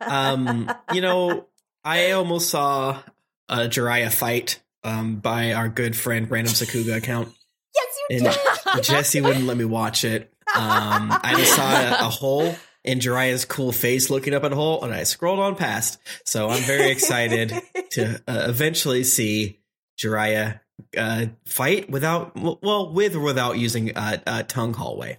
um, 0.00 0.70
you 0.92 1.00
know, 1.00 1.46
I 1.84 2.12
almost 2.12 2.50
saw 2.50 3.02
a 3.48 3.56
Jiraiya 3.68 4.12
fight 4.12 4.60
um, 4.84 5.16
by 5.16 5.52
our 5.52 5.68
good 5.68 5.96
friend 5.96 6.30
Random 6.30 6.52
Sakuga 6.52 6.96
account, 6.96 7.28
yes, 7.74 7.96
you 8.10 8.16
and 8.16 8.38
did. 8.74 8.84
Jessy 8.84 9.20
wouldn't 9.20 9.46
let 9.46 9.56
me 9.56 9.64
watch 9.64 10.04
it. 10.04 10.32
Um, 10.54 11.10
I 11.22 11.34
just 11.36 11.54
saw 11.54 11.70
a, 11.70 12.06
a 12.06 12.10
hole 12.10 12.54
in 12.84 12.98
Jiraiya's 12.98 13.44
cool 13.44 13.72
face 13.72 14.10
looking 14.10 14.34
up 14.34 14.44
at 14.44 14.52
a 14.52 14.56
hole, 14.56 14.82
and 14.82 14.92
I 14.92 15.04
scrolled 15.04 15.38
on 15.38 15.54
past. 15.54 15.98
So 16.24 16.48
I'm 16.48 16.62
very 16.62 16.90
excited 16.90 17.52
to 17.90 18.20
uh, 18.26 18.46
eventually 18.48 19.04
see 19.04 19.60
Jiraiya 20.02 20.60
uh, 20.96 21.26
fight 21.46 21.88
without, 21.90 22.32
well, 22.36 22.92
with 22.92 23.14
or 23.14 23.20
without 23.20 23.56
using 23.56 23.96
uh, 23.96 24.18
uh, 24.26 24.42
tongue 24.42 24.74
hallway. 24.74 25.18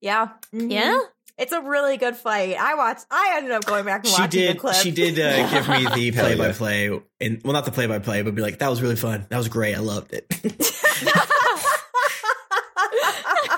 Yeah. 0.00 0.28
Mhm. 0.54 0.70
Yeah? 0.70 1.00
It's 1.38 1.52
a 1.52 1.60
really 1.60 1.96
good 1.98 2.16
fight. 2.16 2.56
I 2.58 2.74
watched. 2.74 3.06
I 3.10 3.34
ended 3.36 3.52
up 3.52 3.64
going 3.64 3.84
back 3.84 4.00
and 4.04 4.08
she 4.08 4.20
watching 4.22 4.40
did 4.40 4.56
the 4.56 4.60
clip. 4.60 4.74
she 4.74 4.90
did 4.90 5.18
uh, 5.20 5.48
give 5.50 5.68
me 5.68 6.10
the 6.10 6.18
play 6.18 6.34
by 6.34 6.52
play, 6.52 7.00
and 7.20 7.40
well 7.44 7.52
not 7.52 7.64
the 7.64 7.70
play 7.70 7.86
by 7.86 8.00
play 8.00 8.22
but 8.22 8.34
be 8.34 8.42
like 8.42 8.58
that 8.58 8.68
was 8.68 8.82
really 8.82 8.96
fun 8.96 9.24
that 9.30 9.38
was 9.38 9.48
great 9.48 9.74
i 9.74 9.78
loved 9.78 10.12
it 10.12 10.26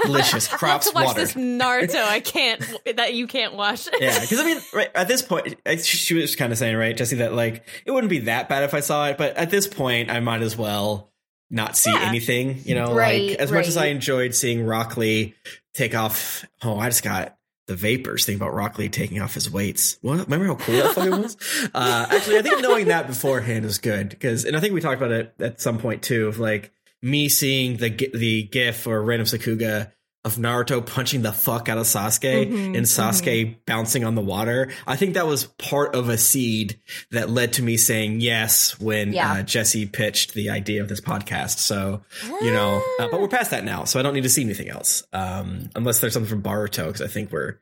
delicious 0.02 0.50
Love 0.50 0.58
crops 0.58 0.88
to 0.88 0.94
watch 0.94 1.06
water 1.08 1.20
this 1.20 1.34
Naruto. 1.34 2.02
I 2.02 2.20
can't 2.20 2.60
that 2.96 3.14
you 3.14 3.26
can't 3.26 3.54
watch. 3.54 3.86
It. 3.86 3.94
Yeah 4.00 4.18
because 4.20 4.38
i 4.40 4.44
mean 4.44 4.58
right 4.72 4.90
at 4.94 5.08
this 5.08 5.22
point 5.22 5.56
she 5.82 6.14
was 6.14 6.36
kind 6.36 6.52
of 6.52 6.58
saying 6.58 6.76
right 6.76 6.96
Jessy 6.96 7.16
that 7.16 7.34
like 7.34 7.66
it 7.84 7.90
wouldn't 7.90 8.10
be 8.10 8.20
that 8.20 8.48
bad 8.48 8.64
if 8.64 8.74
i 8.74 8.80
saw 8.80 9.08
it 9.08 9.18
but 9.18 9.36
at 9.36 9.50
this 9.50 9.66
point 9.66 10.10
i 10.10 10.20
might 10.20 10.42
as 10.42 10.56
well 10.56 11.10
not 11.50 11.76
see 11.76 11.92
Yeah. 11.92 12.08
anything 12.08 12.60
you 12.64 12.74
know 12.74 12.94
Right, 12.94 13.30
like 13.30 13.38
as 13.40 13.52
much 13.52 13.68
as 13.68 13.76
i 13.76 13.86
enjoyed 13.86 14.34
seeing 14.34 14.64
rock 14.64 14.96
lee 14.96 15.34
take 15.74 15.94
off 15.94 16.44
oh 16.62 16.78
i 16.78 16.88
just 16.88 17.02
got 17.04 17.36
the 17.70 17.76
vapors 17.76 18.26
thinking 18.26 18.42
about 18.42 18.52
Rock 18.52 18.78
Lee 18.78 18.88
taking 18.88 19.20
off 19.20 19.32
his 19.32 19.48
weights. 19.48 19.96
What? 20.02 20.24
Remember 20.24 20.46
how 20.46 20.56
cool 20.56 20.74
that 20.74 20.92
fucking 20.92 21.10
was? 21.22 21.36
Uh, 21.72 22.06
actually, 22.10 22.38
I 22.38 22.42
think 22.42 22.60
knowing 22.62 22.88
that 22.88 23.06
beforehand 23.06 23.64
is 23.64 23.78
good 23.78 24.08
because, 24.08 24.44
and 24.44 24.56
I 24.56 24.60
think 24.60 24.74
we 24.74 24.80
talked 24.80 25.00
about 25.00 25.12
it 25.12 25.34
at 25.38 25.60
some 25.60 25.78
point 25.78 26.02
too. 26.02 26.26
Of 26.26 26.40
like 26.40 26.72
me 27.00 27.28
seeing 27.28 27.76
the 27.76 27.90
the 28.12 28.42
GIF 28.42 28.88
or 28.88 29.00
random 29.02 29.26
Sakuga 29.26 29.92
of 30.22 30.36
Naruto 30.36 30.84
punching 30.84 31.22
the 31.22 31.32
fuck 31.32 31.70
out 31.70 31.78
of 31.78 31.84
Sasuke 31.84 32.46
Mhm, 32.50 32.76
and 32.76 32.84
Sasuke 32.86 33.56
bouncing 33.64 34.04
on 34.04 34.14
the 34.14 34.20
water. 34.20 34.70
I 34.86 34.96
think 34.96 35.14
that 35.14 35.26
was 35.26 35.46
part 35.46 35.94
of 35.94 36.10
a 36.10 36.18
seed 36.18 36.78
that 37.10 37.30
led 37.30 37.54
to 37.54 37.62
me 37.62 37.78
saying 37.78 38.20
yes 38.20 38.78
when 38.78 39.14
Yeah. 39.14 39.32
uh, 39.32 39.42
Jessy 39.42 39.86
pitched 39.86 40.34
the 40.34 40.50
idea 40.50 40.82
of 40.82 40.88
this 40.90 41.00
podcast. 41.00 41.58
So 41.58 42.02
you 42.42 42.52
know, 42.52 42.82
uh, 42.98 43.08
but 43.10 43.20
we're 43.20 43.28
past 43.28 43.50
that 43.52 43.64
now, 43.64 43.84
so 43.84 43.98
I 43.98 44.02
don't 44.02 44.12
need 44.12 44.24
to 44.24 44.28
see 44.28 44.42
anything 44.42 44.68
else, 44.68 45.02
um, 45.14 45.70
unless 45.74 46.00
there's 46.00 46.12
something 46.12 46.28
from 46.28 46.42
Boruto, 46.42 46.86
because 46.88 47.00
I 47.02 47.06
think 47.08 47.32
we're 47.32 47.58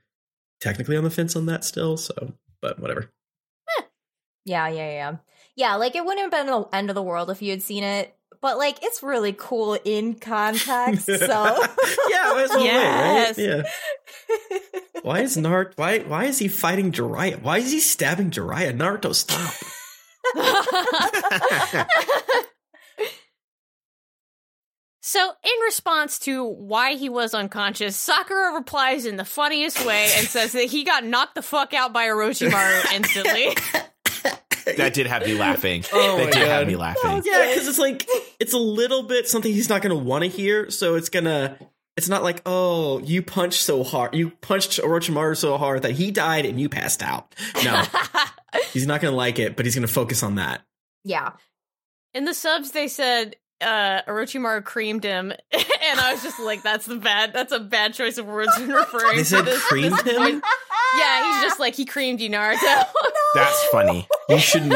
technically 0.60 0.96
on 0.96 1.04
the 1.04 1.10
fence 1.10 1.36
on 1.36 1.46
that 1.46 1.64
still. 1.64 1.96
So, 1.96 2.34
but 2.60 2.80
whatever. 2.80 3.12
Yeah, 4.44 4.66
yeah, 4.68 4.90
yeah. 4.90 5.16
Yeah, 5.56 5.74
like 5.76 5.94
it 5.94 6.04
wouldn't 6.04 6.22
have 6.22 6.30
been 6.30 6.46
the 6.46 6.66
end 6.72 6.88
of 6.90 6.94
the 6.94 7.02
world 7.02 7.30
if 7.30 7.42
you 7.42 7.50
had 7.50 7.62
seen 7.62 7.84
it, 7.84 8.16
but 8.40 8.58
like 8.58 8.78
it's 8.82 9.02
really 9.02 9.34
cool 9.36 9.78
in 9.84 10.14
context. 10.14 11.06
So 11.18 11.66
yeah, 12.10 12.32
might 12.32 12.42
as 12.44 12.50
well 12.50 12.58
wait, 12.60 12.64
Yes. 12.64 13.38
right? 13.38 13.46
Yeah. 13.46 13.62
Why 15.02 15.20
is 15.20 15.36
Naruto? 15.36 15.72
Why 15.76 15.98
why 16.00 16.24
is 16.24 16.38
he 16.38 16.48
fighting 16.48 16.92
Jiraiya? 16.92 17.40
Why 17.42 17.58
is 17.58 17.70
he 17.72 17.80
stabbing 17.80 18.30
Jiraiya? 18.30 18.76
Naruto, 18.76 19.14
stop! 19.14 19.54
So, 25.00 25.20
in 25.42 25.60
response 25.64 26.18
to 26.20 26.44
why 26.44 26.96
he 26.96 27.08
was 27.08 27.32
unconscious, 27.32 27.96
Sakura 27.96 28.52
replies 28.52 29.06
in 29.06 29.16
the 29.16 29.24
funniest 29.24 29.82
way 29.86 30.10
and 30.16 30.26
says 30.26 30.52
that 30.52 30.64
he 30.64 30.84
got 30.84 31.02
knocked 31.02 31.34
the 31.34 31.40
fuck 31.40 31.72
out 31.72 31.94
by 31.94 32.08
Orochimaru 32.08 32.92
instantly. 32.92 33.56
That 34.76 34.94
did 34.94 35.06
have 35.06 35.24
me 35.26 35.34
laughing. 35.34 35.84
Oh 35.92 36.16
that 36.18 36.26
did 36.32 36.40
God. 36.40 36.48
have 36.48 36.66
me 36.66 36.76
laughing. 36.76 37.22
Yeah, 37.24 37.48
because 37.48 37.66
it's 37.68 37.78
like 37.78 38.06
it's 38.38 38.52
a 38.52 38.58
little 38.58 39.02
bit 39.02 39.28
something 39.28 39.52
he's 39.52 39.68
not 39.68 39.82
going 39.82 39.96
to 39.96 40.02
want 40.04 40.24
to 40.24 40.28
hear. 40.30 40.70
So 40.70 40.94
it's 40.96 41.08
gonna. 41.08 41.58
It's 41.96 42.08
not 42.08 42.22
like 42.22 42.42
oh, 42.46 43.00
you 43.00 43.22
punched 43.22 43.60
so 43.62 43.82
hard, 43.82 44.14
you 44.14 44.30
punched 44.40 44.78
Orochimaru 44.80 45.36
so 45.36 45.56
hard 45.58 45.82
that 45.82 45.92
he 45.92 46.12
died 46.12 46.46
and 46.46 46.60
you 46.60 46.68
passed 46.68 47.02
out. 47.02 47.34
No, 47.64 47.82
he's 48.72 48.86
not 48.86 49.00
going 49.00 49.10
to 49.10 49.16
like 49.16 49.40
it, 49.40 49.56
but 49.56 49.66
he's 49.66 49.74
going 49.74 49.86
to 49.86 49.92
focus 49.92 50.22
on 50.22 50.36
that. 50.36 50.62
yeah, 51.02 51.32
In 52.14 52.24
the 52.24 52.34
subs, 52.34 52.70
they 52.70 52.86
said 52.86 53.34
uh, 53.60 54.02
Orochimaru 54.02 54.62
creamed 54.64 55.02
him, 55.02 55.32
and 55.52 56.00
I 56.00 56.12
was 56.12 56.22
just 56.22 56.38
like, 56.38 56.62
"That's 56.62 56.86
the 56.86 56.98
bad. 56.98 57.32
That's 57.32 57.52
a 57.52 57.58
bad 57.58 57.94
choice 57.94 58.16
of 58.16 58.26
words 58.26 58.56
in 58.60 58.68
referring 58.68 59.16
They 59.16 59.22
to 59.22 59.24
said 59.24 59.44
this." 59.44 59.60
creamed 59.64 59.98
this 60.04 60.16
him? 60.16 60.40
Point. 60.92 61.00
Yeah, 61.00 61.32
he's 61.32 61.42
just 61.42 61.60
like 61.60 61.74
he 61.74 61.84
creamed 61.84 62.20
you, 62.20 62.30
Naruto. 62.30 62.84
That's 63.34 63.64
funny. 63.66 64.08
You 64.28 64.38
shouldn't. 64.38 64.72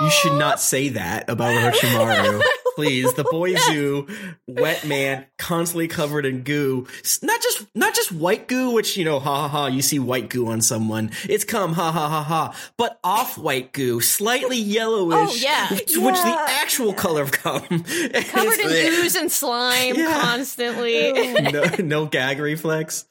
You 0.00 0.10
should 0.10 0.38
not 0.38 0.60
say 0.60 0.90
that 0.90 1.28
about 1.28 1.54
Orochimaru. 1.54 2.42
Please, 2.76 3.14
the 3.14 3.24
boy 3.24 3.54
zoo, 3.54 4.06
wet 4.46 4.84
man, 4.86 5.24
constantly 5.38 5.88
covered 5.88 6.26
in 6.26 6.42
goo. 6.42 6.86
S- 7.02 7.22
Not 7.22 7.40
just 7.40 7.66
not 7.74 7.94
just 7.94 8.12
white 8.12 8.46
goo, 8.48 8.72
which 8.72 8.98
you 8.98 9.04
know, 9.06 9.18
ha 9.18 9.42
ha 9.42 9.48
ha. 9.48 9.66
You 9.68 9.80
see 9.80 9.98
white 9.98 10.28
goo 10.28 10.48
on 10.48 10.60
someone, 10.60 11.10
it's 11.26 11.42
cum, 11.44 11.72
ha 11.72 11.90
ha 11.90 12.06
ha 12.08 12.22
ha. 12.22 12.54
But 12.76 12.98
off 13.02 13.38
white 13.38 13.72
goo, 13.72 14.00
slightly 14.02 14.58
yellowish. 14.58 15.16
Oh, 15.16 15.34
yeah. 15.42 15.70
which, 15.70 15.96
which 15.96 16.16
the 16.16 16.28
Yeah. 16.28 16.46
actual 16.60 16.92
color 16.92 17.22
of 17.22 17.32
cum. 17.32 17.60
Covered 17.70 18.60
in 18.60 18.92
ooze 18.92 19.14
and 19.16 19.32
slime 19.32 19.94
Yeah. 19.96 20.20
constantly. 20.20 21.32
no, 21.50 21.64
no 21.78 22.04
gag 22.06 22.38
reflex. 22.40 23.06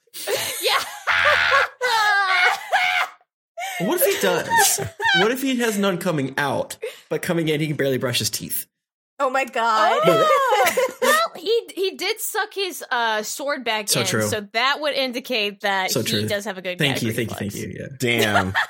yeah. 0.61 0.83
What 3.81 4.01
if 4.01 4.15
he 4.15 4.21
does? 4.21 4.79
what 5.21 5.31
if 5.31 5.41
he 5.41 5.57
has 5.57 5.77
none 5.77 5.97
coming 5.97 6.33
out, 6.37 6.77
but 7.09 7.21
coming 7.21 7.47
in 7.47 7.59
he 7.59 7.67
can 7.67 7.75
barely 7.75 7.97
brush 7.97 8.19
his 8.19 8.29
teeth? 8.29 8.67
Oh 9.19 9.29
my 9.29 9.45
god. 9.45 10.01
well, 11.01 11.31
he 11.37 11.61
he 11.73 11.91
did 11.95 12.19
suck 12.19 12.53
his 12.53 12.83
uh, 12.91 13.23
sword 13.23 13.63
back 13.63 13.87
So 13.87 14.01
in, 14.01 14.05
true. 14.05 14.23
so 14.23 14.47
that 14.53 14.81
would 14.81 14.93
indicate 14.93 15.61
that 15.61 15.91
So 15.91 16.01
he 16.01 16.07
true. 16.09 16.27
does 16.27 16.45
have 16.45 16.57
a 16.57 16.61
good. 16.61 16.77
Thank 16.77 17.01
you, 17.01 17.13
thank 17.13 17.31
you, 17.31 17.35
thank 17.37 17.55
you. 17.55 17.73
Yeah. 17.79 17.87
Damn. 17.97 18.53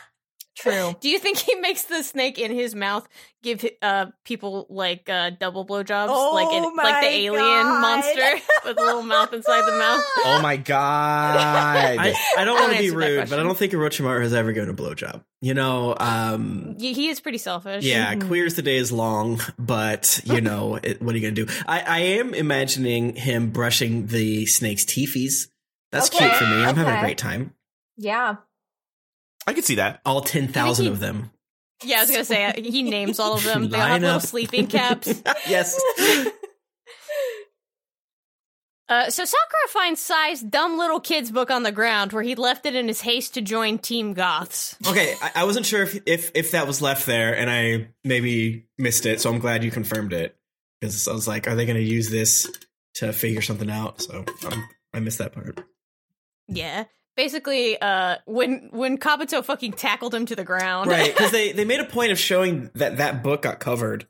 True. 0.56 0.96
Do 1.02 1.10
you 1.10 1.20
think 1.20 1.38
he 1.38 1.56
makes 1.56 1.84
the 1.84 2.02
snake 2.04 2.40
in 2.40 2.52
his 2.52 2.74
mouth 2.74 3.08
give 3.44 3.66
uh, 3.82 4.08
people 4.24 4.66
like 4.70 5.10
uh, 5.10 5.32
double 5.40 5.66
blowjobs, 5.66 6.08
Oh 6.10 6.34
like 6.34 6.56
in, 6.56 6.76
like 6.76 7.02
the 7.04 7.08
alien 7.10 7.64
God. 7.64 7.82
monster 7.82 8.42
with 8.66 8.78
a 8.80 8.82
little 8.82 9.04
mouth 9.04 9.34
inside 9.34 9.62
the 9.66 9.78
mouth? 9.78 10.02
Oh 10.26 10.40
my 10.42 10.56
god. 10.58 11.38
I, 11.38 12.16
I 12.38 12.46
don't 12.46 12.56
Don't 12.56 12.60
want 12.70 12.74
to 12.78 12.80
be 12.80 12.92
rude, 12.92 13.30
but 13.30 13.40
I 13.40 13.44
don't 13.44 13.58
think 13.58 13.74
Orochimaru 13.74 14.22
has 14.22 14.34
ever 14.34 14.52
given 14.54 14.70
a 14.70 14.74
blowjob. 14.74 15.24
You 15.42 15.54
know, 15.54 15.96
um, 16.00 16.76
He, 16.80 16.94
he 16.94 17.10
is 17.10 17.20
pretty 17.20 17.38
selfish. 17.38 17.84
yeah, 17.84 18.16
Mhm. 18.16 18.28
queer 18.28 18.46
as 18.46 18.56
the 18.56 18.62
day 18.62 18.78
is 18.78 18.92
long, 18.92 19.40
but 19.60 20.22
you 20.26 20.42
know, 20.42 20.76
it, 20.82 21.02
what 21.02 21.14
are 21.14 21.18
you 21.18 21.22
gonna 21.32 21.46
do? 21.46 21.54
I, 21.68 21.82
I 21.82 22.00
am 22.20 22.34
imagining 22.34 23.16
him 23.16 23.52
brushing 23.52 24.08
the 24.08 24.46
snake's 24.46 24.86
teefies. 24.86 25.50
That's 25.92 26.08
Okay, 26.08 26.26
cute 26.28 26.36
for 26.38 26.46
me. 26.46 26.64
I'm 26.64 26.76
having 26.76 26.96
a 26.96 27.00
great 27.02 27.18
time. 27.18 27.54
Yeah. 27.98 28.38
I 29.48 29.54
could 29.54 29.66
see 29.66 29.76
that. 29.76 30.02
All 30.06 30.22
ten 30.22 30.48
thousand 30.48 30.88
of 30.88 31.00
them. 31.00 31.32
Yeah, 31.84 31.98
I 31.98 32.02
was 32.02 32.12
gonna 32.12 32.26
say 32.26 32.46
uh, 32.46 32.54
he 32.56 32.84
names 32.84 33.20
all 33.20 33.34
of 33.36 33.44
them. 33.44 33.70
They 33.70 33.78
all 33.78 33.84
have 33.84 33.92
Line 33.92 34.02
little 34.02 34.16
up. 34.18 34.22
sleeping 34.24 34.68
caps. 34.68 35.22
yes. 35.48 35.80
Uh, 38.88 39.10
so 39.10 39.26
Sakura 39.26 39.68
finds 39.70 40.00
Sai's 40.00 40.42
dumb 40.42 40.78
little 40.78 41.00
kid's 41.00 41.32
book 41.32 41.50
on 41.50 41.64
the 41.64 41.72
ground 41.72 42.14
where 42.14 42.22
he 42.22 42.36
left 42.36 42.68
it 42.68 42.76
in 42.76 42.88
his 42.88 43.02
haste 43.02 43.34
to 43.34 43.42
join 43.42 43.80
Team 43.80 44.14
Goths. 44.14 44.78
Okay, 44.88 45.16
I, 45.20 45.32
I 45.38 45.44
wasn't 45.46 45.66
sure 45.66 45.82
if, 45.82 46.00
if 46.06 46.32
if 46.36 46.52
that 46.52 46.68
was 46.68 46.84
left 46.84 47.08
there, 47.08 47.36
and 47.36 47.50
I 47.50 47.88
maybe 48.04 48.68
missed 48.78 49.08
it. 49.08 49.20
So 49.22 49.32
I'm 49.32 49.40
glad 49.40 49.64
you 49.64 49.72
confirmed 49.72 50.14
it 50.14 50.38
because 50.80 51.08
I 51.08 51.14
was 51.14 51.28
like, 51.28 51.48
are 51.48 51.56
they 51.56 51.66
going 51.66 51.78
to 51.78 51.84
use 51.84 52.12
this 52.12 52.48
to 52.96 53.12
figure 53.12 53.42
something 53.42 53.72
out? 53.72 54.02
So 54.04 54.24
um, 54.52 54.70
I 54.94 55.00
missed 55.00 55.18
that 55.18 55.34
part. 55.34 55.60
Yeah. 56.48 56.84
Basically, 57.18 57.80
uh, 57.82 58.18
when 58.26 58.70
when 58.72 58.98
Kabuto 58.98 59.44
fucking 59.44 59.74
tackled 59.74 60.14
him 60.14 60.26
to 60.26 60.36
the 60.36 60.44
ground. 60.44 60.90
right 60.90 61.14
because 61.16 61.32
they 61.38 61.52
they 61.52 61.66
made 61.66 61.80
a 61.80 61.86
point 61.86 62.12
of 62.12 62.20
showing 62.20 62.70
that 62.76 62.98
that 62.98 63.24
book 63.24 63.44
got 63.44 63.60
covered 63.60 64.08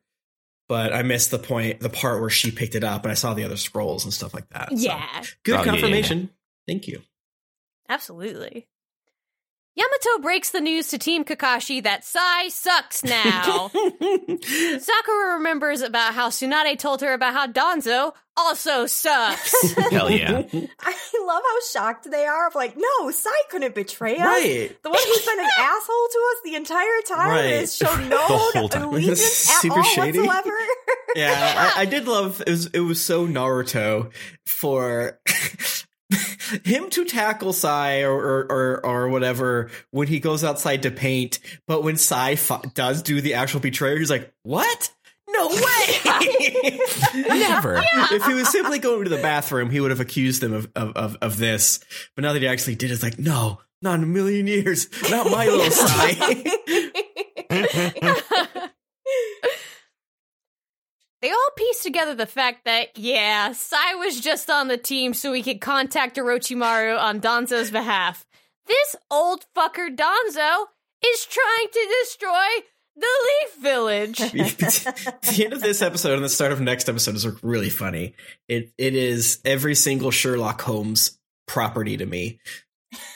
but 0.67 0.91
i 0.93 1.03
missed 1.03 1.29
the 1.29 1.37
point 1.37 1.79
the 1.79 1.89
part 1.89 2.19
where 2.19 2.29
she 2.29 2.49
picked 2.49 2.73
it 2.73 2.83
up 2.83 3.03
and 3.03 3.11
i 3.11 3.13
saw 3.13 3.35
the 3.35 3.43
other 3.43 3.57
scrolls 3.57 4.03
and 4.03 4.11
stuff 4.11 4.33
like 4.33 4.49
that 4.49 4.69
So, 4.69 4.75
yeah, 4.77 5.23
good 5.43 5.53
Oh, 5.53 5.57
yeah, 5.57 5.65
yeah, 5.65 5.71
confirmation. 5.71 6.29
Thank 6.67 6.87
you. 6.87 7.01
Absolutely. 7.87 8.67
Yamato 9.77 10.21
breaks 10.21 10.51
the 10.51 10.61
news 10.61 10.87
to 10.87 10.97
Team 10.97 11.25
Kakashi 11.25 11.83
that 11.83 12.05
Sai 12.05 12.47
sucks 12.47 13.03
now. 13.03 13.69
Sakura 14.79 15.33
remembers 15.37 15.81
about 15.81 16.13
how 16.13 16.29
Tsunade 16.29 16.79
told 16.79 17.01
her 17.01 17.13
about 17.13 17.33
how 17.33 17.47
Danzo 17.47 18.13
also 18.37 18.85
sucks. 18.85 19.73
Hell 19.91 20.09
yeah. 20.09 20.43
I 20.79 20.95
love 21.25 21.43
how 21.45 21.59
shocked 21.73 22.09
they 22.09 22.25
are 22.25 22.47
of 22.47 22.55
like, 22.55 22.75
no, 22.77 23.11
Sai 23.11 23.29
couldn't 23.49 23.75
betray 23.75 24.15
us. 24.15 24.25
right 24.25 24.77
The 24.83 24.89
one 24.89 24.99
who's 25.07 25.25
been 25.25 25.39
an 25.39 25.45
asshole 25.57 26.07
to 26.11 26.19
us 26.31 26.41
the 26.45 26.55
entire 26.55 27.01
time 27.07 27.29
Right. 27.31 27.45
has 27.55 27.75
shown 27.75 28.07
no 28.09 28.67
time. 28.69 28.83
allegiance 28.83 29.49
at 29.49 29.61
Super 29.61 29.77
all 29.77 29.83
shady. 29.83 30.19
whatsoever. 30.19 30.57
yeah 31.15 31.71
I, 31.75 31.81
I 31.81 31.85
did 31.85 32.07
love 32.07 32.41
it 32.41 32.49
was 32.49 32.65
it 32.67 32.79
was 32.79 33.03
so 33.03 33.27
naruto 33.27 34.11
for 34.45 35.19
him 36.63 36.89
to 36.91 37.05
tackle 37.05 37.53
Sai 37.53 38.03
or, 38.03 38.13
or 38.13 38.51
or 38.51 38.85
or 38.85 39.09
whatever 39.09 39.69
when 39.91 40.07
he 40.07 40.19
goes 40.19 40.43
outside 40.43 40.83
to 40.83 40.91
paint, 40.91 41.39
but 41.67 41.83
when 41.83 41.97
Sai 41.97 42.33
f- 42.33 42.73
does 42.73 43.01
do 43.01 43.21
the 43.21 43.35
actual 43.35 43.59
betrayal, 43.59 43.97
he's 43.97 44.09
like, 44.09 44.33
"What? 44.43 44.91
No 45.29 45.47
way!" 45.47 46.79
Never. 47.15 47.81
if 48.11 48.25
he 48.25 48.33
was 48.33 48.49
simply 48.49 48.79
going 48.79 49.03
to 49.03 49.09
the 49.09 49.21
bathroom, 49.21 49.69
he 49.69 49.79
would 49.79 49.91
have 49.91 49.99
accused 49.99 50.41
them 50.41 50.53
of, 50.53 50.69
of, 50.75 50.91
of, 50.95 51.17
of 51.21 51.37
this. 51.37 51.79
But 52.15 52.23
now 52.23 52.33
that 52.33 52.41
he 52.41 52.47
actually 52.47 52.75
did, 52.75 52.91
it's 52.91 53.03
like, 53.03 53.19
no, 53.19 53.59
not 53.81 53.95
in 53.95 54.03
a 54.03 54.07
million 54.07 54.47
years. 54.47 54.87
Not 55.09 55.29
my 55.29 55.47
little 55.47 55.71
Sai. 55.71 56.13
They 61.25 61.31
all 61.31 61.49
piece 61.57 61.81
together 61.81 62.13
the 62.13 62.27
fact 62.27 62.65
that, 62.65 62.99
yeah, 62.99 63.51
Sai 63.53 63.95
was 63.95 64.21
just 64.21 64.47
on 64.47 64.67
the 64.67 64.77
team 64.77 65.15
so 65.15 65.33
he 65.33 65.41
could 65.41 65.59
contact 65.59 66.17
Orochimaru 66.17 66.99
on 66.99 67.19
Danzo's 67.19 67.71
behalf. 67.71 68.27
This 68.67 68.95
old 69.09 69.43
fucker 69.57 69.89
Danzo 69.89 70.65
is 71.03 71.25
trying 71.25 71.67
to 71.71 71.95
destroy 72.03 72.45
the 72.95 73.07
Leaf 73.25 73.59
Village. 73.59 74.17
the 74.19 75.41
end 75.45 75.53
of 75.53 75.61
this 75.63 75.81
episode 75.81 76.13
and 76.13 76.23
the 76.23 76.29
start 76.29 76.51
of 76.51 76.61
next 76.61 76.87
episode 76.89 77.15
is 77.15 77.25
really 77.41 77.71
funny. 77.71 78.13
It 78.47 78.71
it 78.77 78.93
is 78.93 79.39
every 79.43 79.73
single 79.73 80.11
Sherlock 80.11 80.61
Holmes 80.61 81.17
property 81.47 81.97
to 81.97 82.05
me. 82.05 82.39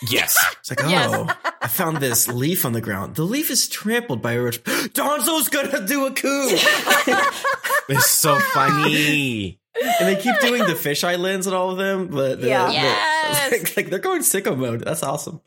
Yes. 0.10 0.38
It's 0.60 0.70
like, 0.72 0.84
oh, 0.84 0.90
Yes. 0.90 1.36
I 1.62 1.68
found 1.68 1.98
this 1.98 2.28
leaf 2.28 2.66
on 2.66 2.74
the 2.74 2.82
ground. 2.82 3.16
The 3.16 3.24
leaf 3.24 3.50
is 3.50 3.68
trampled 3.68 4.22
by 4.22 4.34
a 4.34 4.42
rich. 4.42 4.64
Danzo's 4.64 5.50
gonna 5.50 5.86
do 5.86 6.06
a 6.06 6.12
coup, 6.12 6.48
It's 7.90 8.08
so 8.10 8.38
funny. 8.40 9.60
and 10.00 10.08
they 10.08 10.16
keep 10.22 10.40
doing 10.42 10.66
the 10.66 10.74
fisheye 10.74 11.18
lens 11.18 11.48
and 11.48 11.56
all 11.56 11.72
of 11.72 11.78
them. 11.78 12.08
But 12.08 12.42
the, 12.42 12.48
Yeah. 12.48 12.68
the- 12.68 12.74
Yes. 12.74 13.52
like, 13.52 13.74
like 13.78 13.90
they're 13.90 14.00
going 14.00 14.22
sicko 14.22 14.58
mode. 14.58 14.82
That's 14.82 15.04
awesome. 15.04 15.42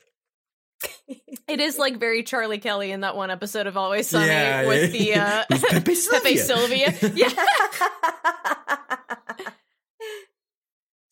It 1.48 1.60
is 1.60 1.78
like 1.78 1.98
very 1.98 2.22
Charlie 2.22 2.58
Kelly 2.58 2.90
in 2.92 3.00
that 3.02 3.14
one 3.16 3.30
episode 3.30 3.66
of 3.66 3.76
Always 3.76 4.08
Sunny 4.08 4.26
Yeah, 4.26 4.66
with 4.66 4.94
yeah. 4.94 5.44
the 5.48 5.54
uh, 5.56 5.58
Pepe 5.60 5.94
Pepe 6.10 6.36
Sylvia. 6.36 6.92
Sylvia. 6.92 6.94
Yeah. 7.14 7.30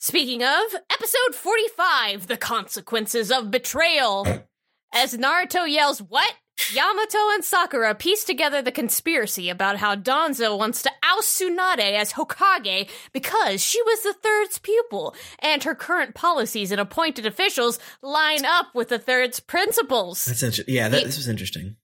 Speaking 0.03 0.43
of, 0.43 0.63
episode 0.89 1.35
45 1.35 2.27
The 2.27 2.39
Consequences 2.39 3.31
of 3.31 3.51
Betrayal. 3.51 4.27
As 4.95 5.15
Naruto 5.15 5.71
yells, 5.71 6.01
What? 6.01 6.33
Yamato 6.73 7.19
and 7.35 7.45
Sakura 7.45 7.95
piece 7.95 8.25
together 8.25 8.63
the 8.63 8.73
conspiracy 8.73 9.51
about 9.51 9.77
how 9.77 9.95
Danzo 9.95 10.57
wants 10.57 10.81
to 10.83 10.91
oust 11.03 11.39
Tsunade 11.39 11.93
as 11.99 12.15
Hokage 12.15 12.89
because 13.13 13.63
she 13.63 13.83
was 13.83 14.03
the 14.03 14.15
third's 14.15 14.59
pupil, 14.59 15.15
and 15.39 15.65
her 15.65 15.75
current 15.75 16.15
policies 16.15 16.73
and 16.73 16.81
appointed 16.81 17.27
officials 17.27 17.79
line 18.03 18.47
up 18.47 18.75
with 18.75 18.89
the 18.89 18.99
third's 18.99 19.39
principles. 19.39 20.25
That's 20.25 20.43
interesting. 20.43 20.75
Yeah, 20.75 20.89
that, 20.89 21.05
this 21.05 21.17
was 21.19 21.29
interesting. 21.29 21.77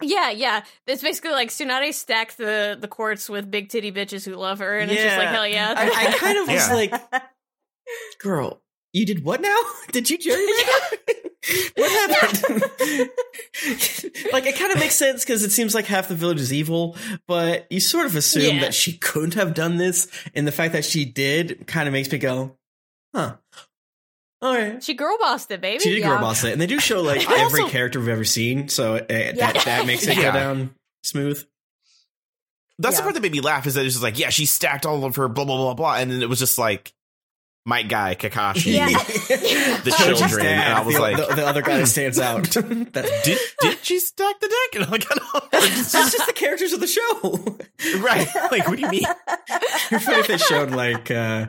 Yeah, 0.00 0.30
yeah. 0.30 0.62
It's 0.86 1.02
basically 1.02 1.32
like 1.32 1.48
Tsunade 1.48 1.92
stacks 1.92 2.36
the, 2.36 2.76
the 2.80 2.88
courts 2.88 3.28
with 3.28 3.50
big 3.50 3.68
titty 3.68 3.90
bitches 3.92 4.24
who 4.24 4.34
love 4.36 4.60
her, 4.60 4.78
and 4.78 4.90
it's 4.90 5.02
just 5.02 5.18
like, 5.18 5.28
hell 5.28 5.46
yeah. 5.46 5.74
I, 5.76 5.86
I 6.08 6.12
kind 6.18 6.38
of 6.38 6.46
was 6.48 6.68
Yeah. 6.68 6.74
like, 6.74 7.22
girl, 8.20 8.62
you 8.92 9.04
did 9.06 9.24
what 9.24 9.40
now? 9.40 9.56
Did 9.92 10.08
you 10.10 10.18
gerrymander? 10.18 11.28
what 11.76 12.10
happened? 12.10 12.62
like, 14.32 14.46
it 14.46 14.56
kind 14.56 14.72
of 14.72 14.78
makes 14.78 14.94
sense 14.94 15.24
because 15.24 15.42
it 15.42 15.50
seems 15.50 15.74
like 15.74 15.86
half 15.86 16.08
the 16.08 16.14
village 16.14 16.40
is 16.40 16.52
evil, 16.52 16.96
but 17.26 17.66
you 17.70 17.80
sort 17.80 18.06
of 18.06 18.16
assume 18.16 18.56
Yeah. 18.56 18.60
that 18.62 18.74
she 18.74 18.96
couldn't 18.96 19.34
have 19.34 19.52
done 19.54 19.76
this, 19.76 20.08
and 20.34 20.46
the 20.46 20.52
fact 20.52 20.72
that 20.72 20.84
she 20.84 21.04
did 21.04 21.66
kind 21.66 21.86
of 21.88 21.92
makes 21.92 22.10
me 22.10 22.18
go, 22.18 22.56
huh. 23.14 23.36
All 24.40 24.54
right. 24.54 24.82
She 24.82 24.94
girl 24.94 25.16
bossed 25.18 25.50
it, 25.50 25.60
baby. 25.60 25.80
She 25.82 25.90
did 25.90 25.98
Yeah. 26.00 26.08
girl 26.10 26.20
boss 26.20 26.44
it, 26.44 26.52
and 26.52 26.60
they 26.60 26.66
do 26.66 26.78
show 26.78 27.00
like 27.02 27.20
I 27.28 27.40
every 27.44 27.62
also- 27.62 27.72
character 27.72 27.98
we've 27.98 28.08
ever 28.08 28.24
seen, 28.24 28.68
so 28.68 28.96
uh, 28.96 29.04
Yeah. 29.08 29.32
that 29.32 29.62
that 29.64 29.86
makes 29.86 30.06
it 30.06 30.16
Yeah. 30.16 30.22
go 30.24 30.32
down 30.32 30.70
smooth. 31.02 31.44
That's 32.78 32.94
Yeah. 32.94 32.98
the 32.98 33.02
part 33.02 33.14
that 33.14 33.22
made 33.22 33.32
me 33.32 33.40
laugh 33.40 33.66
is 33.66 33.74
that 33.74 33.84
it's 33.84 33.94
just 33.94 34.02
like, 34.04 34.18
yeah, 34.18 34.30
she 34.30 34.46
stacked 34.46 34.86
all 34.86 35.04
of 35.04 35.16
her 35.16 35.28
blah 35.28 35.44
blah 35.44 35.56
blah 35.56 35.74
blah, 35.74 35.94
and 35.96 36.10
then 36.10 36.22
it 36.22 36.28
was 36.28 36.38
just 36.38 36.58
like 36.58 36.92
my 37.66 37.82
guy 37.82 38.14
Kakashi. 38.14 38.74
Yeah. 38.74 38.88
The 39.78 39.90
children, 39.92 40.44
and 40.46 40.72
I 40.74 40.80
was 40.82 40.94
the, 40.96 41.00
like- 41.00 41.16
the, 41.16 41.34
the 41.36 41.46
other 41.46 41.62
guy 41.62 41.78
that 41.78 41.86
stands 41.86 42.18
out. 42.18 42.44
That's, 42.44 43.22
Did 43.24 43.38
did 43.60 43.78
she 43.84 43.98
stack 44.00 44.38
the 44.40 44.48
deck? 44.48 44.74
And 44.74 44.84
I'm 44.84 44.90
like, 44.90 45.04
I 45.10 45.14
don't 45.14 45.34
know. 45.34 45.48
that's 45.52 45.92
just 45.92 46.26
the 46.26 46.32
characters 46.32 46.72
of 46.72 46.80
the 46.80 46.86
show. 46.86 48.00
right? 48.00 48.26
Like, 48.50 48.66
what 48.68 48.76
do 48.76 48.82
you 48.82 48.90
mean? 48.90 49.04
It'd 49.04 49.90
be 49.90 49.98
funny 49.98 50.18
if 50.18 50.26
they 50.26 50.36
showed 50.38 50.70
like 50.72 51.10
uh, 51.10 51.46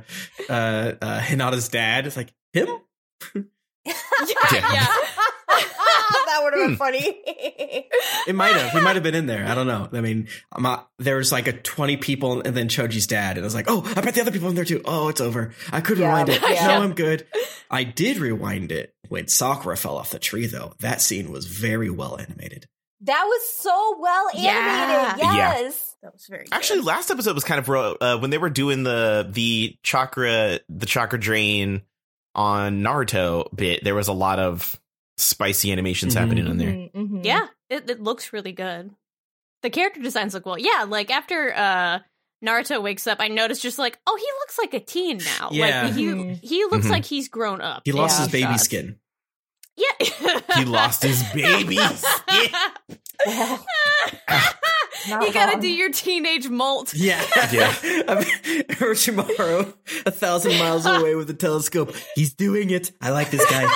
uh, 0.49 0.51
uh, 1.01 1.19
Hinata's 1.21 1.69
dad. 1.69 2.05
It's 2.07 2.15
like 2.17 2.31
him. 2.53 2.67
yeah, 3.85 3.93
Yeah. 4.26 4.34
yeah. 4.53 4.88
that 6.26 6.39
would 6.43 6.53
have 6.53 6.61
been 6.61 6.69
Hmm. 6.69 6.76
funny. 6.76 7.21
It 8.27 8.35
might 8.35 8.53
have. 8.55 8.71
He 8.71 8.81
might 8.81 8.95
have 8.95 9.03
been 9.03 9.15
in 9.15 9.26
there. 9.26 9.45
I 9.45 9.55
don't 9.55 9.67
know. 9.67 9.89
I 9.91 10.01
mean, 10.01 10.27
I'm 10.51 10.61
not, 10.63 10.89
there 10.99 11.15
was 11.17 11.31
like 11.31 11.47
a 11.47 11.53
20 11.53 11.97
people 11.97 12.41
and 12.41 12.55
then 12.55 12.67
Choji's 12.67 13.07
dad. 13.07 13.38
And 13.38 13.43
I 13.43 13.47
was 13.47 13.55
like, 13.55 13.65
oh, 13.67 13.84
I 13.95 14.01
bet 14.01 14.13
the 14.13 14.21
other 14.21 14.31
people 14.31 14.49
in 14.49 14.55
there 14.55 14.65
too. 14.65 14.81
Oh, 14.85 15.07
it's 15.09 15.21
over. 15.21 15.53
I 15.71 15.81
could 15.81 15.97
Yeah, 15.97 16.07
rewind 16.07 16.30
it. 16.30 16.41
yeah. 16.41 16.67
No, 16.67 16.84
I'm 16.84 16.93
good. 16.93 17.26
I 17.71 17.84
did 17.84 18.17
rewind 18.17 18.71
it 18.71 18.93
when 19.07 19.27
Sakura 19.27 19.77
fell 19.77 19.97
off 19.97 20.11
the 20.11 20.19
tree, 20.19 20.45
though. 20.47 20.73
That 20.80 21.01
scene 21.01 21.31
was 21.31 21.45
very 21.45 21.89
well 21.89 22.17
animated. 22.19 22.65
that 23.01 23.23
was 23.26 23.41
so 23.55 23.97
well 23.99 24.27
animated. 24.30 25.19
Yeah. 25.23 25.34
Yes. 25.35 25.95
That 26.03 26.13
was 26.13 26.26
very 26.30 26.45
Actually, 26.51 26.81
last 26.81 27.11
episode 27.11 27.35
was 27.35 27.43
kind 27.43 27.59
of 27.59 27.67
ro- 27.67 27.97
uh, 27.99 28.17
when 28.19 28.30
they 28.30 28.38
were 28.38 28.49
doing 28.49 28.84
the 28.84 29.27
the 29.30 29.76
chakra 29.84 30.59
the 30.69 30.85
chakra 30.85 31.19
drain 31.19 31.81
on 32.39 32.81
Naruto 32.81 33.53
bit. 33.53 33.83
There 33.83 33.95
was 33.95 34.07
a 34.07 34.13
lot 34.13 34.39
of 34.39 34.79
spicy 35.17 35.71
animations 35.73 36.15
Mhm. 36.15 36.19
happening 36.19 36.47
in 36.47 36.57
there. 36.57 36.69
Mhm, 36.71 36.91
mhm. 36.93 37.25
Yeah, 37.25 37.47
it, 37.69 37.89
it 37.89 37.99
looks 38.01 38.31
really 38.31 38.53
good. 38.53 38.91
The 39.61 39.69
character 39.69 40.01
designs 40.01 40.33
look 40.33 40.45
well. 40.45 40.57
Yeah, 40.57 40.85
like 40.87 41.11
after 41.11 41.53
uh 41.53 41.99
Naruto 42.41 42.81
wakes 42.81 43.05
up, 43.05 43.17
I 43.19 43.27
noticed 43.27 43.61
just 43.61 43.77
like, 43.77 43.99
oh, 44.07 44.15
he 44.15 44.25
looks 44.39 44.57
like 44.57 44.73
a 44.73 44.79
teen 44.79 45.17
now. 45.17 45.49
Yeah. 45.51 45.83
Like 45.83 45.93
he 45.95 46.05
Mhm. 46.05 46.41
he 46.41 46.63
looks 46.71 46.87
Mhm. 46.87 46.91
like 46.91 47.03
he's 47.05 47.27
grown 47.27 47.59
up. 47.59 47.81
He 47.83 47.91
lost 47.91 48.17
Yeah. 48.17 48.23
his 48.23 48.31
baby 48.31 48.43
Shots. 48.53 48.63
skin. 48.63 48.99
Yeah. 49.80 50.39
He 50.56 50.65
lost 50.65 51.03
his 51.03 51.23
baby. 51.34 51.77
Well, 53.26 53.65
not 55.10 55.26
you 55.27 55.34
gotta 55.34 55.53
wrong. 55.53 55.61
do 55.61 55.68
your 55.69 55.91
teenage 55.91 56.49
molt. 56.49 56.93
Yeah. 56.93 57.22
Yeah. 57.51 57.73
I 58.07 58.15
mean, 58.15 58.64
Orochimaru, 58.80 59.73
a 60.06 60.11
thousand 60.11 60.57
miles 60.60 60.85
away 60.85 61.15
with 61.15 61.30
a 61.30 61.34
telescope. 61.34 61.95
He's 62.15 62.34
doing 62.34 62.69
it. 62.69 62.91
I 63.01 63.11
like 63.11 63.30
this 63.31 63.45
guy. 63.49 63.68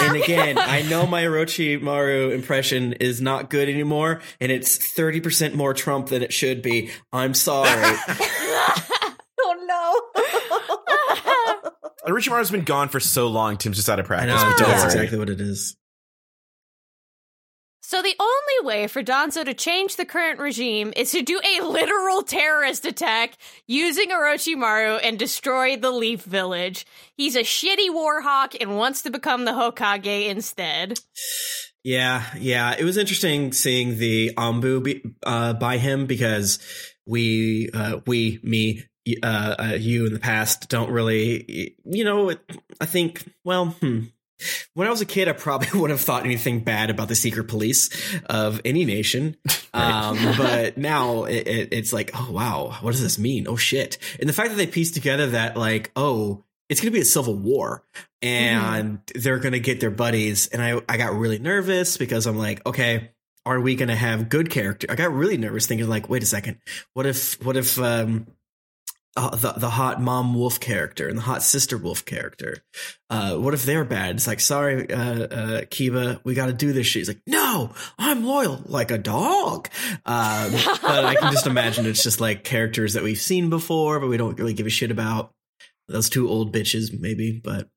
and 0.00 0.16
again, 0.16 0.58
I 0.58 0.82
know 0.82 1.06
my 1.06 1.24
Orochimaru 1.24 2.32
impression 2.32 2.92
is 2.94 3.20
not 3.20 3.50
good 3.50 3.68
anymore, 3.68 4.20
and 4.40 4.52
it's 4.52 4.78
30% 4.78 5.54
more 5.54 5.74
Trump 5.74 6.08
than 6.08 6.22
it 6.22 6.32
should 6.32 6.62
be. 6.62 6.90
I'm 7.12 7.34
sorry. 7.34 7.96
Oh 9.40 9.54
no. 9.66 11.27
Orochimaru's 12.08 12.50
been 12.50 12.64
gone 12.64 12.88
for 12.88 13.00
so 13.00 13.28
long. 13.28 13.56
Tim's 13.56 13.76
just 13.76 13.88
out 13.88 13.98
of 13.98 14.06
I 14.06 14.08
practice. 14.08 14.34
know. 14.42 14.50
but 14.50 14.58
don't 14.58 14.68
That's 14.68 14.82
worry. 14.82 14.92
exactly 14.94 15.18
what 15.18 15.30
it 15.30 15.40
is. 15.40 15.76
So 17.80 18.02
the 18.02 18.14
only 18.20 18.66
way 18.66 18.86
for 18.86 19.02
Danzo 19.02 19.46
to 19.46 19.54
change 19.54 19.96
the 19.96 20.04
current 20.04 20.38
regime 20.40 20.92
is 20.94 21.10
to 21.12 21.22
do 21.22 21.40
a 21.42 21.64
literal 21.64 22.20
terrorist 22.22 22.84
attack 22.84 23.38
using 23.66 24.10
Orochimaru 24.10 25.00
and 25.02 25.18
destroy 25.18 25.76
the 25.78 25.90
Leaf 25.90 26.22
Village. 26.22 26.84
He's 27.16 27.34
a 27.34 27.40
shitty 27.40 27.88
warhawk 27.88 28.54
and 28.60 28.76
wants 28.76 29.00
to 29.02 29.10
become 29.10 29.46
the 29.46 29.52
Hokage 29.52 30.28
instead. 30.28 30.98
Yeah, 31.82 32.24
yeah. 32.38 32.74
It 32.78 32.84
was 32.84 32.98
interesting 32.98 33.54
seeing 33.54 33.96
the 33.96 34.34
ANBU 34.36 34.82
be, 34.82 35.02
uh, 35.24 35.54
by 35.54 35.78
him 35.78 36.04
because 36.04 36.58
we, 37.06 37.70
uh, 37.72 38.00
we, 38.06 38.38
me, 38.42 38.82
uh, 39.22 39.54
uh, 39.58 39.74
you 39.78 40.06
in 40.06 40.12
the 40.12 40.18
past 40.18 40.68
don't 40.68 40.90
really, 40.90 41.76
you 41.84 42.04
know, 42.04 42.30
it, 42.30 42.40
I 42.80 42.86
think, 42.86 43.24
well, 43.44 43.66
hmm. 43.66 44.04
When 44.74 44.86
I 44.86 44.90
was 44.90 45.00
a 45.00 45.06
kid, 45.06 45.26
I 45.26 45.32
probably 45.32 45.68
would 45.80 45.90
have 45.90 46.00
thought 46.00 46.24
anything 46.24 46.60
bad 46.60 46.90
about 46.90 47.08
the 47.08 47.16
secret 47.16 47.48
police 47.48 47.90
of 48.26 48.60
any 48.64 48.84
nation. 48.84 49.36
Um, 49.74 50.18
but 50.38 50.78
now 50.78 51.24
it, 51.24 51.46
it, 51.46 51.68
it's 51.72 51.92
like, 51.92 52.10
oh 52.14 52.32
wow, 52.32 52.78
what 52.80 52.92
does 52.92 53.02
this 53.02 53.18
mean? 53.18 53.46
Oh 53.46 53.56
shit! 53.56 53.98
And 54.18 54.28
the 54.28 54.32
fact 54.32 54.48
that 54.48 54.56
they 54.56 54.66
pieced 54.66 54.94
together 54.94 55.28
that 55.28 55.56
like, 55.56 55.92
oh, 55.94 56.42
it's 56.68 56.80
going 56.80 56.90
to 56.90 56.96
be 56.96 57.02
a 57.02 57.04
civil 57.04 57.36
war, 57.36 57.84
and 58.20 59.00
they're 59.14 59.38
going 59.38 59.52
to 59.52 59.60
get 59.60 59.78
their 59.78 59.90
buddies, 59.90 60.48
and 60.48 60.62
I 60.62 60.80
I 60.88 60.96
got 60.96 61.14
really 61.14 61.38
nervous 61.38 61.96
because 61.96 62.26
I'm 62.26 62.38
like, 62.38 62.64
okay, 62.66 63.10
are 63.46 63.60
we 63.60 63.76
going 63.76 63.88
to 63.88 63.96
have 63.96 64.28
good 64.28 64.50
character? 64.50 64.86
I 64.90 64.94
got 64.94 65.12
really 65.12 65.38
nervous 65.38 65.66
thinking 65.66 65.88
like, 65.88 66.08
wait 66.08 66.22
a 66.22 66.26
second, 66.26 66.58
what 66.92 67.06
if 67.06 67.42
what 67.44 67.56
if 67.56 67.78
um 67.78 68.26
uh, 69.18 69.30
the 69.34 69.52
the 69.52 69.70
hot 69.70 70.00
mom 70.00 70.32
wolf 70.32 70.60
character 70.60 71.08
and 71.08 71.18
the 71.18 71.22
hot 71.22 71.42
sister 71.42 71.76
wolf 71.76 72.04
character. 72.04 72.62
Uh, 73.10 73.36
what 73.36 73.52
if 73.52 73.64
they're 73.64 73.84
bad? 73.84 74.14
It's 74.14 74.28
like, 74.28 74.38
sorry, 74.38 74.92
uh, 74.92 75.22
uh, 75.22 75.60
Kiba, 75.62 76.20
we 76.22 76.34
got 76.34 76.46
to 76.46 76.52
do 76.52 76.72
this 76.72 76.86
She's 76.86 77.08
like, 77.08 77.20
no, 77.26 77.72
I'm 77.98 78.24
loyal 78.24 78.62
like 78.66 78.92
a 78.92 78.98
dog. 78.98 79.68
Um, 80.06 80.52
but 80.52 81.04
I 81.04 81.16
can 81.18 81.32
just 81.32 81.48
imagine 81.48 81.86
it's 81.86 82.04
just 82.04 82.20
like 82.20 82.44
characters 82.44 82.94
that 82.94 83.02
we've 83.02 83.20
seen 83.20 83.50
before, 83.50 83.98
but 83.98 84.08
we 84.08 84.16
don't 84.16 84.38
really 84.38 84.54
give 84.54 84.66
a 84.66 84.70
shit 84.70 84.90
about. 84.90 85.34
Those 85.88 86.10
two 86.10 86.28
old 86.28 86.54
bitches, 86.54 86.98
maybe, 86.98 87.40
but 87.42 87.68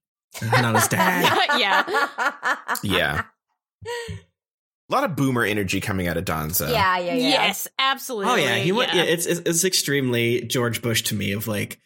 not 0.44 0.76
his 0.76 0.88
dad. 0.90 1.24
yeah. 1.58 2.58
Yeah. 2.84 3.24
A 4.92 4.94
lot 4.94 5.04
of 5.06 5.16
boomer 5.16 5.46
energy 5.46 5.80
coming 5.80 6.10
out 6.10 6.18
of 6.18 6.26
Danzo. 6.26 6.70
Yeah, 6.70 6.98
yeah, 6.98 7.14
yeah. 7.14 7.30
Yes, 7.30 7.68
absolutely. 7.80 8.32
Oh 8.32 8.36
yeah, 8.36 8.56
he 8.58 8.74
went. 8.74 8.94
Yeah, 8.94 9.04
it's, 9.04 9.26
it's 9.26 9.40
it's 9.46 9.64
extremely 9.64 10.42
George 10.42 10.82
Bush 10.82 11.04
to 11.04 11.16
me. 11.16 11.32
Of 11.32 11.48
like, 11.48 11.80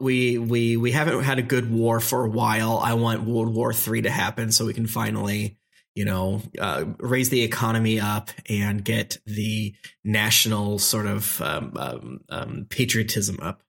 we 0.00 0.36
we 0.36 0.76
we 0.76 0.90
haven't 0.90 1.22
had 1.22 1.38
a 1.38 1.42
good 1.42 1.70
war 1.70 2.00
for 2.00 2.24
a 2.24 2.28
while. 2.28 2.78
I 2.78 2.94
want 2.94 3.22
World 3.22 3.54
War 3.54 3.72
Three 3.72 4.02
to 4.02 4.10
happen 4.10 4.50
so 4.50 4.66
we 4.66 4.74
can 4.74 4.88
finally, 4.88 5.58
you 5.94 6.04
know, 6.04 6.42
uh, 6.58 6.86
raise 6.98 7.28
the 7.30 7.42
economy 7.42 8.00
up 8.00 8.30
and 8.48 8.84
get 8.84 9.18
the 9.26 9.74
national 10.02 10.80
sort 10.80 11.06
of 11.06 11.40
um, 11.40 11.72
um, 11.76 12.20
um, 12.28 12.66
patriotism 12.68 13.38
up. 13.40 13.62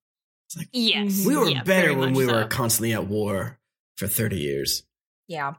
yes. 0.72 1.24
We 1.24 1.38
were 1.38 1.50
Yeah, 1.50 1.62
better 1.62 1.94
when 1.94 2.14
much 2.14 2.18
we 2.18 2.26
were 2.26 2.46
constantly 2.46 2.94
at 2.94 3.06
war 3.06 3.60
for 3.98 4.08
thirty 4.08 4.40
years. 4.40 4.82
Yeah. 5.28 5.54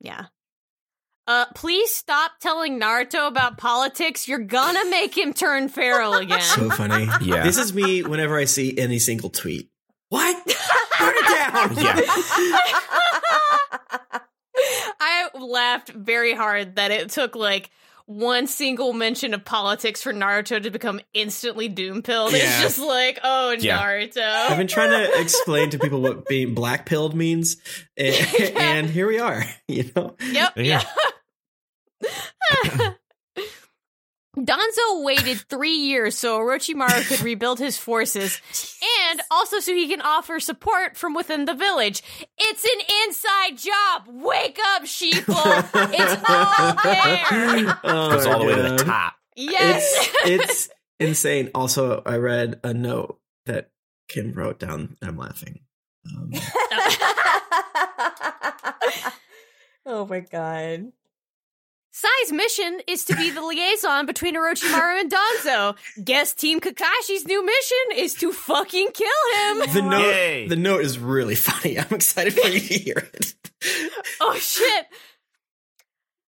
Yeah. 0.00 0.26
Uh, 1.26 1.46
please 1.54 1.90
stop 1.92 2.32
telling 2.40 2.80
Naruto 2.80 3.28
about 3.28 3.56
politics. 3.56 4.26
You're 4.26 4.40
gonna 4.40 4.90
make 4.90 5.16
him 5.16 5.32
turn 5.32 5.68
feral 5.68 6.14
again. 6.14 6.40
So 6.40 6.68
funny. 6.70 7.08
Yeah. 7.22 7.44
This 7.44 7.58
is 7.58 7.72
me 7.72 8.02
whenever 8.02 8.36
I 8.36 8.46
see 8.46 8.76
any 8.76 8.98
single 8.98 9.30
tweet. 9.30 9.70
What? 10.08 10.44
Burn 10.44 11.14
it 11.16 11.28
down. 11.28 11.76
Yeah. 11.84 12.00
I 15.00 15.28
laughed 15.34 15.88
very 15.90 16.34
hard 16.34 16.76
that 16.76 16.90
it 16.90 17.10
took 17.10 17.34
like 17.34 17.70
one 18.06 18.46
single 18.46 18.92
mention 18.92 19.34
of 19.34 19.44
politics 19.44 20.02
for 20.02 20.12
Naruto 20.12 20.62
to 20.62 20.70
become 20.70 21.00
instantly 21.14 21.68
doom 21.68 22.02
pilled. 22.02 22.34
It's 22.34 22.60
just 22.62 22.78
like, 22.78 23.20
oh, 23.22 23.52
Yeah. 23.58 23.78
I've 24.50 24.58
been 24.58 24.66
trying 24.66 24.90
to 24.90 25.20
explain 25.20 25.70
to 25.70 25.78
people 25.78 26.00
what 26.00 26.26
being 26.26 26.54
black 26.54 26.86
pilled 26.86 27.14
means, 27.14 27.56
and, 27.96 28.16
and 28.56 28.90
here 28.90 29.06
we 29.06 29.18
are. 29.18 29.44
You 29.68 29.90
know, 29.96 30.16
Yep. 30.20 30.52
Yeah. 30.56 30.84
Yeah. 34.36 34.42
Danzo 34.44 35.04
waited 35.04 35.38
three 35.48 35.74
years 35.76 36.16
so 36.16 36.38
Orochimaru 36.40 37.06
could 37.08 37.20
rebuild 37.24 37.58
his 37.58 37.76
forces, 37.76 38.40
and 39.10 39.20
also 39.30 39.60
so 39.60 39.74
he 39.74 39.88
can 39.88 40.00
offer 40.00 40.40
support 40.40 40.96
from 40.96 41.14
within 41.14 41.44
the 41.44 41.54
village. 41.54 42.02
It's 42.38 42.64
an 42.64 42.80
inside 43.06 43.58
job. 43.58 44.08
Wake 44.08 44.58
up, 44.74 44.84
sheeple. 44.84 45.68
it's 45.92 46.22
all 46.28 46.74
there. 46.82 47.78
Oh 47.84 48.10
Goes 48.10 48.26
my 48.26 48.32
all 48.32 48.40
the 48.40 48.46
way 48.46 48.54
to 48.56 48.62
the 48.62 48.84
top. 48.84 49.14
Yes. 49.36 50.10
It's 50.24 50.26
it's 50.26 50.68
insane. 51.00 51.50
Also, 51.54 52.02
I 52.06 52.16
read 52.16 52.60
a 52.64 52.72
note 52.72 53.18
that 53.46 53.70
Kym 54.10 54.34
wrote 54.36 54.58
down. 54.58 54.96
I'm 55.02 55.16
laughing. 55.16 55.60
Um, 56.06 56.32
oh 59.86 60.06
my 60.06 60.20
god. 60.20 60.92
Sai's 61.94 62.32
mission 62.32 62.80
is 62.86 63.04
to 63.04 63.14
be 63.16 63.28
the 63.30 63.42
liaison 63.42 64.06
between 64.06 64.34
Orochimaru 64.34 65.00
and 65.00 65.12
Danzo. 65.12 65.76
Guess 66.02 66.32
Team 66.32 66.58
Kakashi's 66.58 67.26
new 67.26 67.44
mission 67.44 67.76
is 67.96 68.14
to 68.14 68.32
fucking 68.32 68.88
kill 68.94 69.08
him. 69.36 69.58
the 69.74 69.82
note 69.82 70.00
Yay. 70.06 70.48
the 70.48 70.56
note 70.56 70.80
is 70.80 70.98
really 70.98 71.34
funny. 71.34 71.78
I'm 71.78 71.86
excited 71.90 72.32
for 72.32 72.48
you 72.48 72.60
to 72.60 72.74
hear 72.74 73.08
it. 73.12 73.34
Oh 74.22 74.34
shit. 74.38 74.86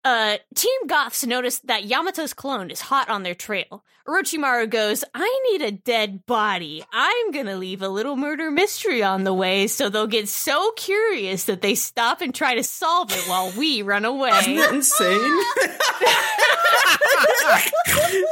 Uh, 0.05 0.37
Team 0.55 0.87
Goths 0.89 1.25
notice 1.25 1.61
that 1.61 1.85
Yamato's 1.85 2.35
clone 2.35 2.71
is 2.71 2.81
hot 2.81 3.09
on 3.09 3.23
their 3.23 3.37
trail. 3.37 3.85
Orochimaru 4.07 4.69
goes, 4.69 5.05
I 5.15 5.41
need 5.51 5.63
a 5.63 5.71
dead 5.71 6.27
body. 6.27 6.83
I'm 6.93 7.31
gonna 7.31 7.55
leave 7.55 7.83
a 7.83 7.89
little 7.89 8.17
murder 8.17 8.51
mystery 8.51 9.01
on 9.01 9.23
the 9.23 9.33
way 9.33 9.69
so 9.69 9.89
they'll 9.89 10.09
get 10.09 10.29
so 10.29 10.73
curious 10.73 11.45
that 11.45 11.63
they 11.63 11.77
stop 11.77 12.21
and 12.21 12.35
try 12.35 12.57
to 12.57 12.65
solve 12.65 13.13
it 13.13 13.29
while 13.29 13.53
we 13.57 13.83
run 13.83 14.05
away. 14.05 14.31
Isn't 14.31 14.55
away. 14.55 14.61
that 14.61 14.75
insane? 14.75 15.21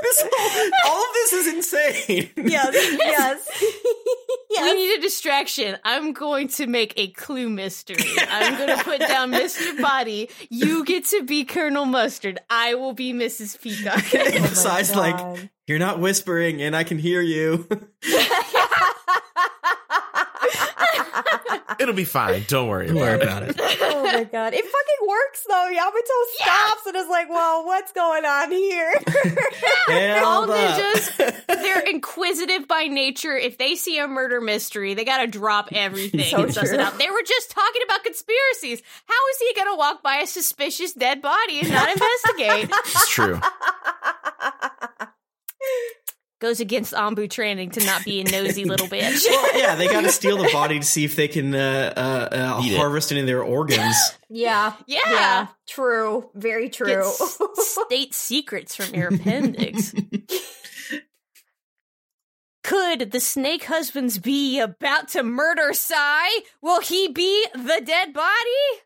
this 0.03 0.25
whole, 0.33 0.71
all 0.87 1.03
of 1.03 1.13
this 1.15 1.33
is 1.33 1.47
insane. 1.55 2.31
Yes, 2.37 2.75
yes. 2.99 3.65
We 4.51 4.75
need 4.75 4.99
a 4.99 5.01
distraction. 5.01 5.79
I'm 5.85 6.13
going 6.13 6.49
to 6.49 6.67
make 6.67 6.93
a 6.97 7.09
clue 7.09 7.49
mystery. 7.49 7.97
I'm 8.29 8.57
going 8.57 8.77
to 8.77 8.85
put 8.85 9.01
down 9.01 9.33
Mr. 9.33 9.81
Body. 9.81 10.29
You 10.49 10.85
get 10.85 11.07
to 11.07 11.23
be 11.23 11.45
Colonel 11.61 11.85
Mustard. 11.85 12.39
I 12.49 12.73
will 12.75 12.95
be 12.95 13.13
Mrs. 13.13 13.61
Peacock. 13.61 14.15
And 14.15 14.35
Oh 14.35 14.41
my 14.41 14.49
Besides, 14.49 14.95
like, 14.95 15.51
you're 15.67 15.79
not 15.79 16.01
whispering, 16.01 16.63
and 16.63 16.75
I 16.75 16.85
can 16.85 16.99
hear 16.99 17.21
you. 17.21 17.69
It'll 21.79 21.95
be 21.95 22.05
fine. 22.05 22.45
Don't 22.47 22.69
worry. 22.69 22.89
Don't 22.89 22.97
worry 22.97 23.21
about 23.21 23.43
it. 23.43 23.57
it. 23.59 23.79
oh 23.81 24.03
my 24.05 24.25
god. 24.25 24.53
It 24.53 24.65
fucking 24.65 25.09
works 25.09 25.47
though. 25.49 25.69
Yamato 25.69 26.13
stops 26.35 26.87
and 26.87 26.97
is 26.97 27.09
like, 27.09 27.31
well, 27.31 27.65
what's 27.65 27.93
going 27.93 28.25
on 28.25 28.51
here? 28.51 28.93
All 30.23 30.47
ninjas, 30.47 31.47
they're 31.47 31.81
inquisitive 31.81 32.69
by 32.69 32.85
nature. 32.85 33.37
If 33.37 33.57
they 33.59 33.77
see 33.77 33.99
a 33.99 34.07
murder 34.07 34.41
mystery, 34.41 34.95
they 34.95 35.05
gotta 35.05 35.27
drop 35.27 35.71
everything 35.73 36.21
So 36.21 36.43
and 36.43 36.53
suss 36.53 36.71
it 36.71 36.81
out. 36.81 36.99
They 36.99 37.09
were 37.11 37.23
just 37.23 37.51
talking 37.51 37.83
about 37.85 38.05
conspiracies. 38.05 38.83
How 39.07 39.29
is 39.33 39.39
he 39.39 39.55
gonna 39.57 39.77
walk 39.77 40.03
by 40.03 40.17
a 40.17 40.27
suspicious 40.27 40.93
dead 40.93 41.23
body 41.23 41.61
and 41.61 41.71
not 41.71 41.89
investigate? 41.91 42.71
It's 42.71 43.09
true. 43.09 43.41
Goes 46.41 46.59
against 46.59 46.95
ANBU 46.95 47.29
training 47.31 47.71
to 47.73 47.85
not 47.85 48.03
be 48.05 48.23
a 48.23 48.25
nosy 48.25 48.65
little 48.65 48.87
bitch. 48.89 49.27
Well, 49.29 49.59
yeah, 49.59 49.75
they 49.75 49.87
got 49.89 50.01
to 50.03 50.09
steal 50.09 50.39
the 50.39 50.49
body 50.53 50.79
to 50.81 50.87
see 50.87 51.05
if 51.05 51.15
they 51.15 51.29
can 51.29 51.55
uh, 51.55 51.93
uh, 51.95 52.35
uh, 52.35 52.61
Eat 52.65 52.73
it. 52.73 52.77
harvest 52.79 53.13
any 53.13 53.21
of 53.21 53.27
their 53.27 53.43
organs. 53.43 53.95
yeah. 54.31 54.73
Yeah. 54.87 54.99
Yeah. 55.11 55.47
True. 55.69 56.31
Very 56.35 56.65
Get 56.71 56.73
true. 56.79 57.07
s- 57.07 57.39
state 57.59 58.15
secrets 58.15 58.75
from 58.75 58.95
your 58.95 59.09
appendix. 59.15 59.93
Could 62.63 63.11
the 63.11 63.21
snake 63.21 63.65
husbands 63.65 64.19
be 64.19 64.61
about 64.61 65.09
to 65.09 65.23
murder 65.23 65.73
Sai? 65.73 66.29
Will 66.63 66.81
he 66.81 67.09
be 67.09 67.47
the 67.55 67.83
dead 67.85 68.13
body? 68.13 68.83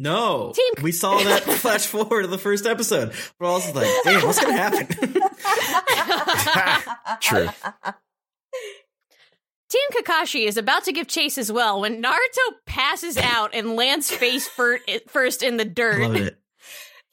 No, 0.00 0.52
Team- 0.54 0.82
we 0.82 0.92
saw 0.92 1.18
that 1.22 1.42
flash 1.42 1.86
forward 1.86 2.22
to 2.22 2.28
the 2.28 2.38
first 2.38 2.66
episode. 2.66 3.12
We're 3.38 3.46
all 3.46 3.60
like, 3.74 3.88
damn, 4.04 4.26
what's 4.26 4.40
gonna 4.40 4.54
happen? 4.54 4.86
True. 7.20 7.48
Team 9.70 10.02
Kakashi 10.02 10.46
is 10.46 10.56
about 10.56 10.84
to 10.84 10.92
give 10.92 11.08
chase 11.08 11.38
as 11.38 11.50
well 11.50 11.80
when 11.80 12.02
Naruto 12.02 12.52
passes 12.66 13.16
out 13.16 13.54
and 13.54 13.76
lands 13.76 14.10
face 14.10 14.48
first 14.48 15.42
in 15.42 15.56
the 15.56 15.64
dirt. 15.64 16.00
Love 16.00 16.16
it, 16.16 16.38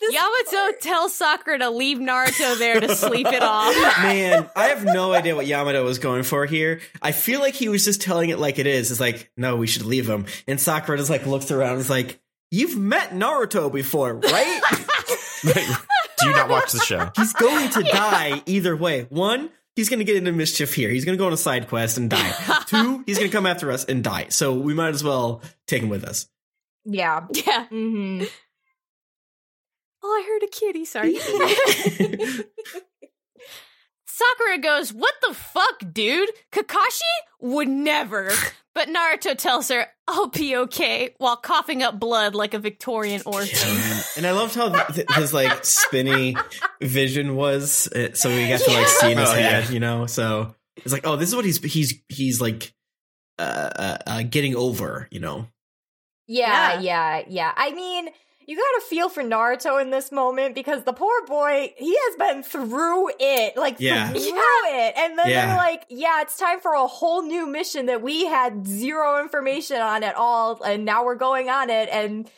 Yamato 0.10 0.78
tells 0.80 1.16
Sakura 1.16 1.60
to 1.60 1.70
leave 1.70 2.00
Naruto 2.00 2.58
there 2.58 2.80
to 2.80 2.96
sleep 2.96 3.28
it 3.28 3.44
off. 3.44 3.76
man. 4.02 4.50
I 4.56 4.70
have 4.70 4.84
no 4.84 5.14
idea 5.14 5.36
what 5.36 5.46
Yamato 5.46 5.84
was 5.84 6.00
going 6.00 6.24
for 6.24 6.46
here. 6.46 6.82
I 7.02 7.12
feel 7.12 7.40
like 7.40 7.54
he 7.54 7.70
was 7.70 7.86
just 7.86 8.02
telling 8.02 8.30
it 8.30 8.40
like 8.40 8.58
it 8.58 8.68
is. 8.68 8.92
It's 8.92 9.00
like, 9.00 9.32
no, 9.38 9.58
we 9.58 9.68
should 9.68 9.86
leave 9.86 10.10
him. 10.10 10.26
And 10.48 10.60
Sakura 10.60 10.98
just 10.98 11.10
like 11.10 11.26
looks 11.26 11.52
around 11.52 11.74
and 11.74 11.82
is 11.82 11.90
like, 11.90 12.20
you've 12.52 12.78
met 12.78 13.12
Naruto 13.12 13.72
before, 13.74 14.14
right? 14.16 14.62
Do 15.44 16.28
you 16.28 16.32
not 16.34 16.50
watch 16.50 16.72
the 16.72 16.80
show? 16.80 17.10
He's 17.16 17.34
going 17.34 17.70
to 17.72 17.82
die 17.82 18.44
either 18.46 18.76
way. 18.76 19.08
One, 19.10 19.50
he's 19.76 19.90
going 19.90 19.98
to 20.00 20.06
get 20.06 20.16
into 20.18 20.32
mischief 20.32 20.74
here. 20.76 20.90
He's 20.90 21.04
going 21.06 21.18
to 21.18 21.22
go 21.22 21.26
on 21.28 21.34
a 21.34 21.38
side 21.38 21.68
quest 21.68 21.98
and 21.98 22.10
die. 22.10 22.32
Two, 22.68 23.04
he's 23.08 23.18
going 23.18 23.30
to 23.32 23.36
come 23.36 23.48
after 23.48 23.72
us 23.72 23.86
and 23.86 24.04
die. 24.04 24.28
So 24.30 24.54
we 24.54 24.74
might 24.76 24.94
as 24.94 25.04
well 25.04 25.42
take 25.68 25.82
him 25.82 25.90
with 25.90 26.04
us. 26.04 26.28
yeah. 26.86 27.26
Yeah. 27.32 27.66
hmm 27.68 28.24
Oh, 30.04 30.08
I 30.08 30.26
heard 30.28 30.44
a 30.44 30.48
kitty. 30.48 30.84
Sorry. 30.86 31.14
Sakura 34.14 34.58
goes, 34.60 34.92
What 34.94 35.14
the 35.28 35.34
fuck, 35.34 35.84
dude? 35.94 36.30
Kakashi 36.52 37.02
would 37.40 37.68
never. 37.70 38.32
But 38.74 38.88
Naruto 38.88 39.38
tells 39.38 39.68
her, 39.68 39.86
I'll 40.08 40.28
be 40.30 40.56
okay, 40.56 41.14
while 41.18 41.36
coughing 41.36 41.84
up 41.84 42.00
blood 42.00 42.36
like 42.36 42.54
a 42.54 42.58
Victorian 42.58 43.22
orphan. 43.26 44.02
and 44.16 44.26
I 44.26 44.32
loved 44.32 44.56
how 44.56 44.70
th- 44.70 44.96
th- 44.96 45.12
his 45.12 45.34
like 45.34 45.66
spinny 45.66 46.38
vision 46.82 47.36
was. 47.36 47.90
uh, 47.94 48.14
So 48.14 48.30
we 48.30 48.48
got 48.48 48.62
to 48.62 48.72
like 48.72 48.88
see 48.88 49.12
in 49.12 49.18
his 49.18 49.30
Oh, 49.30 49.34
yeah. 49.36 49.60
head, 49.60 49.74
you 49.74 49.82
know. 49.82 50.06
So 50.06 50.56
it's 50.78 50.94
like, 50.94 51.06
oh, 51.06 51.18
this 51.18 51.28
is 51.28 51.36
what 51.36 51.44
he's 51.44 51.58
he's 51.62 52.02
he's 52.08 52.40
like 52.40 52.72
uh, 53.38 53.42
uh, 53.76 53.98
uh 54.08 54.24
getting 54.24 54.56
over, 54.56 55.10
you 55.12 55.20
know. 55.20 55.48
Yeah, 56.28 56.80
Yeah. 56.80 57.18
yeah, 57.20 57.24
yeah. 57.28 57.52
I 57.58 57.74
mean, 57.74 58.08
you 58.52 58.58
gotta 58.58 58.86
feel 58.90 59.08
for 59.08 59.24
Naruto 59.24 59.82
in 59.82 59.90
this 59.92 60.12
moment 60.12 60.54
because 60.56 60.84
the 60.84 60.92
poor 60.94 61.26
boy, 61.26 61.74
he 61.78 61.96
has 61.96 62.16
been 62.18 62.44
through 62.44 63.10
it, 63.20 63.56
like 63.56 63.78
Yeah. 63.80 64.10
through 64.10 64.20
it. 64.20 64.94
And 64.98 65.18
then 65.18 65.30
Yeah. 65.30 65.46
they're 65.48 65.56
like, 65.56 65.86
yeah, 65.90 66.22
it's 66.22 66.38
time 66.38 66.60
for 66.60 66.74
a 66.74 66.86
whole 66.86 67.22
new 67.22 67.48
mission 67.48 67.86
that 67.86 68.02
we 68.02 68.26
had 68.26 68.68
zero 68.68 69.22
information 69.22 69.78
on 69.82 70.04
at 70.04 70.16
all, 70.16 70.62
and 70.64 70.84
now 70.84 71.06
we're 71.06 71.16
going 71.16 71.50
on 71.50 71.70
it, 71.70 71.88
and 71.90 72.30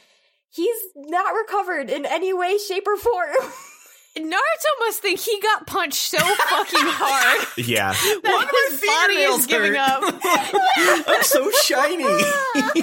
he's 0.52 0.82
not 0.96 1.34
recovered 1.34 1.90
in 1.90 2.06
any 2.06 2.32
way, 2.32 2.58
shape, 2.60 2.88
or 2.88 2.96
form. 2.98 3.30
Naruto 4.16 4.72
must 4.80 5.02
think 5.02 5.20
he 5.20 5.40
got 5.42 5.66
punched 5.66 5.96
so 5.96 6.20
fucking 6.20 6.80
hard 6.84 7.48
Yeah. 7.58 7.94
that 7.94 8.68
his 8.70 8.80
body 8.80 9.16
is 9.24 9.48
giving 9.48 9.76
up. 9.76 10.04
I'm 11.08 11.24
so 11.24 11.50
shiny. 11.64 12.04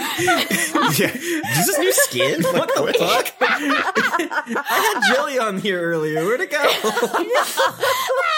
yeah. 0.98 1.60
Is 1.60 1.66
this 1.68 1.78
new 1.78 1.92
skin? 1.92 2.42
what 2.42 2.68
the 2.74 2.94
fuck? 2.98 3.32
I 3.40 4.92
had 5.04 5.14
jelly 5.14 5.38
on 5.38 5.58
here 5.58 5.80
earlier. 5.80 6.24
Where'd 6.24 6.40
it 6.40 6.50
go? 6.50 6.64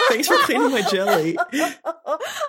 Thanks 0.09 0.29
for 0.29 0.37
cleaning 0.45 0.71
my 0.71 0.83
jelly. 0.83 1.39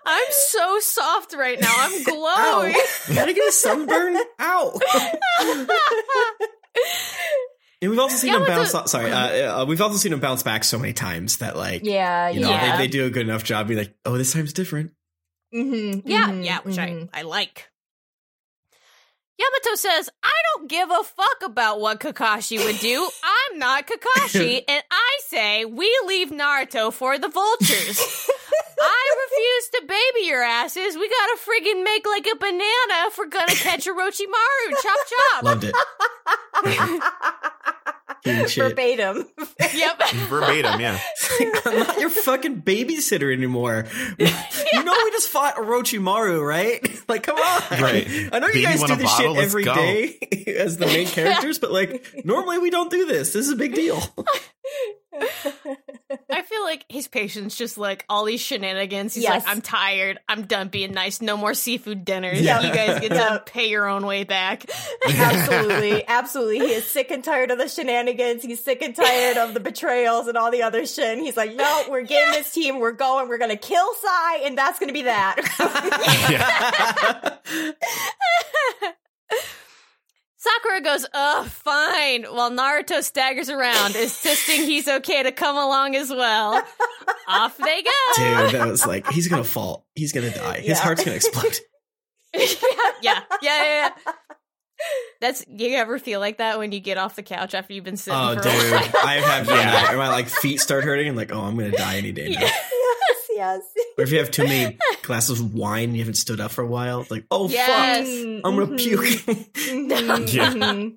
I'm 0.05 0.31
so 0.49 0.79
soft 0.81 1.33
right 1.35 1.59
now. 1.59 1.73
I'm 1.73 1.93
Ow. 1.93 2.03
glowing. 2.03 2.75
Gotta 3.15 3.33
get 3.33 3.47
a 3.47 3.51
sunburn? 3.53 4.17
Ow. 4.41 4.77
And 7.83 7.91
we've 7.91 7.99
also 7.99 8.15
seen 8.15 8.29
Yeah, 8.29 8.35
him 8.37 8.41
what's 8.43 8.71
bounce. 8.71 8.91
Sorry, 8.91 9.11
uh, 9.11 9.61
uh, 9.61 9.65
we've 9.65 9.81
also 9.81 9.97
seen 9.97 10.13
him 10.13 10.21
bounce 10.21 10.41
back 10.41 10.63
so 10.63 10.79
many 10.79 10.93
times 10.93 11.37
that, 11.37 11.57
like, 11.57 11.83
yeah, 11.83 12.29
you 12.29 12.39
know, 12.39 12.49
yeah. 12.49 12.77
they, 12.77 12.85
they 12.85 12.87
do 12.87 13.05
a 13.05 13.09
good 13.09 13.27
enough 13.27 13.43
job 13.43 13.67
being 13.67 13.77
like, 13.77 13.93
"Oh, 14.05 14.17
this 14.17 14.31
time's 14.31 14.53
different." 14.53 14.91
Mm-hmm, 15.53 16.07
Yeah, 16.07 16.31
yeah, 16.31 16.59
which 16.63 16.79
I, 16.79 17.09
I 17.13 17.23
like. 17.23 17.69
Yamato 19.37 19.75
says, 19.75 20.09
I 20.23 20.31
don't 20.55 20.69
give 20.69 20.89
a 20.91 21.03
fuck 21.03 21.43
about 21.43 21.81
what 21.81 21.99
Kakashi 21.99 22.63
would 22.63 22.79
do. 22.79 23.09
I'm 23.23 23.59
not 23.59 23.85
Kakashi, 23.85 24.63
and 24.67 24.83
I 24.89 25.19
say 25.27 25.65
we 25.65 25.91
leave 26.05 26.29
Naruto 26.29 26.93
for 26.93 27.17
the 27.19 27.27
vultures. 27.27 28.29
I 29.33 29.59
refuse 29.63 29.69
to 29.81 29.87
baby 29.87 30.27
your 30.27 30.43
asses. 30.43 30.95
We 30.95 31.09
gotta 31.09 31.37
friggin' 31.39 31.83
make 31.83 32.05
like 32.05 32.27
a 32.27 32.35
banana 32.35 33.07
if 33.07 33.17
we're 33.17 33.27
gonna 33.27 33.53
catch 33.53 33.87
a 33.87 33.91
Orochimaru. 33.91 34.71
Chop 34.81 34.97
chop. 35.09 35.43
Loved 35.43 35.63
it. 35.65 35.75
Verbatim. 38.25 39.25
yep. 39.73 40.01
Verbatim, 40.29 40.79
yeah. 40.79 40.97
I'm 41.65 41.79
not 41.79 41.99
your 41.99 42.09
fucking 42.09 42.61
babysitter 42.61 43.33
anymore. 43.33 43.85
You 44.17 44.83
know 44.83 44.93
we 45.03 45.11
just 45.11 45.27
fought 45.27 45.55
Orochimaru, 45.55 46.45
right? 46.45 46.81
Like, 47.09 47.23
come 47.23 47.35
on. 47.35 47.81
Right. 47.81 48.07
I 48.31 48.39
know 48.39 48.47
you 48.47 48.63
guys 48.63 48.81
do 48.81 48.95
this 48.95 49.03
bottle? 49.03 49.25
shit 49.25 49.31
Let's 49.31 49.45
every 49.47 49.65
go. 49.65 49.75
day 49.75 50.55
as 50.57 50.77
the 50.77 50.85
main 50.85 51.07
characters, 51.07 51.59
but 51.59 51.71
like 51.71 52.23
normally 52.23 52.59
we 52.59 52.69
don't 52.69 52.89
do 52.89 53.05
this. 53.05 53.33
This 53.33 53.45
is 53.47 53.51
a 53.51 53.57
big 53.57 53.75
deal. 53.75 54.01
I 56.31 56.41
feel 56.41 56.63
like 56.63 56.85
his 56.89 57.07
patience 57.07 57.55
just 57.55 57.77
like 57.77 58.03
all 58.09 58.25
these 58.25 58.41
shenanigans. 58.41 59.13
He's 59.13 59.23
Yes. 59.23 59.45
like, 59.45 59.55
I'm 59.55 59.61
tired. 59.61 60.19
I'm 60.27 60.43
done 60.43 60.67
being 60.69 60.91
nice. 60.91 61.21
No 61.21 61.37
more 61.37 61.53
seafood 61.53 62.03
dinners. 62.05 62.41
Yeah. 62.41 62.61
You 62.61 62.73
guys 62.73 62.99
get 62.99 63.11
Yeah. 63.13 63.29
to 63.29 63.39
pay 63.45 63.69
your 63.69 63.87
own 63.87 64.05
way 64.05 64.23
back. 64.23 64.65
absolutely, 65.07 66.05
absolutely. 66.07 66.59
He 66.59 66.73
is 66.73 66.85
sick 66.85 67.11
and 67.11 67.23
tired 67.23 67.51
of 67.51 67.57
the 67.57 67.67
shenanigans. 67.67 68.43
He's 68.43 68.63
sick 68.63 68.81
and 68.81 68.95
tired 68.95 69.37
of 69.37 69.53
the 69.53 69.59
betrayals 69.59 70.27
and 70.27 70.37
all 70.37 70.51
the 70.51 70.63
other 70.63 70.85
shit. 70.85 71.05
And 71.17 71.21
he's 71.21 71.37
like, 71.37 71.55
no, 71.55 71.83
we're 71.89 72.01
getting 72.03 72.33
this 72.33 72.51
team. 72.51 72.79
We're 72.79 72.91
going. 72.91 73.29
We're 73.29 73.37
gonna 73.37 73.55
kill 73.57 73.87
Sai, 74.01 74.37
and 74.45 74.57
that's 74.57 74.79
gonna 74.79 74.93
be 74.93 75.03
that. 75.03 75.37
Sakura 80.43 80.81
goes, 80.81 81.05
ugh, 81.13 81.47
fine, 81.47 82.23
while 82.25 82.51
Naruto 82.51 83.01
staggers 83.01 83.49
around, 83.49 83.95
insisting 83.95 84.63
he's 84.63 84.87
okay 84.89 85.23
to 85.23 85.31
come 85.31 85.55
along 85.55 85.95
as 85.95 86.09
well. 86.09 86.61
Off 87.29 87.57
they 87.57 87.81
go. 87.81 87.89
Dude, 88.17 88.51
that 88.59 88.67
was 88.67 88.85
like 88.85 89.07
he's 89.11 89.27
gonna 89.29 89.43
fall. 89.45 89.85
He's 89.95 90.11
gonna 90.11 90.31
die. 90.33 90.57
His 90.59 90.67
Yeah. 90.69 90.75
heart's 90.83 91.03
gonna 91.05 91.15
explode. 91.15 91.57
yeah, 92.35 92.47
yeah, 93.01 93.19
yeah, 93.41 93.63
yeah, 93.63 93.89
yeah. 94.05 94.13
That's 95.21 95.45
you 95.47 95.75
ever 95.77 95.97
feel 95.97 96.19
like 96.19 96.39
that 96.39 96.57
when 96.57 96.73
you 96.73 96.81
get 96.81 96.97
off 96.97 97.15
the 97.15 97.23
couch 97.23 97.53
after 97.53 97.73
you've 97.73 97.85
been 97.85 97.95
sitting 97.95 98.19
Oh, 98.19 98.35
for 98.35 98.41
dude, 98.43 98.51
a 98.51 98.71
while? 98.71 99.05
I 99.05 99.13
have 99.21 99.47
done 99.47 99.55
that. 99.57 99.85
And 99.91 99.97
my 99.97 100.09
like 100.09 100.27
feet 100.27 100.59
start 100.59 100.83
hurting. 100.83 101.07
and 101.07 101.15
like, 101.15 101.31
oh, 101.33 101.39
I'm 101.39 101.55
gonna 101.55 101.71
die 101.71 101.95
any 101.97 102.11
day 102.11 102.31
now. 102.37 102.49
Yeah. 103.35 103.55
yes, 103.55 103.61
yes. 103.75 103.85
Or 103.97 104.03
if 104.03 104.11
you 104.11 104.19
have 104.19 104.31
too 104.31 104.43
many 104.43 104.77
glasses 105.03 105.39
of 105.39 105.53
wine, 105.53 105.85
and 105.89 105.93
you 105.93 105.99
haven't 106.01 106.15
stood 106.15 106.39
up 106.39 106.51
for 106.51 106.61
a 106.63 106.67
while. 106.67 107.01
It's 107.01 107.11
like, 107.11 107.25
oh 107.31 107.49
Yes. 107.49 108.07
fuck, 108.07 108.41
I'm 108.45 108.55
gonna 108.57 108.75
puke. 108.77 109.01
Mhm, 109.01 110.33
Yeah. 110.33 110.51
mhm. 110.53 110.95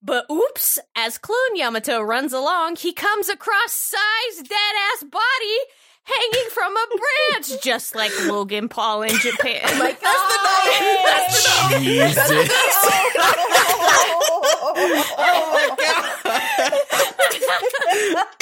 But 0.00 0.26
oops, 0.30 0.78
as 0.96 1.18
Clone 1.18 1.56
Yamato 1.56 2.00
runs 2.00 2.32
along, 2.32 2.76
he 2.76 2.92
comes 2.92 3.28
across 3.28 3.72
Sai's 3.72 4.38
dead 4.48 4.74
ass 4.94 5.02
body 5.02 5.58
hanging 6.04 6.48
from 6.50 6.74
a 6.76 6.86
branch, 6.96 7.60
just 7.62 7.94
like 7.94 8.12
Logan 8.26 8.68
Paul 8.68 9.02
in 9.02 9.10
Japan. 9.18 9.60
Oh 9.64 9.78
my 9.78 9.92
god! 10.00 11.80
Jesus. 11.80 12.30
oh 12.30 12.34
my 14.78 15.68
god. 15.76 15.98
oh 17.90 18.14
fuck. 18.14 18.34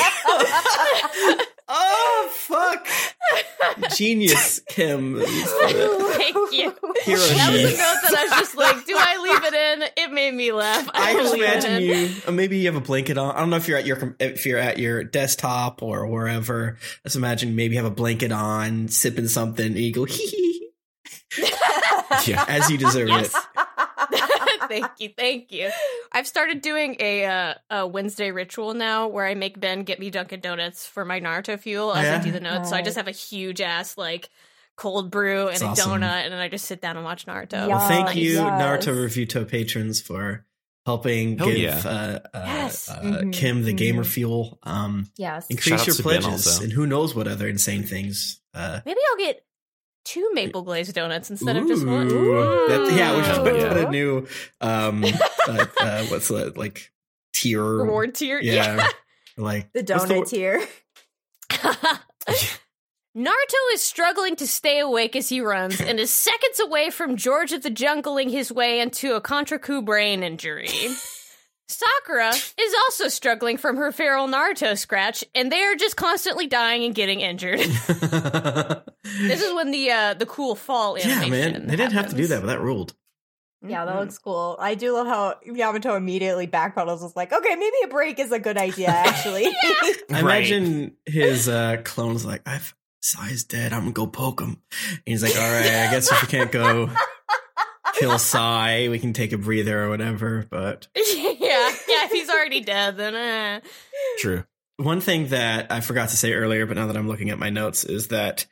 Genius, 3.97 4.61
Kym. 4.71 5.23
Thank 5.25 6.53
you. 6.53 6.75
Hero 7.05 7.19
That 7.21 7.53
was 7.53 7.63
a 7.63 7.77
note 7.77 7.99
that 8.03 8.15
I 8.17 8.23
was 8.25 8.33
just 8.39 8.57
like, 8.57 8.85
do 8.87 8.95
I 8.97 9.17
leave 9.23 9.45
it 9.45 9.55
in? 9.55 9.89
It 10.05 10.13
made 10.13 10.35
me 10.35 10.53
laugh. 10.53 10.89
I 10.93 11.15
will 11.15 11.23
just 11.23 11.35
imagine 11.35 11.83
you. 11.83 12.11
uh, 12.27 12.33
Maybe 12.33 12.59
you 12.59 12.67
have 12.67 12.77
a 12.77 12.81
blanket 12.85 13.19
on. 13.19 13.35
I 13.35 13.41
don't 13.41 13.51
know 13.51 13.57
if 13.57 13.69
you're 13.69 13.79
at 13.79 13.87
your 13.87 13.97
com- 13.97 14.17
if 14.21 14.45
you're 14.47 14.59
at 14.59 14.79
your 14.79 15.05
desktop 15.05 15.83
or 15.83 16.07
wherever. 16.07 16.79
Just 17.05 17.17
imagine 17.17 17.57
maybe 17.57 17.75
you 17.77 17.83
have 17.83 17.91
a 17.91 17.95
blanket 17.95 18.33
on, 18.33 18.89
sipping 18.89 19.29
something, 19.29 19.67
and 19.67 19.77
you 19.79 19.93
go 19.93 20.05
hee 20.07 20.27
hee 20.27 20.71
Yeah. 22.27 22.45
as 22.49 22.71
you 22.71 22.79
deserve 22.79 23.09
Yes. 23.09 23.35
it. 23.35 23.43
Thank 24.69 24.91
you, 24.99 25.11
thank 25.17 25.53
you. 25.53 25.71
I've 26.13 26.27
started 26.27 26.61
doing 26.63 26.97
a 27.01 27.25
uh, 27.25 27.55
a 27.71 27.87
Wednesday 27.87 28.31
ritual 28.31 28.75
now 28.75 29.09
where 29.09 29.27
I 29.27 29.35
make 29.35 29.59
Ben 29.61 29.83
get 29.85 29.99
me 30.01 30.11
Dunkin' 30.11 30.41
Donuts 30.41 30.87
for 30.87 31.05
my 31.05 31.21
Naruto 31.21 31.59
fuel 31.59 31.93
as 31.95 32.21
I 32.21 32.23
do 32.25 32.31
the 32.33 32.41
notes. 32.41 32.71
So 32.71 32.77
I 32.77 32.83
just 32.83 32.97
have 32.97 33.09
a 33.09 33.13
huge 33.13 33.61
ass 33.61 33.97
like 33.99 34.31
cold 34.77 35.11
brew 35.11 35.43
and 35.49 35.53
That's 35.59 35.63
a 35.63 35.67
awesome. 35.69 35.93
donut, 36.03 36.25
and 36.25 36.33
then 36.33 36.41
I 36.41 36.49
just 36.49 36.67
sit 36.67 36.81
down 36.83 36.97
and 36.97 37.05
watch 37.05 37.27
Naruto. 37.27 37.67
Well, 37.69 37.89
thank 37.89 38.15
you, 38.15 38.33
Yes. 38.35 38.63
Naruto 38.63 38.93
Reviewto 38.95 39.49
patrons, 39.49 40.01
for 40.03 40.45
helping 40.85 41.39
Hell 41.39 41.49
give 41.49 41.59
yeah. 41.59 41.81
uh, 41.85 42.19
uh, 42.37 42.43
Yes. 42.47 42.89
uh, 42.89 43.01
Mhm, 43.01 43.33
Kym 43.33 43.65
the 43.65 43.73
gamer 43.73 44.05
fuel. 44.05 44.59
Um, 44.63 45.11
yes. 45.17 45.47
increase 45.49 45.73
outs 45.81 45.87
your 45.87 45.95
pledges, 45.97 46.59
and 46.61 46.71
who 46.73 46.87
knows 46.87 47.15
what 47.15 47.27
other 47.27 47.49
insane 47.49 47.83
things. 47.85 48.41
Uh, 48.55 48.81
Maybe 48.87 49.01
I'll 49.11 49.17
get 49.19 49.43
two 50.07 50.31
maple 50.33 50.63
glazed 50.63 50.95
donuts 50.95 51.29
instead 51.31 51.57
of 51.57 51.67
just 51.67 51.87
one. 51.87 52.11
Ooh. 52.11 52.69
That- 52.69 52.93
yeah, 52.97 53.17
we 53.17 53.23
should 53.25 53.45
put, 53.45 53.57
Yeah. 53.57 53.69
put 53.75 53.85
a 53.89 53.91
new 53.91 54.27
um, 54.63 55.05
uh, 55.49 55.67
uh, 55.81 56.05
what's 56.07 56.29
that 56.29 56.57
like 56.57 56.91
tier? 57.35 57.63
Reward 57.63 58.15
tier. 58.15 58.41
Yeah, 58.41 58.87
like 59.37 59.71
The 59.75 59.81
what's 59.81 60.07
donut 60.07 60.29
tier. 60.31 60.67
Naruto 63.17 63.73
is 63.73 63.81
struggling 63.81 64.37
to 64.37 64.47
stay 64.47 64.79
awake 64.79 65.17
as 65.17 65.31
he 65.31 65.41
runs 65.41 65.81
and 65.81 65.99
is 65.99 66.15
seconds 66.15 66.61
away 66.61 66.91
from 66.91 67.17
George 67.17 67.53
of 67.53 67.63
the 67.63 67.71
Jungling 67.71 68.31
his 68.31 68.53
way 68.53 68.79
into 68.81 69.15
a 69.15 69.21
contrecoup 69.23 69.85
brain 69.87 70.23
injury. 70.23 70.69
Sakura 71.69 72.31
is 72.31 72.75
also 72.85 73.09
struggling 73.09 73.57
from 73.57 73.77
her 73.77 73.91
feral 73.93 74.29
Naruto 74.29 74.79
scratch, 74.79 75.25
and 75.35 75.51
they 75.51 75.63
are 75.63 75.75
just 75.75 75.97
constantly 75.97 76.47
dying 76.47 76.85
and 76.85 76.95
getting 76.95 77.21
injured. 77.21 77.59
this 77.61 79.43
is 79.43 79.55
when 79.55 79.71
the 79.73 79.91
uh, 79.91 80.15
the 80.15 80.27
cool 80.27 80.55
fall 80.55 80.99
yeah, 80.99 81.27
man, 81.29 81.67
they 81.67 81.77
didn't 81.77 81.93
have 81.93 82.09
to 82.11 82.17
do 82.17 82.27
that, 82.29 82.41
but 82.41 82.47
that 82.47 82.61
ruled. 82.61 82.95
Yeah, 83.67 83.85
that 83.85 83.95
Mhm. 83.97 84.01
looks 84.01 84.19
cool. 84.19 84.57
I 84.61 84.75
do 84.75 84.93
love 84.93 85.07
how 85.09 85.35
Yamato 85.45 85.97
immediately 85.97 86.47
backpedals. 86.47 87.03
Was 87.03 87.17
like, 87.17 87.33
okay, 87.33 87.57
maybe 87.57 87.77
a 87.85 87.89
break 87.89 88.19
is 88.21 88.31
a 88.31 88.39
good 88.39 88.59
idea. 88.59 88.89
Actually, 88.91 89.47
I 90.13 90.21
imagine 90.21 90.97
his 91.05 91.49
uh, 91.49 91.79
clone's 91.85 92.25
like, 92.25 92.43
I've 92.47 92.75
Sai's 93.01 93.45
dead. 93.45 93.73
I'm 93.73 93.81
gonna 93.81 93.93
go 93.93 94.07
poke 94.07 94.41
him. 94.41 94.61
And 94.83 95.01
he's 95.05 95.23
like, 95.23 95.35
all 95.37 95.51
right, 95.51 95.65
I 95.65 95.91
guess 95.91 96.11
if 96.13 96.23
you 96.23 96.29
can't 96.29 96.53
go 96.53 96.91
kill 97.99 98.19
Sai, 98.19 98.89
we 98.89 98.99
can 98.99 99.13
take 99.13 99.33
a 99.33 99.39
breather 99.39 99.85
or 99.85 99.89
whatever. 99.91 100.47
But 100.51 100.89
yeah, 100.97 101.33
yeah. 101.39 102.05
If 102.05 102.13
he's 102.13 102.29
already 102.29 102.61
dead, 102.61 102.97
then 102.97 103.15
uh, 103.15 103.61
True. 104.19 104.45
one 104.77 105.01
thing 105.01 105.29
that 105.29 105.71
I 105.73 105.81
forgot 105.81 106.11
to 106.11 106.17
say 106.17 106.33
earlier, 106.33 106.67
but 106.67 106.77
now 106.77 106.87
that 106.87 106.97
I'm 106.97 107.09
looking 107.09 107.31
at 107.31 107.39
my 107.39 107.51
notes, 107.51 107.85
is 107.85 108.09
that 108.09 108.47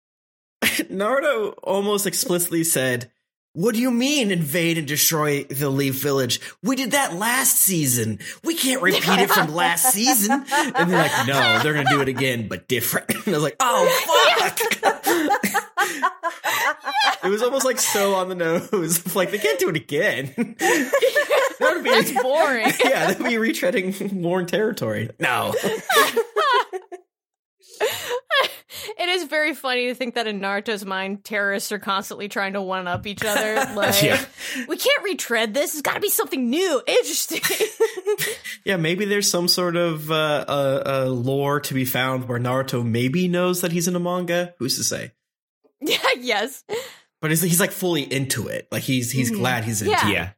Naruto 0.62 1.54
almost 1.62 2.06
explicitly 2.06 2.64
said, 2.64 3.10
What 3.58 3.74
do 3.74 3.80
you 3.80 3.90
mean 3.90 4.30
invade 4.30 4.78
and 4.78 4.86
destroy 4.86 5.42
the 5.42 5.68
Leaf 5.68 5.96
Village? 5.96 6.40
We 6.62 6.76
did 6.76 6.92
that 6.92 7.14
last 7.14 7.56
season. 7.56 8.20
We 8.44 8.54
can't 8.54 8.80
repeat 8.80 9.18
it 9.18 9.28
from 9.28 9.52
last 9.52 9.92
season. 9.92 10.44
And 10.52 10.88
they're 10.88 11.02
like, 11.02 11.26
No, 11.26 11.58
they're 11.60 11.74
gonna 11.74 11.90
do 11.90 12.00
it 12.00 12.06
again, 12.06 12.46
but 12.46 12.68
different. 12.68 13.10
And 13.26 13.34
I 13.34 13.38
was 13.38 13.42
like, 13.42 13.56
Oh 13.58 13.88
fuck. 14.38 14.60
it 17.24 17.28
was 17.28 17.42
almost 17.42 17.64
like 17.64 17.80
so 17.80 18.14
on 18.14 18.28
the 18.28 18.36
nose. 18.36 19.16
Like 19.16 19.32
they 19.32 19.38
can't 19.38 19.58
do 19.58 19.70
it 19.70 19.76
again. 19.76 20.32
that 20.36 21.58
would 21.60 21.82
be 21.82 21.90
that's 21.90 22.12
boring. 22.12 22.72
yeah, 22.84 23.08
that 23.08 23.18
would 23.18 23.28
be 23.28 23.34
retreading 23.34 24.12
worn 24.12 24.46
territory. 24.46 25.10
No. 25.18 25.52
it 28.98 29.08
is 29.08 29.24
very 29.24 29.54
funny 29.54 29.86
to 29.88 29.94
think 29.94 30.14
that 30.14 30.26
in 30.26 30.40
Naruto's 30.40 30.84
mind, 30.84 31.24
terrorists 31.24 31.72
are 31.72 31.78
constantly 31.78 32.28
trying 32.28 32.52
to 32.54 32.62
one 32.62 32.86
up 32.88 33.06
each 33.06 33.24
other. 33.24 33.54
Like, 33.74 34.02
Yeah. 34.02 34.24
we 34.68 34.76
can't 34.76 35.02
retread 35.04 35.54
this. 35.54 35.72
It's 35.74 35.82
got 35.82 35.94
to 35.94 36.00
be 36.00 36.10
something 36.10 36.48
new, 36.50 36.82
interesting. 36.86 37.40
Yeah, 38.64 38.76
maybe 38.76 39.04
there's 39.04 39.30
some 39.30 39.48
sort 39.48 39.76
of 39.76 40.10
uh, 40.10 40.44
uh, 40.48 40.82
uh, 41.04 41.10
lore 41.10 41.60
to 41.60 41.74
be 41.74 41.84
found 41.84 42.28
where 42.28 42.38
Naruto 42.38 42.84
maybe 42.84 43.28
knows 43.28 43.60
that 43.60 43.72
he's 43.72 43.88
in 43.88 43.96
a 43.96 44.00
manga. 44.00 44.54
Who's 44.58 44.76
to 44.78 44.84
say? 44.84 45.12
yeah, 45.80 45.98
yes. 46.18 46.64
But 47.20 47.30
he's, 47.30 47.42
he's 47.42 47.60
like 47.60 47.72
fully 47.72 48.02
into 48.02 48.48
it. 48.48 48.68
Like 48.70 48.82
he's 48.82 49.10
he's 49.12 49.30
Mhm. 49.30 49.36
glad 49.36 49.64
he's 49.64 49.80
into 49.82 49.90
Yeah. 49.92 50.08
it. 50.08 50.12
Yeah. 50.12 50.30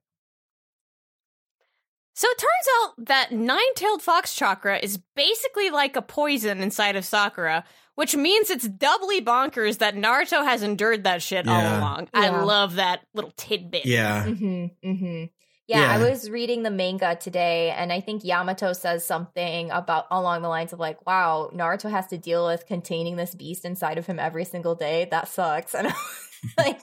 So 2.20 2.28
it 2.28 2.36
turns 2.36 2.66
out 2.82 3.06
that 3.06 3.32
nine 3.32 3.74
tailed 3.76 4.02
fox 4.02 4.34
chakra 4.34 4.76
is 4.78 4.98
basically 5.16 5.70
like 5.70 5.96
a 5.96 6.02
poison 6.02 6.60
inside 6.60 6.94
of 6.94 7.06
Sakura, 7.06 7.64
which 7.94 8.14
means 8.14 8.50
it's 8.50 8.68
doubly 8.68 9.22
bonkers 9.22 9.78
that 9.78 9.94
Naruto 9.94 10.44
has 10.44 10.62
endured 10.62 11.04
that 11.04 11.22
shit 11.22 11.48
all 11.48 11.62
Yeah. 11.62 11.78
along. 11.78 12.10
I 12.12 12.28
love 12.28 12.74
that 12.74 13.00
little 13.14 13.32
tidbit. 13.38 13.86
Yeah. 13.86 14.24
hmm 14.24 14.66
hmm 14.82 15.24
Yeah, 15.66 15.86
I 15.88 15.96
was 15.96 16.28
reading 16.28 16.62
the 16.62 16.70
manga 16.70 17.16
today, 17.16 17.70
and 17.70 17.90
I 17.90 18.00
think 18.02 18.22
Yamato 18.22 18.74
says 18.74 19.02
something 19.02 19.70
about 19.70 20.04
along 20.10 20.42
the 20.42 20.48
lines 20.50 20.74
of 20.74 20.78
like, 20.78 21.06
"Wow, 21.06 21.50
Naruto 21.54 21.90
has 21.90 22.06
to 22.08 22.18
deal 22.18 22.44
with 22.44 22.66
containing 22.66 23.16
this 23.16 23.34
beast 23.34 23.64
inside 23.64 23.96
of 23.96 24.04
him 24.04 24.18
every 24.18 24.44
single 24.44 24.74
day. 24.74 25.08
That 25.10 25.28
sucks." 25.28 25.74
And 25.78 25.86
I'm 25.86 25.94
like, 26.58 26.80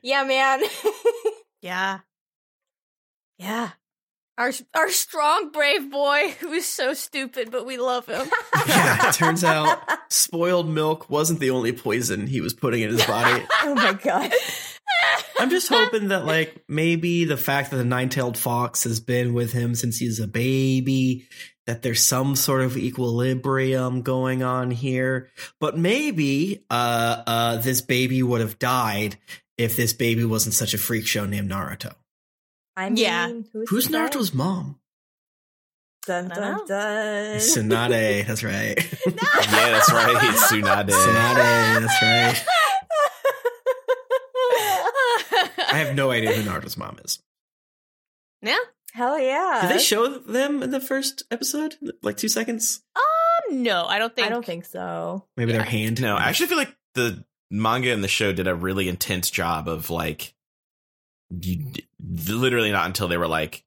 "Yeah, 0.00 0.22
man." 0.22 0.62
Yeah. 1.60 2.00
Yeah. 3.38 3.70
Our 4.38 4.52
our 4.74 4.90
strong 4.90 5.50
brave 5.50 5.90
boy 5.90 6.34
who 6.40 6.52
is 6.52 6.66
so 6.66 6.92
stupid, 6.92 7.50
but 7.50 7.64
we 7.64 7.78
love 7.78 8.06
him. 8.06 8.28
Yeah, 8.66 9.08
it 9.08 9.14
turns 9.14 9.44
out 9.44 9.78
spoiled 10.08 10.68
milk 10.68 11.08
wasn't 11.08 11.38
the 11.38 11.50
only 11.50 11.72
poison 11.72 12.26
he 12.26 12.40
was 12.40 12.52
putting 12.52 12.82
in 12.82 12.90
his 12.90 13.06
body. 13.06 13.44
oh 13.62 13.74
my 13.74 13.92
god. 13.92 14.32
I'm 15.38 15.50
just 15.50 15.68
hoping 15.68 16.08
that 16.08 16.26
like 16.26 16.64
maybe 16.68 17.24
the 17.24 17.36
fact 17.36 17.70
that 17.70 17.76
the 17.76 17.84
nine-tailed 17.84 18.36
fox 18.36 18.84
has 18.84 18.98
been 18.98 19.34
with 19.34 19.52
him 19.52 19.74
since 19.76 19.98
he's 19.98 20.18
a 20.18 20.26
baby, 20.26 21.28
that 21.66 21.82
there's 21.82 22.04
some 22.04 22.34
sort 22.34 22.62
of 22.62 22.76
equilibrium 22.76 24.02
going 24.02 24.42
on 24.42 24.72
here. 24.72 25.30
But 25.60 25.78
maybe 25.78 26.64
uh 26.68 27.22
uh 27.26 27.56
this 27.58 27.80
baby 27.80 28.22
would 28.22 28.40
have 28.40 28.58
died 28.58 29.16
if 29.56 29.76
this 29.76 29.92
baby 29.92 30.24
wasn't 30.24 30.54
such 30.54 30.74
a 30.74 30.78
freak 30.78 31.06
show 31.06 31.24
named 31.24 31.50
Naruto. 31.50 31.94
I 32.76 32.88
mean, 32.90 32.96
Yeah. 32.98 33.28
who's, 33.52 33.70
Who's 33.70 33.86
to 33.86 33.92
say? 33.92 33.98
Naruto's 33.98 34.34
mom? 34.34 34.78
Dun, 36.06 36.28
dun, 36.28 36.66
dun. 36.66 37.36
Tsunade, 37.38 38.26
that's 38.28 38.44
right. 38.44 38.76
Yeah, 39.06 39.70
that's 39.70 39.92
right. 39.92 40.16
Tsunade. 40.36 40.88
Tsunade, 40.90 41.80
that's 41.80 42.02
right. 42.02 42.44
I 45.68 45.78
have 45.78 45.94
no 45.94 46.10
idea 46.10 46.32
who 46.32 46.48
Naruto's 46.48 46.76
mom 46.76 46.98
is. 47.04 47.18
yeah. 48.42 48.56
Hell 48.92 49.18
yeah. 49.18 49.58
Did 49.62 49.76
they 49.76 49.82
show 49.82 50.08
them 50.08 50.62
in 50.62 50.70
the 50.70 50.80
first 50.80 51.24
episode? 51.30 51.76
Like 52.02 52.16
two 52.16 52.28
seconds? 52.30 52.82
Um, 52.96 53.62
no, 53.62 53.84
I 53.84 53.98
don't 53.98 54.14
think. 54.14 54.26
I 54.26 54.30
don't 54.30 54.44
think 54.44 54.64
so. 54.64 55.26
Maybe 55.36 55.52
Yeah. 55.52 55.58
their 55.58 55.66
hand. 55.66 56.00
No, 56.00 56.16
I 56.16 56.30
actually 56.30 56.46
feel 56.46 56.56
like 56.56 56.74
the 56.94 57.22
manga 57.50 57.92
and 57.92 58.02
the 58.02 58.08
show 58.08 58.32
did 58.32 58.46
a 58.48 58.54
really 58.54 58.88
intense 58.88 59.30
job 59.30 59.68
of 59.68 59.90
like, 59.90 60.32
you, 61.30 61.72
literally 62.28 62.70
not 62.72 62.86
until 62.86 63.08
they 63.08 63.16
were 63.16 63.28
like, 63.28 63.64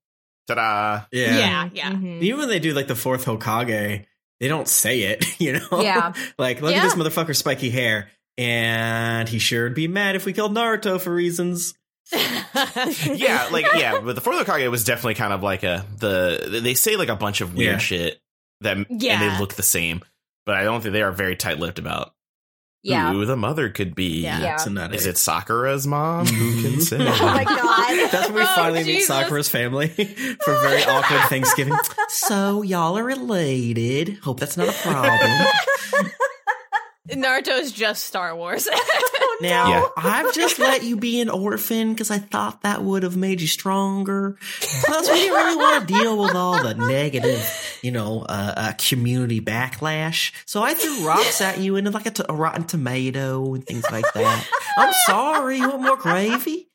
ta-da. 0.47 1.05
Yeah. 1.11 1.37
Yeah, 1.37 1.69
yeah. 1.73 1.91
Mhm. 1.91 2.21
Even 2.21 2.39
when 2.39 2.49
they 2.49 2.59
do 2.59 2.73
like 2.73 2.87
the 2.87 2.95
fourth 2.95 3.25
Hokage, 3.25 4.05
they 4.39 4.47
don't 4.47 4.67
say 4.67 5.01
it, 5.01 5.25
you 5.39 5.53
know? 5.59 5.81
Yeah. 5.81 6.13
like, 6.37 6.61
look 6.61 6.71
Yeah. 6.71 6.79
at 6.79 6.83
this 6.83 6.95
motherfucker's 6.95 7.37
spiky 7.39 7.69
hair. 7.69 8.09
And 8.37 9.27
he 9.27 9.37
sure 9.39 9.63
would 9.65 9.73
be 9.75 9.87
mad 9.89 10.15
if 10.15 10.25
we 10.25 10.31
killed 10.31 10.53
Naruto 10.55 10.99
for 11.01 11.13
reasons. 11.13 11.73
yeah, 12.13 13.49
like 13.51 13.65
yeah, 13.75 13.99
but 13.99 14.15
the 14.15 14.21
fourth 14.21 14.45
Hokage 14.47 14.69
was 14.71 14.83
definitely 14.83 15.15
kind 15.15 15.33
of 15.33 15.43
like 15.43 15.63
a 15.63 15.85
the 15.97 16.59
they 16.63 16.73
say 16.73 16.95
like 16.95 17.09
a 17.09 17.15
bunch 17.15 17.41
of 17.41 17.53
weird 17.53 17.73
Yeah. 17.73 17.77
shit 17.77 18.21
that 18.61 18.77
yeah. 18.77 18.83
and 18.89 19.01
Yeah. 19.01 19.33
they 19.33 19.39
look 19.39 19.53
the 19.53 19.61
same, 19.63 20.01
but 20.45 20.55
I 20.55 20.63
don't 20.63 20.81
think 20.81 20.93
they 20.93 21.01
are 21.03 21.11
very 21.11 21.35
tight 21.35 21.59
lipped 21.59 21.79
about 21.79 22.13
yeah. 22.81 23.11
who 23.11 23.25
the 23.25 23.35
mother 23.35 23.69
could 23.69 23.95
be. 23.95 24.21
Yeah. 24.21 24.41
Yeah. 24.41 24.55
Tsunade. 24.57 24.93
Is 24.93 25.05
it 25.05 25.17
Sakura's 25.17 25.85
mom? 25.85 26.25
Who 26.25 26.51
mm-hmm. 26.51 26.61
can 26.61 26.81
say? 26.81 26.97
Oh 26.99 27.25
my 27.25 27.43
god. 27.43 28.09
That's 28.11 28.27
when 28.27 28.35
we 28.35 28.41
Oh, 28.41 28.45
finally 28.55 28.83
meet 28.83 29.01
Sakura's 29.03 29.49
family 29.49 29.87
for 30.43 30.53
a 30.53 30.61
very 30.61 30.83
awkward 30.83 31.21
Thanksgiving. 31.29 31.77
So 32.09 32.61
y'all 32.61 32.97
are 32.97 33.03
related. 33.03 34.17
Hope 34.23 34.39
that's 34.39 34.57
not 34.57 34.69
a 34.69 34.73
problem. 34.73 35.47
Naruto's 37.07 37.71
just 37.71 38.05
Star 38.05 38.35
Wars. 38.35 38.67
Now, 39.41 39.69
Yeah. 39.69 39.85
I've 39.95 40.33
just 40.33 40.59
let 40.59 40.83
you 40.83 40.97
be 40.97 41.21
an 41.21 41.29
orphan 41.29 41.93
because 41.93 42.11
I 42.11 42.17
thought 42.17 42.63
that 42.63 42.83
would 42.83 43.03
have 43.03 43.15
made 43.15 43.39
you 43.39 43.47
stronger. 43.47 44.37
Plus, 44.83 45.07
we 45.09 45.15
didn't 45.15 45.33
really 45.33 45.55
want 45.55 45.87
to 45.87 45.93
deal 45.93 46.21
with 46.21 46.35
all 46.35 46.61
the 46.61 46.73
negative, 46.73 47.79
you 47.81 47.91
know, 47.91 48.23
uh, 48.23 48.53
uh, 48.57 48.73
community 48.77 49.39
backlash. 49.39 50.33
So 50.45 50.61
I 50.61 50.73
threw 50.73 51.07
rocks 51.07 51.39
at 51.39 51.57
you 51.59 51.77
and 51.77 51.89
like 51.93 52.05
a, 52.05 52.11
t- 52.11 52.23
a 52.27 52.33
rotten 52.33 52.65
tomato 52.65 53.53
and 53.53 53.65
things 53.65 53.85
like 53.89 54.11
that. 54.13 54.47
I'm 54.77 54.93
sorry. 55.05 55.59
You 55.59 55.69
want 55.69 55.83
more 55.83 55.95
gravy? 55.97 56.68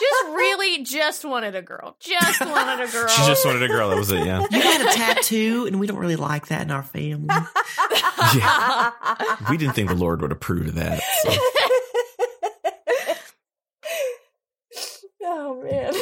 Just 0.00 0.24
really 0.28 0.82
just 0.84 1.24
wanted 1.24 1.54
a 1.54 1.62
girl. 1.62 1.96
Just 2.00 2.40
wanted 2.40 2.88
a 2.88 2.90
girl. 2.90 3.08
She 3.08 3.26
just 3.26 3.44
wanted 3.44 3.62
a 3.62 3.68
girl. 3.68 3.90
That 3.90 3.98
was 3.98 4.10
it. 4.10 4.24
Yeah. 4.26 4.46
You 4.50 4.60
had 4.60 4.80
a 4.80 4.92
tattoo, 4.92 5.66
and 5.66 5.80
we 5.80 5.86
don't 5.86 5.98
really 5.98 6.16
like 6.16 6.48
that 6.48 6.62
in 6.62 6.70
our 6.70 6.82
family. 6.82 7.28
yeah. 8.34 8.90
We 9.50 9.56
didn't 9.56 9.74
think 9.74 9.88
the 9.88 9.94
Lord 9.94 10.22
would 10.22 10.32
approve 10.32 10.68
of 10.68 10.74
that. 10.76 11.02
so. 11.22 11.34
oh 15.24 15.62
man. 15.62 15.92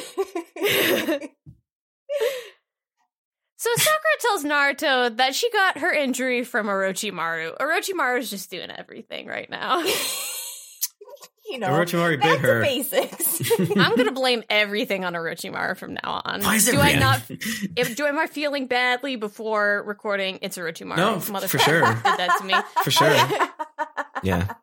So 3.65 3.71
Sakura 3.77 4.19
tells 4.21 4.45
Naruto 4.45 5.17
that 5.17 5.35
she 5.35 5.51
got 5.51 5.79
her 5.79 5.91
injury 5.91 6.45
from 6.45 6.67
Orochimaru. 6.67 7.57
Orochimaru's 7.57 8.29
just 8.29 8.51
doing 8.51 8.71
everything 8.71 9.27
right 9.27 9.49
now. 9.49 9.83
you 11.47 11.59
know, 11.59 11.69
Orochimaru 11.69 12.21
back 12.21 12.41
bit 12.41 12.47
to 12.47 12.47
her. 12.55 12.61
basics. 12.63 13.51
I'm 13.77 13.97
gonna 13.97 14.13
blame 14.13 14.43
everything 14.49 15.05
on 15.05 15.13
Orochimaru 15.15 15.77
from 15.77 15.95
now 15.95 16.23
on. 16.25 16.43
Why 16.43 16.57
is 16.57 16.69
it 16.69 16.73
do 16.73 16.81
I 16.81 16.93
red? 16.93 17.01
not? 17.01 17.23
If 17.77 17.97
do 17.97 18.07
am 18.07 18.19
I 18.19 18.27
feeling 18.27 18.67
badly 18.67 19.17
before 19.17 19.83
recording? 19.87 20.39
It's 20.43 20.57
Orochimaru. 20.59 20.97
No, 20.97 21.17
f- 21.17 21.25
for 21.25 21.33
Motherfucker 21.33 21.61
sure. 21.61 21.81
did 21.81 22.03
that 22.05 22.37
to 22.39 22.45
me. 22.45 22.55
For 22.83 22.91
sure. 22.91 23.17
Yeah. 24.23 24.55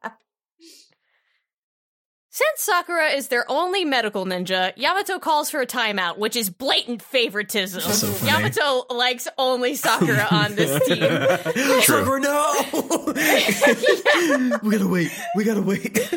Since 2.34 2.62
Sakura 2.62 3.10
is 3.10 3.28
their 3.28 3.44
only 3.52 3.84
medical 3.84 4.26
ninja, 4.26 4.72
Yamato 4.78 5.20
calls 5.20 5.52
for 5.52 5.60
a 5.60 5.68
timeout, 5.68 6.18
which 6.18 6.38
is 6.38 6.50
blatant 6.50 7.02
favoritism. 7.02 7.82
So 7.82 8.08
funny. 8.08 8.32
Yamato 8.32 8.86
likes 8.90 9.28
only 9.38 9.76
Sakura 9.76 10.28
on 10.32 10.56
this 10.56 10.82
team. 10.88 11.00
True. 11.82 11.82
Sakura, 11.82 12.22
no! 12.22 12.54
we 14.64 14.72
gotta 14.72 14.88
wait. 14.88 15.12
We 15.36 15.44
gotta 15.44 15.62
wait. 15.62 16.00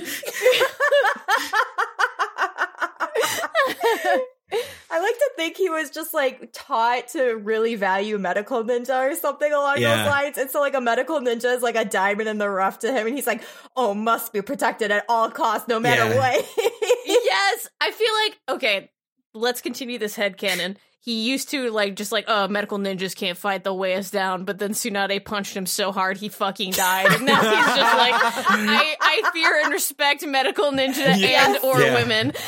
I 4.90 5.00
like 5.00 5.14
to 5.18 5.30
think 5.36 5.56
he 5.56 5.68
was 5.70 5.90
just 5.90 6.14
like 6.14 6.50
taught 6.52 7.08
to 7.08 7.34
really 7.34 7.74
value 7.74 8.18
medical 8.18 8.64
ninja 8.64 9.10
or 9.10 9.14
something 9.16 9.52
along 9.52 9.78
Yeah. 9.78 9.96
those 9.98 10.06
lines. 10.10 10.38
And 10.38 10.50
so 10.50 10.60
like 10.60 10.74
a 10.74 10.80
medical 10.80 11.20
ninja 11.20 11.54
is 11.56 11.62
like 11.62 11.76
a 11.76 11.84
diamond 11.84 12.28
in 12.28 12.38
the 12.38 12.48
rough 12.48 12.78
to 12.80 12.92
him 12.92 13.06
and 13.06 13.14
he's 13.16 13.26
like, 13.26 13.42
oh, 13.76 13.94
must 13.94 14.32
be 14.32 14.42
protected 14.42 14.90
at 14.90 15.04
all 15.08 15.30
costs, 15.30 15.68
no 15.68 15.78
matter 15.80 16.04
Yeah. 16.08 16.16
what. 16.16 16.46
yes, 17.06 17.68
I 17.80 17.90
feel 17.90 18.12
like 18.24 18.38
okay. 18.56 18.90
Let's 19.36 19.60
continue 19.60 19.98
this 19.98 20.16
headcanon. 20.16 20.76
He 21.00 21.28
used 21.28 21.50
to 21.50 21.70
like 21.70 21.96
just 21.96 22.12
like 22.12 22.24
oh 22.28 22.48
medical 22.48 22.78
ninjas 22.78 23.14
can't 23.14 23.36
fight 23.36 23.62
they'll 23.64 23.76
weigh 23.76 23.96
us 23.96 24.10
down, 24.10 24.44
but 24.46 24.58
then 24.58 24.70
Tsunade 24.70 25.22
punched 25.24 25.54
him 25.54 25.66
so 25.66 25.92
hard 25.92 26.16
he 26.16 26.28
fucking 26.30 26.70
died. 26.70 27.10
And 27.12 27.26
now 27.26 27.40
he's 27.42 27.50
just 27.76 27.96
like 27.98 28.14
I, 28.22 28.96
I 29.00 29.30
fear 29.34 29.60
and 29.62 29.70
respect 29.72 30.24
medical 30.26 30.70
ninja 30.72 31.18
Yeah. 31.18 31.46
and 31.48 31.58
or 31.64 31.80
Yeah. 31.80 31.94
women. 31.96 32.32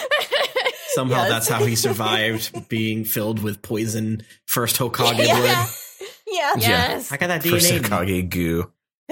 Somehow 0.96 1.22
Yes. 1.22 1.28
that's 1.28 1.48
how 1.48 1.64
he 1.64 1.76
survived 1.86 2.68
being 2.68 3.04
filled 3.04 3.42
with 3.42 3.60
poison 3.62 4.22
first 4.46 4.76
Hokage 4.78 5.18
Yeah. 5.18 5.38
blood. 5.40 5.68
yeah. 6.26 6.52
yes. 6.56 7.12
I 7.12 7.16
got 7.18 7.28
that 7.28 7.42
First 7.44 7.70
DNA. 7.70 7.80
Hokage 7.82 8.30
goo. 8.30 8.72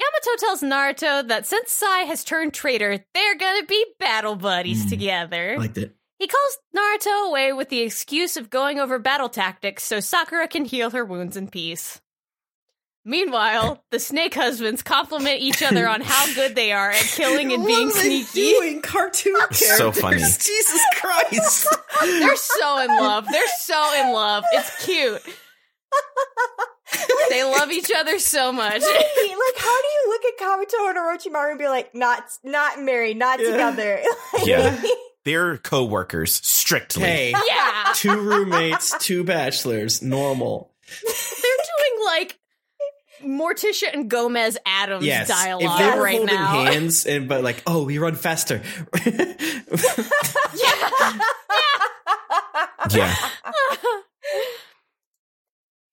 Yamato 0.00 0.36
tells 0.38 0.62
Naruto 0.62 1.26
that 1.28 1.46
since 1.46 1.72
Sai 1.72 2.00
has 2.00 2.22
turned 2.24 2.54
traitor, 2.54 2.98
they're 3.14 3.36
gonna 3.36 3.64
be 3.66 3.84
battle 3.98 4.36
buddies 4.36 4.86
Mm. 4.86 4.90
together. 4.90 5.52
I 5.54 5.56
liked 5.56 5.78
it. 5.78 5.94
He 6.18 6.26
calls 6.28 6.58
Naruto 6.76 7.28
away 7.28 7.52
with 7.52 7.68
the 7.68 7.80
excuse 7.80 8.36
of 8.36 8.50
going 8.50 8.78
over 8.78 8.98
battle 8.98 9.28
tactics 9.28 9.84
so 9.84 10.00
Sakura 10.00 10.48
can 10.48 10.64
heal 10.64 10.90
her 10.90 11.04
wounds 11.04 11.36
in 11.36 11.48
peace. 11.48 12.00
Meanwhile, 13.04 13.82
the 13.90 13.98
snake 13.98 14.34
husbands 14.34 14.82
compliment 14.82 15.40
each 15.40 15.62
other 15.62 15.88
on 15.88 16.02
how 16.02 16.34
good 16.34 16.54
they 16.54 16.72
are 16.72 16.90
at 16.90 17.00
killing 17.00 17.52
and 17.52 17.64
being 17.66 17.86
What 17.88 17.96
are 17.96 18.02
they 18.02 18.22
sneaky. 18.22 18.52
doing? 18.52 18.82
Cartoon 18.82 19.34
characters. 19.34 19.76
So 19.78 19.92
funny. 19.92 20.16
Jesus 20.18 20.80
Christ. 20.96 21.66
They're 22.02 22.36
so 22.36 22.78
in 22.80 22.88
love. 22.88 23.26
They're 23.30 23.46
so 23.60 23.94
in 24.02 24.12
love. 24.12 24.44
It's 24.52 24.84
cute. 24.84 25.22
They 27.30 27.44
love 27.44 27.70
each 27.70 27.90
other 27.96 28.18
so 28.18 28.50
much. 28.52 28.80
like 28.80 28.82
how 28.82 29.76
do 29.80 29.88
you 29.88 30.08
look 30.08 30.22
at 30.24 30.38
Kabuto 30.38 30.88
and 30.90 30.98
Orochimaru 30.98 31.50
and 31.50 31.58
be 31.58 31.68
like, 31.68 31.94
not 31.94 32.24
not 32.42 32.80
married, 32.80 33.16
not 33.18 33.40
Yeah. 33.40 33.50
together? 33.50 34.02
Yeah. 34.44 34.82
They're 35.24 35.58
co-workers, 35.58 36.34
strictly. 36.34 37.02
Hey, 37.02 37.34
Yeah. 37.48 37.92
two 37.94 38.18
roommates, 38.18 38.96
two 38.98 39.24
bachelors, 39.24 40.00
normal. 40.02 40.72
They're 41.02 41.12
doing 41.12 42.04
like 42.06 42.38
Morticia 43.28 43.92
and 43.92 44.08
Gomez 44.10 44.56
Addams 44.64 45.04
Yes. 45.04 45.28
dialogue 45.28 45.62
if 45.72 45.78
they 45.78 45.96
were 45.96 46.02
right 46.02 46.16
holding 46.16 46.34
now. 46.34 46.46
hands 46.64 47.04
and 47.06 47.28
but 47.28 47.44
like, 47.44 47.62
oh, 47.66 47.84
we 47.84 47.98
run 47.98 48.14
faster. 48.14 48.62
Yeah. 52.90 53.14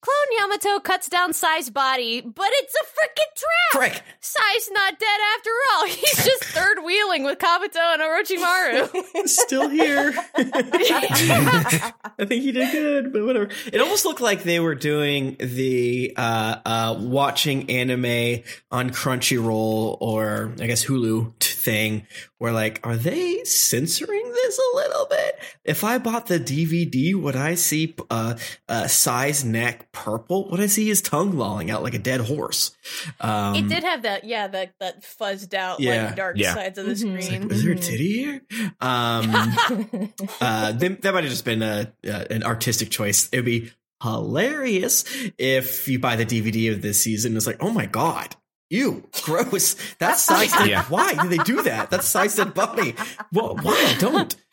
Clone 0.06 0.38
Yamato 0.40 0.80
cuts 0.82 1.10
down 1.10 1.34
Sai's 1.34 1.72
body, 1.72 2.22
but 2.22 2.50
it's 2.52 2.76
a 2.76 2.86
freaking 2.86 3.34
trap. 3.36 3.72
Frick. 3.72 4.04
Sai's 4.20 4.70
not 4.72 5.00
dead 5.00 5.20
after 5.36 5.50
all. 5.74 5.86
He's 5.88 6.24
just 6.24 6.44
third 6.54 6.84
wheeling 6.86 7.24
with 7.24 7.40
Kabuto 7.40 7.94
and 7.94 8.04
Orochimaru. 8.04 9.28
Still 9.28 9.68
here. 9.68 10.14
I 10.36 12.26
think 12.26 12.44
he 12.44 12.52
did 12.52 12.72
good, 12.72 13.14
but 13.14 13.26
whatever. 13.26 13.50
It 13.74 13.82
almost 13.82 14.06
looked 14.06 14.22
like 14.22 14.44
they 14.44 14.60
were 14.60 14.76
doing 14.76 15.38
the 15.40 16.14
uh, 16.16 16.58
uh, 16.64 16.98
watching 17.00 17.72
anime 17.72 18.44
on 18.70 18.92
Crunchyroll 18.92 19.98
or 20.00 20.54
I 20.62 20.68
guess 20.68 20.86
Hulu 20.86 21.34
thing, 21.66 22.06
where 22.38 22.54
like, 22.54 22.80
are 22.84 22.96
they 22.96 23.44
censoring 23.44 24.32
this 24.32 24.60
a 24.60 24.76
little 24.76 25.08
bit? 25.08 25.40
If 25.64 25.84
I 25.84 25.98
bought 25.98 26.28
the 26.28 26.40
DVD, 26.40 27.16
would 27.16 27.36
I 27.36 27.56
see 27.56 27.96
uh, 28.12 28.36
uh, 28.70 28.88
Sai's 28.88 29.44
neck 29.44 29.92
purple? 29.96 30.48
What 30.50 30.60
I 30.60 30.68
see 30.68 30.90
is 30.92 31.02
tongue 31.02 31.32
lolling 31.38 31.72
out 31.72 31.82
like 31.82 31.94
a 31.96 32.00
dead 32.00 32.22
horse? 32.22 32.72
Um, 33.20 33.56
it 33.56 33.68
did 33.68 33.84
have 33.84 34.04
that, 34.04 34.26
yeah, 34.26 34.48
that 34.50 34.74
that 34.80 35.04
fuzzed 35.04 35.54
out 35.56 35.80
Yeah. 35.80 36.08
like 36.08 36.16
dark 36.16 36.38
Yeah. 36.38 36.54
sides 36.54 36.78
of 36.78 36.86
the 36.86 36.92
Mhm. 36.92 37.22
Screen. 37.24 37.42
like, 37.42 37.50
was 37.50 37.64
there 37.64 37.72
a 37.72 37.76
Mhm. 37.76 37.82
titty 37.84 38.14
here? 38.14 38.42
Um, 38.82 40.14
uh, 40.42 40.72
then, 40.74 41.00
that 41.02 41.14
might 41.14 41.24
have 41.24 41.32
just 41.32 41.46
been 41.46 41.64
a, 41.64 41.92
uh, 42.08 42.26
an 42.30 42.44
artistic 42.44 42.92
choice. 42.92 43.30
It 43.32 43.38
would 43.38 43.46
be 43.46 43.72
hilarious 44.04 45.06
if 45.38 45.88
you 45.88 45.98
buy 45.98 46.16
the 46.16 46.26
DVD 46.26 46.68
of 46.74 46.82
this 46.82 47.02
season. 47.02 47.36
It's 47.38 47.48
like, 47.48 47.58
oh 47.62 47.72
my 47.72 47.86
god, 47.88 48.36
ew, 48.70 49.08
gross. 49.24 49.76
That's 50.00 50.22
Sai's. 50.28 50.52
dead. 50.52 50.68
Yeah. 50.68 50.84
Why 50.90 51.14
do 51.14 51.30
they 51.30 51.38
do 51.38 51.62
that? 51.64 51.90
That's 51.90 52.06
Sai's 52.08 52.36
dead 52.36 52.54
body. 52.54 52.94
Well, 53.32 53.58
why 53.62 53.96
don't? 54.00 54.36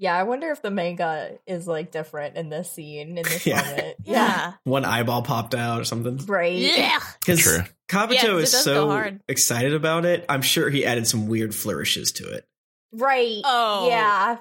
yeah, 0.00 0.16
I 0.16 0.22
wonder 0.22 0.50
if 0.50 0.62
the 0.62 0.70
manga 0.70 1.38
is 1.46 1.68
like 1.68 1.92
different 1.92 2.36
in 2.36 2.48
this 2.48 2.72
scene 2.72 3.18
in 3.18 3.22
this 3.22 3.44
Yeah. 3.46 3.62
moment. 3.62 3.96
Yeah. 4.04 4.52
One 4.64 4.84
eyeball 4.86 5.20
popped 5.22 5.54
out 5.54 5.78
or 5.80 5.84
something. 5.84 6.16
Right. 6.26 6.56
Yeah. 6.56 6.98
Because 7.20 7.40
True. 7.40 7.58
Kabuto 7.88 8.12
Yeah, 8.14 8.20
'cause 8.22 8.30
it 8.30 8.42
is 8.44 8.52
does 8.52 8.64
go 8.64 8.88
so 8.88 9.18
excited 9.28 9.74
about 9.74 10.06
it. 10.06 10.24
I'm 10.28 10.40
sure 10.42 10.70
he 10.70 10.86
added 10.86 11.06
some 11.06 11.28
weird 11.28 11.54
flourishes 11.54 12.12
to 12.12 12.30
it. 12.32 12.46
Right. 12.92 13.42
Oh. 13.44 13.88
Yeah. 13.88 14.38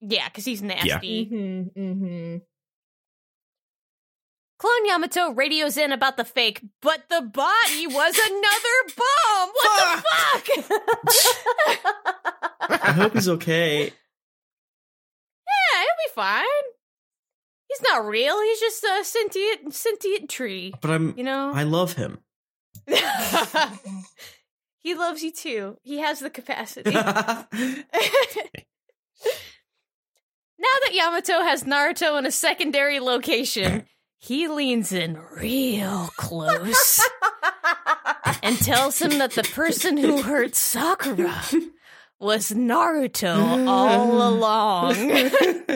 Yeah, 0.00 0.26
because 0.30 0.46
he's 0.46 0.62
nasty. 0.62 1.26
Mm-hmm. 1.26 1.78
Mm-hmm. 1.80 2.36
Clone 4.58 4.86
Yamato 4.86 5.30
radios 5.30 5.76
in 5.78 5.90
about 5.92 6.16
the 6.18 6.24
fake, 6.24 6.60
but 6.82 7.04
the 7.08 7.20
body 7.22 7.86
was 7.86 8.18
another 8.18 8.94
bomb. 8.96 9.50
What 9.54 10.02
the 10.56 10.72
fuck? 12.70 12.70
I 12.82 12.92
hope 12.92 13.12
he's 13.14 13.28
okay. 13.28 13.92
Be 16.06 16.12
fine. 16.14 16.44
He's 17.68 17.82
not 17.82 18.06
real. 18.06 18.40
He's 18.42 18.60
just 18.60 18.84
a 18.84 19.04
sentient 19.04 19.74
sentient 19.74 20.30
tree. 20.30 20.74
But 20.80 20.90
I'm. 20.90 21.14
You 21.16 21.24
know. 21.24 21.52
I 21.54 21.62
love 21.62 21.92
him. 21.92 22.18
he 24.82 24.94
loves 24.94 25.22
you 25.22 25.30
too. 25.30 25.76
He 25.82 25.98
has 25.98 26.20
the 26.20 26.30
capacity. 26.30 26.90
now 26.92 27.44
that 27.52 27.82
Yamato 30.92 31.42
has 31.42 31.64
Naruto 31.64 32.18
in 32.18 32.26
a 32.26 32.32
secondary 32.32 32.98
location, 32.98 33.84
he 34.18 34.48
leans 34.48 34.92
in 34.92 35.18
real 35.36 36.10
close 36.16 37.00
and 38.42 38.58
tells 38.58 39.00
him 39.00 39.18
that 39.18 39.32
the 39.32 39.42
person 39.42 39.96
who 39.96 40.22
hurt 40.22 40.54
Sakura 40.54 41.42
was 42.20 42.50
Naruto 42.50 43.66
all 43.66 44.28
along. 44.28 44.94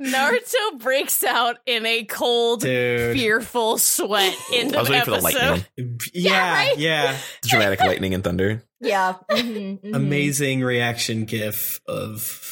Naruto 0.00 0.78
breaks 0.78 1.24
out 1.24 1.56
in 1.66 1.84
a 1.86 2.04
cold, 2.04 2.60
Dude. 2.60 3.16
fearful 3.16 3.78
sweat 3.78 4.36
in 4.54 4.74
I 4.74 4.78
was 4.80 4.88
the 4.88 4.92
waiting 4.92 5.04
for 5.04 5.10
the 5.10 5.16
episode. 5.26 5.66
lightning, 5.76 6.00
yeah, 6.14 6.52
right? 6.54 6.78
yeah. 6.78 7.16
dramatic 7.42 7.80
lightning 7.80 8.14
and 8.14 8.22
thunder. 8.22 8.62
yeah. 8.80 9.14
mhm, 9.30 9.80
mhm. 9.80 9.94
Amazing 9.94 10.62
reaction 10.62 11.24
gif 11.24 11.80
of. 11.88 12.50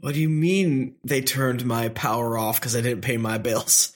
What 0.00 0.14
do 0.14 0.20
you 0.20 0.28
mean 0.28 0.94
they 1.02 1.22
turned 1.22 1.64
my 1.66 1.88
power 1.88 2.38
off 2.38 2.60
because 2.60 2.76
I 2.76 2.82
didn't 2.82 3.02
pay 3.02 3.16
my 3.16 3.36
bills? 3.38 3.92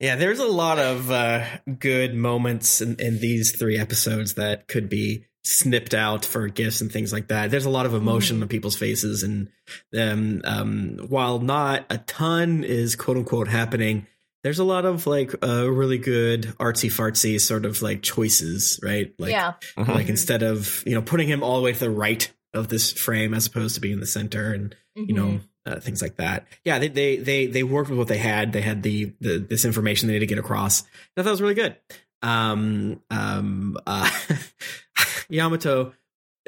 yeah, 0.00 0.16
there's 0.16 0.40
a 0.40 0.44
lot 0.44 0.80
of 0.80 1.08
uh, 1.08 1.44
good 1.78 2.16
moments 2.16 2.80
in, 2.80 2.96
in 2.98 3.20
these 3.20 3.56
three 3.56 3.78
episodes 3.78 4.34
that 4.34 4.66
could 4.66 4.88
be 4.88 5.26
snipped 5.46 5.94
out 5.94 6.24
for 6.24 6.48
gifts 6.48 6.80
and 6.80 6.90
things 6.90 7.12
like 7.12 7.28
that. 7.28 7.50
There's 7.50 7.66
a 7.66 7.70
lot 7.70 7.86
of 7.86 7.94
emotion 7.94 8.42
on 8.42 8.48
people's 8.48 8.76
faces, 8.76 9.22
and 9.22 9.48
um, 9.96 10.40
um, 10.44 10.98
while 11.08 11.38
not 11.38 11.86
a 11.90 11.98
ton 11.98 12.64
is 12.64 12.96
quote 12.96 13.16
unquote 13.16 13.48
happening, 13.48 14.06
there's 14.42 14.58
a 14.58 14.64
lot 14.64 14.84
of 14.84 15.06
like 15.06 15.34
uh, 15.44 15.70
really 15.70 15.98
good 15.98 16.42
artsy 16.58 16.90
fartsy 16.90 17.40
sort 17.40 17.64
of 17.64 17.80
like 17.82 18.02
choices, 18.02 18.80
right? 18.82 19.12
Like, 19.18 19.30
yeah. 19.32 19.54
Mhm. 19.76 19.88
like 19.88 20.06
Mhm. 20.06 20.10
instead 20.10 20.42
of 20.42 20.82
you 20.86 20.94
know 20.94 21.02
putting 21.02 21.28
him 21.28 21.42
all 21.42 21.56
the 21.56 21.62
way 21.62 21.72
to 21.72 21.78
the 21.80 21.90
right 21.90 22.30
of 22.54 22.68
this 22.68 22.90
frame 22.92 23.34
as 23.34 23.46
opposed 23.46 23.74
to 23.74 23.80
being 23.80 23.94
in 23.94 24.00
the 24.00 24.06
center 24.06 24.52
and 24.52 24.74
you 24.94 25.14
know 25.14 25.26
Mm-hmm. 25.66 25.72
uh, 25.72 25.80
things 25.80 26.00
like 26.00 26.16
that 26.16 26.46
yeah 26.64 26.78
they, 26.78 26.88
they 26.88 27.16
they 27.16 27.46
they 27.48 27.62
worked 27.62 27.90
with 27.90 27.98
what 27.98 28.08
they 28.08 28.16
had 28.16 28.52
they 28.52 28.62
had 28.62 28.82
the, 28.82 29.12
the 29.20 29.38
this 29.38 29.64
information 29.66 30.06
they 30.06 30.14
needed 30.14 30.26
to 30.28 30.34
get 30.34 30.38
across 30.38 30.82
i 30.82 30.86
thought 31.16 31.24
that 31.24 31.30
was 31.32 31.42
really 31.42 31.54
good 31.54 31.76
um 32.22 33.02
um 33.10 33.76
uh 33.86 34.08
yamato 35.28 35.92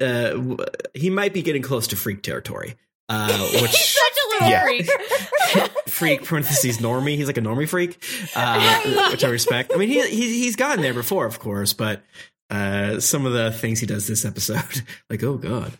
uh 0.00 0.56
he 0.94 1.10
might 1.10 1.32
be 1.32 1.42
getting 1.42 1.62
close 1.62 1.88
to 1.88 1.96
freak 1.96 2.22
territory 2.22 2.76
uh 3.08 3.48
which 3.62 3.70
Such 3.72 4.12
a 4.12 4.28
little 4.30 4.48
Yeah. 4.48 4.62
freak. 4.64 4.86
freak 5.88 6.24
parentheses 6.24 6.78
normie 6.78 7.16
he's 7.16 7.26
like 7.26 7.38
a 7.38 7.42
normie 7.42 7.68
freak 7.68 8.02
uh 8.36 9.08
which 9.10 9.24
i 9.24 9.28
respect 9.28 9.72
i 9.74 9.76
mean 9.78 9.88
he, 9.88 10.00
he 10.08 10.42
he's 10.42 10.56
gotten 10.56 10.82
there 10.82 10.94
before 10.94 11.26
of 11.26 11.38
course 11.40 11.72
but 11.72 12.02
uh 12.50 13.00
some 13.00 13.26
of 13.26 13.32
the 13.32 13.50
things 13.50 13.80
he 13.80 13.86
does 13.86 14.06
this 14.06 14.24
episode 14.24 14.82
like 15.10 15.22
oh 15.22 15.36
god 15.36 15.72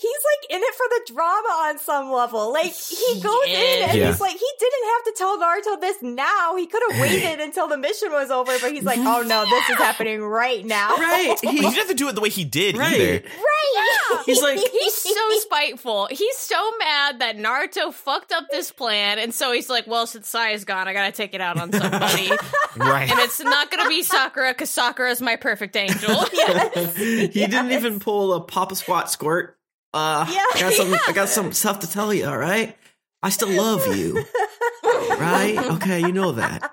He's 0.00 0.10
like 0.12 0.50
in 0.56 0.62
it 0.62 0.74
for 0.74 0.86
the 0.90 1.12
drama 1.12 1.48
on 1.66 1.78
some 1.78 2.12
level. 2.12 2.52
Like 2.52 2.72
he 2.72 3.20
goes 3.20 3.46
in 3.48 3.82
and 3.88 3.98
Yeah. 3.98 4.06
he's 4.06 4.20
like, 4.20 4.32
he 4.38 4.46
didn't 4.60 4.84
have 4.94 5.04
to 5.06 5.14
tell 5.16 5.38
Naruto 5.38 5.80
this 5.80 5.96
now. 6.02 6.54
He 6.56 6.66
could 6.66 6.82
have 6.88 7.00
waited 7.02 7.40
until 7.40 7.66
the 7.66 7.76
mission 7.76 8.12
was 8.12 8.30
over, 8.30 8.52
but 8.60 8.72
he's 8.72 8.84
like, 8.84 8.98
oh 9.00 9.22
no, 9.22 9.44
this 9.44 9.68
is 9.70 9.76
happening 9.76 10.22
right 10.22 10.64
now. 10.64 10.90
right 10.96 11.36
He 11.42 11.60
didn't 11.60 11.74
have 11.74 11.88
to 11.88 11.94
do 11.94 12.08
it 12.08 12.14
the 12.14 12.20
way 12.20 12.28
he 12.28 12.44
did 12.44 12.76
Right. 12.78 12.94
either. 12.94 13.22
Right. 13.28 14.22
He's 14.24 14.40
like- 14.40 14.58
He's 14.58 14.94
so 14.94 15.30
spiteful. 15.40 16.06
He's 16.10 16.36
so 16.36 16.72
mad 16.78 17.18
that 17.20 17.36
Naruto 17.36 17.92
fucked 17.92 18.30
up 18.32 18.44
this 18.50 18.70
plan, 18.70 19.18
and 19.18 19.34
so 19.34 19.50
he's 19.52 19.68
like, 19.68 19.86
"Well, 19.86 20.06
since 20.06 20.28
Saya's 20.28 20.64
gone, 20.64 20.86
I 20.88 20.92
gotta 20.92 21.12
take 21.12 21.34
it 21.34 21.40
out 21.40 21.58
on 21.58 21.72
somebody." 21.72 22.30
Right. 22.76 23.10
and 23.10 23.18
it's 23.20 23.40
not 23.40 23.70
gonna 23.70 23.88
be 23.88 24.02
Sakura 24.02 24.50
because 24.52 24.70
Sakura 24.70 25.10
is 25.10 25.20
my 25.20 25.36
perfect 25.36 25.76
angel. 25.76 26.24
he 26.24 27.28
didn't 27.28 27.72
even 27.72 27.98
pull 28.00 28.32
a 28.34 28.40
papa 28.40 28.76
squat 28.76 29.10
squirt 29.10 29.57
uh 29.94 30.26
Yeah. 30.28 30.44
I 30.54 30.60
got 30.60 30.72
some 30.72 30.94
i 31.08 31.12
got 31.12 31.28
some 31.28 31.52
stuff 31.52 31.80
to 31.80 31.90
tell 31.90 32.12
you 32.12 32.26
all 32.26 32.36
right 32.38 32.76
i 33.22 33.30
still 33.30 33.50
love 33.50 33.96
you 33.96 34.14
right 34.84 35.56
okay 35.72 36.00
you 36.00 36.12
know 36.12 36.32
that 36.32 36.70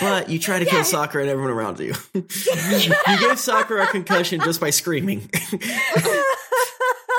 but 0.00 0.28
you 0.28 0.38
try 0.38 0.58
to 0.58 0.64
kill 0.64 0.84
Sakura 0.84 1.22
and 1.22 1.30
everyone 1.30 1.52
around 1.52 1.78
you. 1.80 1.94
you 2.14 3.18
gave 3.20 3.38
Sakura 3.38 3.84
a 3.84 3.86
concussion 3.86 4.40
just 4.40 4.60
by 4.60 4.70
screaming. 4.70 5.30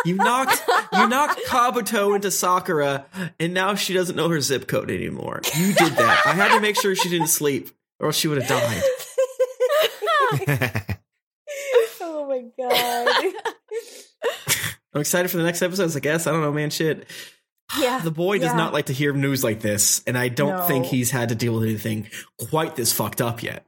you 0.05 0.15
knocked 0.15 0.61
you 0.91 1.07
knocked 1.07 1.39
Kabuto 1.47 2.15
into 2.15 2.31
Sakura, 2.31 3.05
and 3.39 3.53
now 3.53 3.75
she 3.75 3.93
doesn't 3.93 4.15
know 4.15 4.29
her 4.29 4.41
zip 4.41 4.67
code 4.67 4.91
anymore. 4.91 5.41
You 5.55 5.73
did 5.73 5.93
that. 5.93 6.23
I 6.25 6.33
had 6.33 6.53
to 6.55 6.59
make 6.59 6.79
sure 6.79 6.95
she 6.95 7.09
didn't 7.09 7.27
sleep, 7.27 7.69
or 7.99 8.07
else 8.07 8.17
she 8.17 8.27
would 8.27 8.41
have 8.41 8.49
died. 8.49 8.83
oh 12.01 12.27
my 12.27 12.43
god. 12.57 13.33
I'm 14.95 15.01
excited 15.01 15.29
for 15.29 15.37
the 15.37 15.43
next 15.43 15.61
episodes. 15.61 15.95
I 15.95 15.99
guess 15.99 16.25
I 16.25 16.31
don't 16.31 16.41
know, 16.41 16.53
man. 16.53 16.69
Shit, 16.69 17.05
Yeah. 17.77 17.99
the 17.99 18.11
boy 18.11 18.37
does 18.39 18.47
Yeah. 18.51 18.55
not 18.57 18.71
like 18.73 18.85
to 18.87 18.93
hear 18.93 19.11
news 19.13 19.43
like 19.43 19.59
this, 19.61 20.01
and 20.07 20.17
I 20.17 20.29
don't 20.29 20.55
No. 20.55 20.61
think 20.63 20.85
he's 20.85 21.11
had 21.11 21.29
to 21.29 21.35
deal 21.35 21.53
with 21.53 21.63
anything 21.63 22.09
quite 22.49 22.75
this 22.77 22.93
fucked 22.93 23.21
up 23.21 23.43
yet. 23.43 23.65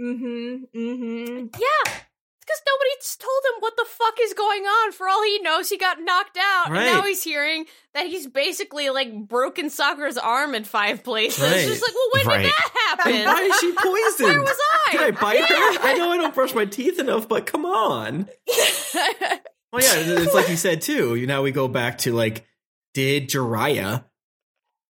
Mm-hmm. 0.00 0.64
Mm-hmm. 0.74 1.46
yeah, 1.60 1.92
because 2.40 2.62
nobody's 2.66 3.16
told 3.16 3.42
him 3.54 3.60
what 3.60 3.76
the 3.76 3.84
fuck 3.86 4.14
is 4.22 4.32
going 4.32 4.62
on. 4.64 4.92
For 4.92 5.08
all 5.08 5.22
he 5.22 5.38
knows, 5.40 5.68
he 5.68 5.76
got 5.76 6.00
knocked 6.00 6.38
out, 6.38 6.70
Right. 6.70 6.86
and 6.86 6.96
now 6.96 7.02
he's 7.02 7.22
hearing 7.22 7.66
that 7.94 8.06
he's 8.06 8.26
basically 8.26 8.88
like 8.88 9.12
broken 9.28 9.68
Sakura's 9.68 10.16
arm 10.16 10.54
in 10.54 10.64
five 10.64 11.04
places. 11.04 11.42
Right. 11.42 11.52
It's 11.58 11.68
just 11.68 11.82
like, 11.82 11.94
well, 11.94 12.10
when 12.14 12.26
Right. 12.26 12.42
did 12.44 12.52
that 12.52 12.70
happen? 12.88 13.24
Why 13.26 13.42
is 13.42 13.56
she 13.60 13.72
poisoned? 13.72 14.28
Where 14.30 14.40
was 14.40 14.56
I? 14.88 14.92
Did 14.92 15.00
I 15.02 15.10
bite 15.12 15.44
her? 15.44 15.78
I 15.86 15.94
know 15.98 16.10
I 16.10 16.16
don't 16.16 16.34
brush 16.34 16.54
my 16.54 16.64
teeth 16.64 16.98
enough, 16.98 17.28
but 17.28 17.44
come 17.46 17.66
on. 17.66 18.28
Well, 19.72 19.82
yeah, 19.82 20.22
it's 20.22 20.34
like 20.34 20.48
you 20.48 20.56
said 20.56 20.82
too. 20.82 21.14
You 21.14 21.26
know, 21.26 21.42
we 21.42 21.50
go 21.52 21.66
back 21.68 21.98
to 21.98 22.12
like, 22.12 22.46
did 22.94 23.28
Jiraiya 23.30 24.04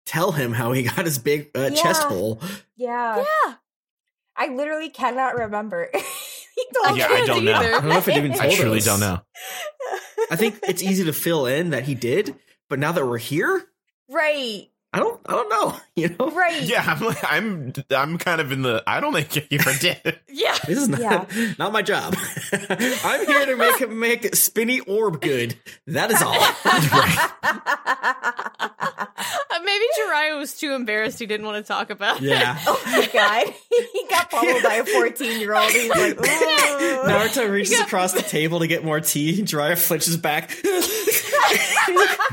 tell 0.07 0.33
him 0.33 0.53
how 0.53 0.73
he 0.73 0.83
got 0.83 1.05
his 1.05 1.19
big 1.19 1.51
uh, 1.55 1.71
chest 1.71 2.03
Yeah. 2.03 2.09
hole? 2.09 2.41
Yeah. 2.77 3.17
yeah. 3.47 3.55
I 4.37 4.49
literally 4.49 4.89
cannot 4.91 5.37
remember. 5.37 5.89
he 5.95 6.65
told 6.85 6.99
Yeah, 6.99 7.07
I 7.11 7.25
don't 7.27 7.45
know. 7.45 7.53
I 7.55 7.71
don't 7.71 7.89
know 7.89 7.99
if 7.99 8.09
it 8.09 8.17
even 8.17 8.33
I 8.41 8.47
told 8.47 8.53
truly 8.55 8.79
us. 8.79 8.85
don't 8.87 9.01
know. 9.01 9.21
I 10.31 10.37
think 10.37 10.59
it's 10.67 10.83
easy 10.83 11.05
to 11.05 11.13
fill 11.13 11.47
in 11.47 11.71
that 11.71 11.85
he 11.85 11.95
did, 11.95 12.35
but 12.69 12.79
now 12.79 12.93
that 12.93 13.07
we're 13.07 13.19
here, 13.19 13.65
Right. 14.09 14.69
I 14.93 14.99
don't. 14.99 15.21
I 15.27 15.33
don't 15.33 15.49
know. 15.49 15.77
You 15.97 16.09
know, 16.19 16.31
Right. 16.31 16.63
Yeah, 16.63 16.83
I'm 16.87 17.01
like, 17.05 17.19
I'm 17.23 17.73
I'm 17.95 18.17
kind 18.17 18.41
of 18.41 18.51
in 18.51 18.63
the 18.63 18.83
I 18.87 19.01
don't 19.01 19.13
think 19.13 19.37
you 19.51 19.59
ever 19.61 19.75
did. 19.79 20.19
Yeah. 20.27 20.57
this 20.67 20.79
is 20.79 20.89
not 20.89 21.01
Yeah. 21.01 21.53
not 21.59 21.71
my 21.73 21.83
job. 21.83 22.17
I'm 22.53 23.27
here 23.27 23.45
to 23.47 23.57
make 23.57 23.91
make 23.91 24.35
spinny 24.35 24.81
orb 24.81 25.21
good. 25.21 25.55
That 25.89 26.11
is 26.11 26.23
all. 26.23 26.33
Uh, 29.55 29.59
maybe 29.65 29.85
Jiraiya 30.01 30.39
was 30.39 30.55
too 30.55 30.73
embarrassed. 30.73 31.19
He 31.19 31.27
didn't 31.27 31.45
want 31.47 31.63
to 31.65 31.69
talk 31.69 31.91
about 31.91 32.17
it. 32.19 32.23
yeah. 32.23 32.59
Oh 32.67 32.81
my 32.87 33.07
god. 33.13 33.53
he 33.71 34.07
got 34.09 34.31
pummeled 34.31 34.63
by 34.63 34.75
a 34.77 34.85
14 34.85 35.41
year 35.41 35.55
old. 35.55 35.71
He's 35.71 35.91
like, 35.91 36.19
"Ooh." 36.19 37.03
Naruto 37.05 37.51
reaches 37.51 37.79
across 37.81 38.13
the 38.13 38.23
table 38.23 38.61
to 38.61 38.67
get 38.67 38.83
more 38.85 39.01
tea. 39.01 39.43
Jiraiya 39.43 39.77
flinches 39.77 40.17
back. 40.17 40.51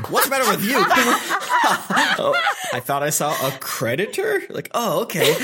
What's 0.08 0.24
the 0.26 0.30
matter 0.30 0.48
with 0.50 0.64
you? 0.64 0.74
oh, 0.76 2.32
I 2.72 2.80
thought 2.80 3.02
I 3.02 3.10
saw 3.10 3.32
a 3.46 3.49
creditor. 3.60 4.42
Like, 4.50 4.70
oh, 4.74 5.02
okay. 5.02 5.34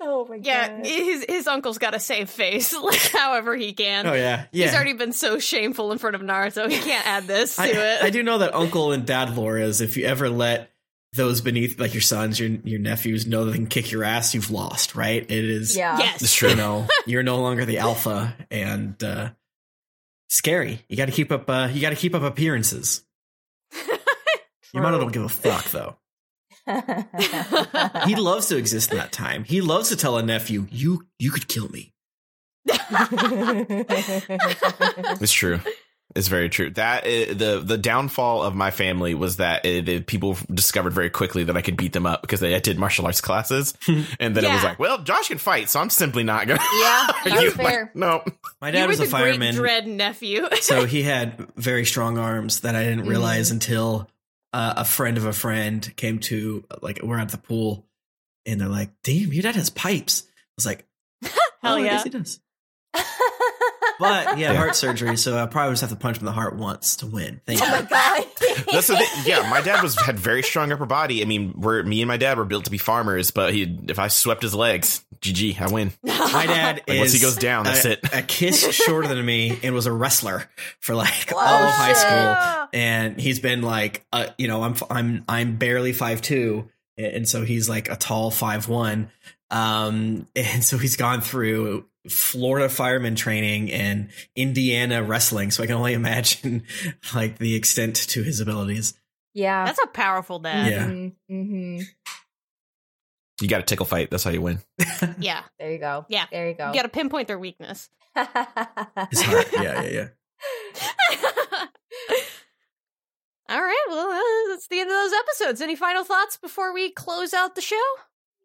oh 0.00 0.26
my 0.28 0.36
Yeah, 0.42 0.68
god. 0.68 0.86
Yeah, 0.86 0.92
his 1.04 1.24
his 1.28 1.46
uncle's 1.46 1.78
got 1.78 1.94
a 1.94 2.00
save 2.00 2.30
face, 2.30 2.72
like 2.82 3.00
however 3.12 3.54
he 3.56 3.72
can. 3.72 4.06
Oh 4.06 4.14
yeah, 4.14 4.46
yeah. 4.52 4.66
He's 4.66 4.74
already 4.74 4.92
been 4.94 5.12
so 5.12 5.38
shameful 5.38 5.92
in 5.92 5.98
front 5.98 6.16
of 6.16 6.22
Naruto. 6.22 6.70
He 6.70 6.78
can't 6.78 7.06
add 7.06 7.26
this 7.26 7.56
to 7.56 7.62
I, 7.62 7.66
it. 7.66 8.02
I 8.04 8.10
do 8.10 8.22
know 8.22 8.38
that 8.38 8.54
uncle 8.54 8.92
and 8.92 9.06
dad 9.06 9.36
lore 9.36 9.58
is 9.58 9.80
if 9.80 9.96
you 9.96 10.06
ever 10.06 10.28
let 10.28 10.70
those 11.14 11.40
beneath, 11.40 11.80
like 11.80 11.92
your 11.92 12.00
sons, 12.02 12.38
your 12.38 12.50
your 12.64 12.78
nephews, 12.80 13.26
know 13.26 13.44
they 13.44 13.54
can 13.54 13.66
kick 13.66 13.90
your 13.90 14.04
ass, 14.04 14.34
you've 14.34 14.50
lost. 14.50 14.94
Right? 14.94 15.22
It 15.22 15.44
is. 15.44 15.76
yeah. 15.76 15.98
yes. 15.98 16.22
It's 16.22 16.42
You 16.42 16.48
true. 16.50 16.56
know, 16.56 16.86
you're 17.06 17.22
no 17.22 17.40
longer 17.40 17.64
the 17.64 17.78
alpha, 17.78 18.36
and 18.50 19.02
uh, 19.02 19.30
scary. 20.30 20.82
You 20.88 20.96
got 20.96 21.06
to 21.06 21.12
keep 21.12 21.30
up. 21.30 21.50
Uh, 21.50 21.68
you 21.70 21.82
got 21.82 21.90
to 21.90 21.96
keep 21.96 22.14
up 22.14 22.22
appearances. 22.22 23.02
Yamato 24.72 24.98
don't 25.00 25.12
give 25.12 25.24
a 25.24 25.28
fuck 25.28 25.64
though. 25.70 25.96
He 28.06 28.14
loves 28.16 28.46
to 28.48 28.56
exist 28.56 28.92
in 28.92 28.98
that 28.98 29.12
time. 29.12 29.44
He 29.44 29.60
loves 29.60 29.88
to 29.90 29.96
tell 29.96 30.16
a 30.16 30.22
nephew, 30.22 30.66
"You 30.70 31.06
you 31.18 31.30
could 31.30 31.48
kill 31.48 31.68
me." 31.68 31.92
It's 35.20 35.32
true. 35.32 35.60
It's 36.16 36.28
very 36.28 36.48
true. 36.48 36.70
That 36.70 37.04
uh, 37.04 37.34
the 37.34 37.62
the 37.64 37.78
downfall 37.78 38.42
of 38.42 38.54
my 38.54 38.70
family 38.72 39.14
was 39.14 39.36
that 39.36 39.60
uh, 39.64 39.80
the 39.82 40.00
people 40.00 40.36
discovered 40.52 40.92
very 40.92 41.08
quickly 41.10 41.44
that 41.44 41.56
I 41.56 41.62
could 41.62 41.76
beat 41.76 41.92
them 41.92 42.04
up 42.04 42.20
because 42.22 42.42
I 42.42 42.58
did 42.58 42.78
martial 42.78 43.06
arts 43.06 43.20
classes, 43.20 43.74
and 43.88 44.34
then 44.34 44.44
it 44.44 44.52
was 44.52 44.64
like, 44.64 44.78
well, 44.80 44.98
Josh 45.02 45.28
can 45.28 45.38
fight, 45.38 45.70
so 45.70 45.78
I'm 45.80 45.90
simply 45.90 46.24
not 46.24 46.48
gonna. 46.48 46.60
Yeah, 46.80 47.06
argue. 47.08 47.30
that's 47.50 47.54
fair. 47.54 47.90
no, 47.94 48.24
My 48.60 48.72
dad 48.72 48.82
were 48.82 48.88
was 48.88 49.00
a 49.00 49.06
fireman. 49.06 49.54
great 49.54 49.84
dread 49.84 49.86
nephew. 49.86 50.48
so 50.60 50.84
he 50.84 51.02
had 51.02 51.46
very 51.56 51.84
strong 51.84 52.18
arms 52.18 52.60
that 52.60 52.74
I 52.74 52.82
didn't 52.82 53.06
realize 53.06 53.52
until 53.52 54.08
uh, 54.52 54.74
a 54.78 54.84
friend 54.84 55.16
of 55.16 55.26
a 55.26 55.32
friend 55.32 55.92
came 55.96 56.18
to 56.20 56.64
like 56.82 57.00
we're 57.04 57.18
at 57.20 57.28
the 57.28 57.38
pool 57.38 57.86
and 58.46 58.60
they're 58.60 58.68
like, 58.68 58.90
"Damn, 59.04 59.32
your 59.32 59.42
dad 59.42 59.54
has 59.54 59.70
pipes." 59.70 60.24
I 60.26 60.52
was 60.56 60.66
like, 60.66 60.86
Hell 61.22 61.32
oh, 61.62 61.76
I 61.76 61.80
yeah. 61.80 61.90
guess 61.90 62.02
he 62.04 62.10
does." 62.10 62.40
But 64.00 64.36
he 64.36 64.42
had 64.42 64.56
heart 64.56 64.74
surgery, 64.74 65.16
so 65.16 65.38
I 65.38 65.46
probably 65.46 65.72
just 65.72 65.82
have 65.82 65.90
to 65.90 65.96
punch 65.96 66.16
him 66.16 66.22
in 66.22 66.26
the 66.26 66.32
heart 66.32 66.56
once 66.56 66.96
to 66.96 67.06
win. 67.06 67.40
Thank 67.46 67.60
oh 67.62 67.66
my 67.70 67.80
you. 67.80 67.86
god. 67.86 68.24
that's 68.72 68.86
the 68.88 68.96
thing. 68.96 69.08
Yeah, 69.26 69.48
my 69.48 69.60
dad 69.60 69.82
was 69.82 70.00
had 70.00 70.18
very 70.18 70.42
strong 70.42 70.72
upper 70.72 70.86
body. 70.86 71.22
I 71.22 71.26
mean, 71.26 71.54
we're 71.56 71.82
me 71.82 72.00
and 72.02 72.08
my 72.08 72.16
dad 72.16 72.38
were 72.38 72.44
built 72.44 72.64
to 72.64 72.70
be 72.70 72.78
farmers, 72.78 73.30
but 73.30 73.52
he 73.54 73.78
if 73.88 73.98
I 73.98 74.08
swept 74.08 74.42
his 74.42 74.54
legs, 74.54 75.04
GG, 75.20 75.60
I 75.60 75.70
win. 75.72 75.92
My 76.02 76.46
dad 76.46 76.76
Like, 76.88 76.96
is 76.96 76.98
once 76.98 77.12
he 77.12 77.18
goes 77.20 77.36
down, 77.36 77.64
that's 77.64 77.84
a, 77.84 77.92
it. 77.92 78.14
a 78.14 78.22
kiss 78.22 78.72
shorter 78.74 79.08
than 79.08 79.24
me 79.24 79.58
and 79.62 79.74
was 79.74 79.86
a 79.86 79.92
wrestler 79.92 80.48
for 80.78 80.94
like 80.94 81.30
all 81.32 81.38
of 81.40 81.70
high 81.74 81.92
school. 81.92 82.68
And 82.72 83.20
he's 83.20 83.38
been 83.38 83.62
like, 83.62 84.06
uh, 84.12 84.28
you 84.38 84.48
know, 84.48 84.62
I'm 84.62 84.74
I'm 84.88 85.24
I'm 85.28 85.56
barely 85.56 85.92
five 85.92 86.22
two, 86.22 86.68
and 86.96 87.28
so 87.28 87.44
he's 87.44 87.68
like 87.68 87.90
a 87.90 87.96
tall 87.96 88.30
five 88.30 88.68
one. 88.68 89.10
Um, 89.50 90.26
and 90.36 90.62
so 90.64 90.78
he's 90.78 90.96
gone 90.96 91.20
through 91.20 91.84
Florida 92.10 92.68
fireman 92.68 93.14
training 93.14 93.70
and 93.70 94.10
Indiana 94.36 95.02
wrestling. 95.02 95.50
So 95.50 95.62
I 95.62 95.66
can 95.66 95.76
only 95.76 95.92
imagine 95.94 96.64
like 97.14 97.38
the 97.38 97.54
extent 97.54 97.96
to 98.10 98.22
his 98.22 98.40
abilities. 98.40 98.94
Yeah. 99.34 99.64
That's 99.64 99.80
a 99.82 99.86
powerful 99.86 100.38
dad. 100.40 100.70
Yeah. 100.70 100.86
Mm-hmm. 101.34 101.80
You 103.40 103.48
got 103.48 103.58
to 103.58 103.62
tickle 103.64 103.86
fight. 103.86 104.10
That's 104.10 104.24
how 104.24 104.30
you 104.30 104.42
win. 104.42 104.60
Yeah. 105.18 105.42
There 105.58 105.72
you 105.72 105.78
go. 105.78 106.04
Yeah. 106.08 106.26
There 106.30 106.48
you 106.48 106.54
go. 106.54 106.68
You 106.68 106.74
got 106.74 106.82
to 106.82 106.88
pinpoint 106.88 107.26
their 107.28 107.38
weakness. 107.38 107.88
His 108.14 109.22
heart. 109.22 109.48
Yeah, 109.52 109.82
yeah, 109.82 109.88
yeah. 109.88 110.08
All 113.48 113.60
right. 113.60 113.84
Well, 113.88 114.10
uh, 114.10 114.48
that's 114.50 114.68
the 114.68 114.78
end 114.78 114.90
of 114.90 114.94
those 114.94 115.12
episodes. 115.12 115.60
Any 115.60 115.74
final 115.74 116.04
thoughts 116.04 116.36
before 116.36 116.72
we 116.72 116.90
close 116.90 117.34
out 117.34 117.54
the 117.54 117.60
show? 117.60 117.76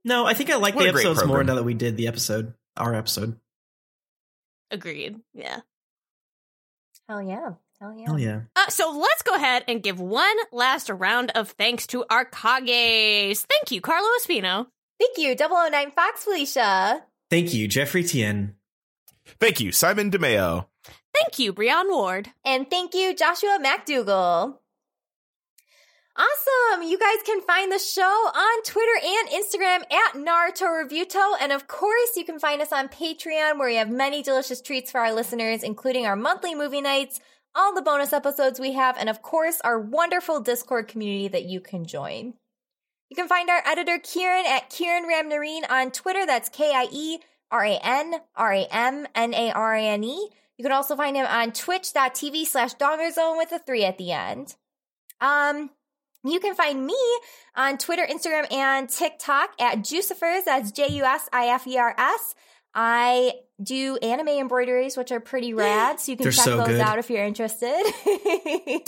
No, 0.04 0.26
I 0.26 0.34
think 0.34 0.50
I 0.50 0.56
like 0.56 0.76
What 0.76 0.84
the 0.84 0.90
episodes 0.90 1.26
more 1.26 1.44
now 1.44 1.56
that 1.56 1.64
we 1.64 1.74
did 1.74 1.98
the 1.98 2.08
episode, 2.08 2.54
our 2.78 2.96
episode. 2.96 3.40
Agreed. 4.76 5.22
Yeah. 5.34 5.62
Hell 7.08 7.22
yeah. 7.24 7.52
Hell 7.80 7.96
yeah. 7.98 8.06
Oh 8.10 8.18
yeah. 8.18 8.42
Uh, 8.58 8.68
so 8.68 8.92
let's 8.92 9.22
go 9.22 9.34
ahead 9.36 9.64
and 9.70 9.82
give 9.82 10.02
one 10.02 10.36
last 10.52 10.90
round 10.90 11.32
of 11.32 11.52
thanks 11.52 11.88
to 11.88 12.04
our 12.10 12.26
Kages. 12.26 13.46
Thank 13.46 13.72
you, 13.72 13.80
Carlo 13.80 14.08
Espino. 14.20 14.68
Thank 15.00 15.18
you, 15.18 15.36
009 15.36 15.92
Fox 15.92 16.26
Felicia. 16.26 17.04
Thank 17.30 17.54
you, 17.54 17.70
Jeffrey 17.70 18.04
Tien. 18.04 18.56
Thank 19.40 19.62
you, 19.62 19.72
Simon 19.72 20.12
DeMeo. 20.12 20.66
Thank 21.14 21.40
you, 21.40 21.54
Brian 21.54 21.88
Ward. 21.90 22.30
And 22.44 22.70
thank 22.70 22.94
you, 22.94 23.16
Joshua 23.16 23.60
MacDougall. 23.62 24.60
Awesome. 26.18 26.84
You 26.84 26.98
guys 26.98 27.18
can 27.26 27.42
find 27.42 27.70
the 27.70 27.80
show 27.80 28.04
on 28.04 28.64
Twitter 28.64 29.06
and 29.06 29.30
Instagram 29.30 29.82
at 29.92 30.14
Naruto 30.14 30.66
Reviewto. 30.66 31.34
And 31.42 31.52
of 31.52 31.68
course, 31.68 32.16
you 32.16 32.24
can 32.24 32.40
find 32.40 32.62
us 32.62 32.72
on 32.72 32.88
Patreon 32.88 33.60
where 33.60 33.68
we 33.68 33.76
have 33.76 33.90
many 33.90 34.24
delicious 34.24 34.62
treats 34.62 34.92
for 34.92 35.02
our 35.02 35.14
listeners, 35.14 35.62
including 35.62 36.06
our 36.06 36.16
monthly 36.16 36.56
movie 36.56 36.80
nights, 36.80 37.20
all 37.54 37.76
the 37.76 37.82
bonus 37.82 38.14
episodes 38.14 38.62
we 38.62 38.74
have, 38.74 38.98
and 38.98 39.10
of 39.10 39.22
course, 39.22 39.60
our 39.62 39.80
wonderful 39.80 40.40
Discord 40.40 40.88
community 40.88 41.28
that 41.28 41.46
you 41.46 41.60
can 41.60 41.86
join. 41.86 42.34
You 43.10 43.16
can 43.16 43.28
find 43.28 43.50
our 43.50 43.62
editor 43.66 44.00
Kieran 44.00 44.46
at 44.48 44.70
Kieran 44.70 45.04
Ramnarine 45.04 45.70
on 45.70 45.92
Twitter. 45.92 46.26
That's 46.26 46.50
K 46.50 46.72
I 46.74 46.88
E 46.92 47.20
R 47.52 47.66
A 47.66 47.80
N 47.84 48.16
R 48.36 48.54
A 48.54 48.68
M 48.72 49.08
N 49.16 49.34
A 49.34 49.52
R 49.52 49.76
A 49.76 49.82
N 49.82 50.04
E. 50.04 50.30
You 50.58 50.64
can 50.64 50.72
also 50.72 50.96
find 50.96 51.18
him 51.18 51.26
on 51.26 51.52
twitch.tv 51.52 52.46
slash 52.46 52.76
dongerzone 52.76 53.38
with 53.38 53.52
a 53.52 53.60
three 53.60 53.84
at 53.84 53.98
the 53.98 54.12
end. 54.12 54.56
Um, 55.20 55.72
you 56.26 56.40
can 56.40 56.56
find 56.56 56.86
me 56.86 56.98
on 57.56 57.78
Twitter, 57.78 58.06
Instagram, 58.06 58.52
and 58.52 58.90
TikTok 58.90 59.52
at 59.60 59.80
Jusifers. 59.80 60.44
That's 60.46 60.72
J 60.72 60.90
U 60.94 61.04
S 61.04 61.30
I 61.32 61.48
F 61.48 61.68
E 61.68 61.78
R 61.78 61.94
S. 61.98 62.36
I 62.74 63.34
do 63.64 63.96
anime 64.02 64.28
embroideries, 64.28 64.98
which 64.98 65.12
are 65.12 65.22
pretty 65.22 65.54
rad. 65.54 66.00
So 66.02 66.12
you 66.12 66.18
can 66.18 66.26
They're 66.26 66.32
check 66.34 66.44
so 66.44 66.58
those 66.58 66.68
good. 66.68 66.82
out 66.82 67.00
if 67.00 67.10
you're 67.10 67.24
interested. 67.24 67.82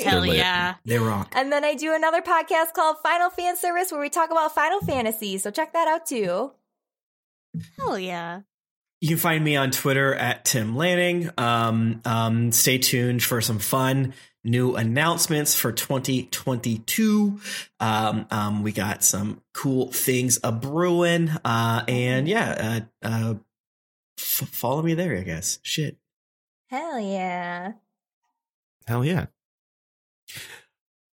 Hell 0.03 0.26
yeah. 0.26 0.76
They 0.84 0.97
rock. 0.99 1.31
and 1.35 1.51
then 1.51 1.64
I 1.64 1.73
do 1.76 1.93
another 1.95 2.22
podcast 2.22 2.73
called 2.73 2.97
Final 3.01 3.30
Fan 3.30 3.55
Service 3.55 3.91
where 3.91 4.01
we 4.01 4.09
talk 4.09 4.30
about 4.30 4.53
Final 4.53 4.81
Fantasy. 4.81 5.38
So 5.38 5.51
check 5.51 5.72
that 5.72 5.88
out 5.88 6.05
too. 6.05 6.51
Hell 7.77 7.97
yeah. 7.97 8.41
You 8.99 9.09
can 9.09 9.18
find 9.18 9.43
me 9.43 9.55
on 9.55 9.72
Twitter 9.72 10.14
at 10.15 10.43
Tim 10.43 10.76
Lanning. 10.76 11.30
Um, 11.38 12.01
um, 12.03 12.51
stay 12.51 12.80
tuned 12.80 13.23
for 13.23 13.41
some 13.41 13.59
fun 13.59 14.14
new 14.47 14.75
announcements 14.75 15.53
for 15.53 15.71
2022. 15.71 17.39
Um, 17.79 18.25
um, 18.31 18.63
we 18.63 18.71
got 18.71 19.03
some 19.03 19.41
cool 19.53 19.91
things 19.91 20.39
a 20.43 20.51
brewing. 20.51 21.29
Uh, 21.43 21.83
and 21.87 22.27
yeah, 22.27 22.81
uh, 23.03 23.07
uh, 23.07 23.33
f- 24.17 24.49
follow 24.49 24.81
me 24.81 24.93
there, 24.93 25.17
I 25.17 25.21
guess. 25.21 25.59
Shit. 25.61 25.97
Hell 26.69 26.99
yeah. 26.99 27.73
Hell 28.87 29.03
yeah. 29.03 29.27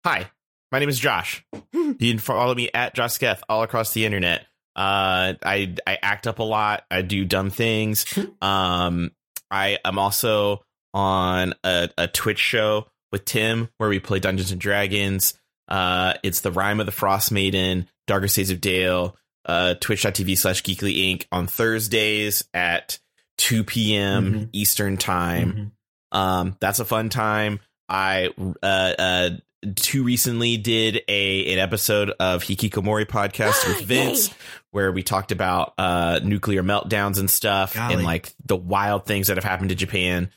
Hi, 0.05 0.31
my 0.71 0.79
name 0.79 0.89
is 0.89 0.99
Josh. 0.99 1.45
you 1.73 1.95
can 1.95 2.19
follow 2.19 2.55
me 2.55 2.71
at 2.73 2.95
Josh 2.95 3.19
Sketh 3.19 3.41
all 3.49 3.63
across 3.63 3.93
the 3.93 4.05
internet. 4.05 4.43
Uh, 4.77 5.35
I 5.45 5.75
I 5.87 5.99
act 6.03 6.27
up 6.27 6.41
a 6.41 6.43
lot. 6.43 6.85
I 6.91 7.03
do 7.03 7.25
dumb 7.25 7.51
things. 7.51 8.07
Um, 8.43 9.13
I 9.51 9.79
am 9.85 9.99
also 9.99 10.65
on 10.93 11.55
a, 11.65 11.89
a 11.97 12.09
Twitch 12.09 12.39
show 12.39 12.87
with 13.15 13.25
Tim 13.25 13.69
where 13.79 13.89
we 13.89 14.01
play 14.01 14.19
Dungeons 14.19 14.51
and 14.53 14.61
Dragons. 14.61 15.33
Uh, 15.69 16.15
it's 16.23 16.41
the 16.43 16.53
Rime 16.53 16.81
of 16.81 16.87
the 16.87 16.93
Frost 16.93 17.33
Maiden, 17.33 17.89
Darker 18.07 18.29
States 18.29 18.51
of 18.51 18.61
Dale. 18.61 19.17
Uh, 19.47 19.75
Twitch.tv 19.81 20.37
slash 20.39 20.63
Geekly 20.63 20.97
Inc. 20.97 21.27
on 21.33 21.47
Thursdays 21.47 22.45
at 22.55 22.99
2 23.39 23.63
p.m. 23.65 24.33
Mhm. 24.33 24.49
Eastern 24.53 24.97
Time. 24.97 25.73
Mhm. 26.13 26.19
Um, 26.19 26.57
that's 26.61 26.79
a 26.81 26.85
fun 26.85 27.09
time. 27.09 27.61
I 27.89 28.31
uh, 28.63 28.67
uh, 28.67 29.31
too 29.77 30.03
recently 30.05 30.57
did 30.57 31.03
a 31.09 31.53
an 31.53 31.59
episode 31.59 32.11
of 32.21 32.43
Hikikomori 32.43 33.05
podcast 33.07 33.67
with 33.69 33.83
Vince, 33.83 34.29
Yay. 34.29 34.35
where 34.71 34.93
we 34.93 35.03
talked 35.03 35.33
about 35.33 35.75
uh, 35.77 36.21
nuclear 36.23 36.63
meltdowns 36.63 37.19
and 37.19 37.29
stuff, 37.31 37.75
Golly. 37.75 37.95
and 37.95 38.05
like 38.05 38.33
the 38.47 38.57
wild 38.57 39.05
things 39.07 39.27
that 39.27 39.37
have 39.37 39.45
happened 39.45 39.69
to 39.71 39.75
Japan 39.75 40.31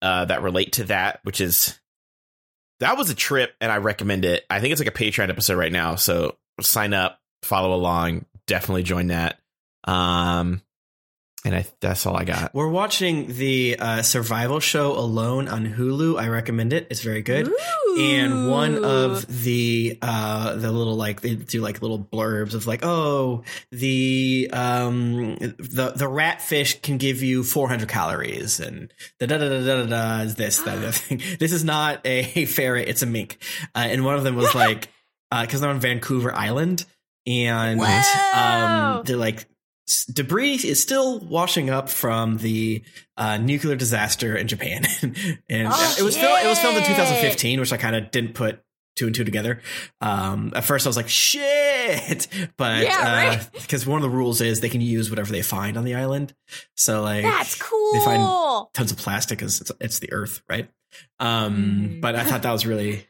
uh, 0.00 0.24
that 0.26 0.42
relate 0.42 0.72
to 0.74 0.84
that. 0.84 1.20
Which 1.24 1.40
is 1.42 1.78
that 2.80 2.96
was 2.96 3.10
a 3.10 3.14
trip, 3.14 3.54
and 3.60 3.70
I 3.70 3.78
recommend 3.78 4.24
it. 4.24 4.44
I 4.50 4.60
think 4.60 4.72
it's 4.72 4.80
like 4.80 4.88
a 4.88 4.92
Patreon 4.92 5.28
episode 5.28 5.56
right 5.56 5.72
now, 5.72 5.96
so 5.96 6.36
sign 6.60 6.94
up, 6.94 7.20
follow 7.42 7.74
along, 7.74 8.26
definitely 8.46 8.82
join 8.82 9.08
that. 9.08 9.38
Um, 9.84 10.62
and 11.44 11.54
I 11.54 11.66
that's 11.80 12.06
all 12.06 12.16
I 12.16 12.24
got. 12.24 12.54
We're 12.54 12.68
watching 12.68 13.26
the 13.36 13.76
uh, 13.78 14.02
survival 14.02 14.60
show 14.60 14.92
Alone 14.98 15.48
on 15.48 15.66
Hulu. 15.66 16.18
I 16.18 16.28
recommend 16.28 16.72
it. 16.72 16.86
It's 16.90 17.02
very 17.02 17.22
good. 17.22 17.52
and 17.98 18.50
one 18.50 18.84
of 18.84 19.24
the 19.44 19.98
uh 20.02 20.56
the 20.56 20.72
little 20.72 20.96
like 20.96 21.20
they 21.20 21.34
do 21.36 21.60
like 21.60 21.80
little 21.82 21.98
blurbs 21.98 22.54
of 22.54 22.66
like 22.66 22.80
oh 22.82 23.44
the 23.70 24.50
um 24.52 25.36
the 25.36 25.92
the 25.94 26.08
rat 26.08 26.42
fish 26.42 26.80
can 26.80 26.98
give 26.98 27.22
you 27.22 27.44
400 27.44 27.88
calories 27.88 28.58
and 28.58 28.92
da 29.20 29.26
da 29.26 29.38
da 29.38 29.48
da 29.48 29.60
da 29.64 29.76
da, 29.82 29.86
da 29.86 30.20
is 30.22 30.34
this 30.34 30.58
that 30.62 30.78
other 30.78 30.90
thing 31.04 31.20
this 31.38 31.52
is 31.52 31.62
not 31.62 32.00
a 32.04 32.44
ferret 32.46 32.88
it's 32.88 33.02
a 33.02 33.06
mink 33.06 33.38
uh, 33.76 33.86
and 33.86 34.04
one 34.04 34.16
of 34.16 34.24
them 34.24 34.34
was 34.34 34.52
like 34.56 34.88
uh 35.30 35.42
because 35.42 35.60
they're 35.60 35.70
on 35.70 35.78
vancouver 35.78 36.34
island 36.34 36.84
and 37.28 37.78
Whoa. 37.78 37.86
um 38.34 39.04
they're 39.04 39.16
like 39.16 39.36
s- 39.36 39.46
debris 40.12 40.54
is 40.64 40.82
still 40.82 41.20
washing 41.20 41.70
up 41.70 41.88
from 41.88 42.38
the 42.38 42.82
uh, 43.16 43.36
nuclear 43.38 43.76
disaster 43.76 44.36
in 44.36 44.48
Japan, 44.48 44.84
and 45.48 45.68
Oh, 45.70 45.94
it 45.98 46.02
was 46.02 46.16
fil- 46.16 46.36
it 46.36 46.46
was 46.46 46.58
filmed 46.58 46.78
in 46.78 46.84
2015, 46.84 47.60
which 47.60 47.72
I 47.72 47.76
kind 47.76 47.94
of 47.96 48.10
didn't 48.10 48.34
put 48.34 48.60
two 48.96 49.06
and 49.06 49.14
two 49.14 49.24
together. 49.24 49.60
Um, 50.00 50.52
at 50.54 50.64
first, 50.64 50.86
I 50.86 50.88
was 50.88 50.96
like, 50.96 51.08
"Shit!" 51.08 52.28
But 52.56 52.84
Yeah, 52.84 53.26
right. 53.36 53.48
because 53.52 53.86
one 53.86 53.96
of 54.02 54.02
the 54.10 54.16
rules 54.16 54.40
is 54.40 54.60
they 54.60 54.68
can 54.68 54.80
use 54.80 55.10
whatever 55.10 55.32
they 55.32 55.42
find 55.42 55.76
on 55.76 55.84
the 55.84 55.94
island. 55.96 56.34
So 56.76 57.02
like, 57.02 57.24
That's 57.24 57.60
cool. 57.60 57.92
They 57.92 58.00
find 58.04 58.66
tons 58.72 58.92
of 58.92 58.98
plastic 58.98 59.38
because 59.38 59.60
it's, 59.60 59.72
it's 59.80 59.98
the 59.98 60.12
Earth, 60.12 60.42
right? 60.48 60.68
Um, 61.18 61.54
Mm. 61.56 62.00
but 62.00 62.14
I 62.14 62.24
thought 62.24 62.42
that 62.42 62.52
was 62.52 62.66
really 62.66 63.06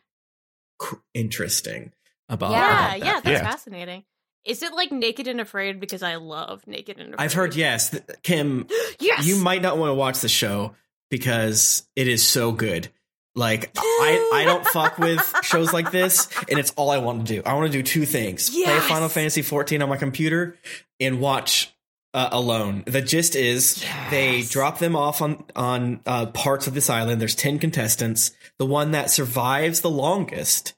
interesting 1.14 1.92
about 2.28 2.52
yeah, 2.52 2.58
about 2.66 2.88
that. 2.90 2.98
yeah, 3.00 3.20
that's 3.20 3.26
Yeah. 3.28 3.50
fascinating. 3.50 4.04
Is 4.44 4.62
it 4.62 4.74
like 4.74 4.92
Naked 4.92 5.26
and 5.26 5.40
Afraid? 5.40 5.80
Because 5.80 6.02
I 6.02 6.16
love 6.16 6.66
Naked 6.66 6.98
and 6.98 7.14
Afraid. 7.14 7.24
I've 7.24 7.32
heard 7.32 7.56
yes, 7.56 7.90
Kym. 8.22 8.70
Yes. 9.00 9.26
You 9.26 9.36
might 9.36 9.60
not 9.60 9.76
want 9.76 9.90
to 9.90 9.94
watch 9.94 10.20
the 10.20 10.28
show 10.28 10.74
because 11.10 11.86
it 11.96 12.08
is 12.08 12.26
so 12.26 12.52
good. 12.52 12.88
Like 13.34 13.70
I, 13.76 14.30
I 14.34 14.44
don't 14.44 14.66
fuck 14.68 14.98
with 14.98 15.34
shows 15.42 15.72
like 15.72 15.90
this, 15.90 16.28
and 16.48 16.58
it's 16.58 16.72
all 16.76 16.90
I 16.90 16.98
want 16.98 17.26
to 17.26 17.34
do. 17.34 17.42
I 17.44 17.54
want 17.54 17.70
to 17.70 17.72
do 17.78 17.82
two 17.82 18.06
things: 18.06 18.50
play 18.50 18.78
Final 18.80 19.08
Fantasy 19.08 19.42
14 19.42 19.82
on 19.82 19.88
my 19.88 19.96
computer 19.96 20.56
and 21.00 21.20
watch 21.20 21.74
uh, 22.14 22.28
Alone. 22.30 22.84
The 22.86 23.02
gist 23.02 23.34
is 23.34 23.84
they 24.10 24.42
drop 24.42 24.78
them 24.78 24.94
off 24.94 25.20
on 25.20 25.44
on 25.56 26.00
uh, 26.06 26.26
parts 26.26 26.66
of 26.68 26.74
this 26.74 26.88
island. 26.88 27.20
There's 27.20 27.34
ten 27.34 27.58
contestants. 27.58 28.30
The 28.58 28.66
one 28.66 28.92
that 28.92 29.10
survives 29.10 29.80
the 29.80 29.90
longest 29.90 30.74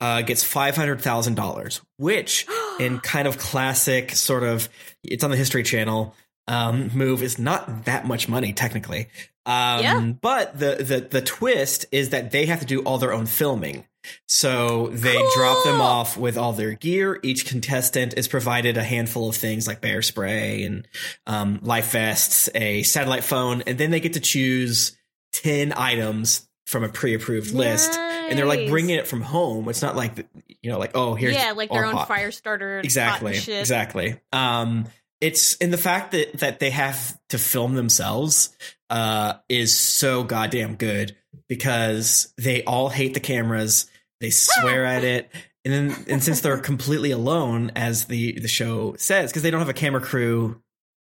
uh, 0.00 0.22
gets 0.22 0.42
five 0.42 0.74
hundred 0.74 1.00
thousand 1.00 1.36
dollars, 1.36 1.80
which 1.96 2.46
in 2.80 3.00
kind 3.00 3.28
of 3.28 3.38
classic 3.38 4.12
sort 4.12 4.42
of 4.42 4.68
it's 5.02 5.24
on 5.24 5.30
the 5.30 5.36
History 5.36 5.62
Channel 5.62 6.14
um, 6.48 6.90
move 6.94 7.22
is 7.22 7.38
not 7.38 7.84
that 7.84 8.06
much 8.06 8.28
money 8.28 8.52
technically. 8.52 9.08
Um, 9.46 9.80
Yeah. 9.82 10.00
But 10.20 10.58
the, 10.58 10.76
the 10.76 11.00
the 11.00 11.22
twist 11.22 11.86
is 11.92 12.10
that 12.10 12.30
they 12.30 12.46
have 12.46 12.60
to 12.60 12.66
do 12.66 12.80
all 12.80 12.98
their 12.98 13.12
own 13.12 13.26
filming. 13.26 13.84
So 14.26 14.88
they 14.88 15.20
drop 15.36 15.62
them 15.64 15.80
off 15.80 16.16
with 16.16 16.38
all 16.38 16.52
their 16.52 16.72
gear. 16.72 17.20
Each 17.22 17.46
contestant 17.46 18.14
is 18.16 18.28
provided 18.28 18.78
a 18.78 18.82
handful 18.82 19.28
of 19.28 19.36
things 19.36 19.66
like 19.66 19.82
bear 19.82 20.00
spray 20.00 20.64
and 20.64 20.88
um, 21.26 21.58
life 21.62 21.92
vests, 21.92 22.48
a 22.54 22.82
satellite 22.82 23.24
phone, 23.24 23.62
and 23.66 23.76
then 23.76 23.90
they 23.90 24.00
get 24.00 24.14
to 24.14 24.20
choose 24.20 24.96
10 25.34 25.74
items 25.76 26.48
from 26.66 26.82
a 26.82 26.88
pre-approved 26.88 27.52
list. 27.52 27.92
And 28.30 28.38
they're 28.38 28.46
like 28.46 28.68
bringing 28.68 28.96
it 28.96 29.06
from 29.06 29.20
home. 29.20 29.68
It's 29.68 29.82
not 29.82 29.96
like, 29.96 30.26
you 30.62 30.70
know, 30.70 30.78
like, 30.78 30.92
oh, 30.94 31.14
here's 31.14 31.34
yeah, 31.34 31.52
like 31.52 31.70
their 31.70 31.84
own 31.84 32.06
fire 32.06 32.30
starter. 32.30 32.78
exactly 32.78 33.34
shit. 33.34 33.60
exactly 33.60 34.20
um 34.32 34.86
it's 35.20 35.54
in 35.56 35.70
the 35.70 35.76
fact 35.78 36.12
that 36.12 36.32
that 36.40 36.60
they 36.60 36.70
have 36.70 37.18
to 37.28 37.36
film 37.38 37.74
themselves 37.74 38.56
uh 38.88 39.34
is 39.48 39.76
so 39.76 40.22
goddamn 40.24 40.76
good 40.76 41.14
because 41.48 42.32
they 42.38 42.62
all 42.64 42.88
hate 42.88 43.12
the 43.14 43.20
cameras 43.20 43.90
they 44.20 44.30
swear 44.30 44.84
at 44.86 45.04
it 45.04 45.28
and 45.64 45.74
then 45.74 46.04
and 46.08 46.22
since 46.24 46.40
they're 46.40 46.56
completely 46.58 47.10
alone 47.10 47.70
as 47.76 48.06
the 48.06 48.38
the 48.40 48.48
show 48.48 48.94
says 48.96 49.30
because 49.30 49.42
they 49.42 49.50
don't 49.50 49.60
have 49.60 49.68
a 49.68 49.74
camera 49.74 50.00
crew 50.00 50.60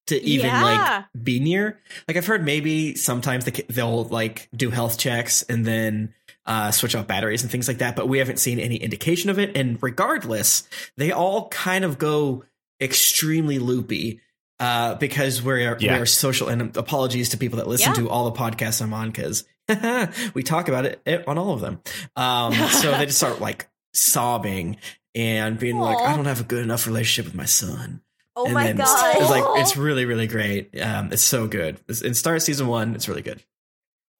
to 0.06 0.22
even 0.22 0.46
Yeah. 0.46 0.62
like 0.62 1.24
be 1.24 1.40
near 1.40 1.78
like 2.08 2.16
i've 2.16 2.26
heard 2.26 2.44
maybe 2.44 2.94
sometimes 2.94 3.44
they, 3.44 3.62
they'll 3.68 4.04
like 4.04 4.48
do 4.56 4.70
health 4.70 4.98
checks 4.98 5.42
and 5.42 5.64
then 5.66 6.14
uh, 6.46 6.70
switch 6.70 6.94
off 6.94 7.06
batteries 7.06 7.42
and 7.42 7.50
things 7.50 7.68
like 7.68 7.78
that, 7.78 7.96
but 7.96 8.08
we 8.08 8.18
haven't 8.18 8.38
seen 8.38 8.58
any 8.60 8.76
indication 8.76 9.30
of 9.30 9.38
it. 9.38 9.56
And 9.56 9.78
regardless, 9.82 10.68
they 10.96 11.10
all 11.12 11.48
kind 11.48 11.84
of 11.84 11.98
go 11.98 12.44
extremely 12.80 13.58
loopy 13.58 14.20
uh, 14.60 14.94
because 14.94 15.42
we're 15.42 15.76
Yeah. 15.78 15.98
we're 15.98 16.06
social. 16.06 16.48
And 16.48 16.76
apologies 16.76 17.30
to 17.30 17.36
people 17.36 17.58
that 17.58 17.66
listen 17.66 17.88
Yeah. 17.94 18.02
to 18.02 18.08
all 18.10 18.30
the 18.30 18.38
podcasts 18.38 18.80
I'm 18.80 18.94
on 18.94 19.10
because 19.10 19.44
we 20.34 20.42
talk 20.42 20.68
about 20.68 20.86
it, 20.86 21.00
it 21.04 21.26
on 21.26 21.36
all 21.38 21.52
of 21.52 21.60
them. 21.60 21.80
Um, 22.14 22.54
so 22.70 22.92
they 22.96 23.06
just 23.06 23.18
start 23.18 23.40
like 23.40 23.68
sobbing 23.92 24.76
and 25.14 25.58
being 25.58 25.78
like, 25.78 25.98
"I 25.98 26.14
don't 26.14 26.26
have 26.26 26.40
a 26.40 26.44
good 26.44 26.62
enough 26.62 26.86
relationship 26.86 27.24
with 27.30 27.34
my 27.34 27.46
son." 27.46 28.02
Oh 28.36 28.44
and 28.44 28.54
my 28.54 28.64
then 28.64 28.76
god. 28.76 29.16
It's 29.16 29.30
like 29.30 29.44
it's 29.60 29.76
really 29.76 30.04
really 30.04 30.26
great. 30.26 30.78
Um, 30.80 31.10
it's 31.12 31.22
so 31.22 31.46
good. 31.48 31.80
It's, 31.88 32.02
in 32.02 32.14
start 32.14 32.42
season 32.42 32.66
one, 32.68 32.94
it's 32.94 33.08
really 33.08 33.22
good. 33.22 33.42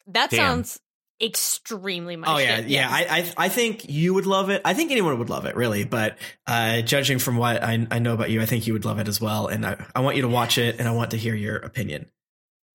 That 0.09 0.31
Damn. 0.31 0.39
sounds 0.39 0.81
extremely 1.21 2.17
my 2.17 2.35
Oh 2.35 2.39
yeah, 2.39 2.61
yeah. 2.61 2.89
I, 2.91 3.07
I 3.19 3.33
I 3.47 3.49
think 3.49 3.89
you 3.89 4.15
would 4.15 4.27
love 4.27 4.51
it. 4.51 4.63
I 4.65 4.75
think 4.75 4.91
anyone 4.91 5.19
would 5.19 5.31
love 5.31 5.47
it, 5.47 5.57
really. 5.57 5.85
But 5.85 6.19
uh, 6.47 6.83
judging 6.83 7.19
from 7.19 7.37
what 7.37 7.63
I, 7.63 7.87
I 7.91 7.99
know 7.99 8.15
about 8.15 8.31
you, 8.31 8.41
I 8.43 8.47
think 8.47 8.67
you 8.67 8.73
would 8.73 8.85
love 8.85 8.99
it 8.99 9.09
as 9.09 9.21
well. 9.21 9.47
And 9.49 9.65
I, 9.67 9.85
I 9.95 10.01
want 10.01 10.17
you 10.17 10.23
to 10.23 10.29
watch 10.29 10.59
it, 10.59 10.79
and 10.79 10.87
I 10.89 10.93
want 10.93 11.13
to 11.13 11.17
hear 11.17 11.35
your 11.35 11.57
opinion. 11.57 12.07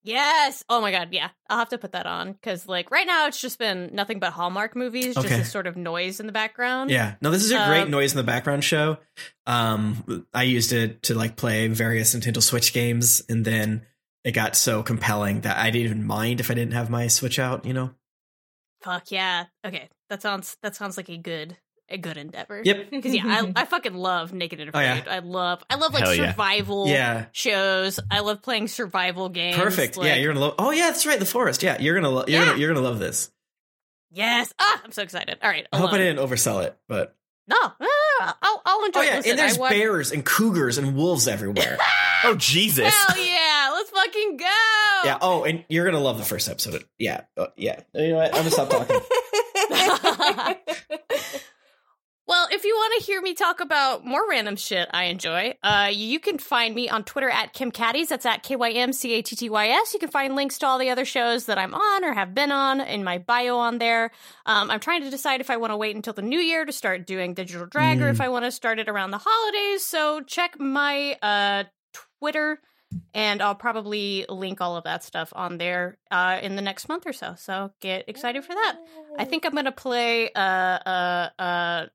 Yes. 0.03 0.63
Oh 0.67 0.81
my 0.81 0.91
god. 0.91 1.09
Yeah. 1.11 1.29
I'll 1.47 1.59
have 1.59 1.69
to 1.69 1.77
put 1.77 1.91
that 1.91 2.07
on 2.07 2.33
because, 2.33 2.67
like, 2.67 2.89
right 2.89 3.05
now 3.05 3.27
it's 3.27 3.39
just 3.39 3.59
been 3.59 3.91
nothing 3.93 4.17
but 4.17 4.33
Hallmark 4.33 4.75
movies, 4.75 5.13
just 5.13 5.27
Okay. 5.27 5.37
this 5.37 5.51
sort 5.51 5.67
of 5.67 5.77
noise 5.77 6.19
in 6.19 6.25
the 6.25 6.31
background. 6.31 6.89
Yeah. 6.89 7.15
No, 7.21 7.29
this 7.29 7.43
is 7.43 7.51
a 7.51 7.63
great 7.67 7.83
Um, 7.83 7.91
noise 7.91 8.11
in 8.11 8.17
the 8.17 8.23
background 8.23 8.63
show. 8.63 8.97
Um, 9.45 10.25
I 10.33 10.41
used 10.43 10.73
it 10.73 11.03
to 11.03 11.13
like 11.13 11.35
play 11.35 11.67
various 11.67 12.15
Nintendo 12.15 12.41
Switch 12.41 12.73
games, 12.73 13.21
and 13.29 13.45
then 13.45 13.85
it 14.23 14.31
got 14.31 14.55
so 14.55 14.81
compelling 14.81 15.41
that 15.41 15.57
I 15.57 15.69
didn't 15.69 15.85
even 15.85 16.03
mind 16.07 16.39
if 16.39 16.49
I 16.49 16.55
didn't 16.55 16.73
have 16.73 16.89
my 16.89 17.05
Switch 17.07 17.37
out. 17.37 17.65
You 17.65 17.73
know. 17.73 17.91
Fuck 18.83 19.11
yeah. 19.11 19.45
Okay. 19.65 19.89
That 20.09 20.21
sounds. 20.21 20.57
That 20.63 20.75
sounds 20.75 20.97
like 20.97 21.09
a 21.09 21.17
good. 21.17 21.57
A 21.93 21.97
good 21.97 22.15
endeavor. 22.15 22.61
Yep. 22.63 22.87
Because 22.91 23.13
yeah, 23.13 23.23
I, 23.25 23.51
I 23.63 23.65
fucking 23.65 23.93
love 23.93 24.31
Naked 24.31 24.61
and 24.61 24.69
Oh, 24.69 24.79
Afraid. 24.79 25.03
yeah. 25.05 25.13
I 25.13 25.19
love. 25.19 25.61
I 25.69 25.75
love 25.75 25.93
like 25.93 26.05
Hell 26.05 26.15
survival 26.15 26.87
Yeah. 26.87 27.25
shows. 27.33 27.99
I 28.09 28.21
love 28.21 28.41
playing 28.41 28.69
survival 28.69 29.27
games. 29.27 29.57
Perfect. 29.57 29.97
yeah, 30.01 30.15
you're 30.15 30.31
gonna 30.33 30.45
love. 30.45 30.55
Oh 30.57 30.71
yeah, 30.71 30.87
that's 30.87 31.05
right. 31.05 31.19
The 31.19 31.25
forest. 31.25 31.63
Yeah, 31.63 31.81
you're 31.81 31.95
gonna. 31.95 32.09
Lo- 32.09 32.23
you're 32.27 32.39
Yeah. 32.39 32.45
gonna. 32.45 32.57
You're 32.59 32.73
gonna 32.73 32.85
love 32.87 32.99
this. 32.99 33.29
Yes. 34.09 34.53
Ah, 34.59 34.81
I'm 34.85 34.91
so 34.93 35.01
excited. 35.03 35.37
All 35.43 35.49
right. 35.49 35.67
I 35.73 35.77
hope 35.77 35.91
I 35.91 35.97
didn't 35.97 36.25
oversell 36.25 36.63
it, 36.63 36.77
but 36.87 37.15
No, 37.47 37.57
no, 37.79 37.87
no, 38.25 38.25
no, 38.31 38.33
I'll, 38.41 38.61
I'll 38.65 38.85
enjoy. 38.85 38.99
oh 38.99 39.03
yeah, 39.03 39.15
Listen, 39.17 39.29
and 39.31 39.39
there's 39.39 39.57
I 39.57 39.59
watch- 39.61 39.71
bears 39.71 40.11
and 40.11 40.25
cougars 40.25 40.77
and 40.77 40.95
wolves 40.95 41.27
everywhere. 41.27 41.77
Oh 42.23 42.35
Jesus! 42.35 42.93
Hell 42.93 43.17
yeah! 43.17 43.71
Let's 43.73 43.89
fucking 43.89 44.37
go. 44.37 44.45
Yeah. 45.05 45.17
Oh, 45.21 45.43
and 45.43 45.65
you're 45.69 45.85
gonna 45.85 45.99
love 45.99 46.19
the 46.19 46.23
first 46.23 46.47
episode. 46.49 46.83
Yeah. 46.99 47.21
Uh, 47.35 47.47
yeah. 47.57 47.81
You 47.95 48.09
know 48.09 48.17
what? 48.17 48.27
I'm 48.35 48.41
gonna 48.41 48.51
stop 48.51 48.69
talking. 48.69 49.01
Well, 52.31 52.47
if 52.49 52.63
you 52.63 52.73
want 52.73 52.93
to 52.97 53.05
hear 53.05 53.21
me 53.21 53.33
talk 53.33 53.59
about 53.59 54.05
more 54.05 54.21
random 54.29 54.55
shit 54.55 54.87
I 54.93 55.03
enjoy, 55.07 55.55
uh, 55.63 55.91
you 55.93 56.17
can 56.17 56.37
find 56.37 56.73
me 56.73 56.87
on 56.87 57.03
Twitter 57.03 57.29
at 57.29 57.53
Kym 57.53 57.73
Cattys. 57.73 58.07
That's 58.07 58.25
at 58.25 58.41
K 58.41 58.55
Y 58.55 58.71
M 58.71 58.93
C 58.93 59.15
A 59.15 59.21
T 59.21 59.35
T 59.35 59.49
Y 59.49 59.67
S. 59.67 59.93
You 59.93 59.99
can 59.99 60.07
find 60.07 60.33
links 60.33 60.57
to 60.59 60.65
all 60.65 60.79
the 60.79 60.89
other 60.89 61.03
shows 61.03 61.47
that 61.47 61.57
I'm 61.57 61.73
on 61.73 62.05
or 62.05 62.13
have 62.13 62.33
been 62.33 62.53
on 62.53 62.79
in 62.79 63.03
my 63.03 63.17
bio 63.17 63.57
on 63.57 63.79
there. 63.79 64.11
Um, 64.45 64.71
I'm 64.71 64.79
trying 64.79 65.03
to 65.03 65.09
decide 65.09 65.41
if 65.41 65.49
I 65.49 65.57
want 65.57 65.71
to 65.71 65.77
wait 65.77 65.93
until 65.93 66.13
the 66.13 66.21
new 66.21 66.39
year 66.39 66.63
to 66.63 66.71
start 66.71 67.05
doing 67.05 67.33
digital 67.33 67.65
drag 67.65 68.01
or 68.01 68.07
if 68.07 68.21
I 68.21 68.29
want 68.29 68.45
to 68.45 68.51
start 68.51 68.79
it 68.79 68.87
around 68.87 69.11
the 69.11 69.19
holidays. 69.21 69.83
So 69.83 70.21
check 70.21 70.57
my 70.57 71.17
uh, 71.21 71.65
Twitter. 72.21 72.61
And 73.13 73.41
I'll 73.41 73.55
probably 73.55 74.25
link 74.29 74.59
all 74.59 74.77
of 74.77 74.85
that 74.85 75.03
stuff 75.03 75.31
on 75.35 75.57
there 75.57 75.97
uh, 76.11 76.39
in 76.41 76.55
the 76.55 76.61
next 76.61 76.87
month 76.87 77.05
or 77.05 77.13
so. 77.13 77.35
So 77.37 77.71
get 77.81 78.07
excited 78.07 78.43
for 78.43 78.53
that. 78.53 78.77
I 79.17 79.23
think 79.25 79.45
I'm 79.45 79.53
gonna 79.53 79.71
play 79.71 80.29
uh 80.33 80.39
uh 80.39 81.29
uh 81.39 81.85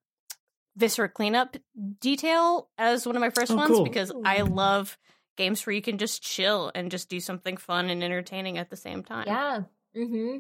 Viscera 0.77 1.09
cleanup 1.09 1.57
detail 2.01 2.69
as 2.79 3.07
one 3.07 3.17
of 3.17 3.21
my 3.21 3.31
first 3.31 3.53
Oh, 3.53 3.57
ones 3.57 3.71
cool. 3.71 3.85
because 3.85 4.13
I 4.25 4.43
love 4.43 4.99
games 5.37 5.65
where 5.67 5.75
you 5.75 5.83
can 5.83 5.99
just 5.99 6.23
chill 6.23 6.71
and 6.75 6.91
just 6.91 7.09
do 7.09 7.21
something 7.21 7.57
fun 7.57 7.91
and 7.91 8.03
entertaining 8.03 8.59
at 8.59 8.71
the 8.71 8.77
same 8.77 9.03
time. 9.03 9.25
Yeah. 9.27 9.61
Mm-hmm. 9.97 10.39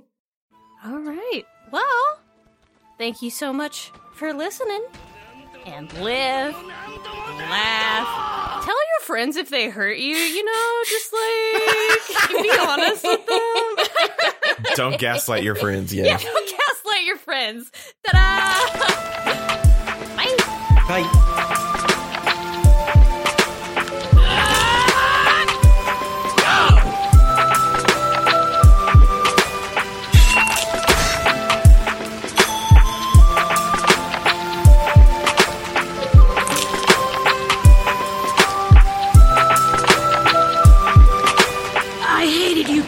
All 0.90 0.98
right. 1.00 1.42
Well, 1.70 2.20
thank 2.98 3.22
you 3.22 3.30
so 3.30 3.52
much 3.52 3.90
for 4.14 4.32
listening. 4.34 4.84
And 5.64 5.92
live, 5.94 6.54
laugh. 6.54 8.64
Tell 8.64 8.74
your 8.74 9.00
friends 9.02 9.36
if 9.36 9.48
they 9.50 9.68
hurt 9.68 9.98
you, 9.98 10.14
you 10.14 10.44
know, 10.44 10.82
just 10.86 11.12
like 11.12 12.28
be 12.42 12.50
honest 12.58 13.04
with 13.04 13.26
them. 13.26 14.64
Don't 14.76 14.98
gaslight 14.98 15.42
your 15.42 15.56
friends. 15.56 15.92
Yeah. 15.94 16.04
Yeah, 16.04 16.18
don't 16.18 16.48
gaslight 16.50 17.04
your 17.04 17.16
friends. 17.16 17.70
Ta-da! 18.06 19.42
Bye. 20.88 21.26
I 42.08 42.28
hated 42.28 42.68
you 42.68 42.82